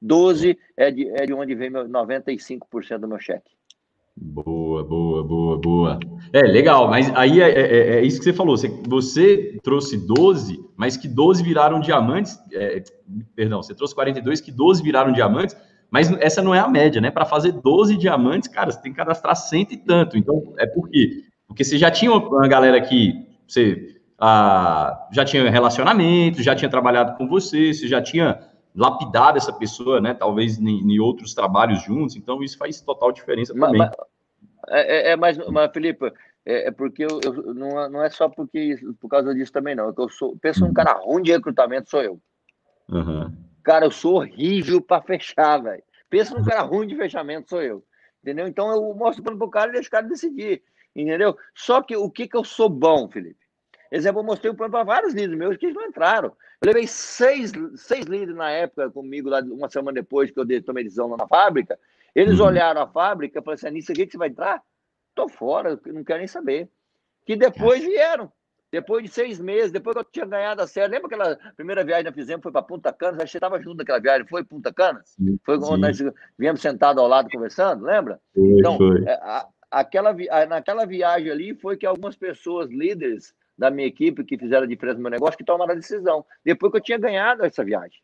12 0.00 0.58
é 0.76 0.90
de, 0.90 1.08
é 1.10 1.26
de 1.26 1.32
onde 1.32 1.54
vem 1.54 1.70
meu 1.70 1.88
95% 1.88 2.98
do 2.98 3.08
meu 3.08 3.18
cheque. 3.18 3.56
Boa, 4.18 4.82
boa, 4.82 5.22
boa, 5.22 5.58
boa. 5.58 6.00
É, 6.32 6.40
legal, 6.40 6.88
mas 6.88 7.14
aí 7.14 7.42
é, 7.42 7.50
é, 7.50 7.96
é, 7.96 8.02
isso 8.02 8.18
que 8.18 8.24
você 8.24 8.32
falou. 8.32 8.56
Você, 8.56 8.68
você, 8.88 9.58
trouxe 9.62 9.98
12, 9.98 10.58
mas 10.74 10.96
que 10.96 11.06
12 11.06 11.42
viraram 11.42 11.80
diamantes. 11.80 12.38
É, 12.50 12.82
perdão, 13.34 13.62
você 13.62 13.74
trouxe 13.74 13.94
42, 13.94 14.40
que 14.40 14.50
12 14.50 14.82
viraram 14.82 15.12
diamantes, 15.12 15.54
mas 15.90 16.10
essa 16.18 16.42
não 16.42 16.54
é 16.54 16.60
a 16.60 16.68
média, 16.68 16.98
né? 16.98 17.10
Para 17.10 17.26
fazer 17.26 17.52
12 17.52 17.98
diamantes, 17.98 18.48
cara, 18.48 18.70
você 18.70 18.80
tem 18.80 18.90
que 18.90 18.96
cadastrar 18.96 19.36
cento 19.36 19.72
e 19.72 19.76
tanto. 19.76 20.16
Então, 20.16 20.54
é 20.56 20.66
por 20.66 20.88
quê? 20.88 21.24
Porque 21.46 21.62
você 21.62 21.76
já 21.76 21.90
tinha 21.90 22.10
uma 22.10 22.48
galera 22.48 22.80
que 22.80 23.26
você 23.46 23.96
ah, 24.18 25.08
já 25.12 25.26
tinha 25.26 25.50
relacionamento, 25.50 26.42
já 26.42 26.54
tinha 26.54 26.70
trabalhado 26.70 27.18
com 27.18 27.28
você, 27.28 27.74
você 27.74 27.86
já 27.86 28.00
tinha 28.00 28.40
lapidado 28.76 29.38
essa 29.38 29.52
pessoa, 29.52 30.00
né? 30.00 30.12
Talvez 30.12 30.58
em, 30.58 30.80
em 30.80 30.98
outros 31.00 31.34
trabalhos 31.34 31.82
juntos. 31.82 32.14
Então, 32.14 32.42
isso 32.42 32.58
faz 32.58 32.80
total 32.80 33.10
diferença 33.10 33.54
também. 33.54 33.78
Mas, 33.78 33.90
é, 34.68 35.12
é, 35.12 35.16
mas, 35.16 35.38
mas, 35.48 35.72
Felipe, 35.72 36.12
é, 36.44 36.68
é 36.68 36.70
porque 36.70 37.04
eu, 37.04 37.20
eu, 37.24 37.54
não, 37.54 37.80
é, 37.80 37.88
não 37.88 38.04
é 38.04 38.10
só 38.10 38.28
porque 38.28 38.78
por 39.00 39.08
causa 39.08 39.34
disso 39.34 39.52
também, 39.52 39.74
não. 39.74 39.88
É 39.88 39.92
eu 39.96 40.08
sou, 40.10 40.36
penso 40.36 40.64
um 40.64 40.68
uhum. 40.68 40.74
cara 40.74 40.92
ruim 40.92 41.22
de 41.22 41.32
recrutamento, 41.32 41.88
sou 41.88 42.02
eu. 42.02 42.20
Uhum. 42.90 43.34
Cara, 43.64 43.86
eu 43.86 43.90
sou 43.90 44.16
horrível 44.16 44.80
para 44.80 45.02
fechar, 45.02 45.62
velho. 45.62 45.82
Pensa 46.10 46.38
num 46.38 46.44
cara 46.44 46.62
ruim 46.62 46.86
de 46.86 46.94
fechamento, 46.94 47.48
sou 47.48 47.62
eu. 47.62 47.82
Entendeu? 48.22 48.46
Então 48.46 48.70
eu 48.70 48.94
mostro 48.94 49.22
para 49.22 49.34
o 49.34 49.50
cara 49.50 49.70
e 49.70 49.72
deixo 49.74 49.88
o 49.88 49.90
cara 49.90 50.06
decidir. 50.06 50.62
Entendeu? 50.94 51.36
Só 51.54 51.82
que 51.82 51.96
o 51.96 52.10
que, 52.10 52.28
que 52.28 52.36
eu 52.36 52.44
sou 52.44 52.68
bom, 52.68 53.08
Felipe? 53.08 53.45
Exemplo, 53.90 54.20
eu 54.20 54.24
mostrei 54.24 54.50
um 54.50 54.54
plano 54.54 54.72
para 54.72 54.84
vários 54.84 55.14
líderes 55.14 55.38
meus 55.38 55.56
que 55.56 55.66
eles 55.66 55.76
não 55.76 55.86
entraram. 55.86 56.32
Eu 56.60 56.66
levei 56.66 56.86
seis, 56.86 57.52
seis 57.76 58.06
líderes 58.06 58.34
na 58.34 58.50
época 58.50 58.90
comigo, 58.90 59.28
lá 59.28 59.40
uma 59.40 59.68
semana 59.68 59.94
depois 59.94 60.30
que 60.30 60.38
eu 60.38 60.44
dei, 60.44 60.60
tomei 60.60 60.84
decisão 60.84 61.08
lá 61.08 61.16
na 61.16 61.26
fábrica. 61.28 61.78
Eles 62.14 62.40
uhum. 62.40 62.46
olharam 62.46 62.80
a 62.80 62.86
fábrica 62.86 63.38
e 63.38 63.42
falaram 63.42 63.54
assim: 63.54 63.74
nisso 63.74 63.92
aqui 63.92 64.06
que 64.06 64.12
você 64.12 64.18
vai 64.18 64.28
entrar? 64.28 64.62
Tô 65.14 65.28
fora, 65.28 65.78
não 65.86 66.02
quero 66.02 66.18
nem 66.18 66.26
saber. 66.26 66.68
Que 67.24 67.36
depois 67.36 67.82
vieram. 67.84 68.32
Depois 68.70 69.04
de 69.04 69.08
seis 69.08 69.40
meses, 69.40 69.70
depois 69.70 69.94
que 69.94 70.00
eu 70.00 70.04
tinha 70.04 70.26
ganhado 70.26 70.60
a 70.60 70.66
série, 70.66 70.92
lembra 70.92 71.06
aquela 71.06 71.38
primeira 71.56 71.84
viagem 71.84 72.04
que 72.04 72.10
nós 72.10 72.14
fizemos? 72.14 72.42
Foi 72.42 72.52
para 72.52 72.62
Punta 72.62 72.92
Cana, 72.92 73.26
você 73.26 73.36
estava 73.36 73.60
junto 73.62 73.78
naquela 73.78 74.00
viagem, 74.00 74.26
foi 74.26 74.44
Punta 74.44 74.72
Cana? 74.72 75.00
Sim, 75.04 75.38
foi 75.44 75.58
quando 75.58 75.80
nós 75.80 75.98
viemos 76.36 76.60
sentados 76.60 77.00
ao 77.00 77.08
lado 77.08 77.30
conversando, 77.30 77.84
lembra? 77.84 78.20
Foi, 78.34 78.42
então. 78.58 78.78
É, 79.06 79.12
a, 79.12 79.48
aquela, 79.70 80.14
a, 80.30 80.46
naquela 80.46 80.84
viagem 80.84 81.30
ali 81.30 81.54
foi 81.54 81.76
que 81.76 81.86
algumas 81.86 82.16
pessoas, 82.16 82.68
líderes 82.70 83.34
da 83.56 83.70
minha 83.70 83.86
equipe, 83.86 84.24
que 84.24 84.36
fizeram 84.36 84.64
a 84.64 84.68
diferença 84.68 84.96
no 84.96 85.02
meu 85.02 85.10
negócio, 85.10 85.36
que 85.36 85.44
tomaram 85.44 85.72
a 85.72 85.76
decisão. 85.76 86.24
Depois 86.44 86.70
que 86.70 86.78
eu 86.78 86.82
tinha 86.82 86.98
ganhado 86.98 87.44
essa 87.44 87.64
viagem. 87.64 88.00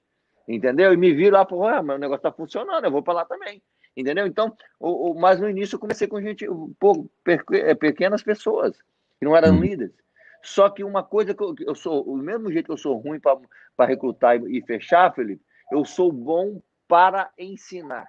Entendeu? 0.48 0.92
E 0.92 0.96
me 0.96 1.12
viram 1.12 1.38
lá, 1.38 1.44
pô, 1.44 1.66
ah, 1.66 1.82
meu 1.82 1.98
negócio 1.98 2.18
está 2.18 2.32
funcionando, 2.32 2.84
eu 2.84 2.90
vou 2.90 3.03
para 3.03 3.14
lá 3.14 3.24
também. 3.24 3.62
Entendeu? 3.96 4.26
Então, 4.26 4.57
o, 4.80 5.11
o, 5.11 5.14
mas 5.14 5.38
no 5.38 5.48
início 5.48 5.76
eu 5.76 5.80
comecei 5.80 6.09
com 6.09 6.20
gente, 6.20 6.46
pô, 6.78 7.09
é, 7.53 7.74
pequenas 7.74 8.22
pessoas, 8.22 8.76
que 9.18 9.24
não 9.24 9.36
eram 9.36 9.55
hum. 9.55 9.61
líderes. 9.61 9.94
Só 10.42 10.68
que 10.68 10.82
uma 10.82 11.05
coisa 11.05 11.34
que 11.34 11.42
eu, 11.42 11.55
eu 11.61 11.74
sou, 11.74 12.03
o 12.03 12.16
mesmo 12.16 12.50
jeito 12.50 12.66
que 12.66 12.72
eu 12.72 12.76
sou 12.76 12.96
ruim 12.96 13.20
para 13.20 13.86
recrutar 13.86 14.36
e, 14.36 14.59
e 14.59 14.62
fechar, 14.62 15.14
Felipe, 15.14 15.42
eu 15.70 15.84
sou 15.84 16.11
bom 16.11 16.61
para 16.88 17.30
ensinar. 17.38 18.09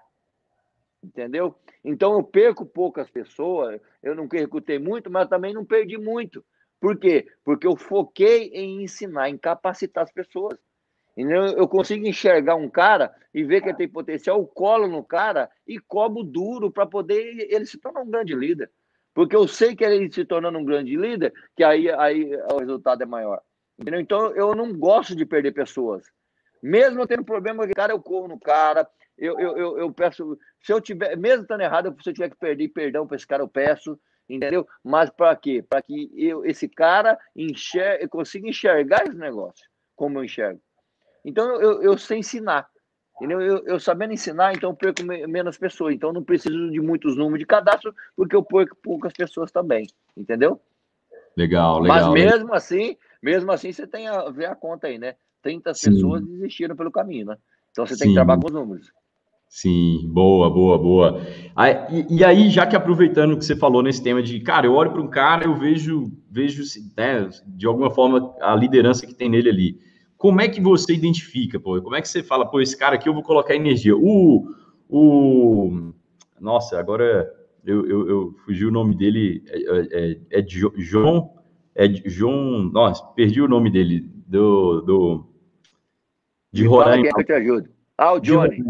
Entendeu? 1.04 1.56
Então 1.84 2.14
eu 2.14 2.24
perco 2.24 2.66
poucas 2.66 3.10
pessoas, 3.10 3.80
eu 4.02 4.16
não 4.16 4.28
recrutei 4.28 4.80
muito, 4.80 5.12
mas 5.12 5.28
também 5.28 5.54
não 5.54 5.66
perdi 5.66 5.98
muito. 5.98 6.44
Por 6.84 6.98
quê? 6.98 7.26
Porque 7.46 7.66
eu 7.66 7.78
foquei 7.78 8.50
em 8.50 8.84
ensinar, 8.84 9.30
em 9.30 9.38
capacitar 9.38 10.04
as 10.04 10.12
pessoas. 10.12 10.60
Entendeu? 11.16 11.46
Eu 11.46 11.66
consigo 11.66 12.06
enxergar 12.06 12.56
um 12.56 12.70
cara 12.70 13.16
e 13.34 13.42
ver 13.42 13.62
que 13.62 13.70
ele 13.70 13.78
tem 13.78 13.88
potencial, 13.88 14.38
eu 14.38 14.46
colo 14.46 14.86
no 14.90 15.02
cara 15.02 15.50
e 15.66 15.80
cobro 15.80 16.26
duro 16.26 16.70
para 16.70 16.86
poder 16.86 17.48
ele 17.50 17.66
se 17.66 17.78
tornar 17.78 18.02
um 18.02 18.12
grande 18.12 18.36
líder. 18.36 18.70
Porque 19.14 19.34
eu 19.34 19.48
sei 19.48 19.78
que 19.78 19.86
ele 19.86 20.12
se 20.12 20.26
tornando 20.26 20.60
um 20.60 20.66
grande 20.66 20.98
líder, 20.98 21.34
que 21.56 21.64
aí, 21.64 21.90
aí 21.90 22.36
o 22.52 22.58
resultado 22.58 23.02
é 23.02 23.06
maior. 23.06 23.40
Entendeu? 23.80 24.02
Então 24.02 24.36
eu 24.36 24.54
não 24.54 24.78
gosto 24.78 25.16
de 25.16 25.26
perder 25.26 25.54
pessoas. 25.54 26.04
Mesmo 26.62 27.08
tendo 27.08 27.24
problema 27.24 27.66
cara, 27.70 27.94
eu 27.94 28.02
corro 28.02 28.28
no 28.28 28.38
cara. 28.38 28.86
Eu, 29.18 29.40
eu, 29.40 29.58
eu, 29.58 29.78
eu, 29.78 29.94
peço. 29.94 30.38
Se 30.62 30.74
eu 30.74 30.82
tiver, 30.82 31.16
mesmo 31.16 31.44
estando 31.44 31.62
errado, 31.62 31.96
se 32.04 32.10
eu 32.10 32.14
tiver 32.14 32.30
que 32.30 32.36
perder 32.36 32.68
perdão 32.68 33.08
para 33.08 33.16
esse 33.16 33.26
cara, 33.26 33.42
eu 33.42 33.48
peço. 33.48 33.98
Entendeu? 34.30 34.68
Mas 34.84 35.10
para 35.10 35.36
quê? 35.36 35.64
Para 35.68 35.82
que 35.82 36.12
eu, 36.16 36.46
esse 36.46 36.68
cara 36.68 37.20
enxergue, 37.36 38.08
consiga 38.08 38.48
enxergar 38.48 39.04
esse 39.04 39.18
negócio, 39.18 39.68
como 39.96 40.20
eu 40.20 40.24
enxergo. 40.24 40.62
Então 41.26 41.62
eu, 41.62 41.82
eu 41.82 41.98
sei 41.98 42.20
ensinar. 42.20 42.68
Entendeu? 43.16 43.42
Eu, 43.42 43.66
eu 43.66 43.80
sabendo 43.80 44.14
ensinar, 44.14 44.54
então 44.54 44.74
perco 44.74 45.04
menos 45.04 45.58
pessoas. 45.58 45.94
Então 45.94 46.12
não 46.12 46.24
preciso 46.24 46.72
de 46.72 46.82
muitos 46.82 47.16
números 47.16 47.40
de 47.40 47.46
cadastro, 47.46 47.94
porque 48.16 48.36
eu 48.36 48.44
perco 48.44 48.76
poucas 48.78 49.14
pessoas 49.14 49.52
também. 49.52 49.86
Entendeu? 50.18 50.60
Legal, 51.38 51.80
legal. 51.80 52.12
Mas 52.12 52.14
mesmo 52.14 52.54
assim, 52.54 52.98
mesmo 53.22 53.52
assim, 53.52 53.72
você 53.72 53.86
tem 53.86 54.08
a 54.08 54.30
ver 54.30 54.46
a 54.46 54.56
conta 54.56 54.88
aí, 54.88 54.98
né? 54.98 55.16
30 55.42 55.74
Sim. 55.74 55.92
pessoas 55.92 56.26
desistiram 56.26 56.76
pelo 56.76 56.92
caminho, 56.92 57.28
né? 57.28 57.38
Então 57.72 57.86
você 57.86 57.98
tem 57.98 58.08
Sim. 58.08 58.10
que 58.10 58.16
trabalhar 58.16 58.42
com 58.42 58.48
os 58.48 58.54
números. 58.54 58.92
Sim, 59.54 60.10
boa, 60.12 60.50
boa, 60.50 60.80
boa. 60.80 61.22
E, 61.92 62.18
e, 62.18 62.26
aí, 62.26 62.50
já 62.50 62.66
que 62.66 62.76
aproveitando 62.76 63.38
que 63.38 63.46
você 63.46 63.56
falou 63.56 63.84
nesse 63.84 64.02
tema 64.02 64.20
de, 64.24 64.40
cara, 64.40 64.66
eu 64.66 64.74
olho 64.74 64.92
para 64.92 65.02
um 65.02 65.08
cara, 65.08 65.46
eu 65.46 65.56
vejo, 65.56 66.12
vejo 66.28 66.64
né, 66.98 67.30
de 67.46 67.68
alguma 67.68 67.92
forma 67.92 68.34
a 68.42 68.56
liderança 68.56 69.06
que 69.06 69.14
tem 69.14 69.30
nele 69.30 69.50
ali. 69.50 69.80
Como 70.18 70.42
é 70.42 70.48
que 70.48 70.60
você 70.60 70.96
identifica, 70.96 71.60
pô? 71.60 71.80
Como 71.84 71.96
é 71.96 72.02
que 72.02 72.10
você 72.10 72.24
fala, 72.24 72.48
pô, 72.48 72.62
esse 72.62 72.76
cara 72.76 72.96
aqui 72.96 73.08
eu 73.08 73.14
vou 73.14 73.22
colocar 73.22 73.54
energia? 73.54 73.96
O. 73.96 74.44
o 74.90 75.94
nossa, 76.42 76.80
agora 76.80 77.32
eu, 77.64 77.86
eu, 77.86 78.10
eu 78.10 78.36
fugi 78.44 78.66
o 78.66 78.72
nome 78.72 78.96
dele. 78.96 79.44
É, 79.50 79.60
é, 79.60 80.12
é, 80.32 80.40
é 80.40 80.46
João. 80.78 81.32
É 81.76 81.88
João. 81.88 82.72
Nossa, 82.74 83.06
perdi 83.16 83.40
o 83.40 83.48
nome 83.48 83.70
dele. 83.70 84.00
Do. 84.26 84.82
do 84.82 85.30
de 86.52 86.66
Roraima. 86.66 87.08
É 87.08 87.12
que 87.12 87.22
eu 87.22 87.26
te 87.26 87.34
ajudo? 87.34 87.70
Ah, 87.96 88.14
o 88.14 88.20
Johnny. 88.20 88.64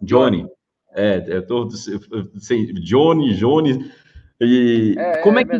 Johnny. 0.00 0.46
É, 0.92 1.24
eu 1.26 1.46
tô 1.46 1.68
sem 1.70 2.72
Johnny, 2.74 3.34
Johnny. 3.34 3.90
E 4.40 4.94
é, 4.98 5.18
como 5.18 5.38
é, 5.38 5.42
é 5.42 5.44
que 5.44 5.56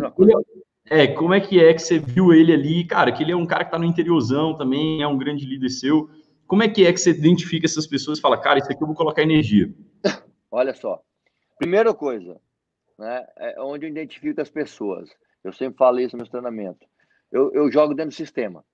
é, 0.90 1.06
como 1.06 1.34
é 1.34 1.40
que 1.40 1.58
é 1.58 1.72
que 1.72 1.80
você 1.80 1.98
viu 1.98 2.32
ele 2.32 2.52
ali, 2.52 2.84
cara? 2.84 3.10
Que 3.10 3.22
ele 3.22 3.32
é 3.32 3.36
um 3.36 3.46
cara 3.46 3.64
que 3.64 3.70
tá 3.70 3.78
no 3.78 3.84
interiorzão 3.84 4.56
também, 4.56 5.02
é 5.02 5.06
um 5.06 5.16
grande 5.16 5.46
líder 5.46 5.70
seu. 5.70 6.10
Como 6.46 6.62
é 6.62 6.68
que 6.68 6.86
é 6.86 6.92
que 6.92 7.00
você 7.00 7.10
identifica 7.10 7.66
essas 7.66 7.86
pessoas 7.86 8.18
e 8.18 8.20
fala, 8.20 8.40
cara, 8.40 8.58
isso 8.58 8.70
aqui 8.70 8.82
eu 8.82 8.86
vou 8.86 8.96
colocar 8.96 9.22
energia? 9.22 9.72
Olha 10.50 10.74
só. 10.74 11.00
Primeira 11.58 11.94
coisa, 11.94 12.38
né, 12.98 13.26
é 13.38 13.60
onde 13.60 13.86
eu 13.86 13.90
identifico 13.90 14.40
as 14.40 14.50
pessoas. 14.50 15.08
Eu 15.42 15.52
sempre 15.52 15.78
falei 15.78 16.04
isso 16.04 16.16
no 16.16 16.22
meu 16.22 16.30
treinamento. 16.30 16.86
Eu, 17.32 17.50
eu 17.52 17.72
jogo 17.72 17.94
dentro 17.94 18.10
do 18.10 18.14
sistema. 18.14 18.64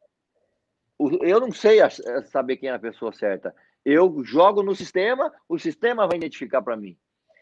Eu 0.99 1.41
não 1.41 1.51
sei 1.53 1.79
saber 2.27 2.57
quem 2.57 2.69
é 2.69 2.73
a 2.73 2.79
pessoa 2.79 3.13
certa. 3.13 3.55
Eu 3.85 4.23
jogo 4.25 4.63
no 4.63 4.75
sistema, 4.75 5.33
o 5.49 5.59
sistema 5.59 6.07
vai 6.07 6.17
identificar 6.17 6.63
para 6.63 6.77
mim. 6.77 6.97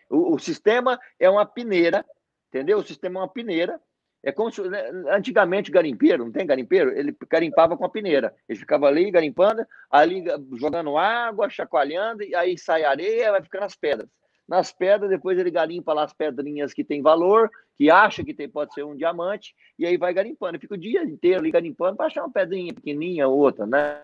O, 0.09 0.34
o, 0.34 0.39
sistema 0.39 0.99
é 1.18 1.28
uma 1.28 1.45
peneira, 1.45 2.05
entendeu? 2.49 2.78
O 2.78 2.84
sistema 2.84 3.20
é 3.20 3.22
uma 3.22 3.28
peneira. 3.28 3.80
É 4.22 4.32
como 4.32 4.51
se, 4.51 4.62
né, 4.68 4.91
antigamente, 5.11 5.70
garimpeiro, 5.70 6.24
não 6.24 6.32
tem 6.32 6.47
garimpeiro? 6.47 6.91
Ele 6.97 7.16
garimpava 7.28 7.76
com 7.76 7.84
a 7.84 7.89
peneira. 7.89 8.34
Ele 8.49 8.59
ficava 8.59 8.86
ali 8.86 9.11
garimpando, 9.11 9.64
ali 9.91 10.24
jogando 10.57 10.97
água, 10.97 11.51
chacoalhando, 11.51 12.22
e 12.22 12.34
aí 12.34 12.59
sai 12.59 12.84
areia, 12.84 13.30
vai 13.30 13.43
ficando 13.43 13.64
as 13.64 13.76
pedras. 13.76 14.09
Nas 14.49 14.72
pedras, 14.72 15.11
depois 15.11 15.39
ele 15.39 15.51
garimpa 15.51 15.93
lá 15.93 16.05
as 16.05 16.12
pedrinhas 16.14 16.72
que 16.72 16.82
tem 16.82 17.03
valor, 17.03 17.51
que 17.76 17.91
acha 17.91 18.24
que 18.24 18.32
tem, 18.32 18.49
pode 18.49 18.72
ser 18.72 18.82
um 18.82 18.97
diamante, 18.97 19.55
e 19.78 19.86
aí 19.86 19.99
vai 19.99 20.12
garimpando. 20.14 20.59
Fica 20.59 20.74
o 20.74 20.78
dia 20.78 21.03
inteiro 21.05 21.41
ali 21.41 21.51
garimpando 21.51 21.97
para 21.97 22.07
achar 22.07 22.22
uma 22.22 22.32
pedrinha 22.32 22.72
pequenininha 22.72 23.28
ou 23.28 23.39
outra, 23.39 23.66
né? 23.66 24.01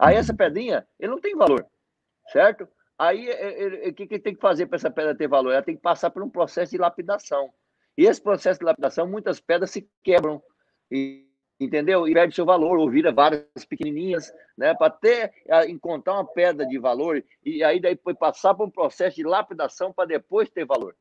Aí 0.00 0.16
essa 0.16 0.34
pedrinha, 0.34 0.86
ele 0.98 1.12
não 1.12 1.20
tem 1.20 1.36
valor, 1.36 1.66
certo? 2.32 2.66
Aí 2.98 3.28
o 3.86 3.92
que, 3.92 4.06
que 4.06 4.18
tem 4.18 4.34
que 4.34 4.40
fazer 4.40 4.66
para 4.66 4.76
essa 4.76 4.90
pedra 4.90 5.14
ter 5.14 5.28
valor? 5.28 5.52
Ela 5.52 5.62
tem 5.62 5.76
que 5.76 5.82
passar 5.82 6.10
por 6.10 6.22
um 6.22 6.30
processo 6.30 6.72
de 6.72 6.78
lapidação. 6.78 7.52
E 7.98 8.06
esse 8.06 8.20
processo 8.20 8.60
de 8.60 8.64
lapidação, 8.64 9.06
muitas 9.06 9.40
pedras 9.40 9.70
se 9.70 9.86
quebram, 10.02 10.42
e, 10.90 11.26
entendeu? 11.60 12.08
E 12.08 12.14
perde 12.14 12.34
seu 12.34 12.46
valor, 12.46 12.78
ou 12.78 12.88
vira 12.88 13.12
várias 13.12 13.44
pequenininhas, 13.68 14.32
né? 14.56 14.74
Para 14.74 14.86
até 14.86 15.34
encontrar 15.68 16.14
uma 16.14 16.26
pedra 16.26 16.66
de 16.66 16.78
valor, 16.78 17.22
e 17.44 17.62
aí 17.62 17.78
daí 17.78 17.98
foi 18.02 18.14
passar 18.14 18.54
por 18.54 18.66
um 18.66 18.70
processo 18.70 19.16
de 19.16 19.22
lapidação 19.22 19.92
para 19.92 20.08
depois 20.08 20.48
ter 20.48 20.64
valor. 20.64 20.96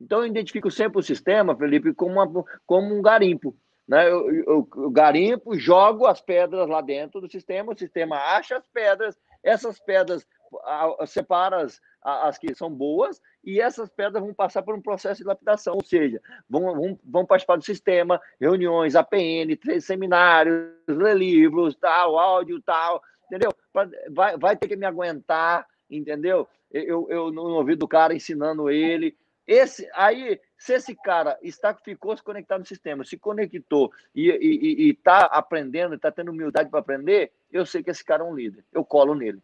Então, 0.00 0.20
eu 0.20 0.26
identifico 0.26 0.70
sempre 0.70 0.98
o 0.98 1.02
sistema, 1.02 1.56
Felipe, 1.56 1.94
como, 1.94 2.14
uma, 2.14 2.44
como 2.66 2.96
um 2.96 3.02
garimpo. 3.02 3.54
Né? 3.90 4.08
Eu, 4.08 4.32
eu, 4.32 4.68
eu, 4.76 4.90
garimpo, 4.90 5.58
jogo 5.58 6.06
as 6.06 6.20
pedras 6.20 6.68
lá 6.68 6.80
dentro 6.80 7.20
do 7.20 7.28
sistema, 7.28 7.72
o 7.72 7.76
sistema 7.78 8.16
acha 8.16 8.56
as 8.56 8.64
pedras, 8.68 9.18
essas 9.42 9.80
pedras 9.80 10.24
separa 11.08 11.62
as, 11.62 11.80
as 12.00 12.38
que 12.38 12.54
são 12.54 12.70
boas 12.70 13.20
e 13.42 13.60
essas 13.60 13.88
pedras 13.88 14.22
vão 14.22 14.32
passar 14.32 14.62
por 14.62 14.76
um 14.76 14.80
processo 14.80 15.22
de 15.22 15.26
lapidação, 15.26 15.74
ou 15.74 15.84
seja, 15.84 16.22
vão, 16.48 16.72
vão, 16.72 17.00
vão 17.04 17.26
participar 17.26 17.56
do 17.56 17.64
sistema, 17.64 18.20
reuniões, 18.40 18.94
APN, 18.94 19.58
seminários, 19.80 20.72
ler 20.86 21.16
livros, 21.16 21.74
tal, 21.74 22.16
áudio, 22.16 22.62
tal, 22.62 23.02
entendeu? 23.26 23.52
Vai, 24.08 24.38
vai 24.38 24.56
ter 24.56 24.68
que 24.68 24.76
me 24.76 24.86
aguentar, 24.86 25.66
entendeu? 25.90 26.46
Eu, 26.70 27.08
eu 27.10 27.32
no 27.32 27.56
ouvido 27.56 27.80
do 27.80 27.88
cara 27.88 28.14
ensinando 28.14 28.70
ele, 28.70 29.16
esse, 29.48 29.90
aí, 29.94 30.40
se 30.60 30.74
esse 30.74 30.94
cara 30.94 31.38
está, 31.42 31.74
ficou 31.74 32.14
se 32.14 32.22
conectado 32.22 32.60
no 32.60 32.66
sistema, 32.66 33.02
se 33.02 33.16
conectou 33.16 33.90
e 34.14 34.90
está 34.90 35.24
aprendendo, 35.24 35.94
está 35.94 36.12
tendo 36.12 36.30
humildade 36.30 36.68
para 36.68 36.80
aprender, 36.80 37.32
eu 37.50 37.64
sei 37.64 37.82
que 37.82 37.90
esse 37.90 38.04
cara 38.04 38.22
é 38.22 38.26
um 38.26 38.34
líder. 38.34 38.62
Eu 38.70 38.84
colo 38.84 39.14
nele. 39.14 39.42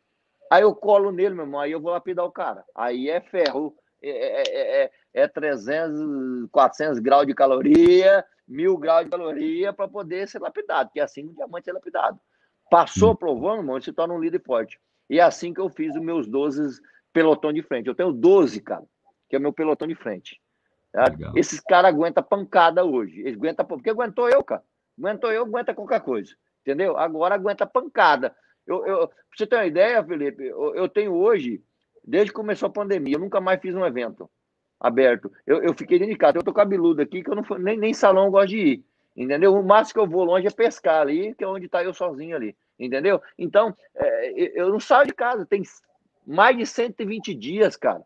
Aí 0.50 0.62
eu 0.62 0.74
colo 0.74 1.10
nele, 1.10 1.34
meu 1.34 1.44
irmão, 1.44 1.58
aí 1.58 1.72
eu 1.72 1.80
vou 1.80 1.90
lapidar 1.90 2.24
o 2.26 2.30
cara. 2.30 2.62
Aí 2.74 3.08
é 3.08 3.18
ferro, 3.20 3.74
é, 4.02 4.10
é, 4.10 4.82
é, 4.84 4.90
é 5.14 5.26
300, 5.26 6.50
400 6.50 6.98
graus 6.98 7.26
de 7.26 7.34
caloria, 7.34 8.22
mil 8.46 8.76
graus 8.76 9.04
de 9.04 9.10
caloria 9.10 9.72
para 9.72 9.88
poder 9.88 10.28
ser 10.28 10.40
lapidado, 10.40 10.90
porque 10.90 11.00
é 11.00 11.02
assim 11.02 11.22
que 11.22 11.32
o 11.32 11.36
diamante 11.36 11.70
é 11.70 11.72
lapidado. 11.72 12.20
Passou, 12.70 13.16
provou, 13.16 13.52
meu 13.52 13.60
irmão, 13.60 13.76
ele 13.76 13.84
se 13.84 13.92
torna 13.92 14.12
um 14.12 14.20
líder 14.20 14.42
forte. 14.42 14.78
E 15.08 15.18
é 15.18 15.22
assim 15.22 15.54
que 15.54 15.60
eu 15.60 15.70
fiz 15.70 15.94
os 15.94 16.02
meus 16.02 16.26
12 16.26 16.80
pelotão 17.10 17.52
de 17.52 17.62
frente. 17.62 17.88
Eu 17.88 17.94
tenho 17.94 18.12
12, 18.12 18.60
cara 18.60 18.84
que 19.28 19.36
é 19.36 19.38
o 19.38 19.42
meu 19.42 19.52
pelotão 19.52 19.86
de 19.86 19.94
frente. 19.94 20.40
Tá? 20.96 21.14
Esses 21.34 21.60
caras 21.60 21.92
aguentam 21.92 22.24
pancada 22.24 22.82
hoje. 22.82 23.20
Eles 23.20 23.36
aguentam, 23.36 23.66
porque 23.66 23.90
aguentou 23.90 24.30
eu, 24.30 24.42
cara. 24.42 24.62
Aguentou 24.98 25.30
eu, 25.30 25.42
aguenta 25.42 25.74
qualquer 25.74 26.00
coisa. 26.00 26.34
Entendeu? 26.62 26.96
Agora 26.96 27.34
aguenta 27.34 27.66
pancada. 27.66 28.34
Eu, 28.66 28.86
eu, 28.86 29.08
pra 29.08 29.16
você 29.36 29.46
ter 29.46 29.56
uma 29.56 29.66
ideia, 29.66 30.02
Felipe, 30.02 30.42
eu, 30.42 30.74
eu, 30.74 30.88
tenho 30.88 31.12
hoje, 31.12 31.62
desde 32.02 32.30
que 32.30 32.36
começou 32.36 32.68
a 32.68 32.72
pandemia, 32.72 33.16
eu 33.16 33.20
nunca 33.20 33.42
mais 33.42 33.60
fiz 33.60 33.74
um 33.74 33.84
evento 33.84 34.30
aberto. 34.80 35.30
Eu, 35.46 35.62
eu 35.62 35.74
fiquei 35.74 35.98
delicado. 35.98 36.38
Eu 36.38 36.42
tô 36.42 36.50
cabeludo 36.50 37.02
aqui, 37.02 37.22
que 37.22 37.28
eu 37.28 37.36
não 37.36 37.44
nem, 37.58 37.76
nem 37.76 37.92
salão 37.92 38.24
eu 38.24 38.30
gosto 38.30 38.48
de 38.48 38.58
ir. 38.58 38.84
Entendeu? 39.14 39.54
O 39.54 39.62
máximo 39.62 39.92
que 39.92 40.00
eu 40.00 40.10
vou 40.10 40.24
longe 40.24 40.46
é 40.46 40.50
pescar 40.50 41.02
ali, 41.02 41.34
que 41.34 41.44
é 41.44 41.46
onde 41.46 41.68
tá 41.68 41.84
eu 41.84 41.92
sozinho 41.92 42.34
ali. 42.34 42.56
Entendeu? 42.78 43.20
Então, 43.38 43.76
é, 43.94 44.58
eu 44.58 44.70
não 44.70 44.80
saio 44.80 45.06
de 45.06 45.12
casa. 45.12 45.44
Tem 45.44 45.62
mais 46.26 46.56
de 46.56 46.64
120 46.64 47.34
dias, 47.34 47.76
cara. 47.76 48.02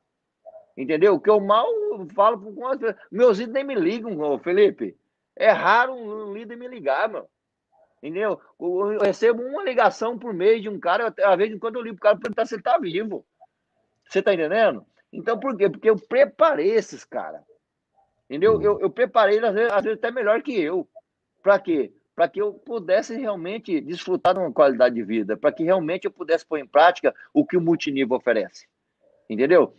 Entendeu? 0.81 1.21
Que 1.21 1.29
eu 1.29 1.39
mal 1.39 1.69
falo 2.15 2.41
com 2.41 2.55
pessoas. 2.55 2.97
Meus 3.13 3.39
líderes 3.39 3.53
nem 3.53 3.65
me 3.65 3.75
ligam, 3.75 4.39
Felipe. 4.39 4.97
É 5.37 5.51
raro 5.51 5.93
um 5.93 6.33
líder 6.33 6.57
me 6.57 6.67
ligar, 6.67 7.07
meu. 7.07 7.29
Entendeu? 8.03 8.41
Eu 8.59 8.99
recebo 8.99 9.43
uma 9.43 9.63
ligação 9.63 10.19
por 10.19 10.33
mês 10.33 10.63
de 10.63 10.71
um 10.71 10.81
cara, 10.81 11.15
às 11.23 11.37
vezes, 11.37 11.59
quando 11.59 11.77
eu 11.77 11.83
ligo 11.83 11.99
para 11.99 12.13
o 12.13 12.13
cara 12.13 12.19
perguntar 12.19 12.47
se 12.47 12.55
ele 12.55 12.63
está 12.63 12.79
vivo. 12.79 13.27
Você 14.09 14.21
está 14.21 14.33
entendendo? 14.33 14.87
Então, 15.13 15.39
por 15.39 15.55
quê? 15.55 15.69
Porque 15.69 15.91
eu 15.91 15.99
preparei 15.99 16.71
esses 16.71 17.05
caras. 17.05 17.43
Entendeu? 18.25 18.63
Eu, 18.63 18.81
eu 18.81 18.89
preparei, 18.89 19.39
às 19.39 19.53
vezes, 19.53 19.73
às 19.73 19.85
vezes, 19.85 19.99
até 19.99 20.11
melhor 20.11 20.41
que 20.41 20.59
eu. 20.59 20.89
Para 21.43 21.59
quê? 21.59 21.93
Para 22.17 22.27
que 22.27 22.41
eu 22.41 22.55
pudesse 22.55 23.15
realmente 23.15 23.83
desfrutar 23.83 24.33
de 24.33 24.41
uma 24.41 24.53
qualidade 24.53 24.95
de 24.95 25.03
vida, 25.03 25.37
para 25.37 25.53
que 25.53 25.63
realmente 25.63 26.07
eu 26.07 26.11
pudesse 26.11 26.47
pôr 26.47 26.57
em 26.57 26.67
prática 26.67 27.15
o 27.35 27.45
que 27.45 27.59
o 27.59 27.61
multinível 27.61 28.17
oferece. 28.17 28.67
Entendeu? 29.29 29.75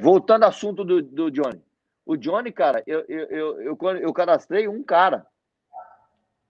Voltando 0.00 0.44
ao 0.44 0.50
assunto 0.50 0.84
do, 0.84 1.02
do 1.02 1.30
Johnny. 1.30 1.62
O 2.06 2.16
Johnny, 2.16 2.52
cara, 2.52 2.82
eu, 2.86 3.00
eu, 3.08 3.60
eu, 3.60 3.78
eu, 3.98 4.12
cadastrei 4.12 4.68
um 4.68 4.82
cara 4.82 5.26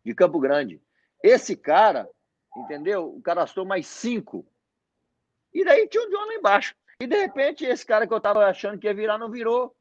de 0.05 0.15
Campo 0.15 0.41
Grande. 0.41 0.81
Esse 1.23 1.57
cara, 1.57 2.09
entendeu? 2.57 3.21
Cadastrou 3.23 3.65
mais 3.65 3.87
cinco. 3.87 4.45
E 5.53 5.65
daí 5.65 5.87
tinha 5.89 6.03
o 6.03 6.11
Johnny 6.11 6.27
lá 6.27 6.35
embaixo. 6.35 6.75
E 7.01 7.07
de 7.07 7.17
repente, 7.17 7.65
esse 7.65 7.87
cara 7.87 8.07
que 8.07 8.13
eu 8.13 8.21
tava 8.21 8.47
achando 8.47 8.79
que 8.79 8.87
ia 8.87 8.95
virar, 8.95 9.19
não 9.19 9.31
virou. 9.31 9.75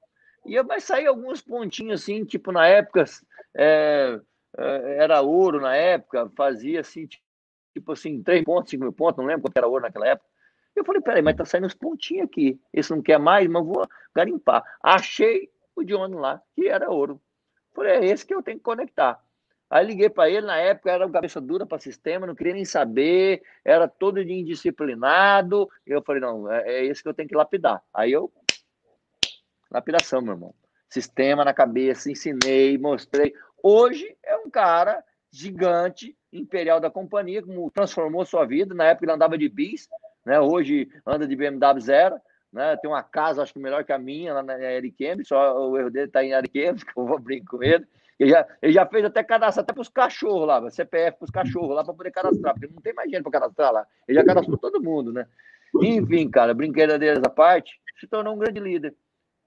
E 0.45 0.61
vai 0.61 0.79
sair 0.79 1.07
alguns 1.07 1.41
pontinhos 1.41 2.01
assim, 2.01 2.25
tipo, 2.25 2.51
na 2.51 2.67
época, 2.67 3.05
é, 3.55 4.19
é, 4.57 4.97
era 4.97 5.21
ouro 5.21 5.59
na 5.59 5.75
época, 5.75 6.29
fazia 6.35 6.81
assim, 6.81 7.07
tipo 7.73 7.91
assim, 7.91 8.21
três 8.21 8.43
pontos, 8.43 8.69
cinco 8.69 8.83
mil 8.83 8.93
pontos, 8.93 9.17
não 9.17 9.25
lembro 9.25 9.43
quanto 9.43 9.57
era 9.57 9.67
ouro 9.67 9.83
naquela 9.83 10.07
época. 10.07 10.29
Eu 10.75 10.83
falei, 10.83 11.01
peraí, 11.01 11.21
mas 11.21 11.35
tá 11.35 11.45
saindo 11.45 11.67
uns 11.67 11.75
pontinhos 11.75 12.25
aqui. 12.25 12.59
Esse 12.73 12.91
não 12.91 13.01
quer 13.01 13.19
mais, 13.19 13.47
mas 13.47 13.65
vou 13.65 13.87
garimpar. 14.13 14.63
Achei 14.81 15.49
o 15.75 15.83
Johnny 15.83 16.15
lá, 16.15 16.41
que 16.55 16.67
era 16.67 16.89
ouro. 16.89 17.21
Falei, 17.73 17.93
é 17.93 18.05
esse 18.05 18.25
que 18.25 18.33
eu 18.33 18.43
tenho 18.43 18.57
que 18.57 18.63
conectar. 18.63 19.19
Aí 19.69 19.85
liguei 19.87 20.09
para 20.09 20.29
ele, 20.29 20.45
na 20.45 20.57
época 20.57 20.91
era 20.91 21.09
cabeça 21.09 21.41
dura 21.41 21.65
para 21.65 21.79
sistema, 21.79 22.27
não 22.27 22.35
queria 22.35 22.53
nem 22.53 22.63
saber, 22.63 23.41
era 23.65 23.87
todo 23.87 24.21
indisciplinado. 24.21 25.67
Eu 25.85 26.01
falei, 26.03 26.21
não, 26.21 26.51
é, 26.51 26.61
é 26.67 26.85
esse 26.85 27.01
que 27.01 27.09
eu 27.09 27.13
tenho 27.13 27.27
que 27.27 27.35
lapidar. 27.35 27.81
Aí 27.91 28.11
eu, 28.11 28.31
lapidação, 29.71 30.21
meu 30.21 30.33
irmão. 30.33 30.53
Sistema 30.87 31.43
na 31.43 31.53
cabeça, 31.53 32.11
ensinei, 32.11 32.77
mostrei. 32.77 33.33
Hoje 33.63 34.15
é 34.23 34.37
um 34.37 34.47
cara 34.47 35.03
gigante, 35.31 36.15
imperial 36.31 36.79
da 36.79 36.91
companhia, 36.91 37.41
como 37.41 37.71
transformou 37.71 38.23
sua 38.25 38.45
vida. 38.45 38.75
Na 38.75 38.85
época 38.85 39.05
ele 39.05 39.13
andava 39.13 39.35
de 39.39 39.49
bis, 39.49 39.89
né? 40.25 40.39
Hoje 40.39 40.89
anda 41.05 41.27
de 41.27 41.35
BMW 41.35 41.79
zero, 41.79 42.15
né? 42.51 42.77
Tem 42.77 42.89
uma 42.89 43.03
casa, 43.03 43.41
acho 43.41 43.53
que 43.53 43.59
melhor 43.59 43.83
que 43.83 43.91
a 43.91 43.97
minha, 43.97 44.33
lá 44.33 44.43
na 44.43 44.53
Ariquemes, 44.53 45.27
só 45.27 45.69
o 45.69 45.77
erro 45.77 45.89
dele 45.89 46.07
está 46.07 46.23
em 46.23 46.33
Ariquemes, 46.33 46.83
que 46.85 46.91
eu 46.97 47.05
vou 47.05 47.19
brincar 47.19 47.57
com 47.57 47.63
ele. 47.63 47.85
Ele 48.19 48.29
já, 48.29 48.47
ele 48.61 48.73
já 48.73 48.85
fez 48.85 49.03
até 49.05 49.23
cadastro 49.23 49.61
até 49.61 49.73
para 49.73 49.81
os 49.81 49.89
cachorros 49.89 50.47
lá, 50.47 50.69
CPF 50.69 51.17
para 51.17 51.25
os 51.25 51.31
cachorros 51.31 51.75
lá 51.75 51.83
para 51.83 51.93
poder 51.93 52.11
cadastrar, 52.11 52.53
porque 52.53 52.71
não 52.73 52.81
tem 52.81 52.93
mais 52.93 53.09
gente 53.09 53.23
para 53.23 53.31
cadastrar 53.31 53.73
lá. 53.73 53.87
Ele 54.07 54.19
já 54.19 54.23
cadastrou 54.23 54.57
todo 54.57 54.81
mundo, 54.81 55.11
né? 55.11 55.27
Enfim, 55.81 56.29
cara, 56.29 56.53
brincadeiras 56.53 57.23
à 57.23 57.29
parte, 57.29 57.81
se 57.99 58.07
tornou 58.07 58.35
um 58.35 58.37
grande 58.37 58.59
líder. 58.59 58.95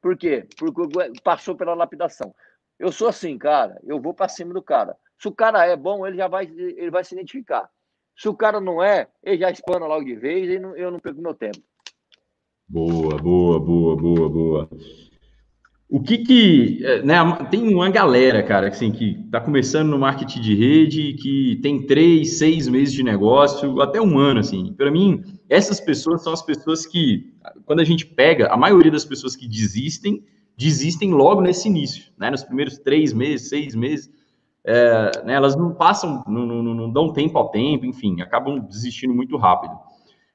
Por 0.03 0.17
quê? 0.17 0.47
Porque 0.59 0.83
passou 1.23 1.55
pela 1.57 1.75
lapidação. 1.75 2.35
Eu 2.79 2.93
sou 2.93 3.09
assim, 3.09 3.39
cara, 3.39 3.81
eu 3.85 4.01
vou 4.01 4.13
para 4.13 4.29
cima 4.29 4.53
do 4.53 4.63
cara. 4.63 4.97
Se 5.19 5.29
o 5.29 5.33
cara 5.33 5.65
é 5.65 5.77
bom, 5.77 6.07
ele 6.07 6.17
já 6.17 6.29
vai, 6.29 6.45
ele 6.45 6.91
vai 6.91 7.05
se 7.05 7.15
identificar. 7.15 7.71
Se 8.17 8.29
o 8.29 8.35
cara 8.35 8.61
não 8.61 8.83
é, 8.83 9.09
ele 9.23 9.39
já 9.39 9.51
espana 9.51 9.87
logo 9.87 10.05
de 10.05 10.17
vez 10.17 10.49
e 10.49 10.55
eu 10.55 10.91
não 10.91 10.99
perco 10.99 11.21
meu 11.21 11.35
tempo. 11.35 11.59
Boa, 12.69 13.17
boa, 13.19 13.61
boa, 13.61 13.97
boa, 13.97 14.29
boa. 14.29 14.71
O 15.89 16.03
que 16.03 16.19
que, 16.19 16.85
é, 16.85 17.03
né, 17.03 17.15
tem 17.49 17.73
uma 17.73 17.89
galera, 17.89 18.43
cara, 18.43 18.69
assim, 18.69 18.91
que 18.91 19.21
está 19.25 19.41
começando 19.41 19.89
no 19.89 19.99
marketing 19.99 20.41
de 20.41 20.55
rede, 20.55 21.13
que 21.13 21.61
tem 21.63 21.87
três, 21.87 22.39
seis 22.39 22.67
meses 22.67 22.93
de 22.93 23.05
negócio, 23.05 23.81
até 23.81 24.01
um 24.01 24.19
ano, 24.19 24.41
assim. 24.41 24.73
Para 24.73 24.91
mim, 24.91 25.23
essas 25.49 25.81
pessoas 25.81 26.25
são 26.25 26.33
as 26.33 26.43
pessoas 26.43 26.85
que, 26.85 27.33
quando 27.65 27.81
a 27.81 27.85
gente 27.85 28.05
pega, 28.05 28.49
a 28.49 28.57
maioria 28.57 28.91
das 28.91 29.05
pessoas 29.05 29.37
que 29.37 29.47
desistem, 29.47 30.25
desistem 30.57 31.13
logo 31.13 31.41
nesse 31.41 31.69
início, 31.69 32.11
né, 32.19 32.31
nos 32.31 32.43
primeiros 32.43 32.79
três 32.79 33.13
meses, 33.13 33.49
seis 33.49 33.77
meses, 33.77 34.11
é, 34.67 35.25
né, 35.25 35.35
elas 35.35 35.55
não 35.55 35.73
passam, 35.73 36.25
não, 36.27 36.45
não, 36.45 36.63
não 36.63 36.91
dão 36.91 37.13
tempo 37.13 37.39
ao 37.39 37.49
tempo, 37.51 37.87
enfim, 37.87 38.21
acabam 38.21 38.59
desistindo 38.59 39.15
muito 39.15 39.37
rápido. 39.37 39.79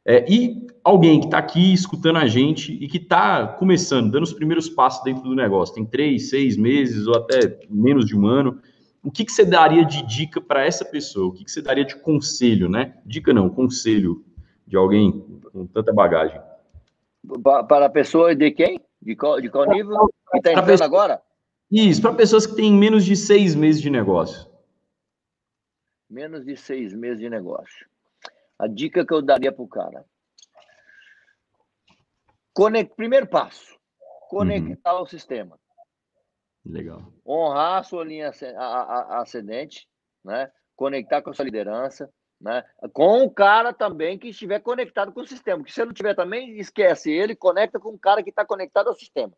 É, 0.06 0.26
e 0.32 0.66
alguém 0.84 1.20
que 1.20 1.26
está 1.26 1.38
aqui 1.38 1.74
escutando 1.74 2.18
a 2.18 2.26
gente 2.26 2.74
e 2.74 2.88
que 2.88 2.98
está 2.98 3.46
começando, 3.46 4.10
dando 4.10 4.24
os 4.24 4.34
primeiros 4.34 4.70
passos 4.70 5.04
dentro 5.04 5.24
do 5.24 5.36
negócio, 5.36 5.76
tem 5.76 5.86
três, 5.86 6.30
seis 6.30 6.56
meses 6.56 7.06
ou 7.08 7.16
até 7.16 7.60
menos 7.70 8.06
de 8.06 8.18
um 8.18 8.26
ano, 8.26 8.60
o 9.04 9.12
que, 9.12 9.26
que 9.26 9.32
você 9.32 9.44
daria 9.44 9.84
de 9.84 10.02
dica 10.04 10.40
para 10.40 10.66
essa 10.66 10.86
pessoa? 10.86 11.28
O 11.28 11.34
que, 11.34 11.44
que 11.44 11.52
você 11.52 11.62
daria 11.62 11.84
de 11.84 11.96
conselho, 11.98 12.70
né? 12.70 12.96
Dica 13.06 13.34
não, 13.34 13.50
conselho 13.50 14.24
de 14.66 14.78
alguém 14.78 15.26
com 15.52 15.68
tanta 15.68 15.92
bagagem. 15.92 16.40
Para 17.68 17.86
a 17.86 17.90
pessoa 17.90 18.34
de 18.34 18.50
quem? 18.52 18.80
De 19.02 19.16
qual, 19.16 19.42
de 19.42 19.50
qual 19.50 19.68
nível? 19.68 20.08
Que 20.32 20.38
está 20.38 20.54
entrando 20.54 20.84
agora? 20.84 21.22
Isso, 21.72 22.02
para 22.02 22.14
pessoas 22.14 22.46
que 22.46 22.56
têm 22.56 22.74
menos 22.74 23.06
de 23.06 23.16
seis 23.16 23.56
meses 23.56 23.82
de 23.82 23.90
negócio. 23.90 24.46
Menos 26.10 26.44
de 26.44 26.58
seis 26.58 26.94
meses 26.94 27.20
de 27.20 27.30
negócio. 27.30 27.88
A 28.60 28.68
dica 28.68 29.06
que 29.06 29.14
eu 29.14 29.22
daria 29.22 29.54
para 29.54 29.64
o 29.64 29.68
cara. 29.68 30.06
Conect... 32.54 32.94
Primeiro 32.96 33.26
passo, 33.26 33.80
conectar 34.30 34.96
uhum. 34.96 35.04
o 35.04 35.08
sistema. 35.08 35.58
Legal. 36.66 37.02
Honrar 37.26 37.80
a 37.80 37.84
sua 37.84 38.04
linha 38.04 38.32
ascendente, 39.10 39.88
né? 40.26 40.52
conectar 40.76 41.22
com 41.22 41.30
a 41.30 41.34
sua 41.34 41.46
liderança, 41.46 42.12
né? 42.40 42.66
com 42.92 43.24
o 43.24 43.32
cara 43.32 43.74
também 43.74 44.20
que 44.20 44.28
estiver 44.28 44.60
conectado 44.60 45.14
com 45.14 45.22
o 45.22 45.28
sistema. 45.28 45.60
Porque 45.60 45.72
se 45.72 45.80
ele 45.80 45.88
não 45.88 45.94
tiver 45.94 46.16
também, 46.16 46.60
esquece 46.60 47.10
ele, 47.10 47.34
conecta 47.34 47.80
com 47.80 47.94
o 47.94 48.00
cara 48.00 48.22
que 48.22 48.30
está 48.30 48.46
conectado 48.46 48.90
ao 48.90 48.96
sistema. 48.96 49.34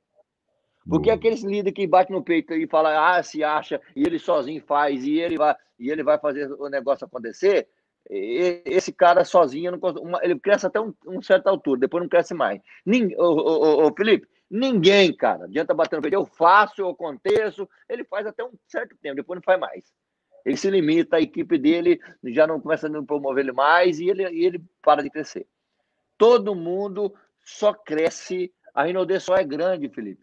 Porque 0.88 1.10
Boa. 1.10 1.16
aqueles 1.16 1.44
líderes 1.44 1.74
que 1.74 1.88
bate 1.88 2.12
no 2.12 2.24
peito 2.24 2.54
e 2.54 2.68
fala, 2.68 3.16
ah, 3.16 3.24
se 3.24 3.44
acha, 3.44 3.82
e 3.96 4.04
ele 4.04 4.20
sozinho 4.20 4.62
faz, 4.66 5.04
e 5.06 5.20
ele 5.20 5.38
vai, 5.38 5.56
e 5.80 5.90
ele 5.90 6.04
vai 6.04 6.20
fazer 6.20 6.52
o 6.52 6.70
negócio 6.70 7.06
acontecer, 7.06 7.68
esse 8.10 8.92
cara 8.92 9.24
sozinho, 9.24 9.72
não, 9.72 9.80
ele 10.22 10.38
cresce 10.40 10.66
até 10.66 10.80
um, 10.80 10.94
um 11.08 11.22
certa 11.22 11.50
altura, 11.50 11.80
depois 11.80 12.04
não 12.04 12.10
cresce 12.10 12.34
mais. 12.34 12.62
Ninguém, 12.86 13.18
ô, 13.18 13.24
ô, 13.24 13.88
ô, 13.88 13.94
Felipe, 13.96 14.28
ninguém, 14.50 15.16
cara, 15.16 15.46
adianta 15.46 15.74
bater 15.74 15.96
no 15.96 16.02
peito, 16.02 16.16
eu 16.16 16.26
faço, 16.26 16.82
eu 16.82 16.90
aconteço, 16.90 17.68
ele 17.88 18.04
faz 18.04 18.28
até 18.28 18.44
um 18.44 18.52
certo 18.68 18.96
tempo, 19.02 19.16
depois 19.16 19.38
não 19.38 19.44
faz 19.44 19.60
mais. 19.60 19.94
Ele 20.46 20.58
se 20.58 20.70
limita, 20.70 21.16
a 21.16 21.22
equipe 21.22 21.58
dele 21.58 22.00
já 22.26 22.46
não 22.46 22.60
começa 22.60 22.88
a 22.88 23.04
promover 23.04 23.46
ele 23.46 23.54
mais 23.54 24.00
e 24.00 24.10
ele, 24.10 24.24
ele 24.24 24.62
para 24.82 25.02
de 25.02 25.10
crescer. 25.10 25.48
Todo 26.18 26.54
mundo 26.54 27.14
só 27.46 27.74
cresce, 27.74 28.54
a 28.74 28.84
Rinode 28.84 29.18
só 29.22 29.36
é 29.36 29.44
grande, 29.44 29.88
Felipe, 29.88 30.23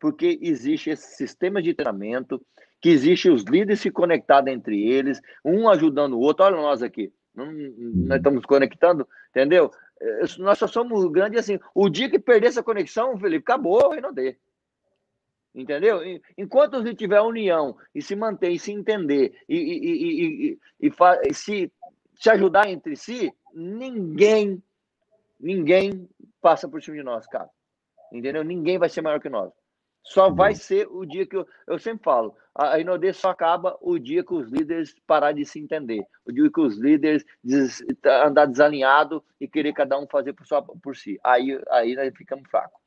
porque 0.00 0.38
existe 0.40 0.90
esse 0.90 1.16
sistema 1.16 1.62
de 1.62 1.74
treinamento, 1.74 2.40
que 2.80 2.88
existe 2.88 3.28
os 3.28 3.42
líderes 3.44 3.80
se 3.80 3.90
conectados 3.90 4.52
entre 4.52 4.88
eles, 4.88 5.20
um 5.44 5.68
ajudando 5.68 6.14
o 6.14 6.20
outro. 6.20 6.44
Olha 6.44 6.56
nós 6.56 6.82
aqui. 6.82 7.12
Nós 7.34 8.18
estamos 8.18 8.44
conectando, 8.44 9.06
entendeu? 9.30 9.70
É, 10.00 10.22
nós 10.38 10.58
só 10.58 10.66
somos 10.66 11.04
grandes 11.10 11.40
assim. 11.40 11.58
O 11.74 11.88
dia 11.88 12.10
que 12.10 12.18
perder 12.18 12.48
essa 12.48 12.62
conexão, 12.62 13.18
Felipe, 13.18 13.42
acabou 13.42 13.94
e 13.94 14.00
não 14.00 14.12
dê. 14.12 14.36
Entendeu? 15.54 16.00
Enquanto 16.36 16.76
a 16.76 16.94
tiver 16.94 17.20
união 17.20 17.76
e 17.94 18.02
se 18.02 18.14
manter 18.14 18.50
e 18.50 18.58
se 18.58 18.70
entender 18.70 19.34
e, 19.48 19.56
e, 19.56 20.58
e, 20.80 20.88
e, 20.88 21.34
se, 21.34 21.72
se 22.14 22.30
ajudar 22.30 22.68
entre 22.68 22.94
si, 22.94 23.32
ninguém, 23.52 24.62
ninguém 25.40 26.08
passa 26.40 26.68
por 26.68 26.82
cima 26.82 26.98
de 26.98 27.02
nós, 27.02 27.26
cara. 27.26 27.48
Entendeu? 28.12 28.44
Ninguém 28.44 28.78
vai 28.78 28.88
ser 28.88 29.02
maior 29.02 29.20
que 29.20 29.28
nós. 29.28 29.52
Só 30.08 30.30
vai 30.30 30.54
ser 30.54 30.88
o 30.90 31.04
dia 31.04 31.26
que 31.26 31.36
eu, 31.36 31.46
eu 31.66 31.78
sempre 31.78 32.02
falo, 32.02 32.34
a 32.54 32.78
Inodê 32.78 33.12
só 33.12 33.28
acaba 33.28 33.76
o 33.78 33.98
dia 33.98 34.24
que 34.24 34.32
os 34.32 34.50
líderes 34.50 34.94
parar 35.06 35.32
de 35.32 35.44
se 35.44 35.60
entender, 35.60 36.02
o 36.24 36.32
dia 36.32 36.50
que 36.50 36.60
os 36.60 36.78
líderes 36.78 37.26
des, 37.44 37.84
andar 38.24 38.46
desalinhado 38.46 39.22
e 39.38 39.46
querer 39.46 39.74
cada 39.74 39.98
um 39.98 40.06
fazer 40.06 40.32
por, 40.32 40.46
só, 40.46 40.62
por 40.62 40.96
si. 40.96 41.20
Aí, 41.22 41.60
aí 41.70 41.94
nós 41.94 42.10
ficamos 42.16 42.48
fracos. 42.48 42.80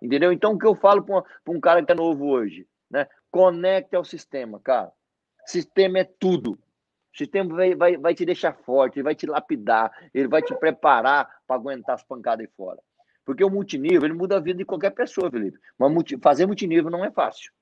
Entendeu? 0.00 0.32
Então, 0.32 0.54
o 0.54 0.58
que 0.58 0.66
eu 0.66 0.74
falo 0.74 1.04
para 1.04 1.22
um 1.46 1.60
cara 1.60 1.84
que 1.84 1.92
é 1.92 1.94
novo 1.94 2.26
hoje, 2.26 2.66
né? 2.90 3.06
Conecte 3.30 3.94
ao 3.94 4.04
sistema, 4.04 4.58
cara. 4.58 4.90
Sistema 5.44 5.98
é 5.98 6.04
tudo. 6.04 6.52
O 6.52 7.16
sistema 7.18 7.54
vai, 7.54 7.74
vai, 7.74 7.96
vai 7.98 8.14
te 8.14 8.24
deixar 8.24 8.54
forte, 8.54 8.96
ele 8.96 9.04
vai 9.04 9.14
te 9.14 9.26
lapidar, 9.26 9.92
ele 10.14 10.26
vai 10.26 10.40
te 10.40 10.54
preparar 10.54 11.28
para 11.46 11.56
aguentar 11.56 11.96
as 11.96 12.02
pancadas 12.02 12.46
aí 12.46 12.52
fora. 12.56 12.80
Porque 13.24 13.44
o 13.44 13.50
multinível, 13.50 14.04
ele 14.04 14.14
muda 14.14 14.36
a 14.36 14.40
vida 14.40 14.58
de 14.58 14.64
qualquer 14.64 14.90
pessoa, 14.90 15.30
Felipe. 15.30 15.58
Mas 15.78 15.92
multi, 15.92 16.18
fazer 16.18 16.46
multinível 16.46 16.90
não 16.90 17.04
é 17.04 17.10
fácil. 17.10 17.52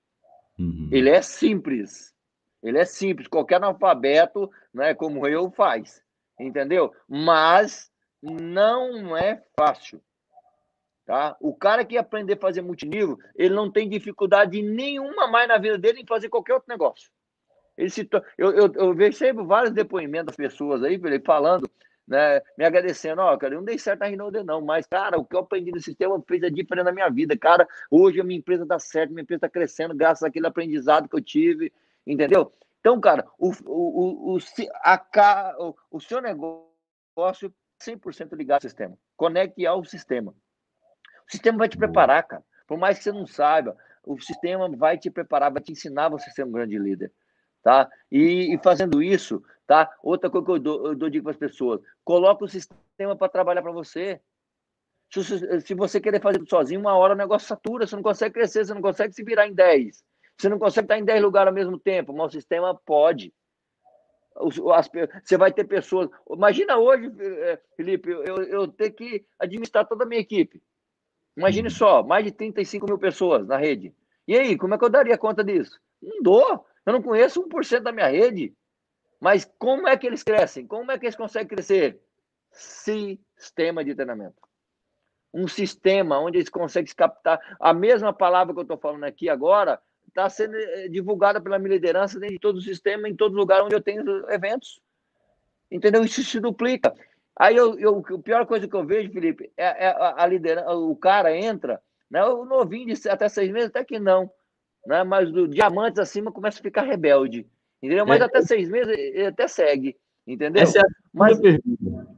Uhum. 0.59 0.89
Ele 0.91 1.11
é 1.11 1.21
simples. 1.21 2.15
Ele 2.63 2.79
é 2.79 2.85
simples. 2.85 3.29
Qualquer 3.29 3.57
analfabeto, 3.57 4.51
né, 4.73 4.95
como 4.95 5.27
eu, 5.27 5.51
faz. 5.51 6.03
Entendeu? 6.39 6.95
Mas 7.07 7.91
não 8.23 9.17
é 9.17 9.43
fácil. 9.59 10.01
Tá? 11.05 11.37
O 11.41 11.55
cara 11.55 11.85
que 11.85 11.99
aprender 11.99 12.35
a 12.35 12.41
fazer 12.41 12.63
multinível, 12.63 13.19
ele 13.35 13.55
não 13.55 13.71
tem 13.71 13.89
dificuldade 13.89 14.63
nenhuma 14.63 15.27
mais 15.27 15.49
na 15.49 15.59
vida 15.59 15.77
dele 15.77 16.01
em 16.01 16.07
fazer 16.07 16.29
qualquer 16.29 16.55
outro 16.55 16.69
negócio. 16.69 17.11
Ele 17.77 17.91
se 17.91 18.09
eu, 18.39 18.53
eu, 18.53 18.73
eu 18.75 18.95
vejo 18.95 19.17
sempre 19.17 19.45
vários 19.45 19.73
depoimentos 19.73 20.27
das 20.27 20.37
pessoas 20.37 20.83
aí, 20.83 20.99
Felipe, 20.99 21.25
falando 21.25 21.69
né, 22.11 22.43
me 22.59 22.65
agradecendo, 22.65 23.23
ó, 23.23 23.37
cara, 23.37 23.55
eu 23.55 23.59
não 23.59 23.65
dei 23.65 23.79
certo 23.79 24.01
na 24.01 24.07
Rinaldo 24.07 24.43
não, 24.43 24.61
mas, 24.61 24.85
cara, 24.85 25.17
o 25.17 25.25
que 25.25 25.37
eu 25.37 25.39
aprendi 25.39 25.71
no 25.71 25.81
sistema 25.81 26.21
fez 26.27 26.43
a 26.43 26.51
diferença 26.51 26.87
na 26.87 26.93
minha 26.93 27.09
vida, 27.09 27.39
cara, 27.39 27.69
hoje 27.89 28.21
a 28.21 28.25
minha 28.25 28.41
empresa 28.41 28.67
dá 28.67 28.81
certo, 28.81 29.11
minha 29.11 29.23
empresa 29.23 29.47
está 29.47 29.49
crescendo 29.49 29.95
graças 29.95 30.25
àquele 30.25 30.49
aprendizado 30.49 31.09
que 31.09 31.15
eu 31.15 31.23
tive, 31.23 31.73
entendeu? 32.05 32.53
Então, 32.81 33.01
cara, 33.01 33.25
o, 33.39 33.53
o, 33.65 34.35
o, 34.35 34.39
a, 34.83 35.57
o, 35.61 35.77
o 35.93 36.01
seu 36.01 36.21
negócio 36.21 37.55
100% 37.81 38.37
ligado 38.37 38.57
ao 38.57 38.69
sistema, 38.69 38.99
conecte 39.17 39.65
ao 39.65 39.85
sistema. 39.85 40.35
O 41.29 41.31
sistema 41.31 41.59
vai 41.59 41.69
te 41.69 41.79
preparar, 41.79 42.25
cara, 42.25 42.43
por 42.67 42.77
mais 42.77 42.99
que 42.99 43.05
você 43.05 43.13
não 43.13 43.25
saiba, 43.25 43.77
o 44.05 44.21
sistema 44.21 44.69
vai 44.69 44.99
te 44.99 45.11
preparar, 45.11 45.53
vai 45.53 45.63
te 45.63 45.71
ensinar 45.71 46.09
você 46.09 46.29
a 46.29 46.33
ser 46.33 46.45
um 46.45 46.51
grande 46.51 46.77
líder 46.77 47.13
tá? 47.63 47.89
E, 48.11 48.55
e, 48.55 48.59
fazendo 48.59 49.03
isso, 49.03 49.43
tá? 49.71 49.89
Outra 50.03 50.29
coisa 50.29 50.45
que 50.45 50.51
eu 50.51 50.59
dou, 50.59 50.87
eu 50.89 50.97
dou 50.97 51.09
dica 51.09 51.23
para 51.23 51.31
as 51.31 51.37
pessoas: 51.37 51.81
coloca 52.05 52.45
o 52.45 52.49
sistema 52.49 53.15
para 53.15 53.29
trabalhar 53.29 53.63
para 53.63 53.71
você. 53.71 54.21
Se, 55.13 55.23
se, 55.61 55.75
você 55.75 56.01
querer 56.01 56.21
fazer 56.21 56.39
tudo 56.39 56.51
sozinho, 56.51 56.81
uma 56.81 56.97
hora 56.97 57.15
o 57.15 57.17
negócio 57.17 57.47
satura, 57.47 57.87
você 57.87 57.95
não 57.95 58.03
consegue 58.03 58.35
crescer, 58.35 58.65
você 58.65 58.75
não 58.75 58.83
consegue 58.83 59.15
se 59.15 59.23
virar 59.23 59.47
em 59.47 59.55
10. 59.55 60.05
Você 60.37 60.49
não 60.49 60.59
consegue 60.59 60.87
estar 60.87 60.99
em 60.99 61.05
10 61.05 61.23
lugares 61.23 61.49
ao 61.49 61.55
mesmo 61.55 61.79
tempo, 61.79 62.13
mas 62.13 62.27
o 62.29 62.33
sistema 62.33 62.75
pode. 62.85 63.33
As, 64.75 64.91
você 65.25 65.37
vai 65.37 65.53
ter 65.53 65.65
pessoas. 65.65 66.09
Imagina 66.29 66.77
hoje, 66.77 67.13
eh, 67.21 67.61
Felipe, 67.77 68.11
eu, 68.11 68.43
eu 68.43 68.69
ter 68.69 68.91
que 68.91 69.25
administrar 69.39 69.87
toda 69.87 70.03
a 70.03 70.07
minha 70.07 70.21
equipe. 70.21 70.61
Imagine 71.37 71.69
uhum. 71.69 71.75
só, 71.75 72.03
mais 72.03 72.25
de 72.25 72.33
35 72.33 72.87
mil 72.87 72.99
pessoas 72.99 73.47
na 73.47 73.57
rede. 73.57 73.95
E 74.27 74.37
aí, 74.37 74.57
como 74.57 74.75
é 74.75 74.79
que 74.79 74.85
eu 74.85 74.91
daria 74.91 75.17
conta 75.19 75.45
disso? 75.45 75.79
Não 76.03 76.23
dou. 76.23 76.67
Eu 76.85 76.93
não 76.93 77.03
conheço 77.03 77.47
1% 77.49 77.81
da 77.81 77.93
minha 77.93 78.09
rede. 78.09 78.55
Mas 79.21 79.51
como 79.59 79.87
é 79.87 79.97
que 79.97 80.07
eles 80.07 80.23
crescem? 80.23 80.67
Como 80.67 80.91
é 80.91 80.99
que 80.99 81.07
eles 81.07 81.17
conseguem 81.17 81.49
crescer? 81.49 82.01
Sistema 82.51 83.85
de 83.85 83.95
treinamento. 83.95 84.41
Um 85.33 85.47
sistema 85.47 86.19
onde 86.19 86.39
eles 86.39 86.49
conseguem 86.49 86.93
captar. 86.95 87.39
A 87.61 87.73
mesma 87.73 88.13
palavra 88.13 88.55
que 88.55 88.59
eu 88.59 88.63
estou 88.63 88.79
falando 88.79 89.05
aqui 89.05 89.29
agora 89.29 89.81
está 90.09 90.29
sendo 90.29 90.57
eh, 90.57 90.89
divulgada 90.89 91.41
pela 91.41 91.59
minha 91.59 91.75
liderança 91.75 92.19
dentro 92.19 92.35
de 92.35 92.41
todo 92.41 92.57
o 92.57 92.63
sistema, 92.63 93.09
em 93.09 93.15
todo 93.15 93.37
lugar 93.37 93.63
onde 93.63 93.75
eu 93.75 93.81
tenho 93.81 94.03
eventos. 94.31 94.81
Entendeu? 95.71 96.03
Isso 96.03 96.25
se 96.25 96.41
duplica. 96.41 96.93
Aí 97.37 97.55
eu, 97.55 97.79
eu, 97.79 98.05
a 98.05 98.19
pior 98.19 98.45
coisa 98.47 98.67
que 98.67 98.75
eu 98.75 98.85
vejo, 98.85 99.13
Felipe, 99.13 99.53
é, 99.57 99.87
é 99.87 99.97
a, 100.17 100.27
liderança, 100.27 100.73
o 100.73 100.97
cara 100.97 101.37
entra, 101.37 101.81
né, 102.11 102.25
o 102.25 102.45
novinho 102.45 102.93
de 102.93 103.09
até 103.09 103.29
seis 103.29 103.51
meses, 103.53 103.69
até 103.69 103.85
que 103.85 104.01
não 104.01 104.31
né? 104.87 105.05
Mas 105.05 105.31
do 105.31 105.49
diamantes 105.49 105.99
acima 105.99 106.33
começa 106.33 106.61
a 106.61 106.63
ficar 106.63 106.83
rebelde. 106.83 107.47
Entendeu? 107.83 108.07
Mas 108.07 108.21
é. 108.21 108.25
até 108.25 108.43
seis 108.43 108.69
meses 108.69 108.97
ele 108.97 109.27
até 109.27 109.49
segue. 109.49 109.97
Entendeu? 110.27 110.63
Essa 110.63 110.79
é 110.79 110.83
a 110.83 110.85
segunda 110.85 111.03
Mas... 111.13 111.41
pergunta. 111.41 112.17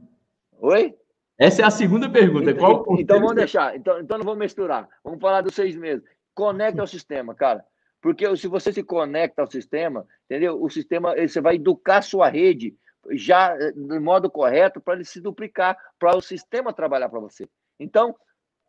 Oi? 0.59 0.95
Essa 1.37 1.61
é 1.61 1.65
a 1.65 1.71
segunda 1.71 2.09
pergunta. 2.09 2.51
Então, 2.51 2.83
Qual 2.83 2.99
então 2.99 3.19
vamos 3.19 3.35
deixar. 3.35 3.75
Então, 3.75 3.99
então 3.99 4.17
não 4.17 4.25
vamos 4.25 4.39
misturar. 4.39 4.87
Vamos 5.03 5.19
falar 5.19 5.41
dos 5.41 5.55
seis 5.55 5.75
meses. 5.75 6.03
Conecta 6.33 6.81
ao 6.81 6.87
sistema, 6.87 7.33
cara. 7.33 7.65
Porque 8.01 8.35
se 8.35 8.47
você 8.47 8.71
se 8.71 8.83
conecta 8.83 9.41
ao 9.41 9.49
sistema, 9.49 10.05
entendeu? 10.25 10.61
O 10.61 10.69
sistema, 10.69 11.15
você 11.15 11.41
vai 11.41 11.55
educar 11.55 11.97
a 11.97 12.01
sua 12.01 12.29
rede 12.29 12.75
já 13.11 13.55
no 13.75 13.99
modo 13.99 14.29
correto 14.29 14.79
para 14.79 14.95
ele 14.95 15.05
se 15.05 15.19
duplicar, 15.19 15.77
para 15.99 16.15
o 16.15 16.21
sistema 16.21 16.73
trabalhar 16.73 17.09
para 17.09 17.19
você. 17.19 17.47
Então, 17.79 18.15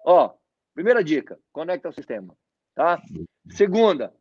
ó, 0.05 0.33
primeira 0.75 1.03
dica, 1.05 1.39
conecta 1.53 1.89
ao 1.89 1.93
sistema, 1.93 2.37
tá? 2.75 3.01
Segunda, 3.51 4.13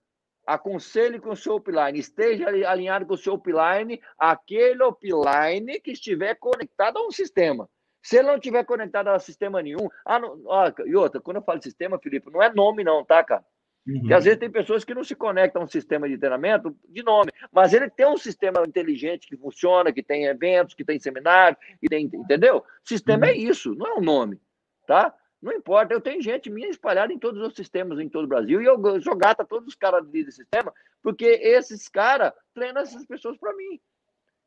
aconselhe 0.46 1.20
com 1.20 1.32
o 1.32 1.36
seu 1.36 1.56
upline, 1.56 2.00
esteja 2.00 2.48
alinhado 2.70 3.06
com 3.06 3.14
o 3.14 3.18
seu 3.18 3.36
upline, 3.36 4.02
aquele 4.18 4.84
upline 4.84 5.80
que 5.80 5.92
estiver 5.92 6.36
conectado 6.36 6.98
a 6.98 7.08
um 7.08 7.12
sistema. 7.12 7.70
Se 8.02 8.18
ele 8.18 8.28
não 8.28 8.36
estiver 8.36 8.66
conectado 8.66 9.08
a 9.08 9.20
sistema 9.20 9.62
nenhum, 9.62 9.88
ah, 10.06 10.20
não, 10.20 10.42
ó, 10.46 10.72
e 10.86 10.96
outra, 10.96 11.22
quando 11.22 11.38
eu 11.38 11.44
falo 11.44 11.64
sistema, 11.64 11.98
Felipe, 11.98 12.30
não 12.30 12.44
é 12.44 12.54
nome 12.54 12.84
não, 12.84 13.04
tá, 13.06 13.24
cara? 13.24 13.46
Uhum. 13.88 14.00
Porque 14.00 14.14
às 14.14 14.26
vezes 14.26 14.40
tem 14.40 14.50
pessoas 14.50 14.84
que 14.84 14.94
não 14.94 15.04
se 15.04 15.16
conectam 15.16 15.62
a 15.62 15.66
um 15.66 15.68
sistema 15.68 16.08
de 16.08 16.18
treinamento 16.18 16.76
de 16.90 17.04
nome, 17.04 17.32
mas 17.52 17.74
ele 17.74 17.90
tem 17.90 18.06
um 18.06 18.18
sistema 18.18 18.66
inteligente 18.66 19.28
que 19.28 19.38
funciona, 19.38 19.92
que 19.92 20.04
tem 20.04 20.26
eventos, 20.26 20.74
que 20.74 20.84
tem 20.84 21.00
seminário, 21.00 21.58
que 21.80 21.88
tem, 21.88 22.10
entendeu? 22.14 22.64
Sistema 22.84 23.28
é 23.28 23.32
uhum. 23.32 23.36
é 23.36 23.38
isso, 23.38 23.76
não 23.76 23.88
é 23.88 23.94
um 23.96 24.02
nome, 24.02 24.40
tá? 24.86 25.14
Não 25.44 25.52
importa, 25.52 25.94
eu 25.94 26.00
tenho 26.00 26.22
gente 26.22 26.50
minha 26.50 26.70
espalhada 26.70 27.12
em 27.12 27.20
todos 27.20 27.46
os 27.46 27.54
sistemas 27.54 28.00
em 28.00 28.08
todo 28.08 28.24
o 28.24 28.30
Brasil 28.30 28.62
e 28.62 28.66
eu 28.66 28.80
sou 29.02 29.14
gata 29.14 29.44
a 29.44 29.46
todos 29.46 29.68
os 29.68 29.76
caras 29.76 30.08
do 30.08 30.32
sistema, 30.32 30.74
porque 31.02 31.26
esses 31.26 31.90
caras 31.90 32.32
treinam 32.54 32.82
essas 32.82 33.06
pessoas 33.06 33.38
para 33.38 33.54
mim. 33.54 33.78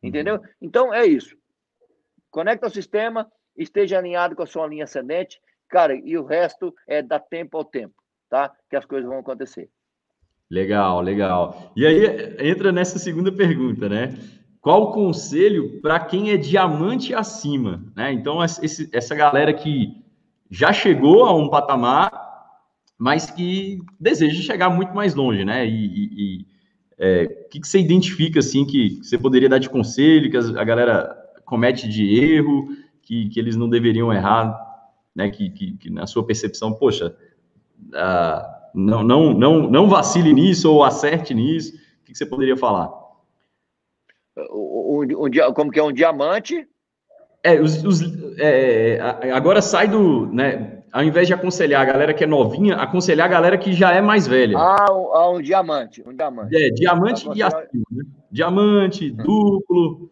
Entendeu? 0.03 0.37
Uhum. 0.37 0.43
Então 0.59 0.95
é 0.95 1.05
isso. 1.05 1.37
Conecta 2.31 2.65
ao 2.65 2.73
sistema, 2.73 3.31
esteja 3.55 3.99
alinhado 3.99 4.35
com 4.35 4.43
a 4.43 4.47
sua 4.47 4.67
linha 4.67 4.85
ascendente, 4.85 5.39
cara, 5.69 5.95
e 5.95 6.17
o 6.17 6.25
resto 6.25 6.75
é 6.87 7.03
dar 7.03 7.21
tempo 7.21 7.59
ao 7.59 7.65
tempo, 7.65 7.95
tá? 8.31 8.51
Que 8.71 8.77
as 8.77 8.87
coisas 8.87 9.07
vão 9.07 9.19
acontecer. 9.19 9.69
Legal, 10.51 11.03
legal. 11.03 11.73
E 11.77 11.87
aí 11.87 12.37
entra 12.41 12.73
nessa 12.73 12.99
segunda 12.99 13.31
pergunta, 13.31 13.87
né? 13.87 14.19
Qual 14.63 14.85
o 14.85 14.93
conselho 14.93 15.79
para 15.83 16.01
quem 16.01 16.31
é 16.31 16.39
diamante 16.39 17.13
acima, 17.13 17.85
né? 17.95 18.13
Então 18.13 18.43
esse, 18.43 18.89
essa 18.95 19.15
galera 19.15 19.53
que 19.53 20.06
já 20.51 20.73
chegou 20.73 21.25
a 21.25 21.35
um 21.35 21.49
patamar, 21.49 22.13
mas 22.99 23.31
que 23.31 23.79
deseja 23.99 24.43
chegar 24.43 24.71
muito 24.71 24.95
mais 24.95 25.15
longe, 25.15 25.45
né? 25.45 25.67
E, 25.67 26.47
é, 26.99 27.25
o 27.25 27.49
que, 27.51 27.61
que, 27.61 27.69
você 27.69 27.79
identifica 27.79 28.39
assim 28.39 28.65
que 28.65 28.99
você 29.03 29.19
poderia 29.19 29.49
dar 29.49 29.59
de 29.59 29.69
conselho 29.69 30.31
que 30.31 30.37
a 30.37 30.65
galera 30.65 31.15
comete 31.45 31.87
de 31.89 32.19
erro, 32.19 32.69
que, 33.03 33.29
que 33.29 33.39
eles 33.39 33.55
não 33.55 33.69
deveriam 33.69 34.13
errar, 34.13 34.59
né? 35.15 35.31
Que, 35.31 35.51
que, 35.51 35.77
que 35.77 35.91
na 35.91 36.07
sua 36.07 36.25
percepção, 36.25 36.73
poxa, 36.73 37.15
uh, 37.89 38.57
não, 38.75 39.03
não, 39.03 39.35
não, 39.35 39.71
não 39.71 39.89
vacile 39.89 40.33
nisso 40.33 40.73
ou 40.73 40.85
acerte 40.85 41.35
nisso. 41.35 41.75
O 41.75 42.05
que, 42.05 42.13
que 42.13 42.19
você 42.19 42.27
poderia 42.27 42.57
falar? 42.57 42.91
Um, 44.39 45.03
um, 45.03 45.53
como 45.55 45.71
que 45.71 45.79
é 45.79 45.83
um 45.83 45.93
diamante? 45.93 46.67
É, 47.47 47.61
os, 47.61 47.85
os, 47.85 48.01
é, 48.41 48.99
agora 49.33 49.63
sai 49.63 49.87
do, 49.87 50.27
né, 50.27 50.83
ao 50.91 51.05
invés 51.05 51.29
de 51.29 51.33
aconselhar 51.33 51.81
a 51.81 51.85
galera 51.85 52.13
que 52.13 52.25
é 52.25 52.27
novinha, 52.27 52.75
aconselhar 52.75 53.27
a 53.27 53.31
galera 53.31 53.57
que 53.57 53.73
já 53.73 53.93
é 53.93 54.01
mais 54.01 54.27
velha. 54.27 54.59
Ah, 54.59 54.93
um, 54.93 55.15
ah, 55.15 55.31
um 55.31 55.41
diamante, 55.41 56.03
um 56.05 56.13
diamante. 56.13 56.57
É, 56.57 56.71
diamante 56.71 57.29
e 57.33 57.43
acima, 57.45 57.85
né? 57.89 58.05
Diamante, 58.33 59.13
hum. 59.13 59.17
duplo, 59.17 60.11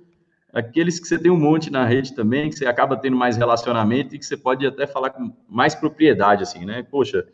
aqueles 0.53 1.01
que 1.01 1.09
você 1.09 1.19
tem 1.19 1.29
um 1.29 1.37
monte 1.37 1.73
na 1.73 1.85
rede 1.85 2.15
também, 2.15 2.51
que 2.51 2.57
você 2.57 2.67
acaba 2.67 2.97
tendo 2.97 3.17
mais 3.17 3.37
relacionamento 3.37 4.15
e 4.15 4.19
que 4.21 4.25
você 4.25 4.37
pode 4.37 4.65
até 4.65 4.87
falar 4.87 5.11
com 5.11 5.35
mais 5.49 5.75
propriedade, 5.75 6.45
assim, 6.45 6.65
né? 6.65 6.87
Poxa. 6.89 7.27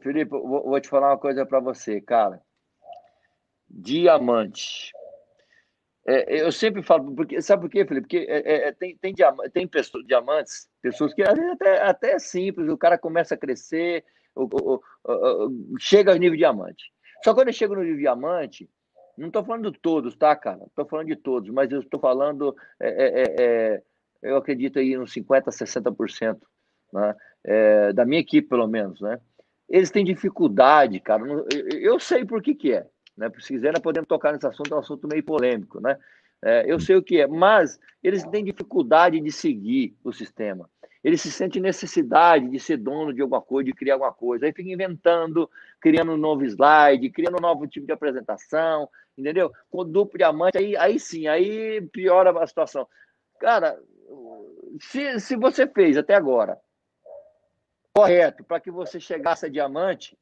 Felipe, 0.00 0.30
vou 0.30 0.80
te 0.80 0.88
falar 0.88 1.10
uma 1.10 1.18
coisa 1.18 1.44
para 1.44 1.60
você, 1.60 2.00
cara. 2.00 2.40
Diamante 3.68 4.90
é, 6.06 6.42
eu 6.42 6.52
sempre 6.52 6.82
falo, 6.82 7.14
porque, 7.14 7.40
sabe 7.40 7.62
por 7.62 7.70
quê, 7.70 7.86
Felipe? 7.86 8.02
Porque 8.02 8.26
é, 8.28 8.40
é, 8.40 8.68
é 8.68 8.72
tem, 8.72 8.96
tem, 8.98 9.14
tem 9.52 9.66
pessoas, 9.66 10.04
diamantes, 10.06 10.68
pessoas 10.82 11.14
que 11.14 11.22
às 11.22 11.34
vezes 11.34 11.52
até, 11.52 11.82
até 11.82 12.12
é 12.12 12.18
simples, 12.18 12.68
o 12.68 12.76
cara 12.76 12.98
começa 12.98 13.34
a 13.34 13.38
crescer, 13.38 14.04
chega 15.78 16.12
ao 16.12 16.18
nível 16.18 16.36
diamante. 16.36 16.92
Só 17.22 17.32
quando 17.32 17.48
ele 17.48 17.56
chega 17.56 17.74
no 17.74 17.82
nível 17.82 17.96
diamante, 17.96 18.68
não 19.16 19.28
estou 19.28 19.44
falando 19.44 19.70
de 19.70 19.78
todos, 19.78 20.14
tá, 20.14 20.36
cara? 20.36 20.64
Estou 20.66 20.86
falando 20.86 21.06
de 21.06 21.16
todos, 21.16 21.48
mas 21.48 21.70
eu 21.72 21.80
estou 21.80 21.98
falando, 21.98 22.54
é, 22.78 23.24
é, 23.40 23.82
eu 24.22 24.36
acredito 24.36 24.78
aí 24.78 24.98
uns 24.98 25.14
50%, 25.14 25.44
60%, 25.44 26.38
né? 26.92 27.14
da 27.94 28.04
minha 28.04 28.20
equipe, 28.20 28.48
pelo 28.48 28.66
menos, 28.66 29.00
né? 29.00 29.18
Eles 29.68 29.90
têm 29.90 30.04
dificuldade, 30.04 31.00
cara. 31.00 31.22
Eu 31.70 31.98
sei 31.98 32.24
por 32.24 32.42
que, 32.42 32.54
que 32.54 32.74
é. 32.74 32.86
Né? 33.16 33.30
Se 33.38 33.54
quiser, 33.54 33.80
podemos 33.80 34.08
tocar 34.08 34.32
nesse 34.32 34.46
assunto, 34.46 34.72
é 34.72 34.76
um 34.76 34.80
assunto 34.80 35.08
meio 35.08 35.22
polêmico. 35.22 35.80
Né? 35.80 35.98
É, 36.42 36.70
eu 36.70 36.78
sei 36.80 36.96
o 36.96 37.02
que 37.02 37.20
é, 37.20 37.26
mas 37.26 37.78
eles 38.02 38.24
têm 38.24 38.44
dificuldade 38.44 39.20
de 39.20 39.32
seguir 39.32 39.96
o 40.04 40.12
sistema. 40.12 40.68
Eles 41.02 41.20
se 41.20 41.30
sentem 41.30 41.60
necessidade 41.60 42.48
de 42.48 42.58
ser 42.58 42.78
dono 42.78 43.12
de 43.12 43.20
alguma 43.20 43.42
coisa, 43.42 43.66
de 43.66 43.74
criar 43.74 43.94
alguma 43.94 44.12
coisa. 44.12 44.46
Aí 44.46 44.52
fica 44.52 44.70
inventando, 44.70 45.50
criando 45.78 46.12
um 46.12 46.16
novo 46.16 46.44
slide, 46.44 47.10
criando 47.10 47.36
um 47.36 47.42
novo 47.42 47.66
tipo 47.66 47.86
de 47.86 47.92
apresentação, 47.92 48.88
entendeu? 49.16 49.52
Com 49.70 49.84
duplo 49.84 50.16
diamante, 50.16 50.56
aí, 50.56 50.74
aí 50.76 50.98
sim, 50.98 51.26
aí 51.26 51.82
piora 51.92 52.30
a 52.42 52.46
situação. 52.46 52.88
Cara, 53.38 53.78
se, 54.80 55.20
se 55.20 55.36
você 55.36 55.66
fez 55.66 55.98
até 55.98 56.14
agora 56.14 56.58
correto 57.94 58.42
para 58.42 58.58
que 58.58 58.70
você 58.70 58.98
chegasse 58.98 59.46
a 59.46 59.48
diamante, 59.48 60.18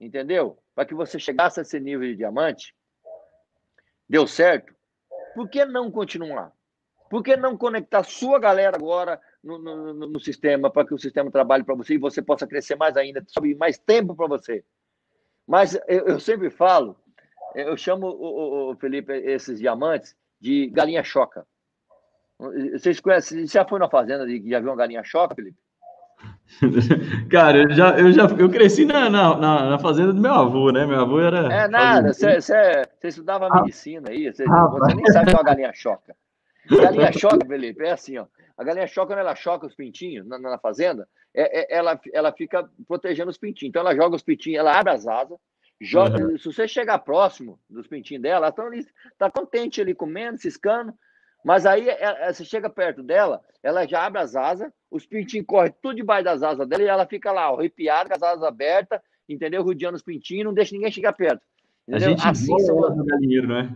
entendeu? 0.00 0.61
Para 0.74 0.86
que 0.86 0.94
você 0.94 1.18
chegasse 1.18 1.60
a 1.60 1.62
esse 1.62 1.78
nível 1.78 2.08
de 2.08 2.16
diamante, 2.16 2.74
deu 4.08 4.26
certo, 4.26 4.74
por 5.34 5.48
que 5.48 5.64
não 5.64 5.90
continuar? 5.90 6.52
Por 7.10 7.22
que 7.22 7.36
não 7.36 7.58
conectar 7.58 8.02
sua 8.04 8.38
galera 8.38 8.76
agora 8.76 9.20
no, 9.42 9.58
no, 9.58 9.92
no 9.92 10.20
sistema 10.20 10.70
para 10.70 10.86
que 10.86 10.94
o 10.94 10.98
sistema 10.98 11.30
trabalhe 11.30 11.62
para 11.62 11.74
você 11.74 11.94
e 11.94 11.98
você 11.98 12.22
possa 12.22 12.46
crescer 12.46 12.74
mais 12.74 12.96
ainda, 12.96 13.22
sobe 13.28 13.54
mais 13.54 13.78
tempo 13.78 14.14
para 14.14 14.26
você? 14.26 14.64
Mas 15.46 15.74
eu, 15.86 16.06
eu, 16.06 16.20
sempre 16.20 16.48
falo, 16.48 16.96
eu 17.54 17.76
chamo 17.76 18.06
o, 18.06 18.70
o, 18.70 18.76
Felipe 18.76 19.12
esses 19.12 19.58
diamantes 19.58 20.16
de 20.40 20.68
galinha 20.68 21.04
choca. 21.04 21.46
Vocês 22.38 22.98
conhecem? 22.98 23.46
Você 23.46 23.58
já 23.58 23.68
foi 23.68 23.78
na 23.78 23.90
fazenda 23.90 24.28
e 24.30 24.48
já 24.48 24.58
viu 24.58 24.70
uma 24.70 24.76
galinha 24.76 25.04
choca, 25.04 25.34
Felipe? 25.34 25.58
Cara, 27.30 27.58
eu 27.62 27.70
já, 27.70 27.98
eu 27.98 28.12
já 28.12 28.24
eu 28.38 28.50
cresci 28.50 28.84
na, 28.84 29.08
na, 29.10 29.36
na, 29.70 29.78
fazenda 29.78 30.12
do 30.12 30.20
meu 30.20 30.32
avô, 30.32 30.70
né? 30.70 30.86
Meu 30.86 31.00
avô 31.00 31.20
era. 31.20 31.52
É 31.52 31.68
nada, 31.68 32.12
você 32.12 32.86
estudava 33.02 33.48
ah, 33.50 33.62
medicina 33.62 34.10
aí, 34.10 34.32
você, 34.32 34.44
ah, 34.44 34.66
você 34.66 34.94
nem 34.94 35.06
sabe 35.06 35.26
que 35.26 35.32
é 35.32 35.38
uma 35.38 35.44
galinha 35.44 35.72
choca. 35.74 36.14
Galinha 36.70 37.12
choca, 37.18 37.46
Felipe, 37.46 37.84
é 37.84 37.92
assim, 37.92 38.18
ó. 38.18 38.26
A 38.56 38.64
galinha 38.64 38.86
choca, 38.86 39.08
quando 39.08 39.20
ela 39.20 39.34
choca 39.34 39.66
os 39.66 39.74
pintinhos 39.74 40.26
na, 40.26 40.38
na 40.38 40.58
fazenda, 40.58 41.08
é, 41.34 41.60
é, 41.60 41.78
ela, 41.78 41.98
ela 42.12 42.32
fica 42.32 42.68
protegendo 42.86 43.30
os 43.30 43.38
pintinhos. 43.38 43.70
Então 43.70 43.80
ela 43.80 43.94
joga 43.94 44.16
os 44.16 44.22
pintinhos, 44.22 44.60
ela 44.60 44.78
abre 44.78 44.92
as 44.92 45.06
asas, 45.06 45.38
joga. 45.80 46.24
Uhum. 46.24 46.38
Se 46.38 46.44
você 46.44 46.68
chegar 46.68 46.98
próximo 46.98 47.58
dos 47.68 47.86
pintinhos 47.86 48.22
dela, 48.22 48.46
ela 48.46 48.52
tá, 48.52 48.62
ali, 48.62 48.86
tá 49.18 49.30
contente 49.30 49.80
ali 49.80 49.94
comendo, 49.94 50.38
ciscando. 50.38 50.92
Mas 51.44 51.66
aí 51.66 51.88
é, 51.88 52.28
é, 52.28 52.32
você 52.32 52.44
chega 52.44 52.70
perto 52.70 53.02
dela, 53.02 53.40
ela 53.62 53.86
já 53.86 54.04
abre 54.04 54.20
as 54.20 54.36
asas, 54.36 54.70
os 54.90 55.04
pintinhos 55.04 55.46
correm 55.46 55.74
tudo 55.82 55.96
debaixo 55.96 56.24
das 56.24 56.42
asas 56.42 56.68
dela 56.68 56.82
e 56.82 56.86
ela 56.86 57.06
fica 57.06 57.32
lá, 57.32 57.46
arrepiada, 57.46 58.08
com 58.08 58.14
as 58.14 58.22
asas 58.22 58.44
abertas, 58.44 59.00
entendeu? 59.28 59.62
Rodeando 59.62 59.96
os 59.96 60.02
pintinhos, 60.02 60.44
não 60.44 60.54
deixa 60.54 60.74
ninguém 60.74 60.92
chegar 60.92 61.12
perto. 61.12 61.42
Entendeu? 61.88 62.08
A 62.08 62.10
gente 62.10 62.28
assim 62.28 62.54
isola 62.56 62.86
elas 62.86 62.96
no 62.96 63.04
galinheiro, 63.04 63.48
né? 63.48 63.74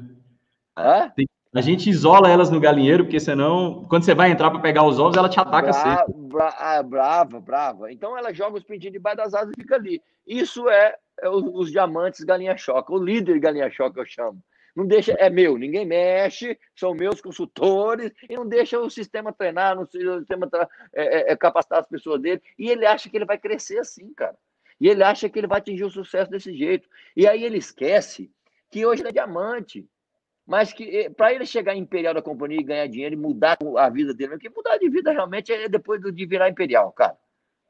Hã? 0.76 1.12
A 1.54 1.60
gente 1.62 1.88
isola 1.88 2.30
elas 2.30 2.50
no 2.50 2.60
galinheiro, 2.60 3.04
porque 3.04 3.18
senão, 3.18 3.84
quando 3.88 4.04
você 4.04 4.14
vai 4.14 4.30
entrar 4.30 4.50
para 4.50 4.60
pegar 4.60 4.84
os 4.84 4.98
ovos, 4.98 5.16
ela 5.16 5.28
te 5.28 5.40
ataca 5.40 5.70
Bra 5.70 5.72
sempre. 5.72 6.12
Bra 6.28 6.54
ah, 6.58 6.82
brava, 6.82 7.40
brava. 7.40 7.92
Então 7.92 8.16
ela 8.16 8.32
joga 8.32 8.58
os 8.58 8.62
pintinhos 8.62 8.92
debaixo 8.92 9.16
das 9.16 9.34
asas 9.34 9.54
e 9.56 9.62
fica 9.62 9.74
ali. 9.74 10.02
Isso 10.26 10.68
é, 10.68 10.94
é 11.20 11.28
os, 11.28 11.42
os, 11.54 11.72
diamantes 11.72 12.22
galinha 12.24 12.56
choca, 12.58 12.92
o 12.92 13.02
líder 13.02 13.40
galinha 13.40 13.70
choca 13.70 14.00
eu 14.00 14.04
chamo 14.04 14.38
não 14.76 14.86
deixa, 14.86 15.12
é 15.12 15.30
meu, 15.30 15.56
ninguém 15.56 15.86
mexe, 15.86 16.58
são 16.74 16.92
meus 16.92 17.22
consultores, 17.22 18.12
e 18.28 18.34
não 18.36 18.46
deixa 18.46 18.78
o 18.78 18.90
sistema 18.90 19.32
treinar, 19.32 19.80
o 19.80 19.86
sistema 19.86 20.48
é, 20.92 21.30
é, 21.30 21.32
é, 21.32 21.36
capacitar 21.36 21.80
as 21.80 21.88
pessoas 21.88 22.20
dele, 22.20 22.42
e 22.58 22.68
ele 22.68 22.84
acha 22.84 23.08
que 23.08 23.16
ele 23.16 23.24
vai 23.24 23.38
crescer 23.38 23.78
assim, 23.78 24.12
cara. 24.12 24.36
E 24.78 24.88
ele 24.88 25.02
acha 25.02 25.30
que 25.30 25.38
ele 25.38 25.46
vai 25.46 25.58
atingir 25.58 25.84
o 25.84 25.90
sucesso 25.90 26.30
desse 26.30 26.54
jeito. 26.54 26.86
E 27.16 27.26
aí 27.26 27.42
ele 27.42 27.56
esquece 27.56 28.30
que 28.70 28.84
hoje 28.84 29.00
ele 29.00 29.08
é 29.08 29.12
diamante. 29.12 29.88
Mas 30.46 30.72
que 30.72 30.84
eh, 30.84 31.10
para 31.10 31.32
ele 31.32 31.46
chegar 31.46 31.74
imperial 31.74 32.12
da 32.12 32.20
companhia 32.20 32.60
e 32.60 32.62
ganhar 32.62 32.86
dinheiro 32.86 33.14
e 33.14 33.18
mudar 33.18 33.58
a 33.78 33.88
vida 33.88 34.14
dele, 34.14 34.32
porque 34.32 34.50
mudar 34.50 34.76
de 34.76 34.88
vida 34.88 35.10
realmente 35.10 35.52
é 35.52 35.68
depois 35.68 36.00
de 36.00 36.26
virar 36.26 36.48
imperial, 36.48 36.92
cara. 36.92 37.16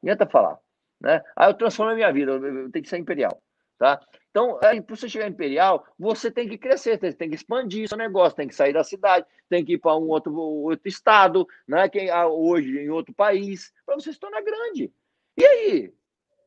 Não 0.03 0.11
adianta 0.11 0.29
falar. 0.29 0.59
Né? 0.99 1.23
Aí 1.35 1.49
eu 1.49 1.53
transformo 1.53 1.93
a 1.93 1.95
minha 1.95 2.11
vida, 2.11 2.33
eu 2.33 2.69
tenho 2.69 2.83
que 2.83 2.89
ser 2.89 2.97
imperial. 2.97 3.41
Tá? 3.79 3.99
Então, 4.37 4.59
para 4.59 4.95
você 4.95 5.09
chegar 5.09 5.27
imperial, 5.27 5.83
você 5.97 6.29
tem 6.29 6.47
que 6.47 6.59
crescer, 6.59 6.99
você 6.99 7.11
tem 7.11 7.27
que 7.27 7.33
expandir 7.33 7.89
seu 7.89 7.97
negócio, 7.97 8.35
tem 8.35 8.47
que 8.47 8.53
sair 8.53 8.71
da 8.71 8.83
cidade, 8.83 9.25
tem 9.49 9.65
que 9.65 9.73
ir 9.73 9.77
para 9.79 9.97
um 9.97 10.07
outro, 10.09 10.31
outro 10.31 10.87
estado, 10.87 11.47
né? 11.67 11.89
que 11.89 12.07
hoje 12.11 12.81
em 12.81 12.89
outro 12.91 13.11
país, 13.15 13.73
para 13.83 13.95
você 13.95 14.13
se 14.13 14.19
tornar 14.19 14.43
grande. 14.43 14.93
E 15.35 15.43
aí? 15.43 15.93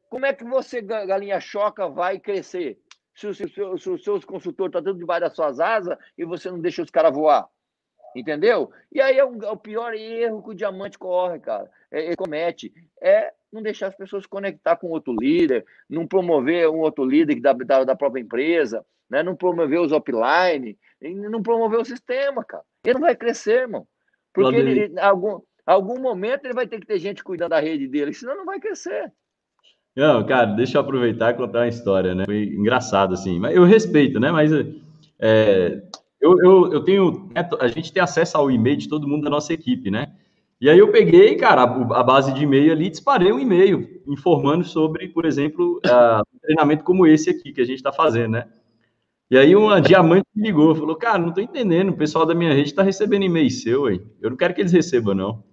Como 0.08 0.24
é 0.24 0.32
que 0.32 0.44
você, 0.44 0.80
galinha 0.80 1.40
choca, 1.40 1.88
vai 1.88 2.20
crescer? 2.20 2.78
Se, 3.12 3.26
os 3.26 4.04
seus 4.04 4.24
consultores 4.24 4.70
estão 4.70 4.84
tudo 4.84 4.98
debaixo 5.00 5.22
das 5.22 5.34
suas 5.34 5.58
asas 5.58 5.98
e 6.16 6.24
você 6.24 6.48
não 6.48 6.60
deixa 6.60 6.82
os 6.82 6.90
caras 6.90 7.12
voar. 7.12 7.48
Entendeu? 8.14 8.70
E 8.92 9.00
aí 9.00 9.18
é, 9.18 9.24
um, 9.24 9.42
é, 9.42 9.50
o 9.50 9.56
pior 9.56 9.94
erro 9.94 10.44
que 10.44 10.50
o 10.50 10.54
diamante 10.54 10.96
corre, 10.96 11.40
cara. 11.40 11.68
É, 11.90 12.06
ele 12.06 12.16
comete. 12.16 12.72
É 13.00 13.34
não 13.52 13.62
deixar 13.62 13.88
as 13.88 13.96
pessoas 13.96 14.24
se 14.24 14.28
conectar 14.28 14.76
com 14.76 14.88
outro 14.88 15.14
líder, 15.18 15.64
não 15.88 16.06
promover 16.06 16.68
um 16.68 16.78
outro 16.78 17.04
líder 17.04 17.40
da, 17.40 17.52
da, 17.52 17.84
da 17.84 17.96
própria 17.96 18.20
empresa, 18.20 18.84
né? 19.08 19.22
não 19.22 19.34
promover 19.34 19.80
os 19.80 19.92
offline, 19.92 20.78
não 21.02 21.42
promover 21.42 21.80
o 21.80 21.84
sistema, 21.84 22.44
cara. 22.44 22.64
Ele 22.84 22.94
não 22.94 23.00
vai 23.00 23.16
crescer, 23.16 23.62
irmão. 23.62 23.86
Porque 24.32 24.56
ele, 24.56 24.98
algum, 25.00 25.40
algum 25.66 26.00
momento 26.00 26.44
ele 26.44 26.54
vai 26.54 26.66
ter 26.66 26.80
que 26.80 26.86
ter 26.86 26.98
gente 26.98 27.24
cuidando 27.24 27.50
da 27.50 27.60
rede 27.60 27.88
dele, 27.88 28.12
senão 28.12 28.36
não 28.36 28.44
vai 28.44 28.60
crescer. 28.60 29.12
Não, 29.96 30.24
cara, 30.24 30.46
deixa 30.46 30.78
eu 30.78 30.82
aproveitar 30.82 31.30
e 31.30 31.36
contar 31.36 31.60
uma 31.60 31.68
história, 31.68 32.14
né? 32.14 32.24
Foi 32.24 32.44
engraçado, 32.44 33.14
assim. 33.14 33.40
Mas 33.40 33.56
eu 33.56 33.64
respeito, 33.64 34.20
né? 34.20 34.30
Mas 34.30 34.52
é, 35.18 35.82
eu, 36.20 36.38
eu, 36.42 36.72
eu 36.72 36.84
tenho. 36.84 37.28
Né, 37.34 37.48
a 37.58 37.66
gente 37.66 37.92
tem 37.92 38.02
acesso 38.02 38.36
ao 38.36 38.50
e-mail 38.50 38.76
de 38.76 38.88
todo 38.88 39.08
mundo 39.08 39.24
da 39.24 39.30
nossa 39.30 39.52
equipe, 39.52 39.90
né? 39.90 40.14
E 40.60 40.68
aí 40.68 40.78
eu 40.78 40.92
peguei, 40.92 41.36
cara, 41.36 41.62
a, 41.62 42.00
a 42.00 42.02
base 42.02 42.34
de 42.34 42.42
e-mail 42.42 42.70
ali, 42.70 42.90
disparei 42.90 43.32
um 43.32 43.40
e-mail 43.40 44.02
informando 44.06 44.62
sobre, 44.62 45.08
por 45.08 45.24
exemplo, 45.24 45.80
uh, 45.86 46.20
um 46.34 46.38
treinamento 46.38 46.84
como 46.84 47.06
esse 47.06 47.30
aqui 47.30 47.52
que 47.52 47.62
a 47.62 47.64
gente 47.64 47.78
está 47.78 47.90
fazendo, 47.90 48.32
né? 48.32 48.46
E 49.30 49.38
aí 49.38 49.56
uma 49.56 49.80
diamante 49.80 50.26
me 50.34 50.48
ligou, 50.48 50.74
falou, 50.74 50.96
cara, 50.96 51.18
não 51.18 51.28
estou 51.28 51.42
entendendo, 51.42 51.90
o 51.90 51.96
pessoal 51.96 52.26
da 52.26 52.34
minha 52.34 52.52
rede 52.52 52.70
está 52.70 52.82
recebendo 52.82 53.24
e-mail 53.24 53.48
seu, 53.50 53.88
hein? 53.88 54.02
eu 54.20 54.28
não 54.28 54.36
quero 54.36 54.52
que 54.52 54.60
eles 54.60 54.72
recebam, 54.72 55.14
não. 55.14 55.44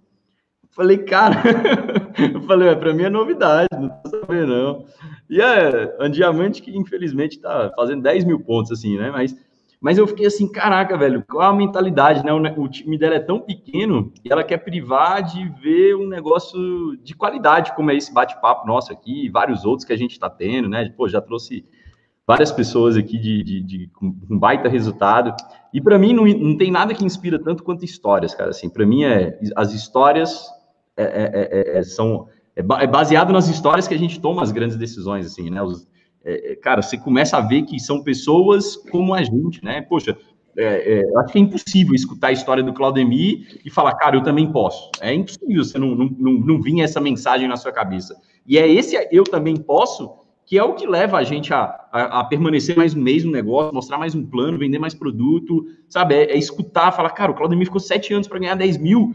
Falei, 0.72 0.98
cara, 0.98 1.42
eu 2.34 2.42
falei, 2.42 2.76
para 2.76 2.94
mim 2.94 3.04
é 3.04 3.10
novidade, 3.10 3.68
não 3.80 3.90
tô 3.90 4.10
sabendo, 4.10 4.48
não. 4.48 4.86
E 5.30 5.40
é 5.42 5.96
um 6.02 6.10
diamante 6.10 6.62
que, 6.62 6.76
infelizmente, 6.76 7.38
está 7.38 7.72
fazendo 7.76 8.02
10 8.02 8.26
mil 8.26 8.40
pontos, 8.40 8.72
assim, 8.72 8.98
né? 8.98 9.10
Mas 9.12 9.36
mas 9.80 9.98
eu 9.98 10.08
fiquei 10.08 10.26
assim, 10.26 10.52
caraca, 10.52 10.98
velho, 10.98 11.24
qual 11.30 11.52
a 11.52 11.56
mentalidade, 11.56 12.26
né? 12.26 12.34
O, 12.34 12.64
o, 12.64 12.68
time 12.68 12.98
dela 12.98 13.16
é 13.16 13.20
tão 13.20 13.40
pequeno 13.40 14.12
e 14.26 14.32
ela 14.32 14.44
quer 14.44 14.58
privar 14.58 15.22
de 15.22 15.48
ver 15.62 15.96
um 15.96 16.08
negócio 16.08 16.98
de 17.04 17.16
qualidade, 17.16 17.76
como 17.76 17.92
é 17.92 17.96
esse 17.96 18.12
bate-papo 18.12 18.66
nosso 18.66 18.92
aqui, 18.92 19.26
e 19.26 19.30
vários 19.30 19.66
outros 19.66 19.86
que 19.86 19.94
a 19.94 19.98
gente 19.98 20.12
está 20.12 20.30
tendo, 20.30 20.68
né? 20.68 20.92
Pô, 20.98 21.08
já 21.08 21.22
trouxe 21.22 21.64
várias 22.26 22.52
pessoas 22.52 22.98
aqui 22.98 23.20
de, 23.20 23.44
de, 23.44 23.62
de 23.62 23.88
com 23.90 24.14
um 24.30 24.40
baita 24.40 24.68
resultado. 24.68 25.34
E 25.72 25.80
para 25.80 26.00
mim 26.00 26.12
não, 26.12 26.26
não 26.26 26.58
tem 26.58 26.72
nada 26.72 26.94
que 26.94 27.06
inspira 27.06 27.38
tanto 27.38 27.64
quanto 27.64 27.86
histórias, 27.86 28.34
cara. 28.34 28.50
Assim, 28.50 28.70
para 28.70 28.86
mim 28.86 29.04
é 29.04 29.40
as 29.56 29.74
histórias 29.74 30.50
é, 30.98 31.04
é, 31.04 31.76
é, 31.76 31.78
é 31.78 31.84
são 31.84 32.28
é, 32.56 32.62
é 32.62 32.88
baseado 32.88 33.32
nas 33.32 33.48
histórias 33.48 33.88
que 33.88 33.94
a 33.94 34.00
gente 34.00 34.20
toma 34.20 34.42
as 34.42 34.52
grandes 34.52 34.76
decisões, 34.76 35.28
assim, 35.28 35.52
né? 35.52 35.62
Os, 35.62 35.88
é, 36.28 36.52
é, 36.52 36.56
cara, 36.58 36.82
você 36.82 36.98
começa 36.98 37.38
a 37.38 37.42
ver 37.42 37.62
que 37.64 37.80
são 37.80 38.04
pessoas 38.04 38.76
como 38.76 39.14
a 39.14 39.24
gente, 39.24 39.64
né? 39.64 39.82
Poxa, 39.82 40.18
é, 40.58 41.00
é, 41.00 41.20
acho 41.20 41.32
que 41.32 41.38
é 41.38 41.42
impossível 41.42 41.96
escutar 41.96 42.28
a 42.28 42.32
história 42.34 42.62
do 42.62 42.74
Claudemir 42.74 43.62
e 43.64 43.70
falar, 43.70 43.94
cara, 43.96 44.18
eu 44.18 44.24
também 44.24 44.52
posso. 44.52 44.92
É 45.00 45.14
impossível 45.14 45.64
você 45.64 45.78
não, 45.78 45.96
não, 45.96 46.10
não, 46.18 46.34
não 46.34 46.62
vir 46.62 46.82
essa 46.82 47.00
mensagem 47.00 47.48
na 47.48 47.56
sua 47.56 47.72
cabeça. 47.72 48.14
E 48.46 48.58
é 48.58 48.68
esse 48.68 48.98
eu 49.10 49.24
também 49.24 49.56
posso 49.56 50.28
que 50.46 50.58
é 50.58 50.64
o 50.64 50.74
que 50.76 50.88
leva 50.88 51.18
a 51.18 51.24
gente 51.24 51.54
a, 51.54 51.64
a, 51.92 52.20
a, 52.22 52.24
permanecer 52.24 52.76
mais 52.78 52.96
um 52.96 53.02
mês 53.02 53.26
no 53.26 53.32
negócio, 53.32 53.74
mostrar 53.74 53.98
mais 53.98 54.16
um 54.16 54.26
plano, 54.26 54.58
vender 54.58 54.80
mais 54.80 54.94
produto, 54.94 55.66
sabe? 55.90 56.16
É, 56.16 56.32
é 56.32 56.38
escutar, 56.38 56.94
falar, 56.94 57.10
cara, 57.10 57.32
o 57.32 57.36
Claudemir 57.36 57.66
ficou 57.66 57.82
sete 57.82 58.14
anos 58.14 58.30
para 58.30 58.40
ganhar 58.40 58.56
10 58.56 58.78
mil. 58.78 59.14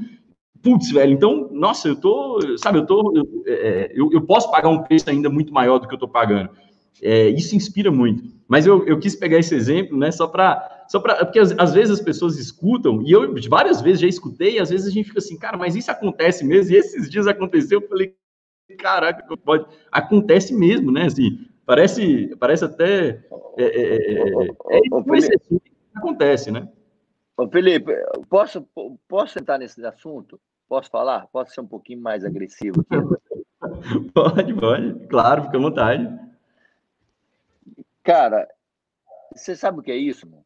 Putz, 0.63 0.91
velho, 0.93 1.15
então, 1.15 1.49
nossa, 1.51 1.89
eu 1.89 1.97
tô, 1.97 2.39
sabe, 2.59 2.79
eu 2.79 2.87
tô, 2.87 3.15
eu, 3.17 3.43
é, 3.47 3.91
eu, 3.95 4.11
eu 4.13 4.21
posso 4.21 4.51
pagar 4.51 4.69
um 4.69 4.83
preço 4.83 5.09
ainda 5.09 5.31
muito 5.31 5.55
maior 5.55 5.79
do 5.79 5.89
que 5.89 5.95
eu 5.95 5.99
tô 5.99 6.07
pagando. 6.07 6.51
É, 7.01 7.29
isso 7.29 7.57
inspira 7.57 7.91
muito. 7.91 8.33
Mas 8.49 8.67
eu, 8.67 8.87
eu 8.87 8.99
quis 8.99 9.15
pegar 9.15 9.39
esse 9.39 9.55
exemplo, 9.55 9.97
né, 9.97 10.11
só 10.11 10.27
para. 10.27 10.85
Só 10.89 11.01
pra, 11.01 11.25
porque 11.25 11.39
às, 11.39 11.53
às, 11.59 11.73
vezes 11.73 11.99
as 11.99 12.05
pessoas 12.05 12.39
escutam, 12.39 13.01
e 13.03 13.13
eu 13.13 13.35
várias 13.49 13.81
vezes 13.81 14.01
já 14.01 14.07
escutei, 14.07 14.57
e 14.57 14.61
às 14.61 14.69
vezes 14.69 14.87
a 14.87 14.91
gente 14.91 15.07
fica 15.07 15.21
assim, 15.21 15.39
cara, 15.39 15.57
mas 15.57 15.75
isso 15.75 15.91
acontece 15.91 16.45
mesmo, 16.45 16.73
e 16.73 16.77
esses 16.77 17.09
dias 17.09 17.27
aconteceu, 17.27 17.81
eu 17.81 17.89
falei, 17.89 18.15
caraca, 18.79 19.25
pode. 19.39 19.65
Acontece 19.91 20.55
mesmo, 20.55 20.93
né? 20.93 21.07
Assim, 21.07 21.47
parece, 21.65 22.37
parece 22.37 22.65
até. 22.65 23.25
É, 23.57 23.65
é, 23.65 23.97
é, 23.97 24.49
é, 24.69 24.77
é 24.77 24.81
acontece, 25.95 26.51
né? 26.51 26.69
Ô, 27.37 27.49
Felipe, 27.49 27.93
posso, 28.29 28.67
posso 29.09 29.39
entrar 29.39 29.59
nesse 29.59 29.85
assunto? 29.85 30.39
Posso 30.69 30.91
falar? 30.91 31.27
Posso 31.33 31.53
ser 31.53 31.61
um 31.61 31.67
pouquinho 31.67 32.01
mais 32.01 32.25
agressivo 32.25 32.81
aqui? 32.81 33.03
pode, 34.13 34.55
pode, 34.55 35.07
claro, 35.07 35.45
fica 35.45 35.57
à 35.57 35.61
vontade. 35.61 36.32
Cara, 38.03 38.49
você 39.35 39.55
sabe 39.55 39.79
o 39.79 39.83
que 39.83 39.93
é 39.93 39.97
isso? 39.97 40.29
Mano? 40.29 40.45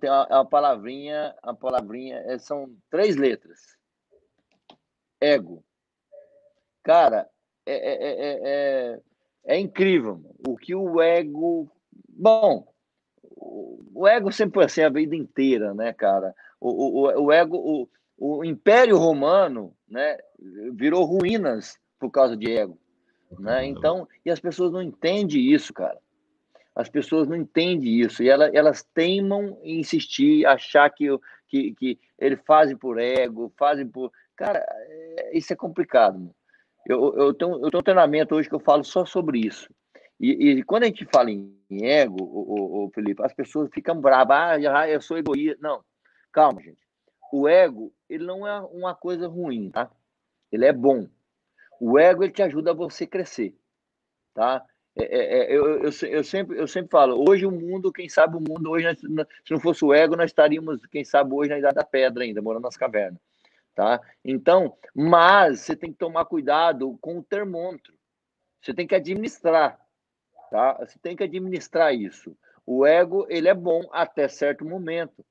Tem 0.00 0.10
a, 0.10 0.22
a 0.22 0.44
palavrinha, 0.44 1.34
a 1.42 1.54
palavrinha 1.54 2.16
é, 2.26 2.38
são 2.38 2.76
três 2.90 3.16
letras. 3.16 3.76
Ego. 5.20 5.64
Cara, 6.82 7.28
é, 7.66 7.74
é, 7.74 8.12
é, 8.12 8.40
é, 8.42 9.00
é 9.44 9.58
incrível 9.58 10.16
mano. 10.16 10.34
o 10.48 10.56
que 10.56 10.74
o 10.74 11.00
ego. 11.00 11.70
Bom, 12.08 12.72
o 13.94 14.06
ego 14.06 14.32
sempre 14.32 14.64
assim 14.64 14.82
a 14.82 14.88
vida 14.88 15.14
inteira, 15.14 15.74
né, 15.74 15.92
cara? 15.92 16.34
O, 16.60 17.06
o, 17.06 17.24
o 17.24 17.32
ego, 17.32 17.56
o, 17.56 17.88
o 18.18 18.44
Império 18.44 18.96
Romano, 18.98 19.74
né, 19.88 20.18
virou 20.72 21.04
ruínas 21.04 21.78
por 21.98 22.10
causa 22.10 22.36
de 22.36 22.50
ego. 22.50 22.78
Né? 23.38 23.66
Então, 23.66 24.08
e 24.24 24.30
as 24.30 24.40
pessoas 24.40 24.72
não 24.72 24.82
entendem 24.82 25.52
isso, 25.52 25.72
cara. 25.72 25.98
As 26.74 26.88
pessoas 26.88 27.28
não 27.28 27.36
entendem 27.36 28.00
isso. 28.00 28.22
E 28.22 28.28
elas, 28.28 28.52
elas 28.54 28.82
teimam 28.94 29.58
em 29.62 29.80
insistir, 29.80 30.46
achar 30.46 30.88
que, 30.90 31.06
que, 31.48 31.74
que 31.74 31.98
eles 32.18 32.40
fazem 32.46 32.76
por 32.76 32.98
ego, 32.98 33.52
fazem 33.58 33.86
por. 33.86 34.12
Cara, 34.36 34.58
é, 34.58 35.36
isso 35.36 35.52
é 35.52 35.56
complicado. 35.56 36.34
Eu, 36.86 37.14
eu, 37.16 37.34
tenho, 37.34 37.52
eu 37.52 37.70
tenho 37.70 37.80
um 37.80 37.84
treinamento 37.84 38.34
hoje 38.34 38.48
que 38.48 38.54
eu 38.54 38.60
falo 38.60 38.82
só 38.82 39.04
sobre 39.04 39.40
isso. 39.40 39.68
E, 40.18 40.30
e 40.30 40.62
quando 40.62 40.84
a 40.84 40.86
gente 40.86 41.06
fala 41.12 41.30
em 41.30 41.54
ego, 41.70 42.22
o, 42.22 42.84
o, 42.84 42.86
o 42.86 42.90
Felipe, 42.90 43.22
as 43.22 43.32
pessoas 43.32 43.70
ficam 43.72 44.00
bravas. 44.00 44.64
Ah, 44.66 44.88
eu 44.88 45.00
sou 45.00 45.18
egoísta. 45.18 45.58
Não, 45.60 45.84
calma, 46.32 46.62
gente. 46.62 46.80
O 47.32 47.48
ego, 47.48 47.92
ele 48.08 48.24
não 48.24 48.46
é 48.46 48.60
uma 48.60 48.94
coisa 48.94 49.28
ruim, 49.28 49.70
tá? 49.70 49.90
Ele 50.50 50.64
é 50.64 50.72
bom. 50.72 51.06
O 51.80 51.98
ego 51.98 52.22
ele 52.22 52.32
te 52.32 52.42
ajuda 52.42 52.72
a 52.72 52.74
você 52.74 53.06
crescer, 53.06 53.56
tá? 54.34 54.62
É, 54.98 55.04
é, 55.04 55.38
é 55.38 55.56
eu, 55.56 55.82
eu, 55.82 55.90
eu, 56.08 56.24
sempre, 56.24 56.58
eu 56.58 56.68
sempre 56.68 56.90
falo, 56.90 57.24
hoje 57.26 57.46
o 57.46 57.50
mundo, 57.50 57.90
quem 57.90 58.06
sabe 58.08 58.36
o 58.36 58.40
mundo, 58.40 58.70
hoje, 58.70 58.86
se 58.96 59.50
não 59.50 59.58
fosse 59.60 59.82
o 59.82 59.94
ego, 59.94 60.14
nós 60.14 60.30
estaríamos, 60.30 60.84
quem 60.86 61.04
sabe, 61.04 61.32
hoje 61.32 61.50
na 61.50 61.58
Idade 61.58 61.76
da 61.76 61.84
Pedra 61.84 62.22
ainda, 62.22 62.42
morando 62.42 62.64
nas 62.64 62.76
cavernas, 62.76 63.18
tá? 63.74 63.98
Então, 64.22 64.76
mas 64.94 65.60
você 65.60 65.74
tem 65.74 65.90
que 65.90 65.98
tomar 65.98 66.26
cuidado 66.26 66.98
com 67.00 67.18
o 67.18 67.24
termômetro, 67.24 67.94
você 68.60 68.74
tem 68.74 68.86
que 68.86 68.94
administrar, 68.94 69.80
tá? 70.50 70.74
Você 70.80 70.98
tem 70.98 71.16
que 71.16 71.24
administrar 71.24 71.94
isso. 71.94 72.36
O 72.66 72.84
ego, 72.84 73.26
ele 73.30 73.48
é 73.48 73.54
bom 73.54 73.88
até 73.90 74.28
certo 74.28 74.66
momento, 74.66 75.24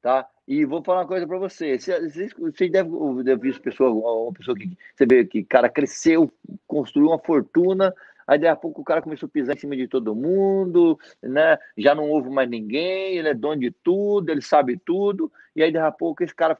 tá? 0.00 0.28
E 0.52 0.66
vou 0.66 0.84
falar 0.84 1.00
uma 1.00 1.06
coisa 1.06 1.26
para 1.26 1.38
você. 1.38 1.78
Você, 1.78 2.68
deve 2.68 2.90
ter 3.24 3.38
visto 3.38 3.62
pessoa, 3.62 3.90
uma 3.90 4.34
pessoa 4.34 4.54
que 4.54 4.76
você 4.94 5.06
vê 5.06 5.24
que 5.24 5.42
cara 5.42 5.66
cresceu, 5.66 6.30
construiu 6.66 7.08
uma 7.08 7.18
fortuna, 7.18 7.94
aí 8.26 8.38
daqui 8.38 8.48
a 8.48 8.56
pouco 8.56 8.82
o 8.82 8.84
cara 8.84 9.00
começou 9.00 9.28
a 9.28 9.30
pisar 9.30 9.56
em 9.56 9.58
cima 9.58 9.74
de 9.74 9.88
todo 9.88 10.14
mundo, 10.14 10.98
né? 11.22 11.56
Já 11.78 11.94
não 11.94 12.10
houve 12.10 12.28
mais 12.28 12.50
ninguém, 12.50 13.16
ele 13.16 13.30
é 13.30 13.34
dono 13.34 13.62
de 13.62 13.70
tudo, 13.70 14.28
ele 14.28 14.42
sabe 14.42 14.76
tudo, 14.76 15.32
e 15.56 15.62
aí 15.62 15.72
daqui 15.72 15.86
a 15.86 15.90
pouco 15.90 16.22
esse 16.22 16.34
cara 16.34 16.54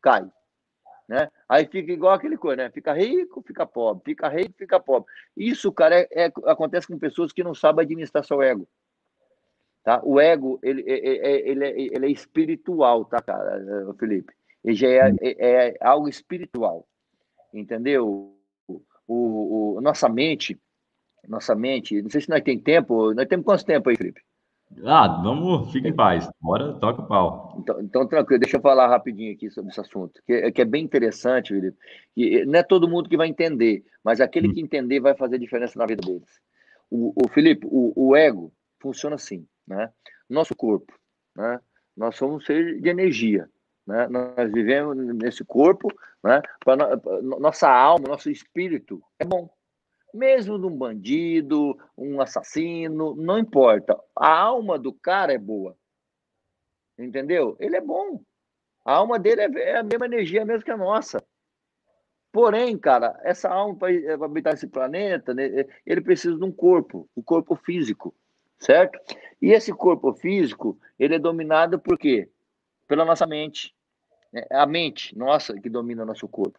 cai. 0.00 0.24
Né? 1.08 1.28
Aí 1.48 1.66
fica 1.66 1.90
igual 1.90 2.14
aquele 2.14 2.36
coisa, 2.36 2.62
né? 2.62 2.70
Fica 2.70 2.92
rico, 2.92 3.42
fica 3.44 3.66
pobre, 3.66 4.04
fica 4.04 4.28
rico, 4.28 4.54
fica 4.56 4.78
pobre. 4.78 5.12
Isso, 5.36 5.72
cara, 5.72 5.96
é, 5.96 6.06
é, 6.12 6.32
acontece 6.46 6.86
com 6.86 6.96
pessoas 6.96 7.32
que 7.32 7.42
não 7.42 7.56
sabem 7.56 7.82
administrar 7.82 8.24
seu 8.24 8.40
ego. 8.40 8.68
Tá? 9.82 10.00
O 10.04 10.20
ego, 10.20 10.60
ele, 10.62 10.82
é, 10.86 10.92
é, 10.92 11.16
é, 11.16 11.50
ele, 11.50 11.64
é, 11.64 11.80
ele 11.80 12.06
é 12.06 12.10
espiritual, 12.10 13.04
tá, 13.04 13.20
cara, 13.20 13.92
Felipe? 13.98 14.32
Ele 14.64 14.76
já 14.76 14.88
é, 14.88 15.14
é, 15.20 15.68
é 15.70 15.76
algo 15.80 16.08
espiritual, 16.08 16.86
entendeu? 17.52 18.32
O, 18.68 18.82
o, 19.08 19.76
o, 19.76 19.80
nossa 19.80 20.08
mente, 20.08 20.56
nossa 21.28 21.56
mente, 21.56 22.00
não 22.00 22.10
sei 22.10 22.20
se 22.20 22.28
nós 22.28 22.42
temos 22.42 22.62
tempo, 22.62 23.12
nós 23.12 23.26
temos 23.26 23.44
quanto 23.44 23.64
tempo 23.64 23.90
aí, 23.90 23.96
Felipe? 23.96 24.20
Ah, 24.84 25.20
vamos, 25.22 25.72
fica 25.72 25.88
em 25.88 25.94
paz, 25.94 26.30
bora, 26.40 26.74
toca 26.74 27.02
o 27.02 27.06
pau. 27.06 27.56
Então, 27.58 27.80
então, 27.80 28.06
tranquilo, 28.06 28.40
deixa 28.40 28.58
eu 28.58 28.62
falar 28.62 28.86
rapidinho 28.86 29.34
aqui 29.34 29.50
sobre 29.50 29.72
esse 29.72 29.80
assunto, 29.80 30.22
que, 30.24 30.52
que 30.52 30.62
é 30.62 30.64
bem 30.64 30.84
interessante, 30.84 31.52
Felipe. 31.52 31.76
E 32.16 32.44
não 32.44 32.60
é 32.60 32.62
todo 32.62 32.88
mundo 32.88 33.08
que 33.08 33.16
vai 33.16 33.26
entender, 33.26 33.84
mas 34.04 34.20
aquele 34.20 34.48
hum. 34.48 34.54
que 34.54 34.60
entender 34.60 35.00
vai 35.00 35.16
fazer 35.16 35.40
diferença 35.40 35.76
na 35.76 35.86
vida 35.86 36.02
deles. 36.06 36.40
O, 36.88 37.12
o 37.16 37.28
Felipe, 37.28 37.66
o, 37.68 37.92
o 37.96 38.14
ego 38.14 38.52
funciona 38.80 39.16
assim 39.16 39.44
né? 39.66 39.92
Nosso 40.28 40.54
corpo, 40.54 40.92
né? 41.36 41.60
Nós 41.96 42.16
somos 42.16 42.36
um 42.36 42.46
ser 42.46 42.80
de 42.80 42.88
energia, 42.88 43.48
né? 43.86 44.08
Nós 44.08 44.50
vivemos 44.50 44.96
nesse 44.96 45.44
corpo, 45.44 45.88
né? 46.22 46.40
Nossa 47.40 47.68
alma, 47.70 48.08
nosso 48.08 48.30
espírito 48.30 49.02
é 49.18 49.24
bom. 49.24 49.50
Mesmo 50.14 50.58
de 50.58 50.66
um 50.66 50.76
bandido, 50.76 51.76
um 51.96 52.20
assassino, 52.20 53.14
não 53.16 53.38
importa. 53.38 53.98
A 54.14 54.28
alma 54.28 54.78
do 54.78 54.92
cara 54.92 55.32
é 55.32 55.38
boa. 55.38 55.76
Entendeu? 56.98 57.56
Ele 57.58 57.76
é 57.76 57.80
bom. 57.80 58.22
A 58.84 58.94
alma 58.94 59.18
dele 59.18 59.40
é, 59.40 59.70
é 59.70 59.76
a 59.78 59.82
mesma 59.82 60.06
energia 60.06 60.44
mesmo 60.44 60.64
que 60.64 60.70
a 60.70 60.76
nossa. 60.76 61.22
Porém, 62.32 62.78
cara, 62.78 63.18
essa 63.22 63.48
alma 63.50 63.76
para 63.76 64.24
habitar 64.24 64.54
esse 64.54 64.66
planeta, 64.66 65.34
né, 65.34 65.66
ele 65.84 66.00
precisa 66.00 66.36
de 66.36 66.44
um 66.44 66.50
corpo, 66.50 67.08
o 67.14 67.20
um 67.20 67.22
corpo 67.22 67.54
físico, 67.56 68.14
certo? 68.62 68.98
E 69.40 69.52
esse 69.52 69.72
corpo 69.72 70.12
físico, 70.14 70.78
ele 70.98 71.16
é 71.16 71.18
dominado 71.18 71.78
por 71.78 71.98
quê? 71.98 72.28
Pela 72.86 73.04
nossa 73.04 73.26
mente. 73.26 73.74
É 74.32 74.56
a 74.56 74.66
mente 74.66 75.16
nossa 75.16 75.54
que 75.60 75.68
domina 75.68 76.04
o 76.04 76.06
nosso 76.06 76.26
corpo. 76.26 76.58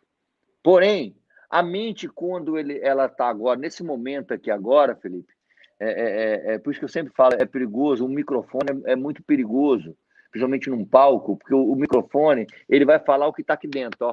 Porém, 0.61 1.15
a 1.49 1.63
mente, 1.63 2.07
quando 2.07 2.57
ele, 2.57 2.79
ela 2.79 3.05
está 3.05 3.27
agora, 3.27 3.59
nesse 3.59 3.83
momento 3.83 4.33
aqui 4.33 4.51
agora, 4.51 4.95
Felipe, 4.95 5.33
é, 5.79 5.85
é, 5.85 5.91
é, 5.91 6.53
é, 6.53 6.59
por 6.59 6.71
isso 6.71 6.79
que 6.79 6.85
eu 6.85 6.89
sempre 6.89 7.13
falo, 7.13 7.35
é 7.39 7.45
perigoso, 7.45 8.05
o 8.05 8.09
microfone 8.09 8.83
é, 8.85 8.93
é 8.93 8.95
muito 8.95 9.23
perigoso, 9.23 9.95
principalmente 10.29 10.69
num 10.69 10.85
palco, 10.85 11.37
porque 11.37 11.53
o, 11.53 11.71
o 11.71 11.75
microfone, 11.75 12.47
ele 12.69 12.85
vai 12.85 12.99
falar 12.99 13.27
o 13.27 13.33
que 13.33 13.41
está 13.41 13.53
aqui 13.55 13.67
dentro, 13.67 14.07
ó. 14.07 14.11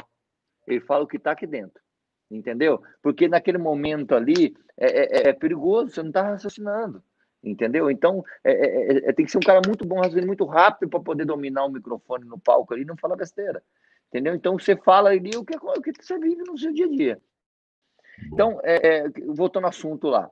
Ele 0.67 0.81
fala 0.81 1.05
o 1.05 1.07
que 1.07 1.17
está 1.17 1.33
aqui 1.33 1.47
dentro, 1.47 1.81
entendeu? 2.31 2.83
Porque 3.03 3.29
naquele 3.29 3.59
momento 3.59 4.15
ali 4.15 4.57
é, 4.77 4.87
é, 4.87 5.29
é 5.29 5.33
perigoso, 5.33 5.93
você 5.93 6.03
não 6.03 6.11
está 6.11 6.23
raciocinando, 6.23 7.03
entendeu? 7.43 7.91
Então, 7.91 8.25
tem 9.17 9.25
que 9.25 9.31
ser 9.31 9.39
um 9.39 9.43
cara 9.43 9.61
muito 9.67 9.87
bom, 9.87 9.97
raciocinando 9.97 10.27
muito 10.27 10.45
rápido 10.45 10.89
para 10.89 11.01
poder 11.01 11.25
dominar 11.25 11.65
o 11.65 11.71
microfone 11.71 12.25
no 12.25 12.39
palco 12.39 12.75
ali 12.75 12.83
e 12.83 12.87
não 12.87 12.97
falar 12.97 13.17
besteira, 13.17 13.63
entendeu? 14.09 14.35
Então, 14.35 14.59
você 14.59 14.77
fala 14.77 15.11
ali 15.11 15.37
o 15.37 15.45
que, 15.45 15.57
o 15.57 15.83
que 15.83 15.93
você 16.01 16.19
vive 16.19 16.43
no 16.43 16.59
seu 16.59 16.73
dia 16.73 16.87
a 16.87 16.91
dia. 16.91 17.23
Então, 18.33 18.61
voltando 19.29 19.65
ao 19.65 19.71
assunto 19.71 20.09
lá, 20.09 20.31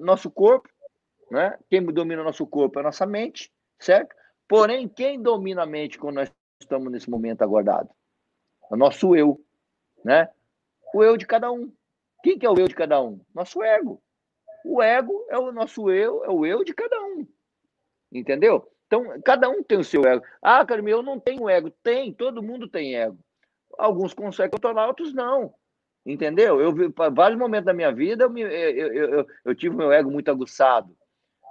nosso 0.00 0.30
corpo, 0.30 0.68
né? 1.30 1.58
Quem 1.70 1.84
domina 1.84 2.22
o 2.22 2.24
nosso 2.24 2.46
corpo 2.46 2.78
é 2.78 2.80
a 2.80 2.84
nossa 2.86 3.06
mente, 3.06 3.52
certo? 3.78 4.16
Porém, 4.48 4.88
quem 4.88 5.20
domina 5.20 5.62
a 5.62 5.66
mente 5.66 5.98
quando 5.98 6.16
nós 6.16 6.32
estamos 6.60 6.90
nesse 6.90 7.08
momento 7.08 7.42
aguardado? 7.42 7.90
É 8.70 8.74
o 8.74 8.76
nosso 8.76 9.14
eu, 9.14 9.40
né? 10.04 10.28
O 10.94 11.04
eu 11.04 11.16
de 11.16 11.26
cada 11.26 11.52
um. 11.52 11.70
Quem 12.22 12.38
que 12.38 12.46
é 12.46 12.50
o 12.50 12.58
eu 12.58 12.66
de 12.66 12.74
cada 12.74 13.00
um? 13.00 13.20
Nosso 13.34 13.62
ego. 13.62 14.02
O 14.70 14.82
ego 14.82 15.24
é 15.30 15.38
o 15.38 15.50
nosso 15.50 15.90
eu, 15.90 16.22
é 16.26 16.28
o 16.28 16.44
eu 16.44 16.62
de 16.62 16.74
cada 16.74 17.00
um. 17.00 17.26
Entendeu? 18.12 18.70
Então, 18.86 19.18
cada 19.24 19.48
um 19.48 19.62
tem 19.62 19.78
o 19.78 19.84
seu 19.84 20.04
ego. 20.04 20.22
Ah, 20.42 20.62
Carmen, 20.66 20.92
eu 20.92 21.02
não 21.02 21.18
tenho 21.18 21.48
ego. 21.48 21.70
Tem, 21.82 22.12
todo 22.12 22.42
mundo 22.42 22.68
tem 22.68 22.94
ego. 22.94 23.18
Alguns 23.78 24.12
conseguem 24.12 24.50
controlar, 24.50 24.86
outros 24.86 25.14
não. 25.14 25.54
Entendeu? 26.04 26.60
Eu 26.60 26.74
vários 27.14 27.38
momentos 27.38 27.64
da 27.64 27.72
minha 27.72 27.90
vida, 27.90 28.24
eu, 28.24 28.30
me, 28.30 28.42
eu, 28.42 28.92
eu, 28.92 29.26
eu, 29.46 29.54
tive 29.54 29.74
meu 29.74 29.90
ego 29.90 30.10
muito 30.10 30.30
aguçado. 30.30 30.94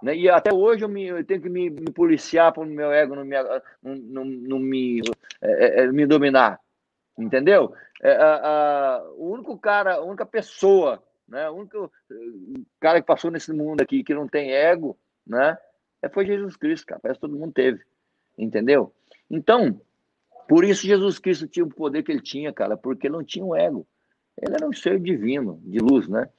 Né? 0.03 0.15
E 0.15 0.29
até 0.29 0.53
hoje 0.53 0.85
eu, 0.85 0.89
me, 0.89 1.07
eu 1.07 1.25
tenho 1.25 1.41
que 1.41 1.49
me, 1.49 1.71
me 1.71 1.91
policiar 1.91 2.53
para 2.53 2.61
o 2.61 2.67
meu 2.67 2.91
ego 2.91 3.15
não 3.15 3.25
me, 3.25 3.35
não, 3.81 4.25
não, 4.25 4.59
me, 4.59 5.01
é, 5.41 5.81
é, 5.81 5.87
me 5.91 6.05
dominar. 6.05 6.59
Entendeu? 7.17 7.73
É, 7.99 8.11
a, 8.11 8.35
a, 8.35 9.03
o 9.15 9.31
único 9.31 9.57
cara, 9.57 9.95
a 9.95 10.03
única 10.03 10.25
pessoa, 10.25 11.01
né? 11.27 11.49
o 11.49 11.55
único 11.55 11.91
cara 12.79 13.01
que 13.01 13.07
passou 13.07 13.29
nesse 13.29 13.51
mundo 13.51 13.81
aqui 13.81 14.03
que 14.03 14.13
não 14.13 14.27
tem 14.27 14.51
ego, 14.51 14.97
né? 15.25 15.57
É, 16.01 16.07
foi 16.07 16.25
Jesus 16.25 16.55
Cristo, 16.55 16.85
cara. 16.85 17.01
Parece 17.01 17.19
que 17.19 17.27
todo 17.27 17.37
mundo 17.37 17.53
teve. 17.53 17.83
Entendeu? 18.37 18.93
Então, 19.29 19.81
por 20.47 20.63
isso 20.63 20.85
Jesus 20.85 21.19
Cristo 21.19 21.47
tinha 21.47 21.65
o 21.65 21.69
poder 21.69 22.03
que 22.03 22.11
ele 22.11 22.21
tinha, 22.21 22.53
cara, 22.53 22.77
porque 22.77 23.09
não 23.09 23.23
tinha 23.23 23.43
o 23.43 23.55
ego. 23.55 23.85
Ele 24.39 24.53
era 24.53 24.67
um 24.67 24.73
ser 24.73 24.99
divino, 24.99 25.59
de 25.63 25.79
luz, 25.79 26.07
né? 26.07 26.29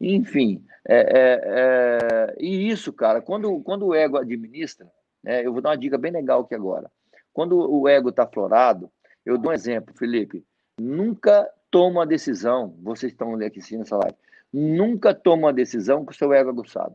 Enfim, 0.00 0.64
é, 0.86 0.96
é, 0.96 1.40
é, 1.44 2.36
e 2.38 2.68
isso, 2.68 2.92
cara, 2.92 3.20
quando, 3.20 3.60
quando 3.60 3.86
o 3.86 3.94
ego 3.94 4.18
administra, 4.18 4.90
né, 5.22 5.44
eu 5.44 5.52
vou 5.52 5.60
dar 5.60 5.70
uma 5.70 5.78
dica 5.78 5.98
bem 5.98 6.12
legal 6.12 6.42
aqui 6.42 6.54
agora. 6.54 6.90
Quando 7.32 7.58
o 7.58 7.88
ego 7.88 8.10
está 8.10 8.26
florado, 8.26 8.90
eu 9.24 9.38
dou 9.38 9.50
um 9.50 9.54
exemplo, 9.54 9.94
Felipe. 9.96 10.44
Nunca 10.78 11.50
toma 11.74 12.02
uma 12.02 12.06
decisão, 12.06 12.78
vocês 12.84 13.10
estão 13.10 13.34
aqui 13.34 13.58
assistindo 13.58 13.82
essa 13.82 13.96
live, 13.96 14.16
nunca 14.52 15.12
toma 15.12 15.48
uma 15.48 15.52
decisão 15.52 16.04
com 16.04 16.12
o 16.12 16.14
seu 16.14 16.32
ego 16.32 16.50
aguçado. 16.50 16.94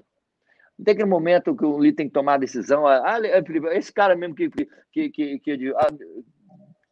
Não 0.78 0.86
tem 0.86 0.94
aquele 0.94 1.10
momento 1.10 1.54
que 1.54 1.66
o 1.66 1.78
líder 1.78 1.98
tem 1.98 2.08
que 2.08 2.14
tomar 2.14 2.36
a 2.36 2.38
decisão, 2.38 2.88
ah, 2.88 3.18
ah 3.18 3.44
Felipe, 3.46 3.68
esse 3.76 3.92
cara 3.92 4.16
mesmo 4.16 4.34
que, 4.36 4.50
que, 4.50 5.10
que, 5.10 5.40
que 5.40 5.74
ah, 5.76 5.90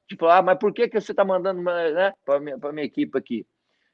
tipo, 0.05 0.25
ah, 0.25 0.41
mas 0.41 0.59
por 0.59 0.73
que, 0.73 0.89
que 0.89 0.99
você 0.99 1.13
está 1.13 1.23
mandando 1.23 1.61
né, 1.61 2.13
para 2.25 2.35
a 2.35 2.39
minha, 2.41 2.57
minha 2.57 2.83
equipe 2.85 3.17
aqui? 3.17 3.47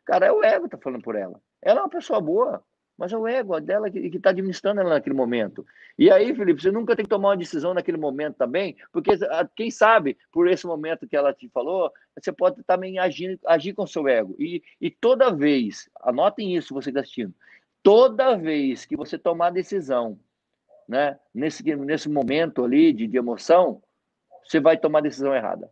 Cara, 0.04 0.26
é 0.26 0.32
o 0.32 0.44
ego 0.44 0.68
que 0.68 0.74
está 0.74 0.80
falando 0.80 1.04
por 1.04 1.16
ela. 1.16 1.40
Ela 1.62 1.82
é 1.82 1.84
uma 1.84 1.90
pessoa 1.90 2.20
boa, 2.20 2.64
mas 2.98 3.14
é 3.14 3.18
o 3.18 3.28
ego 3.28 3.60
dela 3.60 3.92
que 3.92 4.00
está 4.00 4.32
administrando 4.32 4.82
ela 4.82 4.96
naquele 4.96 5.16
momento. 5.16 5.64
E 6.00 6.10
aí, 6.10 6.34
Felipe, 6.34 6.64
você 6.64 6.72
nunca 6.72 6.96
tem 6.96 7.06
que 7.06 7.10
tomar 7.10 7.30
uma 7.30 7.38
decisão 7.38 7.76
naquele 7.76 7.98
momento 7.98 8.38
também, 8.38 8.76
porque 8.92 9.12
ah, 9.30 9.48
quem 9.56 9.70
sabe, 9.70 10.18
por 10.32 10.48
esse 10.48 10.66
momento 10.66 11.08
que 11.08 11.16
ela 11.16 11.32
te 11.32 11.48
falou, 11.50 11.92
você 12.16 12.32
pode 12.32 12.64
também 12.64 13.00
agir, 13.00 13.40
agir 13.46 13.74
com 13.74 13.88
seu 13.88 14.08
ego. 14.08 14.36
E, 14.40 14.62
e 14.80 14.92
toda 14.92 15.34
vez, 15.34 15.90
anotem 16.02 16.56
isso, 16.56 16.74
você 16.74 16.90
está 16.90 17.02
assistindo, 17.02 17.34
toda 17.82 18.38
vez 18.38 18.86
que 18.86 18.96
você 18.96 19.18
tomar 19.18 19.52
decisão, 19.52 20.20
né, 20.88 21.20
nesse, 21.34 21.64
nesse 21.76 22.10
momento 22.10 22.64
ali 22.64 22.94
de, 22.94 23.08
de 23.08 23.18
emoção, 23.18 23.82
você 24.44 24.60
vai 24.60 24.78
tomar 24.78 25.02
decisão 25.02 25.34
errada. 25.34 25.72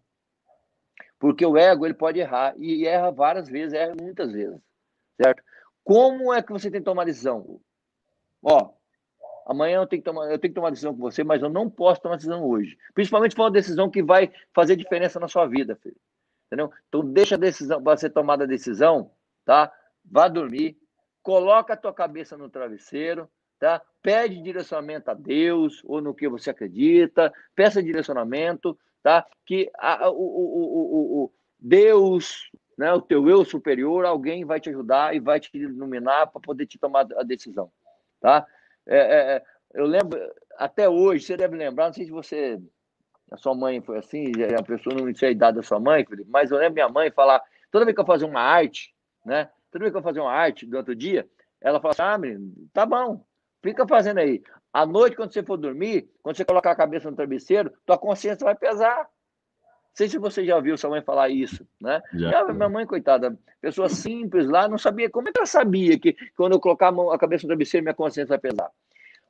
Porque 1.19 1.45
o 1.45 1.57
ego, 1.57 1.85
ele 1.85 1.93
pode 1.93 2.19
errar, 2.19 2.55
e 2.57 2.87
erra 2.87 3.11
várias 3.11 3.47
vezes, 3.47 3.73
erra 3.73 3.93
muitas 3.99 4.31
vezes, 4.31 4.59
certo? 5.21 5.43
Como 5.83 6.33
é 6.33 6.41
que 6.41 6.51
você 6.51 6.71
tem 6.71 6.81
que 6.81 6.85
tomar 6.85 7.05
decisão? 7.05 7.59
Ó, 8.41 8.71
amanhã 9.45 9.77
eu 9.77 9.87
tenho 9.87 10.01
que 10.01 10.09
tomar, 10.09 10.31
eu 10.31 10.39
tenho 10.39 10.51
que 10.51 10.55
tomar 10.55 10.71
decisão 10.71 10.93
com 10.93 11.01
você, 11.01 11.23
mas 11.23 11.41
eu 11.41 11.49
não 11.49 11.69
posso 11.69 12.01
tomar 12.01 12.15
decisão 12.15 12.43
hoje. 12.43 12.77
Principalmente 12.93 13.31
se 13.31 13.35
for 13.35 13.43
uma 13.43 13.51
decisão 13.51 13.89
que 13.89 14.01
vai 14.01 14.31
fazer 14.53 14.75
diferença 14.75 15.19
na 15.19 15.27
sua 15.27 15.45
vida, 15.45 15.75
filho. 15.75 15.97
Entendeu? 16.51 16.69
Então 16.89 17.01
deixa 17.05 17.35
a 17.35 17.37
decisão, 17.37 17.81
para 17.81 17.95
ser 17.95 18.09
tomada 18.09 18.43
a 18.43 18.47
decisão, 18.47 19.09
tá? 19.45 19.71
Vá 20.03 20.27
dormir, 20.27 20.77
coloca 21.23 21.73
a 21.73 21.77
tua 21.77 21.93
cabeça 21.93 22.37
no 22.37 22.49
travesseiro, 22.49 23.29
tá? 23.57 23.81
Pede 24.01 24.41
direcionamento 24.41 25.09
a 25.09 25.13
Deus 25.13 25.81
ou 25.85 26.01
no 26.01 26.13
que 26.13 26.27
você 26.27 26.49
acredita, 26.49 27.31
peça 27.55 27.81
direcionamento, 27.81 28.77
tá? 29.01 29.25
Que 29.45 29.71
a, 29.77 30.09
o, 30.09 30.13
o, 30.13 31.23
o, 31.23 31.23
o 31.23 31.33
Deus, 31.57 32.51
né, 32.77 32.91
o 32.91 32.99
teu 32.99 33.29
eu 33.29 33.45
superior, 33.45 34.03
alguém 34.03 34.43
vai 34.43 34.59
te 34.59 34.69
ajudar 34.69 35.15
e 35.15 35.21
vai 35.21 35.39
te 35.39 35.55
iluminar 35.55 36.27
para 36.27 36.41
poder 36.41 36.65
te 36.65 36.77
tomar 36.77 37.07
a 37.15 37.23
decisão, 37.23 37.71
tá? 38.19 38.45
É, 38.85 38.97
é, 38.97 39.35
é, 39.35 39.43
eu 39.73 39.85
lembro, 39.85 40.19
até 40.57 40.89
hoje, 40.89 41.23
você 41.23 41.37
deve 41.37 41.55
lembrar, 41.55 41.85
não 41.85 41.93
sei 41.93 42.03
se 42.03 42.11
você, 42.11 42.59
a 43.31 43.37
sua 43.37 43.55
mãe 43.55 43.81
foi 43.81 43.97
assim, 43.97 44.31
a 44.57 44.61
pessoa 44.61 44.95
não 44.95 45.15
sei 45.15 45.29
a 45.29 45.31
idade 45.31 45.57
da 45.57 45.63
sua 45.63 45.79
mãe, 45.79 46.05
mas 46.27 46.51
eu 46.51 46.57
lembro 46.57 46.73
minha 46.73 46.89
mãe 46.89 47.09
falar, 47.09 47.41
toda 47.71 47.85
vez 47.85 47.95
que 47.95 48.01
eu 48.01 48.05
fazia 48.05 48.27
uma 48.27 48.41
arte, 48.41 48.93
né, 49.25 49.49
toda 49.71 49.83
vez 49.83 49.91
que 49.91 49.97
eu 49.97 50.03
fazia 50.03 50.21
uma 50.21 50.31
arte 50.31 50.65
durante 50.65 50.91
o 50.91 50.95
dia, 50.95 51.27
ela 51.61 51.79
falava 51.79 52.03
assim, 52.03 52.13
ah, 52.13 52.17
menino, 52.17 52.53
tá 52.73 52.85
bom, 52.85 53.25
fica 53.63 53.87
fazendo 53.87 54.19
aí. 54.19 54.43
À 54.73 54.85
noite, 54.85 55.15
quando 55.15 55.33
você 55.33 55.41
for 55.41 55.57
dormir, 55.57 56.09
quando 56.21 56.35
você 56.35 56.45
colocar 56.45 56.71
a 56.71 56.75
cabeça 56.75 57.09
no 57.09 57.15
travesseiro, 57.15 57.71
tua 57.85 57.97
consciência 57.97 58.43
vai 58.45 58.55
pesar 58.55 59.09
sei 59.93 60.07
se 60.07 60.17
você 60.17 60.45
já 60.45 60.55
ouviu 60.55 60.77
sua 60.77 60.89
mãe 60.89 61.01
falar 61.01 61.29
isso, 61.29 61.67
né? 61.79 62.01
Já. 62.13 62.51
minha 62.53 62.69
mãe, 62.69 62.85
coitada, 62.85 63.37
pessoa 63.59 63.89
simples 63.89 64.47
lá, 64.47 64.67
não 64.67 64.77
sabia. 64.77 65.09
Como 65.09 65.29
é 65.29 65.31
que 65.31 65.39
ela 65.39 65.45
sabia 65.45 65.99
que 65.99 66.15
quando 66.35 66.53
eu 66.53 66.59
colocar 66.59 66.87
a, 66.87 66.91
mão, 66.91 67.11
a 67.11 67.19
cabeça 67.19 67.43
no 67.43 67.49
travesseiro, 67.49 67.83
minha 67.83 67.93
consciência 67.93 68.29
vai 68.29 68.39
pesar? 68.39 68.69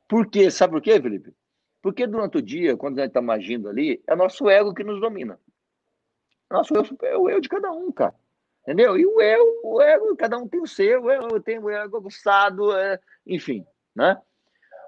Por 0.07 0.28
quê? 0.28 0.52
Sabe 0.52 0.73
por 0.73 0.82
quê, 0.82 1.02
Felipe? 1.02 1.34
Porque 1.82 2.06
durante 2.06 2.38
o 2.38 2.41
dia, 2.41 2.78
quando 2.78 2.99
a 2.99 3.03
gente 3.03 3.18
está 3.18 3.34
agindo 3.34 3.68
ali, 3.68 4.02
é 4.08 4.16
nosso 4.16 4.49
ego 4.49 4.74
que 4.74 4.84
nos 4.84 5.02
domina. 5.02 5.40
Nosso 6.49 6.74
eu 6.76 6.86
é 7.03 7.18
o 7.18 7.30
eu 7.30 7.40
de 7.40 7.49
cada 7.49 7.72
um, 7.72 7.91
cara. 7.91 8.14
Entendeu? 8.62 8.98
E 8.98 9.06
o 9.06 9.20
eu, 9.22 9.62
o 9.64 9.82
ego, 9.82 10.16
cada 10.16 10.38
um 10.38 10.48
tem 10.48 10.62
o 10.62 10.68
seu, 10.68 11.10
eu 11.10 11.41
tenho 11.41 11.64
o 11.64 11.70
ego 11.70 11.98
aguçado, 11.98 12.78
é, 12.78 12.99
enfim, 13.26 13.66
né? 13.95 14.22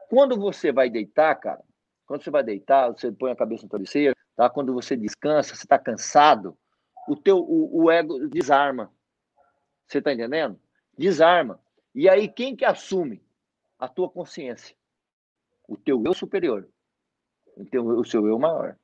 Quando 0.09 0.37
você 0.39 0.71
vai 0.71 0.89
deitar, 0.91 1.33
cara, 1.35 1.63
quando 2.05 2.23
você 2.23 2.29
vai 2.29 2.43
deitar, 2.43 2.89
você 2.91 3.11
põe 3.11 3.31
a 3.31 3.35
cabeça 3.35 3.63
no 3.63 3.69
travesseiro, 3.69 4.15
tá? 4.35 4.47
Quando 4.47 4.73
você 4.73 4.95
descansa, 4.95 5.55
você 5.55 5.63
está 5.63 5.79
cansado, 5.79 6.55
o 7.07 7.15
teu 7.15 7.39
o, 7.39 7.83
o 7.83 7.91
ego 7.91 8.27
desarma. 8.27 8.93
Você 9.87 9.97
está 9.97 10.13
entendendo? 10.13 10.59
Desarma. 10.95 11.59
E 11.95 12.07
aí 12.07 12.27
quem 12.27 12.55
que 12.55 12.65
assume? 12.65 13.23
A 13.79 13.87
tua 13.87 14.09
consciência. 14.09 14.75
O 15.67 15.75
teu 15.75 16.03
eu 16.05 16.13
superior. 16.13 16.69
O, 17.55 17.65
teu, 17.65 17.85
o 17.85 18.05
seu 18.05 18.27
eu 18.27 18.39
maior. 18.39 18.75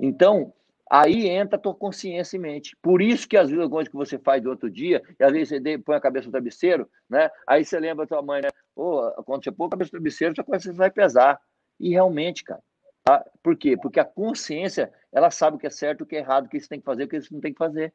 Então, 0.00 0.52
aí 0.90 1.28
entra 1.28 1.56
a 1.56 1.60
tua 1.60 1.74
consciência 1.74 2.36
e 2.36 2.40
mente. 2.40 2.76
Por 2.82 3.00
isso 3.00 3.28
que 3.28 3.36
às 3.36 3.48
vezes 3.48 3.62
algumas 3.62 3.88
que 3.88 3.94
você 3.94 4.18
faz 4.18 4.42
do 4.42 4.50
outro 4.50 4.70
dia, 4.70 5.02
e 5.18 5.24
às 5.24 5.32
vezes 5.32 5.48
você 5.48 5.78
põe 5.78 5.96
a 5.96 6.00
cabeça 6.00 6.26
no 6.26 6.32
travesseiro, 6.32 6.88
né? 7.08 7.30
Aí 7.46 7.64
você 7.64 7.78
lembra 7.78 8.04
da 8.04 8.08
tua 8.08 8.22
mãe, 8.22 8.42
né? 8.42 8.48
Pô, 8.74 9.10
quando 9.24 9.44
você 9.44 9.52
põe 9.52 9.66
a 9.66 9.70
cabeça 9.70 9.88
no 9.88 9.98
travesseiro, 9.98 10.34
sua 10.34 10.44
consciência 10.44 10.72
vai 10.74 10.90
pesar. 10.90 11.40
E 11.78 11.90
realmente, 11.90 12.44
cara, 12.44 12.62
Tá? 13.02 13.24
Por 13.42 13.56
quê? 13.56 13.76
Porque 13.76 13.98
a 13.98 14.04
consciência, 14.04 14.92
ela 15.12 15.30
sabe 15.30 15.56
o 15.56 15.58
que 15.58 15.66
é 15.66 15.70
certo, 15.70 16.02
o 16.02 16.06
que 16.06 16.16
é 16.16 16.18
errado, 16.18 16.46
o 16.46 16.48
que 16.48 16.60
você 16.60 16.68
tem 16.68 16.78
que 16.78 16.84
fazer, 16.84 17.04
o 17.04 17.08
que 17.08 17.20
você 17.20 17.34
não 17.34 17.40
tem 17.40 17.52
que 17.52 17.58
fazer. 17.58 17.92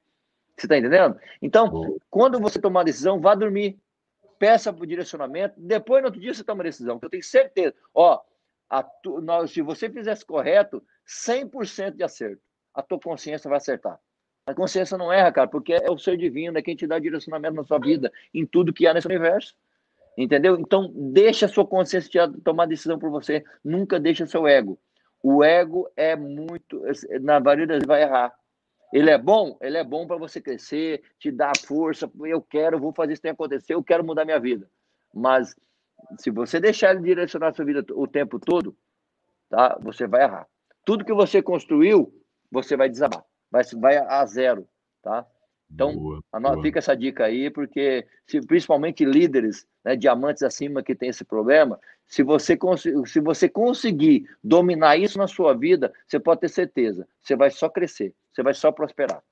Você 0.57 0.65
está 0.65 0.77
entendendo? 0.77 1.19
Então, 1.41 1.97
quando 2.09 2.39
você 2.39 2.59
tomar 2.59 2.79
uma 2.79 2.85
decisão, 2.85 3.19
vá 3.19 3.35
dormir. 3.35 3.77
Peça 4.39 4.71
o 4.71 4.85
direcionamento. 4.85 5.55
Depois, 5.57 6.01
no 6.01 6.07
outro 6.07 6.19
dia, 6.19 6.33
você 6.33 6.43
toma 6.43 6.59
uma 6.59 6.63
decisão. 6.63 6.99
Eu 7.01 7.09
tenho 7.09 7.23
certeza. 7.23 7.73
Ó, 7.93 8.19
tu, 9.01 9.21
se 9.47 9.61
você 9.61 9.89
fizesse 9.89 10.25
correto, 10.25 10.83
100% 11.07 11.95
de 11.95 12.03
acerto. 12.03 12.41
A 12.73 12.81
tua 12.81 12.99
consciência 12.99 13.49
vai 13.49 13.57
acertar. 13.57 13.99
A 14.47 14.53
consciência 14.53 14.97
não 14.97 15.11
erra, 15.11 15.31
cara, 15.31 15.47
porque 15.47 15.73
é 15.73 15.89
o 15.89 15.97
ser 15.97 16.17
divino, 16.17 16.57
é 16.57 16.61
quem 16.61 16.75
te 16.75 16.85
dá 16.85 16.99
direcionamento 16.99 17.55
na 17.55 17.63
sua 17.63 17.79
vida, 17.79 18.11
em 18.33 18.45
tudo 18.45 18.73
que 18.73 18.85
há 18.85 18.93
nesse 18.93 19.07
universo. 19.07 19.55
Entendeu? 20.17 20.57
Então, 20.59 20.91
deixa 20.93 21.45
a 21.45 21.49
sua 21.49 21.65
consciência 21.65 22.31
tomar 22.43 22.67
decisão 22.67 22.97
por 22.97 23.09
você. 23.09 23.43
Nunca 23.63 23.99
deixa 23.99 24.25
seu 24.25 24.47
ego. 24.47 24.79
O 25.21 25.43
ego 25.43 25.89
é 25.95 26.15
muito, 26.15 26.81
na 27.21 27.39
maioria 27.39 27.67
das 27.67 27.75
vezes 27.77 27.87
vai 27.87 28.03
errar. 28.03 28.33
Ele 28.93 29.09
é 29.09 29.17
bom? 29.17 29.57
Ele 29.59 29.77
é 29.77 29.83
bom 29.83 30.05
para 30.07 30.15
você 30.15 30.39
crescer, 30.39 31.01
te 31.19 31.31
dar 31.31 31.51
força. 31.57 32.09
Eu 32.23 32.41
quero, 32.41 32.79
vou 32.79 32.93
fazer 32.93 33.13
isso 33.13 33.27
acontecer, 33.27 33.73
eu 33.73 33.83
quero 33.83 34.05
mudar 34.05 34.23
minha 34.23 34.39
vida. 34.39 34.69
Mas 35.13 35.55
se 36.17 36.29
você 36.29 36.59
deixar 36.59 36.91
ele 36.91 37.03
direcionar 37.03 37.49
a 37.49 37.53
sua 37.53 37.65
vida 37.65 37.85
o 37.93 38.07
tempo 38.07 38.39
todo, 38.39 38.75
tá? 39.49 39.77
Você 39.81 40.07
vai 40.07 40.23
errar. 40.23 40.47
Tudo 40.83 41.05
que 41.05 41.13
você 41.13 41.41
construiu, 41.41 42.13
você 42.51 42.77
vai 42.77 42.89
desabar. 42.89 43.23
Vai, 43.51 43.63
vai 43.79 43.97
a 43.97 44.25
zero, 44.25 44.67
tá? 45.01 45.25
Então, 45.71 45.93
boa, 45.95 46.21
boa. 46.31 46.61
fica 46.61 46.79
essa 46.79 46.95
dica 46.95 47.25
aí, 47.25 47.49
porque 47.49 48.05
se, 48.27 48.39
principalmente 48.45 49.03
líderes, 49.03 49.65
né, 49.83 49.95
diamantes 49.95 50.43
acima 50.43 50.83
que 50.83 50.95
tem 50.95 51.09
esse 51.09 51.25
problema, 51.25 51.79
se 52.05 52.21
você, 52.23 52.57
se 53.05 53.19
você 53.19 53.49
conseguir 53.49 54.29
dominar 54.43 54.97
isso 54.97 55.17
na 55.17 55.27
sua 55.27 55.53
vida, 55.53 55.91
você 56.07 56.19
pode 56.19 56.41
ter 56.41 56.49
certeza, 56.49 57.07
você 57.21 57.35
vai 57.35 57.49
só 57.49 57.67
crescer, 57.67 58.13
você 58.31 58.43
vai 58.43 58.53
só 58.53 58.71
prosperar. 58.71 59.23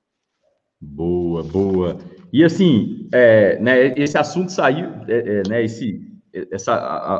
Boa, 0.80 1.42
boa. 1.42 1.98
E 2.32 2.44
assim, 2.44 3.08
é, 3.12 3.58
né, 3.58 3.94
esse 3.96 4.18
assunto 4.18 4.52
saiu, 4.52 4.90
é, 5.08 5.18
é, 5.18 5.42
né, 5.48 5.64
esse, 5.64 6.13
essa 6.50 6.74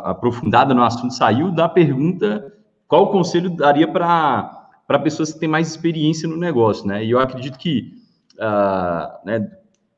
aprofundada 0.04 0.74
no 0.74 0.82
assunto 0.82 1.14
saiu 1.14 1.50
da 1.50 1.68
pergunta 1.68 2.52
qual 2.86 3.10
conselho 3.10 3.50
daria 3.50 3.88
para 3.88 4.98
pessoas 5.02 5.32
que 5.32 5.40
têm 5.40 5.48
mais 5.48 5.68
experiência 5.68 6.28
no 6.28 6.36
negócio, 6.36 6.86
né? 6.86 7.04
E 7.04 7.10
eu 7.10 7.18
acredito 7.18 7.58
que 7.58 7.92
uh, 8.34 9.26
né, 9.26 9.50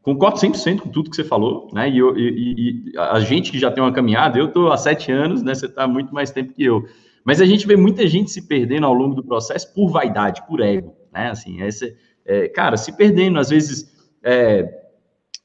concordo 0.02 0.38
100% 0.38 0.80
com 0.80 0.88
tudo 0.88 1.10
que 1.10 1.16
você 1.16 1.24
falou, 1.24 1.68
né? 1.72 1.90
E, 1.90 1.98
eu, 1.98 2.16
e, 2.16 2.92
e, 2.94 2.98
a 2.98 3.18
gente 3.20 3.50
que 3.50 3.58
já 3.58 3.70
tem 3.70 3.82
uma 3.82 3.92
caminhada, 3.92 4.38
eu 4.38 4.46
estou 4.46 4.70
há 4.70 4.76
sete 4.76 5.10
anos, 5.10 5.42
né? 5.42 5.54
Você 5.54 5.66
está 5.66 5.86
muito 5.86 6.14
mais 6.14 6.30
tempo 6.30 6.52
que 6.52 6.64
eu. 6.64 6.86
Mas 7.24 7.40
a 7.40 7.44
gente 7.44 7.66
vê 7.66 7.76
muita 7.76 8.06
gente 8.06 8.30
se 8.30 8.46
perdendo 8.46 8.86
ao 8.86 8.94
longo 8.94 9.14
do 9.14 9.24
processo 9.24 9.72
por 9.74 9.88
vaidade, 9.88 10.46
por 10.46 10.60
ego, 10.60 10.94
né? 11.12 11.30
Assim, 11.30 11.60
esse, 11.62 11.96
é, 12.24 12.48
cara, 12.48 12.76
se 12.76 12.92
perdendo, 12.96 13.38
às 13.38 13.50
vezes, 13.50 13.92
é, 14.22 14.68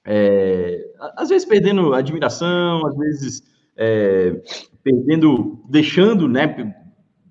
é, 0.06 0.85
às 1.18 1.30
vezes 1.30 1.48
perdendo 1.48 1.93
admiração, 1.93 2.85
às 2.85 2.95
vezes 2.95 3.51
é, 3.76 4.41
perdendo, 4.84 5.64
deixando, 5.69 6.27
né? 6.27 6.76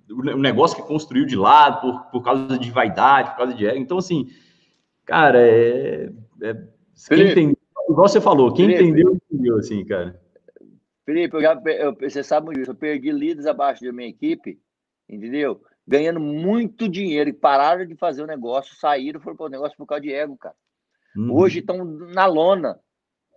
O 0.09 0.39
negócio 0.39 0.77
que 0.77 0.83
construiu 0.83 1.25
de 1.25 1.37
lado 1.37 1.81
por, 1.81 2.11
por 2.11 2.23
causa 2.23 2.59
de 2.59 2.71
vaidade, 2.71 3.31
por 3.31 3.37
causa 3.37 3.55
de 3.55 3.67
ego. 3.67 3.79
Então, 3.79 3.99
assim, 3.99 4.29
Cara, 5.11 5.45
é. 5.45 6.05
é 6.41 6.55
quem 7.09 7.33
entendeu, 7.33 7.57
igual 7.89 8.07
você 8.07 8.21
falou, 8.21 8.55
quem 8.55 8.67
Felipe, 8.67 8.85
entendeu, 8.85 9.19
entendeu, 9.29 9.59
assim, 9.59 9.85
cara. 9.85 10.21
Felipe, 11.05 11.37
eu 11.37 11.43
já, 11.43 11.61
eu, 11.67 11.97
você 11.97 12.23
sabe 12.23 12.55
disso, 12.55 12.71
eu 12.71 12.77
perdi 12.77 13.11
líderes 13.11 13.47
abaixo 13.47 13.85
da 13.85 13.93
minha 13.93 14.09
equipe, 14.09 14.61
entendeu? 15.09 15.61
Ganhando 15.85 16.21
muito 16.21 16.89
dinheiro 16.89 17.29
e 17.29 17.33
pararam 17.33 17.85
de 17.85 17.97
fazer 17.97 18.23
o 18.23 18.27
negócio, 18.27 18.77
saíram, 18.77 19.21
foram 19.21 19.37
para 19.37 19.47
o 19.47 19.51
negócio 19.51 19.77
por 19.77 19.85
causa 19.85 20.03
de 20.03 20.13
ego, 20.13 20.37
cara. 20.37 20.55
Uhum. 21.17 21.35
Hoje 21.35 21.59
estão 21.59 21.85
na 21.85 22.27
lona. 22.27 22.79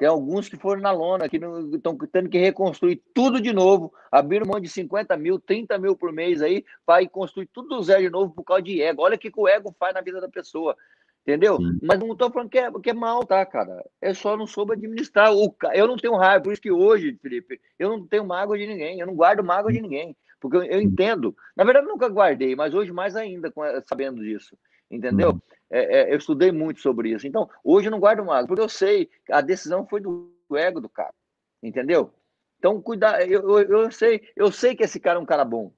Tem 0.03 0.09
alguns 0.09 0.49
que 0.49 0.57
foram 0.57 0.81
na 0.81 0.91
lona, 0.91 1.29
que 1.29 1.37
estão 1.37 1.97
tendo 2.11 2.27
que 2.27 2.37
reconstruir 2.37 3.01
tudo 3.13 3.39
de 3.39 3.53
novo, 3.53 3.93
abrir 4.11 4.43
um 4.43 4.47
monte 4.47 4.63
de 4.63 4.69
50 4.69 5.15
mil, 5.15 5.39
30 5.39 5.77
mil 5.77 5.95
por 5.95 6.11
mês 6.11 6.41
aí, 6.41 6.65
para 6.85 7.07
construir 7.07 7.45
tudo 7.53 7.69
do 7.69 7.81
zero 7.81 8.01
de 8.01 8.09
novo 8.09 8.33
por 8.33 8.43
causa 8.43 8.63
de 8.63 8.81
ego. 8.81 9.01
Olha 9.01 9.15
o 9.15 9.17
que, 9.17 9.31
que 9.31 9.39
o 9.39 9.47
ego 9.47 9.73
faz 9.79 9.93
na 9.93 10.01
vida 10.01 10.19
da 10.19 10.27
pessoa. 10.27 10.75
Entendeu? 11.21 11.55
Sim. 11.55 11.79
Mas 11.81 11.99
não 11.99 12.11
estou 12.11 12.29
falando 12.29 12.49
que 12.49 12.59
é, 12.59 12.69
que 12.69 12.89
é 12.89 12.93
mal, 12.93 13.25
tá, 13.25 13.45
cara? 13.45 13.81
É 14.01 14.13
só 14.13 14.35
não 14.35 14.45
soube 14.45 14.73
administrar. 14.73 15.33
O, 15.33 15.55
eu 15.73 15.87
não 15.87 15.95
tenho 15.95 16.17
raiva, 16.17 16.43
por 16.43 16.51
isso 16.51 16.61
que 16.61 16.69
hoje, 16.69 17.17
Felipe, 17.21 17.61
eu 17.79 17.87
não 17.87 18.05
tenho 18.05 18.25
mágoa 18.25 18.57
de 18.57 18.67
ninguém, 18.67 18.99
eu 18.99 19.07
não 19.07 19.15
guardo 19.15 19.41
mágoa 19.41 19.71
de 19.71 19.81
ninguém, 19.81 20.17
porque 20.37 20.57
eu, 20.57 20.63
eu 20.63 20.81
entendo. 20.81 21.33
Na 21.55 21.63
verdade, 21.63 21.85
eu 21.85 21.93
nunca 21.93 22.09
guardei, 22.09 22.57
mas 22.57 22.73
hoje 22.73 22.91
mais 22.91 23.15
ainda, 23.15 23.53
sabendo 23.87 24.21
disso. 24.21 24.57
Entendeu? 24.93 25.31
Uhum. 25.31 25.41
É, 25.69 26.01
é, 26.01 26.13
eu 26.13 26.17
estudei 26.17 26.51
muito 26.51 26.79
sobre 26.81 27.09
isso. 27.09 27.25
Então, 27.25 27.49
hoje 27.63 27.87
eu 27.87 27.91
não 27.91 27.99
guardo 27.99 28.23
mágoa, 28.23 28.47
porque 28.47 28.61
eu 28.61 28.69
sei 28.69 29.09
que 29.25 29.33
a 29.33 29.41
decisão 29.41 29.87
foi 29.87 30.01
do 30.01 30.31
ego 30.53 30.79
do 30.79 30.89
cara. 30.89 31.13
Entendeu? 31.61 32.13
Então, 32.59 32.81
cuidar, 32.81 33.27
eu, 33.27 33.59
eu, 33.59 33.83
eu, 33.83 33.91
sei, 33.91 34.21
eu 34.35 34.51
sei 34.51 34.75
que 34.75 34.83
esse 34.83 34.99
cara 34.99 35.17
é 35.17 35.21
um 35.21 35.25
cara 35.25 35.43
bom. 35.43 35.73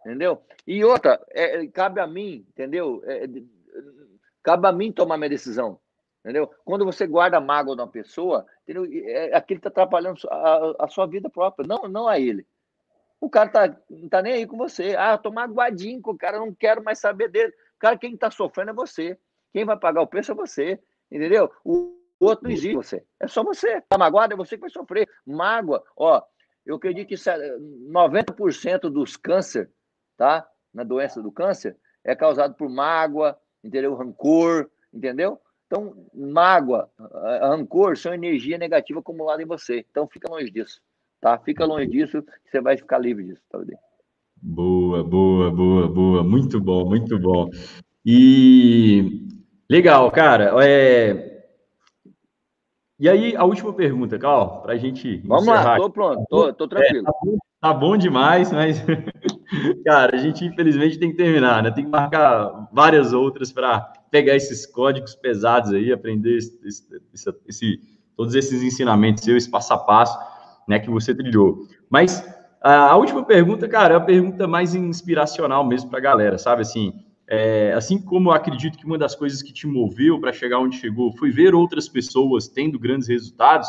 Entendeu? 0.00 0.42
E 0.66 0.84
outra, 0.84 1.24
é, 1.30 1.66
cabe 1.68 2.00
a 2.00 2.06
mim, 2.06 2.46
entendeu? 2.48 3.02
É, 3.04 3.26
Cabe 4.46 4.68
a 4.68 4.72
mim 4.72 4.92
tomar 4.92 5.16
minha 5.16 5.28
decisão. 5.28 5.80
Entendeu? 6.20 6.48
Quando 6.64 6.84
você 6.84 7.04
guarda 7.04 7.40
mágoa 7.40 7.74
de 7.74 7.82
uma 7.82 7.88
pessoa, 7.88 8.46
entendeu? 8.62 8.86
É, 9.08 9.34
aquilo 9.34 9.58
está 9.58 9.68
atrapalhando 9.68 10.20
a, 10.30 10.84
a, 10.84 10.88
sua 10.88 11.04
vida 11.04 11.28
própria, 11.28 11.66
não, 11.66 11.88
não 11.88 12.06
a 12.06 12.20
ele. 12.20 12.46
O 13.20 13.28
cara 13.28 13.48
tá, 13.48 13.76
não 13.90 14.08
tá 14.08 14.22
nem 14.22 14.34
aí 14.34 14.46
com 14.46 14.56
você. 14.56 14.94
Ah, 14.96 15.12
eu 15.12 15.18
tô 15.18 15.32
magoadinho 15.32 16.00
com 16.00 16.12
o 16.12 16.16
cara, 16.16 16.38
não 16.38 16.54
quero 16.54 16.82
mais 16.82 17.00
saber 17.00 17.28
dele. 17.28 17.52
Cara, 17.78 17.96
quem 17.96 18.14
está 18.14 18.30
sofrendo 18.30 18.70
é 18.70 18.74
você. 18.74 19.18
Quem 19.52 19.64
vai 19.64 19.78
pagar 19.78 20.02
o 20.02 20.06
preço 20.06 20.32
é 20.32 20.34
você. 20.34 20.80
Entendeu? 21.10 21.50
O, 21.64 21.96
outro 22.20 22.44
não 22.44 22.50
existe 22.50 22.74
você. 22.74 23.04
É 23.20 23.26
só 23.26 23.42
você. 23.42 23.80
Tá 23.82 23.98
magoado, 23.98 24.34
é 24.34 24.36
você 24.36 24.56
que 24.56 24.62
vai 24.62 24.70
sofrer. 24.70 25.08
Mágoa, 25.24 25.82
ó, 25.96 26.22
eu 26.64 26.76
acredito 26.76 27.08
que 27.08 27.14
90% 27.14 28.90
dos 28.90 29.16
câncer, 29.16 29.70
tá? 30.16 30.46
Na 30.74 30.82
doença 30.82 31.22
do 31.22 31.30
câncer, 31.32 31.76
é 32.04 32.14
causado 32.14 32.54
por 32.54 32.68
mágoa, 32.68 33.38
entendeu? 33.62 33.94
Rancor, 33.94 34.70
entendeu? 34.92 35.40
Então, 35.66 36.06
mágoa, 36.14 36.90
rancor 37.40 37.96
são 37.96 38.14
energia 38.14 38.58
negativa 38.58 39.00
acumulada 39.00 39.42
em 39.42 39.46
você. 39.46 39.84
Então, 39.90 40.06
fica 40.06 40.28
longe 40.30 40.50
disso, 40.50 40.80
tá? 41.20 41.38
Fica 41.38 41.64
longe 41.64 41.88
disso, 41.88 42.24
você 42.44 42.60
vai 42.60 42.76
ficar 42.76 42.98
livre 42.98 43.24
disso, 43.24 43.42
tá 43.48 43.58
bem? 43.58 43.78
Boa, 44.86 45.02
boa, 45.02 45.50
boa, 45.50 45.88
boa. 45.88 46.22
Muito 46.22 46.60
bom, 46.60 46.88
muito 46.88 47.18
bom. 47.18 47.50
E 48.04 49.26
legal, 49.68 50.08
cara. 50.12 50.54
É... 50.64 51.42
E 52.98 53.08
aí, 53.08 53.34
a 53.36 53.44
última 53.44 53.72
pergunta, 53.72 54.18
Cal, 54.18 54.62
para 54.62 54.74
a 54.74 54.76
gente. 54.76 55.18
Vamos 55.26 55.42
encerrar. 55.42 55.72
lá, 55.72 55.76
tô 55.76 55.90
pronto, 55.90 56.24
tô, 56.30 56.52
tô 56.52 56.68
tranquilo. 56.68 57.00
É, 57.00 57.02
tá, 57.02 57.12
bom, 57.22 57.38
tá 57.60 57.74
bom 57.74 57.96
demais, 57.96 58.52
mas 58.52 58.82
Cara, 59.84 60.16
a 60.16 60.18
gente 60.18 60.44
infelizmente 60.44 60.98
tem 60.98 61.10
que 61.10 61.16
terminar, 61.16 61.62
né? 61.62 61.70
Tem 61.70 61.84
que 61.84 61.90
marcar 61.90 62.68
várias 62.72 63.12
outras 63.12 63.52
para 63.52 63.80
pegar 64.10 64.34
esses 64.34 64.66
códigos 64.66 65.14
pesados 65.14 65.72
aí, 65.72 65.92
aprender 65.92 66.36
esse, 66.36 66.58
esse, 66.64 66.84
esse, 67.46 67.80
todos 68.16 68.34
esses 68.34 68.62
ensinamentos, 68.62 69.26
esse 69.26 69.50
passo 69.50 69.72
a 69.74 69.78
passo, 69.78 70.18
né, 70.66 70.78
que 70.78 70.90
você 70.90 71.14
trilhou. 71.14 71.66
Mas 71.88 72.24
a, 72.74 72.96
última 72.96 73.24
pergunta, 73.24 73.68
cara, 73.68 73.94
é 73.94 73.96
a 73.96 74.00
pergunta 74.00 74.46
mais 74.46 74.74
inspiracional 74.74 75.64
mesmo 75.64 75.90
para 75.90 75.98
a 75.98 76.02
galera, 76.02 76.38
sabe? 76.38 76.62
Assim, 76.62 76.92
é, 77.28 77.72
assim 77.74 78.00
como 78.00 78.30
eu 78.30 78.34
acredito 78.34 78.78
que 78.78 78.86
uma 78.86 78.98
das 78.98 79.14
coisas 79.14 79.42
que 79.42 79.52
te 79.52 79.66
moveu 79.66 80.20
para 80.20 80.32
chegar 80.32 80.58
onde 80.58 80.76
chegou 80.76 81.12
foi 81.12 81.30
ver 81.30 81.54
outras 81.54 81.88
pessoas 81.88 82.48
tendo 82.48 82.78
grandes 82.78 83.08
resultados, 83.08 83.68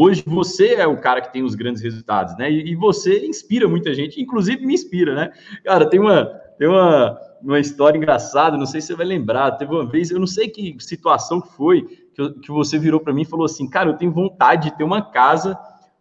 Hoje 0.00 0.22
você 0.24 0.74
é 0.74 0.86
o 0.86 1.00
cara 1.00 1.20
que 1.20 1.32
tem 1.32 1.42
os 1.42 1.56
grandes 1.56 1.82
resultados, 1.82 2.36
né? 2.38 2.48
E, 2.48 2.70
e, 2.70 2.76
você 2.76 3.26
inspira 3.26 3.66
muita 3.66 3.92
gente, 3.92 4.22
inclusive 4.22 4.64
me 4.64 4.72
inspira, 4.72 5.12
né? 5.12 5.32
Cara, 5.64 5.90
tem 5.90 5.98
uma, 5.98 6.26
tem 6.56 6.68
uma, 6.68 7.18
uma 7.42 7.58
história 7.58 7.98
engraçada, 7.98 8.56
não 8.56 8.64
sei 8.64 8.80
se 8.80 8.86
você 8.86 8.94
vai 8.94 9.06
lembrar. 9.06 9.50
Teve 9.52 9.74
uma 9.74 9.84
vez, 9.84 10.12
eu 10.12 10.20
não 10.20 10.26
sei 10.28 10.48
que 10.48 10.76
situação 10.78 11.40
foi, 11.40 11.82
que, 12.14 12.30
que 12.42 12.50
você 12.52 12.78
virou 12.78 13.00
para 13.00 13.12
mim 13.12 13.22
e 13.22 13.24
falou 13.24 13.44
assim: 13.44 13.68
Cara, 13.68 13.90
eu 13.90 13.96
tenho 13.96 14.12
vontade 14.12 14.70
de 14.70 14.76
ter 14.76 14.84
uma 14.84 15.02
casa 15.02 15.58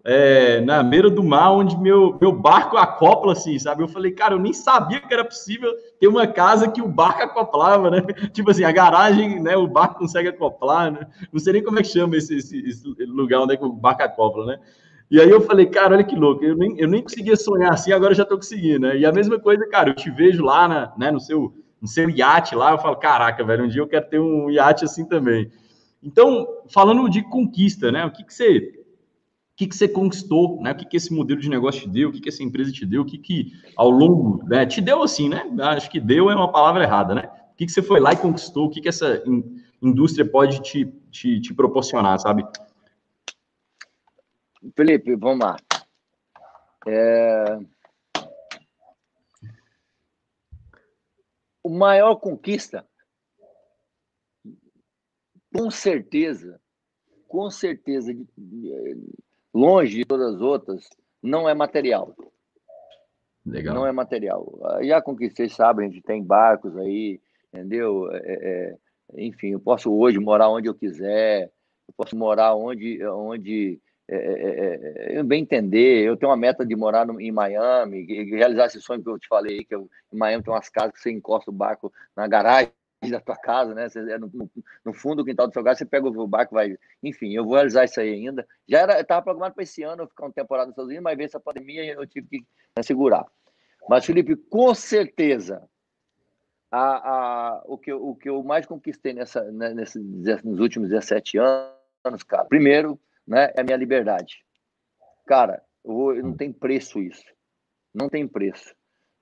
é, 0.09 0.61
na 0.61 0.81
beira 0.81 1.09
do 1.09 1.21
mar, 1.21 1.51
onde 1.51 1.77
meu, 1.77 2.17
meu 2.21 2.31
barco 2.31 2.77
acopla, 2.77 3.33
assim, 3.33 3.59
sabe? 3.59 3.83
Eu 3.83 3.89
falei, 3.89 4.13
cara, 4.13 4.35
eu 4.35 4.39
nem 4.39 4.53
sabia 4.53 5.01
que 5.01 5.13
era 5.13 5.25
possível 5.25 5.69
ter 5.99 6.07
uma 6.07 6.25
casa 6.25 6.71
que 6.71 6.81
o 6.81 6.87
barco 6.87 7.23
acoplava, 7.23 7.91
né? 7.91 8.01
Tipo 8.31 8.51
assim, 8.51 8.63
a 8.63 8.71
garagem, 8.71 9.41
né? 9.41 9.57
O 9.57 9.67
barco 9.67 9.99
consegue 9.99 10.29
acoplar, 10.29 10.93
né? 10.93 11.07
Não 11.29 11.41
sei 11.41 11.51
nem 11.51 11.63
como 11.63 11.77
é 11.77 11.81
que 11.81 11.89
chama 11.89 12.15
esse, 12.15 12.37
esse, 12.37 12.57
esse 12.57 12.87
lugar 13.05 13.41
onde 13.41 13.55
é 13.55 13.57
que 13.57 13.65
o 13.65 13.73
barco 13.73 14.01
acopla, 14.01 14.45
né? 14.45 14.59
E 15.11 15.19
aí 15.19 15.29
eu 15.29 15.41
falei, 15.41 15.65
cara, 15.65 15.95
olha 15.95 16.05
que 16.05 16.15
louco, 16.15 16.41
eu 16.45 16.55
nem, 16.55 16.79
eu 16.79 16.87
nem 16.87 17.03
conseguia 17.03 17.35
sonhar 17.35 17.73
assim, 17.73 17.91
agora 17.91 18.15
já 18.15 18.23
tô 18.23 18.37
conseguindo, 18.37 18.87
né? 18.87 18.97
E 18.97 19.05
a 19.05 19.11
mesma 19.11 19.37
coisa, 19.37 19.67
cara, 19.67 19.89
eu 19.89 19.93
te 19.93 20.09
vejo 20.09 20.41
lá, 20.41 20.69
na, 20.69 20.93
né, 20.97 21.11
no 21.11 21.19
seu, 21.19 21.53
no 21.81 21.87
seu 21.87 22.09
iate 22.09 22.55
lá, 22.55 22.71
eu 22.71 22.77
falo, 22.77 22.95
caraca, 22.95 23.43
velho, 23.43 23.65
um 23.65 23.67
dia 23.67 23.81
eu 23.81 23.87
quero 23.87 24.07
ter 24.07 24.21
um 24.21 24.49
iate 24.49 24.85
assim 24.85 25.03
também. 25.03 25.51
Então, 26.01 26.47
falando 26.69 27.09
de 27.09 27.21
conquista, 27.23 27.91
né? 27.91 28.05
O 28.05 28.11
que, 28.11 28.23
que 28.23 28.33
você 28.33 28.76
que, 29.57 29.65
que 29.65 29.75
você 29.75 29.87
conquistou, 29.87 30.61
né? 30.61 30.71
O 30.71 30.75
que, 30.75 30.85
que 30.85 30.97
esse 30.97 31.11
modelo 31.11 31.41
de 31.41 31.49
negócio 31.49 31.81
te 31.81 31.89
deu, 31.89 32.09
o 32.09 32.11
que, 32.11 32.21
que 32.21 32.29
essa 32.29 32.43
empresa 32.43 32.71
te 32.71 32.85
deu, 32.85 33.01
o 33.01 33.05
que, 33.05 33.17
que 33.17 33.51
ao 33.75 33.89
longo, 33.89 34.47
né? 34.47 34.67
Te 34.67 34.79
deu 34.79 35.01
assim, 35.01 35.27
né? 35.27 35.43
Acho 35.61 35.89
que 35.89 35.99
deu 35.99 36.29
é 36.29 36.35
uma 36.35 36.51
palavra 36.51 36.83
errada, 36.83 37.15
né? 37.15 37.23
O 37.51 37.55
que, 37.55 37.65
que 37.65 37.71
você 37.71 37.81
foi 37.81 37.99
lá 37.99 38.13
e 38.13 38.17
conquistou, 38.17 38.67
o 38.67 38.69
que, 38.69 38.79
que 38.79 38.87
essa 38.87 39.23
in, 39.25 39.63
indústria 39.81 40.29
pode 40.29 40.61
te, 40.61 40.85
te, 41.09 41.41
te 41.41 41.53
proporcionar, 41.55 42.19
sabe? 42.19 42.45
Felipe, 44.75 45.15
vamos 45.15 45.39
lá. 45.43 45.57
É... 46.87 47.59
O 51.63 51.69
maior 51.69 52.15
conquista 52.17 52.87
com 55.51 55.71
certeza, 55.71 56.61
com 57.27 57.49
certeza, 57.49 58.13
longe 59.57 59.97
de 59.97 60.05
todas 60.05 60.35
as 60.35 60.41
outras, 60.41 60.87
não 61.21 61.49
é 61.49 61.53
material. 61.53 62.15
Legal. 63.45 63.73
Não 63.73 63.87
é 63.87 63.91
material. 63.91 64.59
Já 64.83 65.01
conquistei, 65.01 65.49
sabe, 65.49 65.83
a 65.83 65.87
gente 65.87 66.01
tem 66.01 66.23
barcos 66.23 66.77
aí, 66.77 67.19
entendeu? 67.51 68.09
É, 68.11 68.17
é, 68.17 68.77
enfim, 69.15 69.51
eu 69.51 69.59
posso 69.59 69.91
hoje 69.91 70.19
morar 70.19 70.49
onde 70.49 70.67
eu 70.67 70.75
quiser, 70.75 71.45
eu 71.87 71.93
posso 71.95 72.15
morar 72.15 72.55
onde, 72.55 73.03
onde 73.05 73.79
é, 74.09 74.15
é, 74.15 75.15
é, 75.17 75.23
bem 75.23 75.41
entender. 75.41 76.05
Eu 76.05 76.17
tenho 76.17 76.29
uma 76.29 76.37
meta 76.37 76.65
de 76.65 76.75
morar 76.75 77.07
no, 77.07 77.19
em 77.19 77.31
Miami, 77.31 78.05
realizar 78.29 78.65
esse 78.65 78.81
sonho 78.81 79.01
que 79.01 79.09
eu 79.09 79.17
te 79.17 79.27
falei, 79.27 79.63
que 79.63 79.73
eu, 79.73 79.89
em 80.13 80.17
Miami 80.17 80.43
tem 80.43 80.53
umas 80.53 80.69
casas 80.69 80.93
que 80.93 81.01
você 81.01 81.11
encosta 81.11 81.49
o 81.49 81.53
barco 81.53 81.91
na 82.15 82.27
garagem 82.27 82.71
da 83.01 83.19
tua 83.19 83.35
casa, 83.35 83.73
né? 83.75 83.87
Você, 83.87 83.99
é 83.99 84.17
no, 84.17 84.31
no, 84.83 84.93
fundo 84.93 85.17
do 85.17 85.25
quintal 85.25 85.47
do 85.47 85.53
seu 85.53 85.61
lugar, 85.61 85.75
você 85.75 85.85
pega 85.85 86.07
o 86.07 86.27
barco, 86.27 86.55
vai. 86.55 86.77
Enfim, 87.03 87.33
eu 87.33 87.45
vou 87.45 87.53
realizar 87.53 87.85
isso 87.85 87.99
aí 87.99 88.13
ainda. 88.13 88.47
Já 88.67 88.79
era, 88.79 88.99
estava 88.99 89.21
programado 89.21 89.53
para 89.53 89.63
esse 89.63 89.83
ano 89.83 90.03
eu 90.03 90.07
ficar 90.07 90.25
uma 90.25 90.33
temporada 90.33 90.73
Unidos, 90.77 91.03
mas 91.03 91.17
veio 91.17 91.27
essa 91.27 91.39
pandemia 91.39 91.83
e 91.83 91.89
eu 91.89 92.07
tive 92.07 92.27
que 92.27 92.37
né, 92.75 92.83
segurar. 92.83 93.25
Mas, 93.87 94.05
Felipe, 94.05 94.35
com 94.35 94.73
certeza, 94.73 95.63
a, 96.71 96.79
a, 96.79 97.63
o, 97.65 97.77
que, 97.77 97.93
o 97.93 98.15
que 98.15 98.29
eu 98.29 98.43
mais 98.43 98.65
conquistei 98.65 99.13
nessa, 99.13 99.43
né, 99.51 99.73
nesses, 99.73 100.03
nos 100.43 100.59
últimos 100.59 100.89
17 100.89 101.37
anos, 101.37 102.23
cara, 102.23 102.45
primeiro, 102.45 102.99
né, 103.25 103.51
é 103.55 103.61
a 103.61 103.63
minha 103.63 103.77
liberdade. 103.77 104.43
Cara, 105.25 105.61
eu 105.85 105.93
vou, 105.93 106.15
não 106.15 106.35
tem 106.35 106.51
preço 106.51 106.99
isso. 106.99 107.23
Não 107.93 108.09
tem 108.09 108.27
preço. 108.27 108.75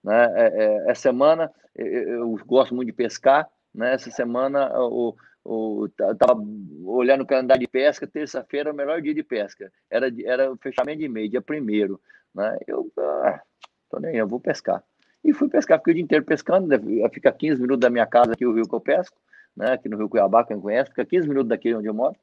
Né? 0.03 0.33
É, 0.35 0.63
é, 0.63 0.91
essa 0.91 1.01
semana, 1.01 1.51
eu, 1.75 1.85
eu, 1.85 2.45
gosto 2.45 2.75
muito 2.75 2.87
de 2.87 2.93
pescar. 2.93 3.49
Né? 3.75 3.93
Essa 3.93 4.09
semana, 4.09 4.71
eu, 4.73 5.15
eu 5.45 5.91
estava 6.13 6.41
olhando 6.85 7.21
o 7.21 7.27
calendário 7.27 7.61
de 7.61 7.67
pesca. 7.67 8.07
Terça-feira 8.07 8.69
é 8.69 8.73
o 8.73 8.75
melhor 8.75 9.01
dia 9.01 9.13
de 9.13 9.23
pesca. 9.23 9.71
Era, 9.89 10.07
era 10.25 10.51
o 10.51 10.57
fechamento 10.57 10.99
de 10.99 11.09
mês, 11.09 11.29
dia 11.29 11.41
primeiro. 11.41 11.99
Né? 12.33 12.57
Eu, 12.65 12.91
ah, 12.97 13.41
tô 13.89 13.99
nem, 13.99 14.15
eu 14.15 14.27
vou 14.27 14.39
pescar. 14.39 14.83
E 15.23 15.33
fui 15.33 15.49
pescar, 15.49 15.79
fiquei 15.79 15.91
o 15.91 15.95
dia 15.95 16.03
inteiro 16.03 16.23
pescando, 16.23 16.67
né? 16.67 16.77
fica 17.11 17.31
15 17.31 17.59
minutos 17.59 17.81
da 17.81 17.89
minha 17.89 18.05
casa 18.05 18.33
aqui, 18.33 18.45
o 18.45 18.53
rio 18.53 18.67
que 18.67 18.75
eu 18.75 18.79
pesco, 18.79 19.17
né? 19.57 19.73
aqui 19.73 19.89
no 19.89 19.97
Rio 19.97 20.07
Cuiabá, 20.07 20.45
quem 20.45 20.59
conhece, 20.59 20.91
fica 20.91 21.03
15 21.03 21.27
minutos 21.27 21.49
daqui 21.49 21.73
onde 21.73 21.87
eu 21.87 21.95
moro. 21.95 22.15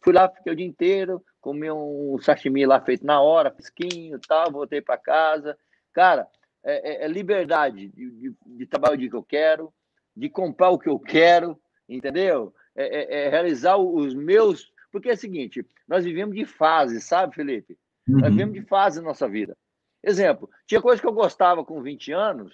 Fui 0.00 0.12
lá, 0.12 0.28
fiquei 0.28 0.52
o 0.52 0.56
dia 0.56 0.66
inteiro, 0.66 1.20
comi 1.40 1.68
um 1.70 2.16
sashimi 2.20 2.64
lá 2.64 2.80
feito 2.80 3.04
na 3.04 3.20
hora, 3.20 3.50
fresquinho 3.50 4.20
tal, 4.20 4.52
voltei 4.52 4.80
para 4.80 4.96
casa. 4.96 5.58
Cara, 5.92 6.28
é, 6.62 7.04
é, 7.04 7.04
é 7.04 7.08
liberdade 7.08 7.88
de, 7.88 8.10
de, 8.10 8.34
de, 8.46 8.66
trabalhar 8.66 8.94
o 8.94 8.98
dia 8.98 9.10
que 9.10 9.16
eu 9.16 9.22
quero, 9.22 9.72
de 10.16 10.28
comprar 10.28 10.70
o 10.70 10.78
que 10.78 10.88
eu 10.88 10.98
quero, 10.98 11.60
entendeu? 11.88 12.54
É, 12.76 12.84
é, 12.84 13.26
é 13.26 13.28
realizar 13.28 13.76
os 13.76 14.14
meus. 14.14 14.72
Porque 14.90 15.08
é 15.08 15.14
o 15.14 15.16
seguinte, 15.16 15.66
nós 15.88 16.04
vivemos 16.04 16.34
de 16.34 16.44
fase, 16.44 17.00
sabe, 17.00 17.34
Felipe? 17.34 17.78
Uhum. 18.08 18.20
Nós 18.20 18.30
vivemos 18.30 18.54
de 18.54 18.62
fase 18.62 19.00
na 19.00 19.08
nossa 19.08 19.28
vida. 19.28 19.56
Exemplo, 20.02 20.48
tinha 20.66 20.80
coisa 20.82 21.00
que 21.00 21.08
eu 21.08 21.12
gostava 21.12 21.64
com 21.64 21.82
20 21.82 22.12
anos, 22.12 22.52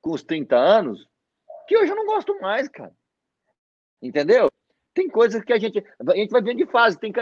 com 0.00 0.10
os 0.10 0.22
30 0.22 0.56
anos, 0.56 1.08
que 1.66 1.76
hoje 1.76 1.92
eu 1.92 1.96
não 1.96 2.06
gosto 2.06 2.38
mais, 2.40 2.68
cara. 2.68 2.92
Entendeu? 4.02 4.50
Tem 4.92 5.08
coisas 5.08 5.42
que 5.42 5.52
a 5.52 5.58
gente, 5.58 5.84
a 6.06 6.14
gente 6.14 6.30
vai 6.30 6.42
vendo 6.42 6.58
de 6.58 6.66
fase. 6.66 6.98
Tem, 6.98 7.12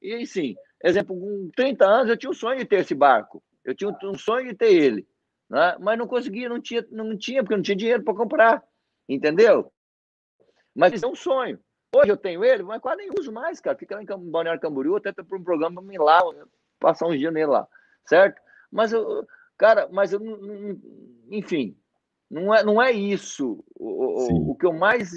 e 0.00 0.26
sim, 0.26 0.54
exemplo, 0.82 1.18
com 1.18 1.50
30 1.56 1.84
anos 1.84 2.08
eu 2.10 2.16
tinha 2.16 2.30
um 2.30 2.34
sonho 2.34 2.58
de 2.58 2.66
ter 2.66 2.80
esse 2.80 2.94
barco. 2.94 3.42
Eu 3.64 3.74
tinha 3.74 3.90
um 4.04 4.18
sonho 4.18 4.48
de 4.48 4.54
ter 4.54 4.72
ele. 4.72 5.06
Né? 5.50 5.76
Mas 5.80 5.98
não 5.98 6.06
conseguia, 6.06 6.48
não 6.48 6.60
tinha, 6.60 6.86
não 6.90 7.18
tinha, 7.18 7.42
porque 7.42 7.56
não 7.56 7.62
tinha 7.62 7.76
dinheiro 7.76 8.04
para 8.04 8.14
comprar. 8.14 8.62
Entendeu? 9.08 9.72
Mas 10.74 10.94
isso 10.94 11.04
é 11.04 11.08
um 11.08 11.16
sonho. 11.16 11.58
Hoje 11.94 12.12
eu 12.12 12.16
tenho 12.16 12.44
ele, 12.44 12.62
mas 12.62 12.80
quase 12.80 12.98
nem 12.98 13.10
uso 13.18 13.32
mais, 13.32 13.60
cara. 13.60 13.76
Fica 13.76 13.96
lá 13.96 14.02
em 14.02 14.06
Balneário 14.06 14.60
Camboriú, 14.60 14.96
até 14.96 15.12
para 15.12 15.36
um 15.36 15.42
programa 15.42 15.82
para 15.82 15.94
ir 15.94 15.98
lá, 15.98 16.20
passar 16.78 17.08
uns 17.08 17.18
dias 17.18 17.32
nele 17.32 17.46
lá 17.46 17.66
certo? 18.10 18.40
Mas 18.70 18.92
eu, 18.92 19.26
cara, 19.56 19.88
mas 19.92 20.12
eu, 20.12 20.20
enfim, 21.30 21.76
não 22.28 22.52
é, 22.54 22.64
não 22.64 22.82
é 22.82 22.90
isso. 22.90 23.64
O, 23.74 24.50
o, 24.50 24.54
que 24.56 24.66
eu 24.66 24.72
mais 24.72 25.12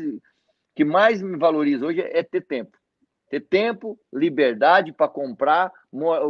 que 0.75 0.85
mais 0.85 1.21
me 1.21 1.37
valoriza 1.37 1.85
hoje 1.85 2.01
é 2.01 2.23
ter 2.23 2.41
tempo. 2.41 2.77
Ter 3.29 3.41
tempo, 3.41 3.99
liberdade 4.11 4.91
para 4.91 5.07
comprar, 5.07 5.71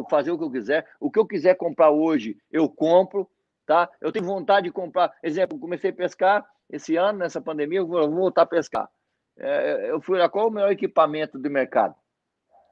fazer 0.10 0.32
o 0.32 0.38
que 0.38 0.44
eu 0.44 0.52
quiser. 0.52 0.88
O 1.00 1.12
que 1.12 1.20
eu 1.20 1.28
quiser 1.28 1.56
comprar 1.56 1.92
hoje, 1.92 2.38
eu 2.50 2.70
compro, 2.70 3.30
tá? 3.66 3.90
Eu 4.02 4.12
tenho 4.12 4.26
vontade 4.26 4.68
de 4.68 4.72
comprar. 4.72 5.14
Exemplo, 5.22 5.60
comecei 5.60 5.92
a 5.92 5.94
pescar 5.94 6.46
esse 6.70 6.96
ano, 6.96 7.20
nessa 7.20 7.42
pandemia, 7.42 7.80
eu 7.80 7.88
vou 7.88 8.10
voltar 8.10 8.44
a 8.44 8.48
pescar. 8.48 8.90
É, 9.38 9.90
eu 9.92 10.02
fui 10.02 10.18
lá, 10.18 10.30
qual 10.30 10.48
o 10.48 10.52
melhor 10.52 10.72
equipamento 10.72 11.38
do 11.38 11.50
mercado 11.50 11.96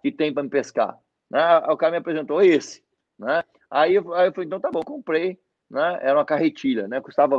que 0.01 0.11
tem 0.11 0.33
para 0.33 0.43
me 0.43 0.49
pescar? 0.49 0.97
Né? 1.29 1.57
O 1.69 1.77
cara 1.77 1.91
me 1.91 1.97
apresentou 1.97 2.41
esse. 2.41 2.83
Né? 3.17 3.43
Aí, 3.69 3.95
eu, 3.95 4.13
aí 4.13 4.27
eu 4.27 4.33
falei, 4.33 4.47
então 4.47 4.59
tá 4.59 4.71
bom, 4.71 4.81
comprei, 4.81 5.39
né? 5.69 5.99
Era 6.01 6.17
uma 6.17 6.25
carretilha, 6.25 6.87
né? 6.87 6.99
Custava 6.99 7.37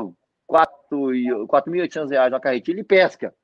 4.800 0.49 2.11
reais 2.11 2.33
uma 2.33 2.41
carretilha 2.41 2.81
e 2.81 2.85
pesca. 2.85 3.35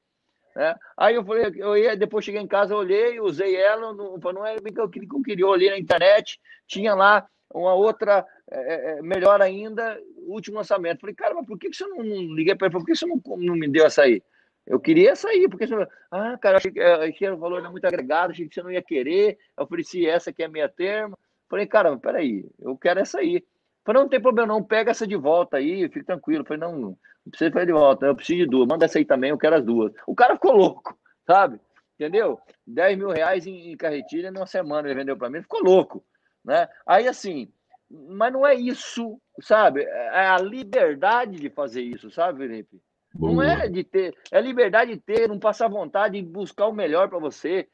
Né? 0.55 0.75
Aí 0.97 1.15
eu 1.15 1.25
falei, 1.25 1.53
eu 1.57 1.77
ia, 1.77 1.97
depois 1.97 2.25
cheguei 2.25 2.41
em 2.41 2.47
casa, 2.47 2.75
olhei, 2.75 3.21
usei 3.21 3.57
ela, 3.57 3.93
não, 3.93 4.17
não 4.17 4.47
era 4.47 4.61
bem 4.61 4.73
que 4.73 4.81
eu 4.81 4.89
queria, 4.89 5.09
eu 5.13 5.23
queria, 5.23 5.47
olhei 5.47 5.71
na 5.71 5.79
internet, 5.79 6.41
tinha 6.67 6.95
lá 6.95 7.29
uma 7.53 7.75
outra, 7.75 8.27
é, 8.51 8.99
é 8.99 9.03
melhor 9.03 9.41
ainda, 9.41 9.99
último 10.27 10.57
lançamento. 10.57 11.01
Falei, 11.01 11.15
cara, 11.15 11.35
mas 11.35 11.47
por 11.47 11.59
que, 11.59 11.71
que 11.71 11.77
você 11.77 11.87
não, 11.87 11.99
não 11.99 12.35
liguei 12.35 12.55
para 12.55 12.67
ele? 12.67 12.77
Por 12.77 12.85
que 12.85 12.95
você 12.95 13.07
não, 13.07 13.21
não 13.25 13.55
me 13.55 13.69
deu 13.69 13.87
essa 13.87 14.03
aí? 14.03 14.23
Eu 14.67 14.79
queria 14.79 15.13
essa 15.13 15.29
aí, 15.29 15.49
porque 15.49 15.67
você... 15.67 15.89
ah, 16.11 16.37
cara, 16.39 16.59
achei 16.59 16.71
que, 16.71 16.81
achei 16.81 17.13
que 17.13 17.31
o 17.31 17.39
valor 17.39 17.61
era 17.61 17.71
muito 17.71 17.87
agregado, 17.87 18.33
achei 18.33 18.47
que 18.47 18.55
você 18.55 18.63
não 18.63 18.71
ia 18.71 18.83
querer, 18.83 19.39
eu 19.57 19.65
ofereci 19.65 20.07
essa 20.07 20.33
que 20.33 20.43
é 20.43 20.49
meia 20.49 20.69
termo. 20.69 21.19
Falei, 21.49 21.67
cara, 21.67 21.97
peraí, 21.97 22.45
eu 22.59 22.77
quero 22.77 23.01
essa 23.01 23.19
aí. 23.19 23.43
Falei, 23.83 24.03
não 24.03 24.09
tem 24.09 24.21
problema 24.21 24.47
não, 24.47 24.63
pega 24.63 24.91
essa 24.91 25.07
de 25.07 25.17
volta 25.17 25.57
aí, 25.57 25.89
fique 25.89 26.05
tranquilo. 26.05 26.45
Falei, 26.45 26.61
não, 26.61 26.79
não 26.79 26.99
precisa 27.31 27.51
fazer 27.51 27.67
de 27.67 27.73
volta, 27.73 28.07
eu 28.07 28.15
preciso 28.15 28.41
de 28.41 28.47
duas, 28.47 28.69
manda 28.69 28.85
essa 28.85 28.99
aí 28.99 29.05
também, 29.07 29.31
eu 29.31 29.39
quero 29.39 29.57
as 29.57 29.65
duas. 29.65 29.93
O 30.07 30.15
cara 30.15 30.35
ficou 30.35 30.53
louco, 30.53 30.99
sabe? 31.27 31.59
Entendeu? 31.95 32.39
10 32.67 32.99
mil 32.99 33.09
reais 33.09 33.47
em, 33.47 33.73
em 33.73 33.77
carretilha 33.77 34.31
numa 34.31 34.47
semana 34.47 34.87
ele 34.87 34.99
vendeu 34.99 35.17
para 35.17 35.31
mim, 35.31 35.43
ficou 35.43 35.63
louco, 35.63 36.05
né? 36.49 36.69
Aí 36.87 37.07
assim, 37.07 37.53
mas 37.91 38.33
não 38.33 38.47
é 38.47 38.55
isso, 38.55 39.21
sabe? 39.41 39.83
É 39.83 40.27
a 40.27 40.39
liberdade 40.39 41.39
de 41.39 41.51
fazer 41.51 41.83
isso, 41.83 42.11
sabe, 42.11 42.47
Felipe? 42.47 42.81
Boa. 43.15 43.33
Não 43.33 43.43
é 43.43 43.69
de 43.69 43.85
ter, 43.85 44.17
é 44.33 44.41
liberdade 44.41 44.95
de 44.95 45.01
ter, 45.01 45.29
não 45.29 45.39
passar 45.39 45.69
vontade 45.69 46.21
de 46.21 46.27
buscar 46.27 46.67
o 46.67 46.73
melhor 46.73 47.09
para 47.09 47.19
você. 47.19 47.69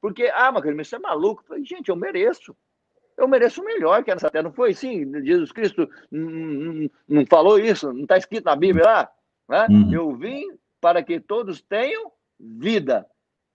Porque, 0.00 0.30
ah, 0.34 0.52
mas 0.52 0.64
você 0.76 0.96
é 0.96 0.98
maluco. 0.98 1.42
Eu 1.42 1.46
falei, 1.46 1.64
gente, 1.64 1.88
eu 1.88 1.96
mereço 1.96 2.56
eu 3.16 3.28
mereço 3.28 3.62
o 3.62 3.64
melhor 3.64 4.02
que 4.02 4.10
essa 4.10 4.30
terra. 4.30 4.44
Não 4.44 4.52
foi 4.52 4.70
assim? 4.72 5.10
Jesus 5.24 5.52
Cristo 5.52 5.88
não, 6.10 6.90
não 7.08 7.26
falou 7.26 7.58
isso? 7.58 7.92
Não 7.92 8.02
está 8.02 8.16
escrito 8.16 8.44
na 8.44 8.56
Bíblia 8.56 8.84
lá? 8.84 9.12
Né? 9.48 9.66
Uhum. 9.70 9.92
Eu 9.92 10.16
vim 10.16 10.44
para 10.80 11.02
que 11.02 11.20
todos 11.20 11.62
tenham 11.62 12.10
vida, 12.38 13.06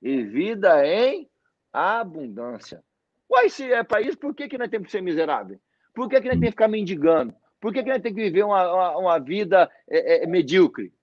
e 0.02 0.24
vida 0.24 0.86
em 0.86 1.30
abundância. 1.72 2.84
Uai, 3.30 3.50
se 3.50 3.72
é 3.72 3.84
para 3.84 4.02
isso, 4.02 4.18
por 4.18 4.34
que, 4.34 4.48
que 4.48 4.58
nós 4.58 4.70
temos 4.70 4.88
que 4.88 4.92
ser 4.92 5.02
miserável? 5.02 5.60
Por 5.94 6.10
que, 6.10 6.20
que 6.20 6.28
nós 6.28 6.36
temos 6.36 6.46
que 6.46 6.52
ficar 6.52 6.68
mendigando? 6.68 7.34
Por 7.60 7.74
que, 7.74 7.84
que 7.84 7.90
nós 7.90 8.02
temos 8.02 8.16
que 8.16 8.24
viver 8.24 8.44
uma, 8.44 8.74
uma, 8.74 8.98
uma 8.98 9.20
vida 9.20 9.70
é, 9.88 10.24
é, 10.24 10.28
medíocre? 10.28 10.94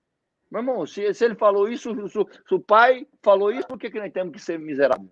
Meu 0.49 0.61
irmão, 0.61 0.85
se, 0.85 1.13
se 1.13 1.25
ele 1.25 1.35
falou 1.35 1.69
isso, 1.69 1.93
se, 2.09 2.17
se, 2.47 2.53
o 2.55 2.59
pai 2.59 3.07
falou 3.21 3.51
isso, 3.51 3.67
por 3.67 3.77
que, 3.77 3.89
que 3.89 3.99
nós 3.99 4.11
temos 4.11 4.33
que 4.33 4.41
ser 4.41 4.57
miserável? 4.57 5.09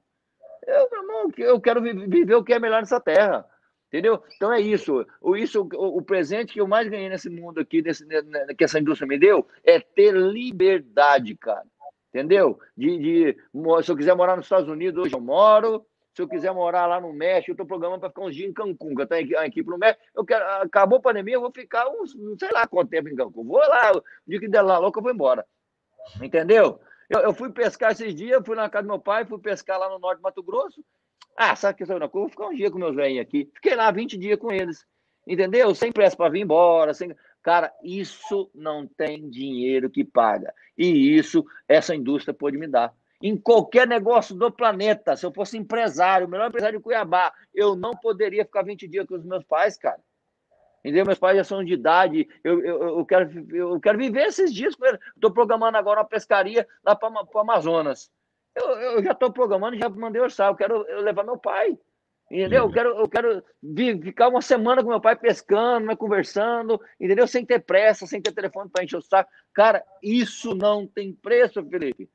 Eu, 0.66 0.90
não, 1.04 1.32
eu 1.38 1.62
quero 1.62 1.82
viver 1.82 2.36
o 2.36 2.44
que 2.44 2.54
é 2.54 2.60
melhor 2.60 2.80
nessa 2.80 3.00
terra. 3.00 3.46
Entendeu? 3.88 4.22
Então 4.36 4.52
é 4.52 4.60
isso. 4.60 5.06
O, 5.22 5.38
isso 5.38 5.70
o, 5.74 5.98
o 5.98 6.02
presente 6.02 6.54
que 6.54 6.60
eu 6.60 6.68
mais 6.68 6.90
ganhei 6.90 7.08
nesse 7.08 7.30
mundo 7.30 7.60
aqui, 7.60 7.82
nesse, 7.82 8.06
que 8.58 8.64
essa 8.64 8.80
indústria 8.80 9.08
me 9.08 9.18
deu, 9.18 9.48
é 9.64 9.80
ter 9.80 10.14
liberdade, 10.14 11.36
cara. 11.36 11.64
Entendeu? 12.10 12.60
De, 12.76 12.98
de, 12.98 13.38
se 13.84 13.92
eu 13.92 13.96
quiser 13.96 14.16
morar 14.16 14.36
nos 14.36 14.46
Estados 14.46 14.68
Unidos, 14.68 15.06
hoje 15.06 15.16
eu 15.16 15.22
moro. 15.22 15.86
Se 16.16 16.22
eu 16.22 16.30
quiser 16.30 16.54
morar 16.54 16.86
lá 16.86 17.02
no 17.02 17.12
México, 17.12 17.52
eu 17.52 17.54
estou 17.56 17.66
programando 17.66 18.00
para 18.00 18.10
ficar 18.10 18.22
uns 18.22 18.34
dias 18.34 18.50
em 18.50 18.54
Cancún, 18.54 18.96
que 18.96 19.02
eu 19.02 19.08
tenho 19.08 19.38
aqui, 19.38 19.62
para 19.62 19.78
México. 19.78 20.02
Eu 20.16 20.26
quero, 20.26 20.46
acabou 20.62 20.98
a 20.98 21.02
pandemia, 21.02 21.36
eu 21.36 21.42
vou 21.42 21.52
ficar 21.52 21.90
uns, 21.90 22.16
não 22.16 22.40
sei 22.40 22.50
lá 22.52 22.66
quanto 22.66 22.90
tempo 22.90 23.10
em 23.10 23.16
Cancún. 23.16 23.44
Vou 23.44 23.60
lá, 23.60 23.92
o 23.92 24.02
dia 24.26 24.40
que 24.40 24.48
der 24.48 24.62
lá 24.62 24.78
louco, 24.78 24.98
eu 24.98 25.04
vou 25.04 25.12
embora. 25.12 25.46
Entendeu? 26.22 26.80
Eu, 27.10 27.20
eu, 27.20 27.34
fui 27.34 27.52
pescar 27.52 27.92
esses 27.92 28.16
dias, 28.16 28.42
fui 28.46 28.56
na 28.56 28.70
casa 28.70 28.84
do 28.84 28.92
meu 28.92 29.00
pai, 29.00 29.26
fui 29.26 29.40
pescar 29.40 29.78
lá 29.78 29.90
no 29.90 30.00
norte 30.00 30.20
do 30.20 30.24
Mato 30.24 30.42
Grosso. 30.42 30.82
Ah, 31.36 31.54
sabe 31.54 31.78
que 31.78 31.84
eu 31.84 32.10
vou 32.10 32.30
ficar 32.30 32.48
um 32.48 32.56
dia 32.56 32.72
com 32.72 32.78
meus 32.78 32.96
velhinhos 32.96 33.26
aqui. 33.26 33.52
Fiquei 33.54 33.76
lá 33.76 33.92
20 33.92 34.18
dias 34.18 34.40
com 34.40 34.54
eles. 34.54 34.86
Entendeu? 35.28 35.76
Sem 35.76 35.92
pressa 35.92 36.16
para 36.16 36.30
vir 36.30 36.42
embora. 36.42 36.94
Sem... 36.94 37.14
Cara, 37.44 37.74
isso 37.84 38.50
não 38.56 38.88
tem 38.88 39.30
dinheiro 39.30 39.90
que 39.90 40.06
paga. 40.06 40.54
E 40.78 41.18
isso 41.18 41.46
essa 41.68 41.94
indústria 41.94 42.34
pode 42.34 42.58
me 42.58 42.68
dar. 42.68 42.94
Em 43.22 43.38
qualquer 43.38 43.88
negócio 43.88 44.36
do 44.36 44.52
planeta, 44.52 45.16
se 45.16 45.26
eu 45.26 45.34
fosse 45.34 45.58
empresário, 45.58 46.28
o 46.28 46.30
melhor 46.30 46.50
empresário 46.50 46.78
de 46.78 46.84
Cuiabá, 46.84 47.34
eu 47.54 47.76
não 47.76 47.92
poderia 47.92 48.46
ficar 48.46 48.64
20 48.64 48.88
dias 48.88 49.06
com 49.06 49.16
os 49.16 49.24
meus 49.24 49.44
pais, 49.44 49.78
cara. 49.78 50.00
Entendeu? 50.80 51.06
Meus 51.06 51.18
pais 51.18 51.38
já 51.38 51.44
são 51.44 51.64
de 51.64 51.74
idade, 51.74 52.28
eu, 52.44 52.64
eu, 52.64 53.00
eu, 53.00 53.06
quero, 53.06 53.56
eu 53.56 53.80
quero 53.80 53.98
viver 53.98 54.28
esses 54.28 54.54
dias 54.54 54.76
com 54.76 54.86
eles. 54.86 55.00
Estou 55.16 55.32
programando 55.32 55.78
agora 55.78 56.02
uma 56.02 56.08
pescaria 56.08 56.68
lá 56.84 56.96
para 56.96 57.12
o 57.12 57.40
Amazonas. 57.40 58.12
eu, 58.56 58.68
eu 58.68 59.04
já 59.04 59.14
estou 59.14 59.32
programando, 59.34 59.78
já 59.78 59.90
mandei 59.90 60.22
orçar, 60.22 60.50
eu 60.50 60.56
quero 60.56 60.86
eu 60.88 61.02
levar 61.02 61.24
meu 61.24 61.38
pai. 61.38 61.76
Entendeu? 62.30 62.64
Eu 62.64 62.72
quero, 62.72 62.90
eu 62.90 63.08
quero 63.08 63.44
ficar 64.02 64.30
uma 64.30 64.42
semana 64.42 64.84
com 64.84 64.90
meu 64.90 65.02
pai 65.02 65.16
pescando, 65.16 65.88
né, 65.88 65.96
conversando, 65.96 66.82
entendeu? 67.00 67.28
Sem 67.28 67.46
ter 67.46 67.60
pressa, 67.60 68.08
sem 68.08 68.22
ter 68.22 68.32
telefone 68.32 68.70
para 68.70 68.84
encher 68.84 68.98
o 68.98 69.02
saco. 69.02 69.30
Cara, 69.54 69.84
isso 70.02 70.56
não 70.56 70.88
tem 70.88 71.14
preço, 71.14 71.64
Felipe. 71.68 72.10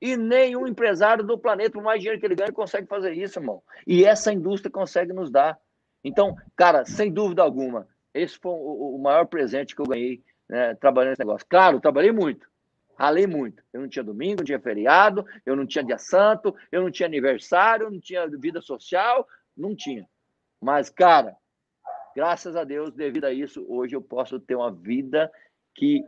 E 0.00 0.16
nenhum 0.16 0.66
empresário 0.66 1.24
do 1.24 1.38
planeta, 1.38 1.72
por 1.72 1.82
mais 1.82 2.00
dinheiro 2.00 2.20
que 2.20 2.26
ele 2.26 2.36
ganha, 2.36 2.52
consegue 2.52 2.86
fazer 2.86 3.12
isso, 3.12 3.38
irmão. 3.38 3.62
E 3.86 4.04
essa 4.04 4.32
indústria 4.32 4.70
consegue 4.70 5.12
nos 5.12 5.30
dar. 5.30 5.58
Então, 6.04 6.36
cara, 6.56 6.84
sem 6.84 7.12
dúvida 7.12 7.42
alguma, 7.42 7.88
esse 8.14 8.38
foi 8.38 8.52
o, 8.52 8.98
maior 8.98 9.26
presente 9.26 9.74
que 9.74 9.82
eu 9.82 9.86
ganhei 9.86 10.22
né, 10.48 10.74
trabalhando 10.76 11.10
nesse 11.10 11.20
negócio. 11.20 11.46
Claro, 11.48 11.80
trabalhei 11.80 12.12
muito, 12.12 12.48
ralei 12.96 13.26
muito. 13.26 13.62
Eu 13.72 13.80
não 13.80 13.88
tinha 13.88 14.04
domingo, 14.04 14.38
não 14.38 14.44
tinha 14.44 14.60
feriado, 14.60 15.26
eu 15.44 15.56
não 15.56 15.66
tinha 15.66 15.84
dia 15.84 15.98
santo, 15.98 16.54
eu 16.70 16.80
não 16.80 16.90
tinha 16.90 17.06
aniversário, 17.06 17.90
não 17.90 18.00
tinha 18.00 18.26
vida 18.28 18.60
social, 18.60 19.26
não 19.56 19.74
tinha. 19.74 20.08
Mas, 20.60 20.88
cara, 20.88 21.36
graças 22.14 22.56
a 22.56 22.64
Deus, 22.64 22.94
devido 22.94 23.24
a 23.24 23.32
isso, 23.32 23.64
hoje 23.68 23.94
eu 23.94 24.02
posso 24.02 24.38
ter 24.38 24.54
uma 24.54 24.72
vida 24.72 25.30
que, 25.74 26.04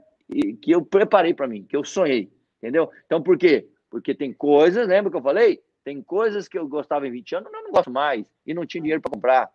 que 0.62 0.70
eu 0.70 0.84
preparei 0.84 1.34
para 1.34 1.48
mim, 1.48 1.64
que 1.64 1.76
eu 1.76 1.84
sonhei, 1.84 2.32
entendeu? 2.58 2.90
Então, 3.06 3.22
por 3.22 3.36
quê? 3.36 3.68
Porque 3.90 4.14
tem 4.14 4.32
coisas, 4.32 4.86
lembra 4.86 5.10
que 5.10 5.16
eu 5.16 5.22
falei? 5.22 5.60
Tem 5.84 6.00
coisas 6.02 6.46
que 6.46 6.58
eu 6.58 6.68
gostava 6.68 7.06
em 7.06 7.10
20 7.10 7.34
anos, 7.36 7.52
eu 7.52 7.62
não 7.62 7.72
gosto 7.72 7.90
mais, 7.90 8.24
e 8.46 8.54
não 8.54 8.64
tinha 8.64 8.80
dinheiro 8.80 9.02
para 9.02 9.10
comprar. 9.10 9.50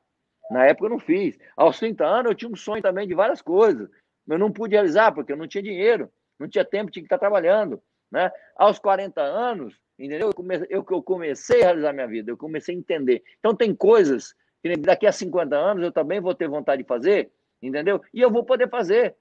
Na 0.51 0.65
época 0.65 0.85
eu 0.85 0.89
não 0.89 0.99
fiz. 0.99 1.37
Aos 1.55 1.79
30 1.79 2.05
anos 2.05 2.31
eu 2.31 2.35
tinha 2.35 2.51
um 2.51 2.55
sonho 2.55 2.81
também 2.81 3.07
de 3.07 3.13
várias 3.13 3.41
coisas. 3.41 3.89
Eu 4.27 4.37
não 4.37 4.51
pude 4.51 4.75
realizar 4.75 5.11
porque 5.11 5.31
eu 5.31 5.37
não 5.37 5.47
tinha 5.47 5.63
dinheiro, 5.63 6.11
não 6.39 6.47
tinha 6.47 6.65
tempo, 6.65 6.91
tinha 6.91 7.01
que 7.01 7.07
estar 7.07 7.17
trabalhando. 7.17 7.81
Né? 8.11 8.31
Aos 8.55 8.79
40 8.79 9.21
anos, 9.21 9.79
entendeu? 9.97 10.27
Eu 10.27 10.33
comecei, 10.33 10.67
eu, 10.69 10.85
eu 10.89 11.03
comecei 11.03 11.61
a 11.61 11.65
realizar 11.65 11.93
minha 11.93 12.07
vida, 12.07 12.31
eu 12.31 12.37
comecei 12.37 12.75
a 12.75 12.77
entender. 12.77 13.23
Então 13.39 13.55
tem 13.55 13.73
coisas 13.73 14.35
que 14.61 14.75
daqui 14.77 15.07
a 15.07 15.11
50 15.11 15.55
anos 15.55 15.83
eu 15.83 15.91
também 15.91 16.19
vou 16.19 16.33
ter 16.33 16.47
vontade 16.47 16.83
de 16.83 16.87
fazer, 16.87 17.31
entendeu? 17.61 18.01
E 18.13 18.21
eu 18.21 18.31
vou 18.31 18.43
poder 18.43 18.69
fazer. 18.69 19.15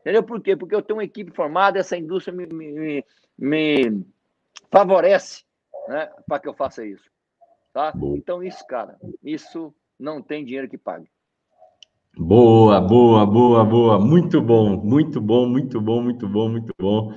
Entendeu? 0.00 0.22
Por 0.22 0.40
quê? 0.40 0.56
Porque 0.56 0.74
eu 0.74 0.82
tenho 0.82 0.98
uma 0.98 1.04
equipe 1.04 1.32
formada, 1.32 1.80
essa 1.80 1.96
indústria 1.96 2.32
me, 2.32 2.46
me, 2.46 3.04
me 3.36 4.06
favorece 4.70 5.44
né, 5.88 6.08
para 6.26 6.38
que 6.38 6.48
eu 6.48 6.54
faça 6.54 6.84
isso. 6.84 7.04
Tá? 7.72 7.92
Então, 8.14 8.42
isso, 8.42 8.66
cara, 8.66 8.96
isso 9.22 9.74
não 9.98 10.22
tem 10.22 10.44
dinheiro 10.44 10.68
que 10.68 10.78
pague. 10.78 11.08
Boa, 12.18 12.80
boa, 12.80 13.26
boa, 13.26 13.64
boa. 13.64 14.00
Muito 14.00 14.40
bom, 14.40 14.76
muito 14.78 15.20
bom, 15.20 15.46
muito 15.46 15.80
bom, 15.80 16.00
muito 16.00 16.26
bom, 16.26 16.48
muito 16.48 16.74
bom. 16.80 17.12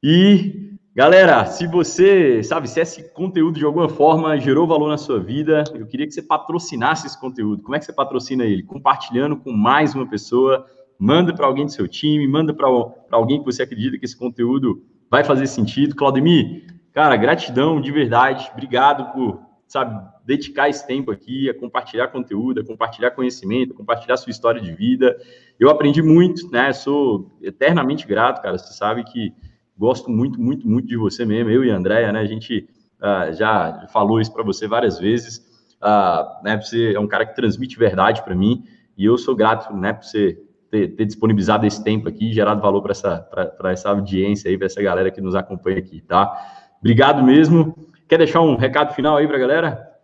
E, 0.00 0.78
galera, 0.94 1.44
se 1.46 1.66
você, 1.66 2.40
sabe, 2.44 2.68
se 2.68 2.78
esse 2.78 3.12
conteúdo 3.12 3.58
de 3.58 3.64
alguma 3.64 3.88
forma 3.88 4.38
gerou 4.38 4.68
valor 4.68 4.88
na 4.88 4.96
sua 4.96 5.18
vida, 5.18 5.64
eu 5.74 5.88
queria 5.88 6.06
que 6.06 6.12
você 6.12 6.22
patrocinasse 6.22 7.08
esse 7.08 7.20
conteúdo. 7.20 7.64
Como 7.64 7.74
é 7.74 7.80
que 7.80 7.84
você 7.84 7.92
patrocina 7.92 8.44
ele? 8.44 8.62
Compartilhando 8.62 9.36
com 9.36 9.50
mais 9.50 9.92
uma 9.96 10.08
pessoa, 10.08 10.64
manda 10.96 11.34
para 11.34 11.46
alguém 11.46 11.64
do 11.64 11.72
seu 11.72 11.88
time, 11.88 12.28
manda 12.28 12.54
para 12.54 12.68
alguém 13.10 13.40
que 13.40 13.44
você 13.44 13.64
acredita 13.64 13.98
que 13.98 14.04
esse 14.04 14.16
conteúdo 14.16 14.84
vai 15.10 15.24
fazer 15.24 15.46
sentido. 15.46 15.94
Claudemir, 15.94 16.64
cara, 16.92 17.16
gratidão 17.16 17.80
de 17.80 17.90
verdade. 17.90 18.50
Obrigado 18.52 19.12
por, 19.12 19.40
sabe, 19.66 20.00
dedicar 20.24 20.68
esse 20.68 20.86
tempo 20.86 21.10
aqui 21.10 21.48
a 21.48 21.54
compartilhar 21.54 22.08
conteúdo, 22.08 22.60
a 22.60 22.64
compartilhar 22.64 23.12
conhecimento, 23.12 23.72
a 23.72 23.76
compartilhar 23.76 24.16
sua 24.16 24.30
história 24.30 24.60
de 24.60 24.72
vida. 24.72 25.16
Eu 25.58 25.70
aprendi 25.70 26.02
muito, 26.02 26.50
né? 26.50 26.72
Sou 26.72 27.30
eternamente 27.40 28.06
grato, 28.06 28.42
cara. 28.42 28.58
Você 28.58 28.74
sabe 28.74 29.04
que 29.04 29.32
gosto 29.78 30.10
muito, 30.10 30.40
muito, 30.40 30.68
muito 30.68 30.88
de 30.88 30.96
você 30.96 31.24
mesmo. 31.24 31.50
Eu 31.50 31.64
e 31.64 31.70
a 31.70 31.76
Andréia, 31.76 32.12
né? 32.12 32.20
A 32.20 32.26
gente 32.26 32.68
uh, 33.00 33.32
já 33.32 33.86
falou 33.92 34.20
isso 34.20 34.32
para 34.32 34.42
você 34.42 34.66
várias 34.66 34.98
vezes. 34.98 35.38
Uh, 35.76 36.44
né? 36.44 36.60
Você 36.60 36.94
é 36.94 37.00
um 37.00 37.06
cara 37.06 37.26
que 37.26 37.36
transmite 37.36 37.78
verdade 37.78 38.22
para 38.22 38.34
mim 38.34 38.64
e 38.96 39.04
eu 39.04 39.16
sou 39.18 39.36
grato, 39.36 39.74
né? 39.76 39.92
Por 39.92 40.04
você 40.04 40.38
ter, 40.70 40.88
ter 40.94 41.04
disponibilizado 41.04 41.66
esse 41.66 41.82
tempo 41.82 42.08
aqui, 42.08 42.32
gerado 42.32 42.60
valor 42.60 42.82
para 42.82 42.92
essa, 42.92 43.28
essa 43.64 43.90
audiência 43.90 44.50
aí, 44.50 44.56
para 44.56 44.66
essa 44.66 44.82
galera 44.82 45.10
que 45.10 45.20
nos 45.20 45.34
acompanha 45.34 45.78
aqui, 45.78 46.00
tá? 46.00 46.32
Obrigado 46.80 47.22
mesmo. 47.22 47.74
Quer 48.08 48.18
deixar 48.18 48.40
um 48.40 48.56
recado 48.56 48.94
final 48.94 49.16
aí 49.16 49.26
para 49.26 49.36
a 49.36 49.40
galera? 49.40 49.96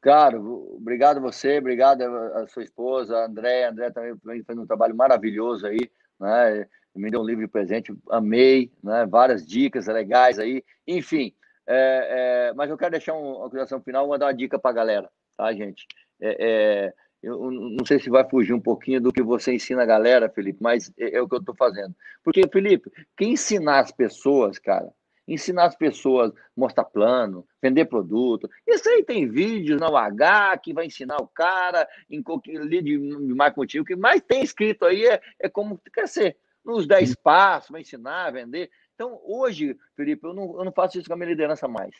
Cara, 0.00 0.40
obrigado 0.40 1.20
você, 1.20 1.58
obrigado 1.58 2.02
a 2.02 2.46
sua 2.46 2.62
esposa, 2.62 3.16
a 3.16 3.26
André. 3.26 3.64
A 3.64 3.70
André 3.70 3.90
também 3.90 4.42
fez 4.44 4.58
um 4.58 4.66
trabalho 4.66 4.94
maravilhoso 4.94 5.66
aí, 5.66 5.90
né? 6.18 6.66
Me 6.94 7.10
deu 7.10 7.20
um 7.20 7.24
livro 7.24 7.44
de 7.44 7.50
presente, 7.50 7.94
amei, 8.10 8.72
né? 8.82 9.06
Várias 9.06 9.46
dicas 9.46 9.86
legais 9.86 10.38
aí. 10.38 10.64
Enfim, 10.86 11.32
é, 11.66 12.48
é, 12.48 12.52
mas 12.54 12.70
eu 12.70 12.78
quero 12.78 12.92
deixar 12.92 13.14
uma 13.14 13.40
consideração 13.42 13.80
final, 13.80 14.08
mandar 14.08 14.26
uma 14.26 14.34
dica 14.34 14.58
para 14.58 14.70
a 14.70 14.74
galera, 14.74 15.10
tá, 15.36 15.52
gente? 15.52 15.86
É, 16.20 16.36
é, 16.40 16.94
eu 17.22 17.50
não 17.50 17.84
sei 17.84 18.00
se 18.00 18.08
vai 18.08 18.28
fugir 18.28 18.54
um 18.54 18.60
pouquinho 18.60 19.00
do 19.00 19.12
que 19.12 19.22
você 19.22 19.52
ensina 19.52 19.82
a 19.82 19.86
galera, 19.86 20.28
Felipe, 20.28 20.58
mas 20.62 20.92
é, 20.98 21.16
é 21.16 21.22
o 21.22 21.28
que 21.28 21.34
eu 21.34 21.40
estou 21.40 21.54
fazendo. 21.54 21.94
Porque, 22.24 22.42
Felipe, 22.50 22.90
quem 23.16 23.32
ensinar 23.32 23.80
as 23.80 23.92
pessoas, 23.92 24.58
cara, 24.58 24.90
ensinar 25.28 25.66
as 25.66 25.76
pessoas, 25.76 26.32
mostrar 26.56 26.84
plano, 26.84 27.46
vender 27.62 27.84
produto. 27.84 28.48
Isso 28.66 28.88
aí 28.88 29.04
tem 29.04 29.28
vídeos 29.28 29.80
na 29.80 29.88
UH 29.88 30.58
que 30.62 30.72
vai 30.72 30.86
ensinar 30.86 31.18
o 31.18 31.28
cara 31.28 31.88
em 32.08 32.22
lead 32.46 32.82
de 32.82 33.34
marketing. 33.34 33.80
O 33.80 33.84
que 33.84 33.94
mais 33.94 34.20
tem 34.22 34.42
escrito 34.42 34.84
aí 34.84 35.06
é, 35.06 35.20
é 35.38 35.48
como 35.48 35.80
crescer. 35.92 36.36
Nos 36.64 36.86
10 36.86 37.14
passos, 37.16 37.70
vai 37.70 37.82
ensinar 37.82 38.26
a 38.26 38.30
vender. 38.30 38.70
Então, 38.94 39.20
hoje, 39.24 39.76
Felipe, 39.96 40.26
eu 40.26 40.34
não, 40.34 40.58
eu 40.58 40.64
não 40.64 40.72
faço 40.72 40.98
isso 40.98 41.08
com 41.08 41.14
a 41.14 41.16
minha 41.16 41.30
liderança 41.30 41.68
mais. 41.68 41.94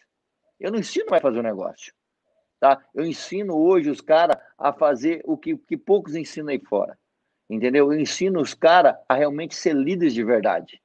Eu 0.59 0.71
não 0.71 0.79
ensino 0.79 1.07
mais 1.09 1.21
a 1.21 1.23
fazer 1.23 1.39
o 1.39 1.41
um 1.41 1.45
negócio. 1.45 1.95
Tá? 2.61 2.81
Eu 2.95 3.05
ensino 3.05 3.57
hoje 3.57 3.91
os 3.91 4.01
caras 4.01 4.37
a 4.59 4.73
fazer 4.73 5.23
o 5.25 5.37
que, 5.37 5.57
que 5.57 5.77
poucos 5.77 6.15
ensinam 6.15 6.51
aí 6.51 6.61
fora. 6.61 6.97
Entendeu? 7.49 7.93
Eu 7.93 7.99
ensino 7.99 8.41
os 8.41 8.55
caras 8.55 8.95
a 9.09 9.15
realmente 9.15 9.57
ser 9.57 9.75
líderes 9.75 10.15
de 10.15 10.23
verdade 10.23 10.81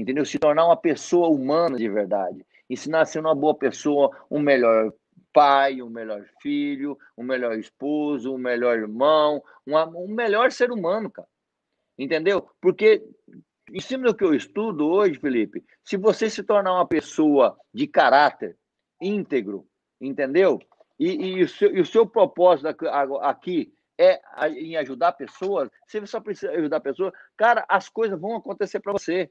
entendeu? 0.00 0.24
Se 0.24 0.38
tornar 0.38 0.64
uma 0.64 0.76
pessoa 0.76 1.28
humana 1.28 1.76
de 1.76 1.88
verdade, 1.88 2.46
ensinar 2.70 3.00
a 3.00 3.06
ser 3.06 3.18
uma 3.18 3.34
boa 3.34 3.54
pessoa, 3.54 4.16
um 4.30 4.38
melhor 4.38 4.92
pai, 5.32 5.82
um 5.82 5.90
melhor 5.90 6.24
filho, 6.40 6.96
um 7.16 7.24
melhor 7.24 7.58
esposo, 7.58 8.32
um 8.32 8.38
melhor 8.38 8.78
irmão, 8.78 9.42
uma, 9.66 9.86
um 9.88 10.08
melhor 10.08 10.52
ser 10.52 10.70
humano, 10.70 11.10
cara. 11.10 11.28
Entendeu? 11.98 12.48
Porque 12.60 13.04
em 13.72 13.80
cima 13.80 14.04
do 14.04 14.14
que 14.14 14.22
eu 14.22 14.34
estudo 14.34 14.86
hoje, 14.86 15.18
Felipe, 15.18 15.64
se 15.84 15.96
você 15.96 16.30
se 16.30 16.44
tornar 16.44 16.74
uma 16.74 16.86
pessoa 16.86 17.58
de 17.74 17.88
caráter 17.88 18.56
íntegro, 19.02 19.66
entendeu? 20.00 20.60
E, 20.98 21.38
e, 21.38 21.42
o, 21.42 21.48
seu, 21.48 21.76
e 21.76 21.80
o 21.80 21.86
seu 21.86 22.06
propósito 22.06 22.68
aqui 23.22 23.72
é 23.96 24.20
em 24.50 24.76
ajudar 24.76 25.12
pessoas, 25.12 25.68
se 25.86 25.98
você 25.98 26.06
só 26.06 26.20
precisa 26.20 26.52
ajudar 26.52 26.80
pessoas, 26.80 27.12
cara, 27.36 27.64
as 27.68 27.88
coisas 27.88 28.18
vão 28.20 28.36
acontecer 28.36 28.80
para 28.80 28.92
você. 28.92 29.30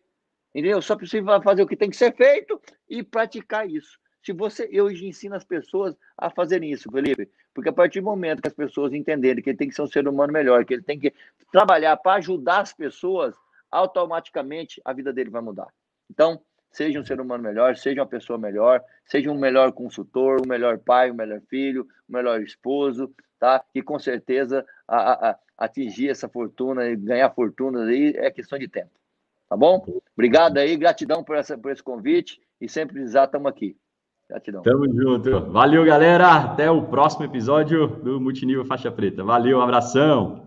Entendeu? 0.53 0.81
Só 0.81 0.95
precisa 0.95 1.41
fazer 1.41 1.61
o 1.61 1.68
que 1.68 1.76
tem 1.76 1.89
que 1.89 1.95
ser 1.95 2.15
feito 2.15 2.60
e 2.89 3.03
praticar 3.03 3.69
isso. 3.69 3.99
Se 4.23 4.34
você, 4.34 4.68
eu 4.72 4.89
ensino 4.91 5.35
as 5.35 5.44
pessoas 5.44 5.95
a 6.18 6.30
fazerem 6.30 6.72
isso, 6.72 6.91
Felipe, 6.91 7.30
porque 7.53 7.69
a 7.69 7.73
partir 7.73 8.02
do 8.02 8.06
momento 8.06 8.41
que 8.41 8.48
as 8.48 8.53
pessoas 8.53 8.94
entenderem 8.94 9.41
que 9.41 9.49
ele 9.49 9.57
tem 9.57 9.69
que 9.69 9.76
ser 9.76 9.84
um 9.84 9.88
ser 9.88 10.07
humano 10.07 10.34
melhor, 10.34 10.65
que 10.65 10.73
ele 10.73 10.84
tem 10.84 10.99
que 10.99 11.14
trabalhar 11.52 11.95
para 11.98 12.18
ajudar 12.18 12.60
as 12.61 12.73
pessoas, 12.73 13.35
automaticamente 13.72 14.81
a 14.84 14.91
vida 14.94 15.14
dele 15.14 15.30
vai 15.30 15.41
mudar. 15.41 15.68
Então, 16.10 16.41
seja 16.77 16.99
um 16.99 17.03
ser 17.03 17.19
humano 17.19 17.43
melhor, 17.43 17.75
seja 17.75 18.01
uma 18.01 18.07
pessoa 18.07 18.37
melhor, 18.37 18.83
seja 19.03 19.31
um 19.31 19.37
melhor 19.37 19.71
consultor, 19.71 20.39
um 20.45 20.47
melhor 20.47 20.77
pai, 20.77 21.09
um 21.09 21.15
melhor 21.15 21.41
filho, 21.49 21.87
um 22.07 22.13
melhor 22.13 22.39
esposo, 22.39 23.11
tá? 23.39 23.63
E 23.73 23.81
com 23.81 23.97
certeza 23.97 24.63
a, 24.87 25.29
a, 25.29 25.39
atingir 25.57 26.09
essa 26.09 26.29
fortuna 26.29 26.87
e 26.87 26.95
ganhar 26.95 27.31
fortunas 27.31 27.87
aí 27.87 28.13
é 28.15 28.29
questão 28.29 28.59
de 28.59 28.67
tempo. 28.67 28.91
Tá 29.49 29.57
bom? 29.57 29.83
Obrigado 30.13 30.57
aí, 30.59 30.77
gratidão 30.77 31.23
por, 31.23 31.35
essa, 31.35 31.57
por 31.57 31.71
esse 31.71 31.81
convite 31.81 32.39
e 32.61 32.69
sempre 32.69 32.93
precisar, 32.93 33.23
estamos 33.23 33.49
aqui. 33.49 33.75
Gratidão. 34.29 34.61
Tamo 34.61 34.85
junto. 34.93 35.51
Valeu, 35.51 35.85
galera. 35.85 36.33
Até 36.33 36.69
o 36.69 36.83
próximo 36.83 37.25
episódio 37.25 37.87
do 37.87 38.19
Multinível 38.19 38.65
Faixa 38.65 38.91
Preta. 38.91 39.23
Valeu, 39.23 39.57
um 39.57 39.61
abração. 39.61 40.47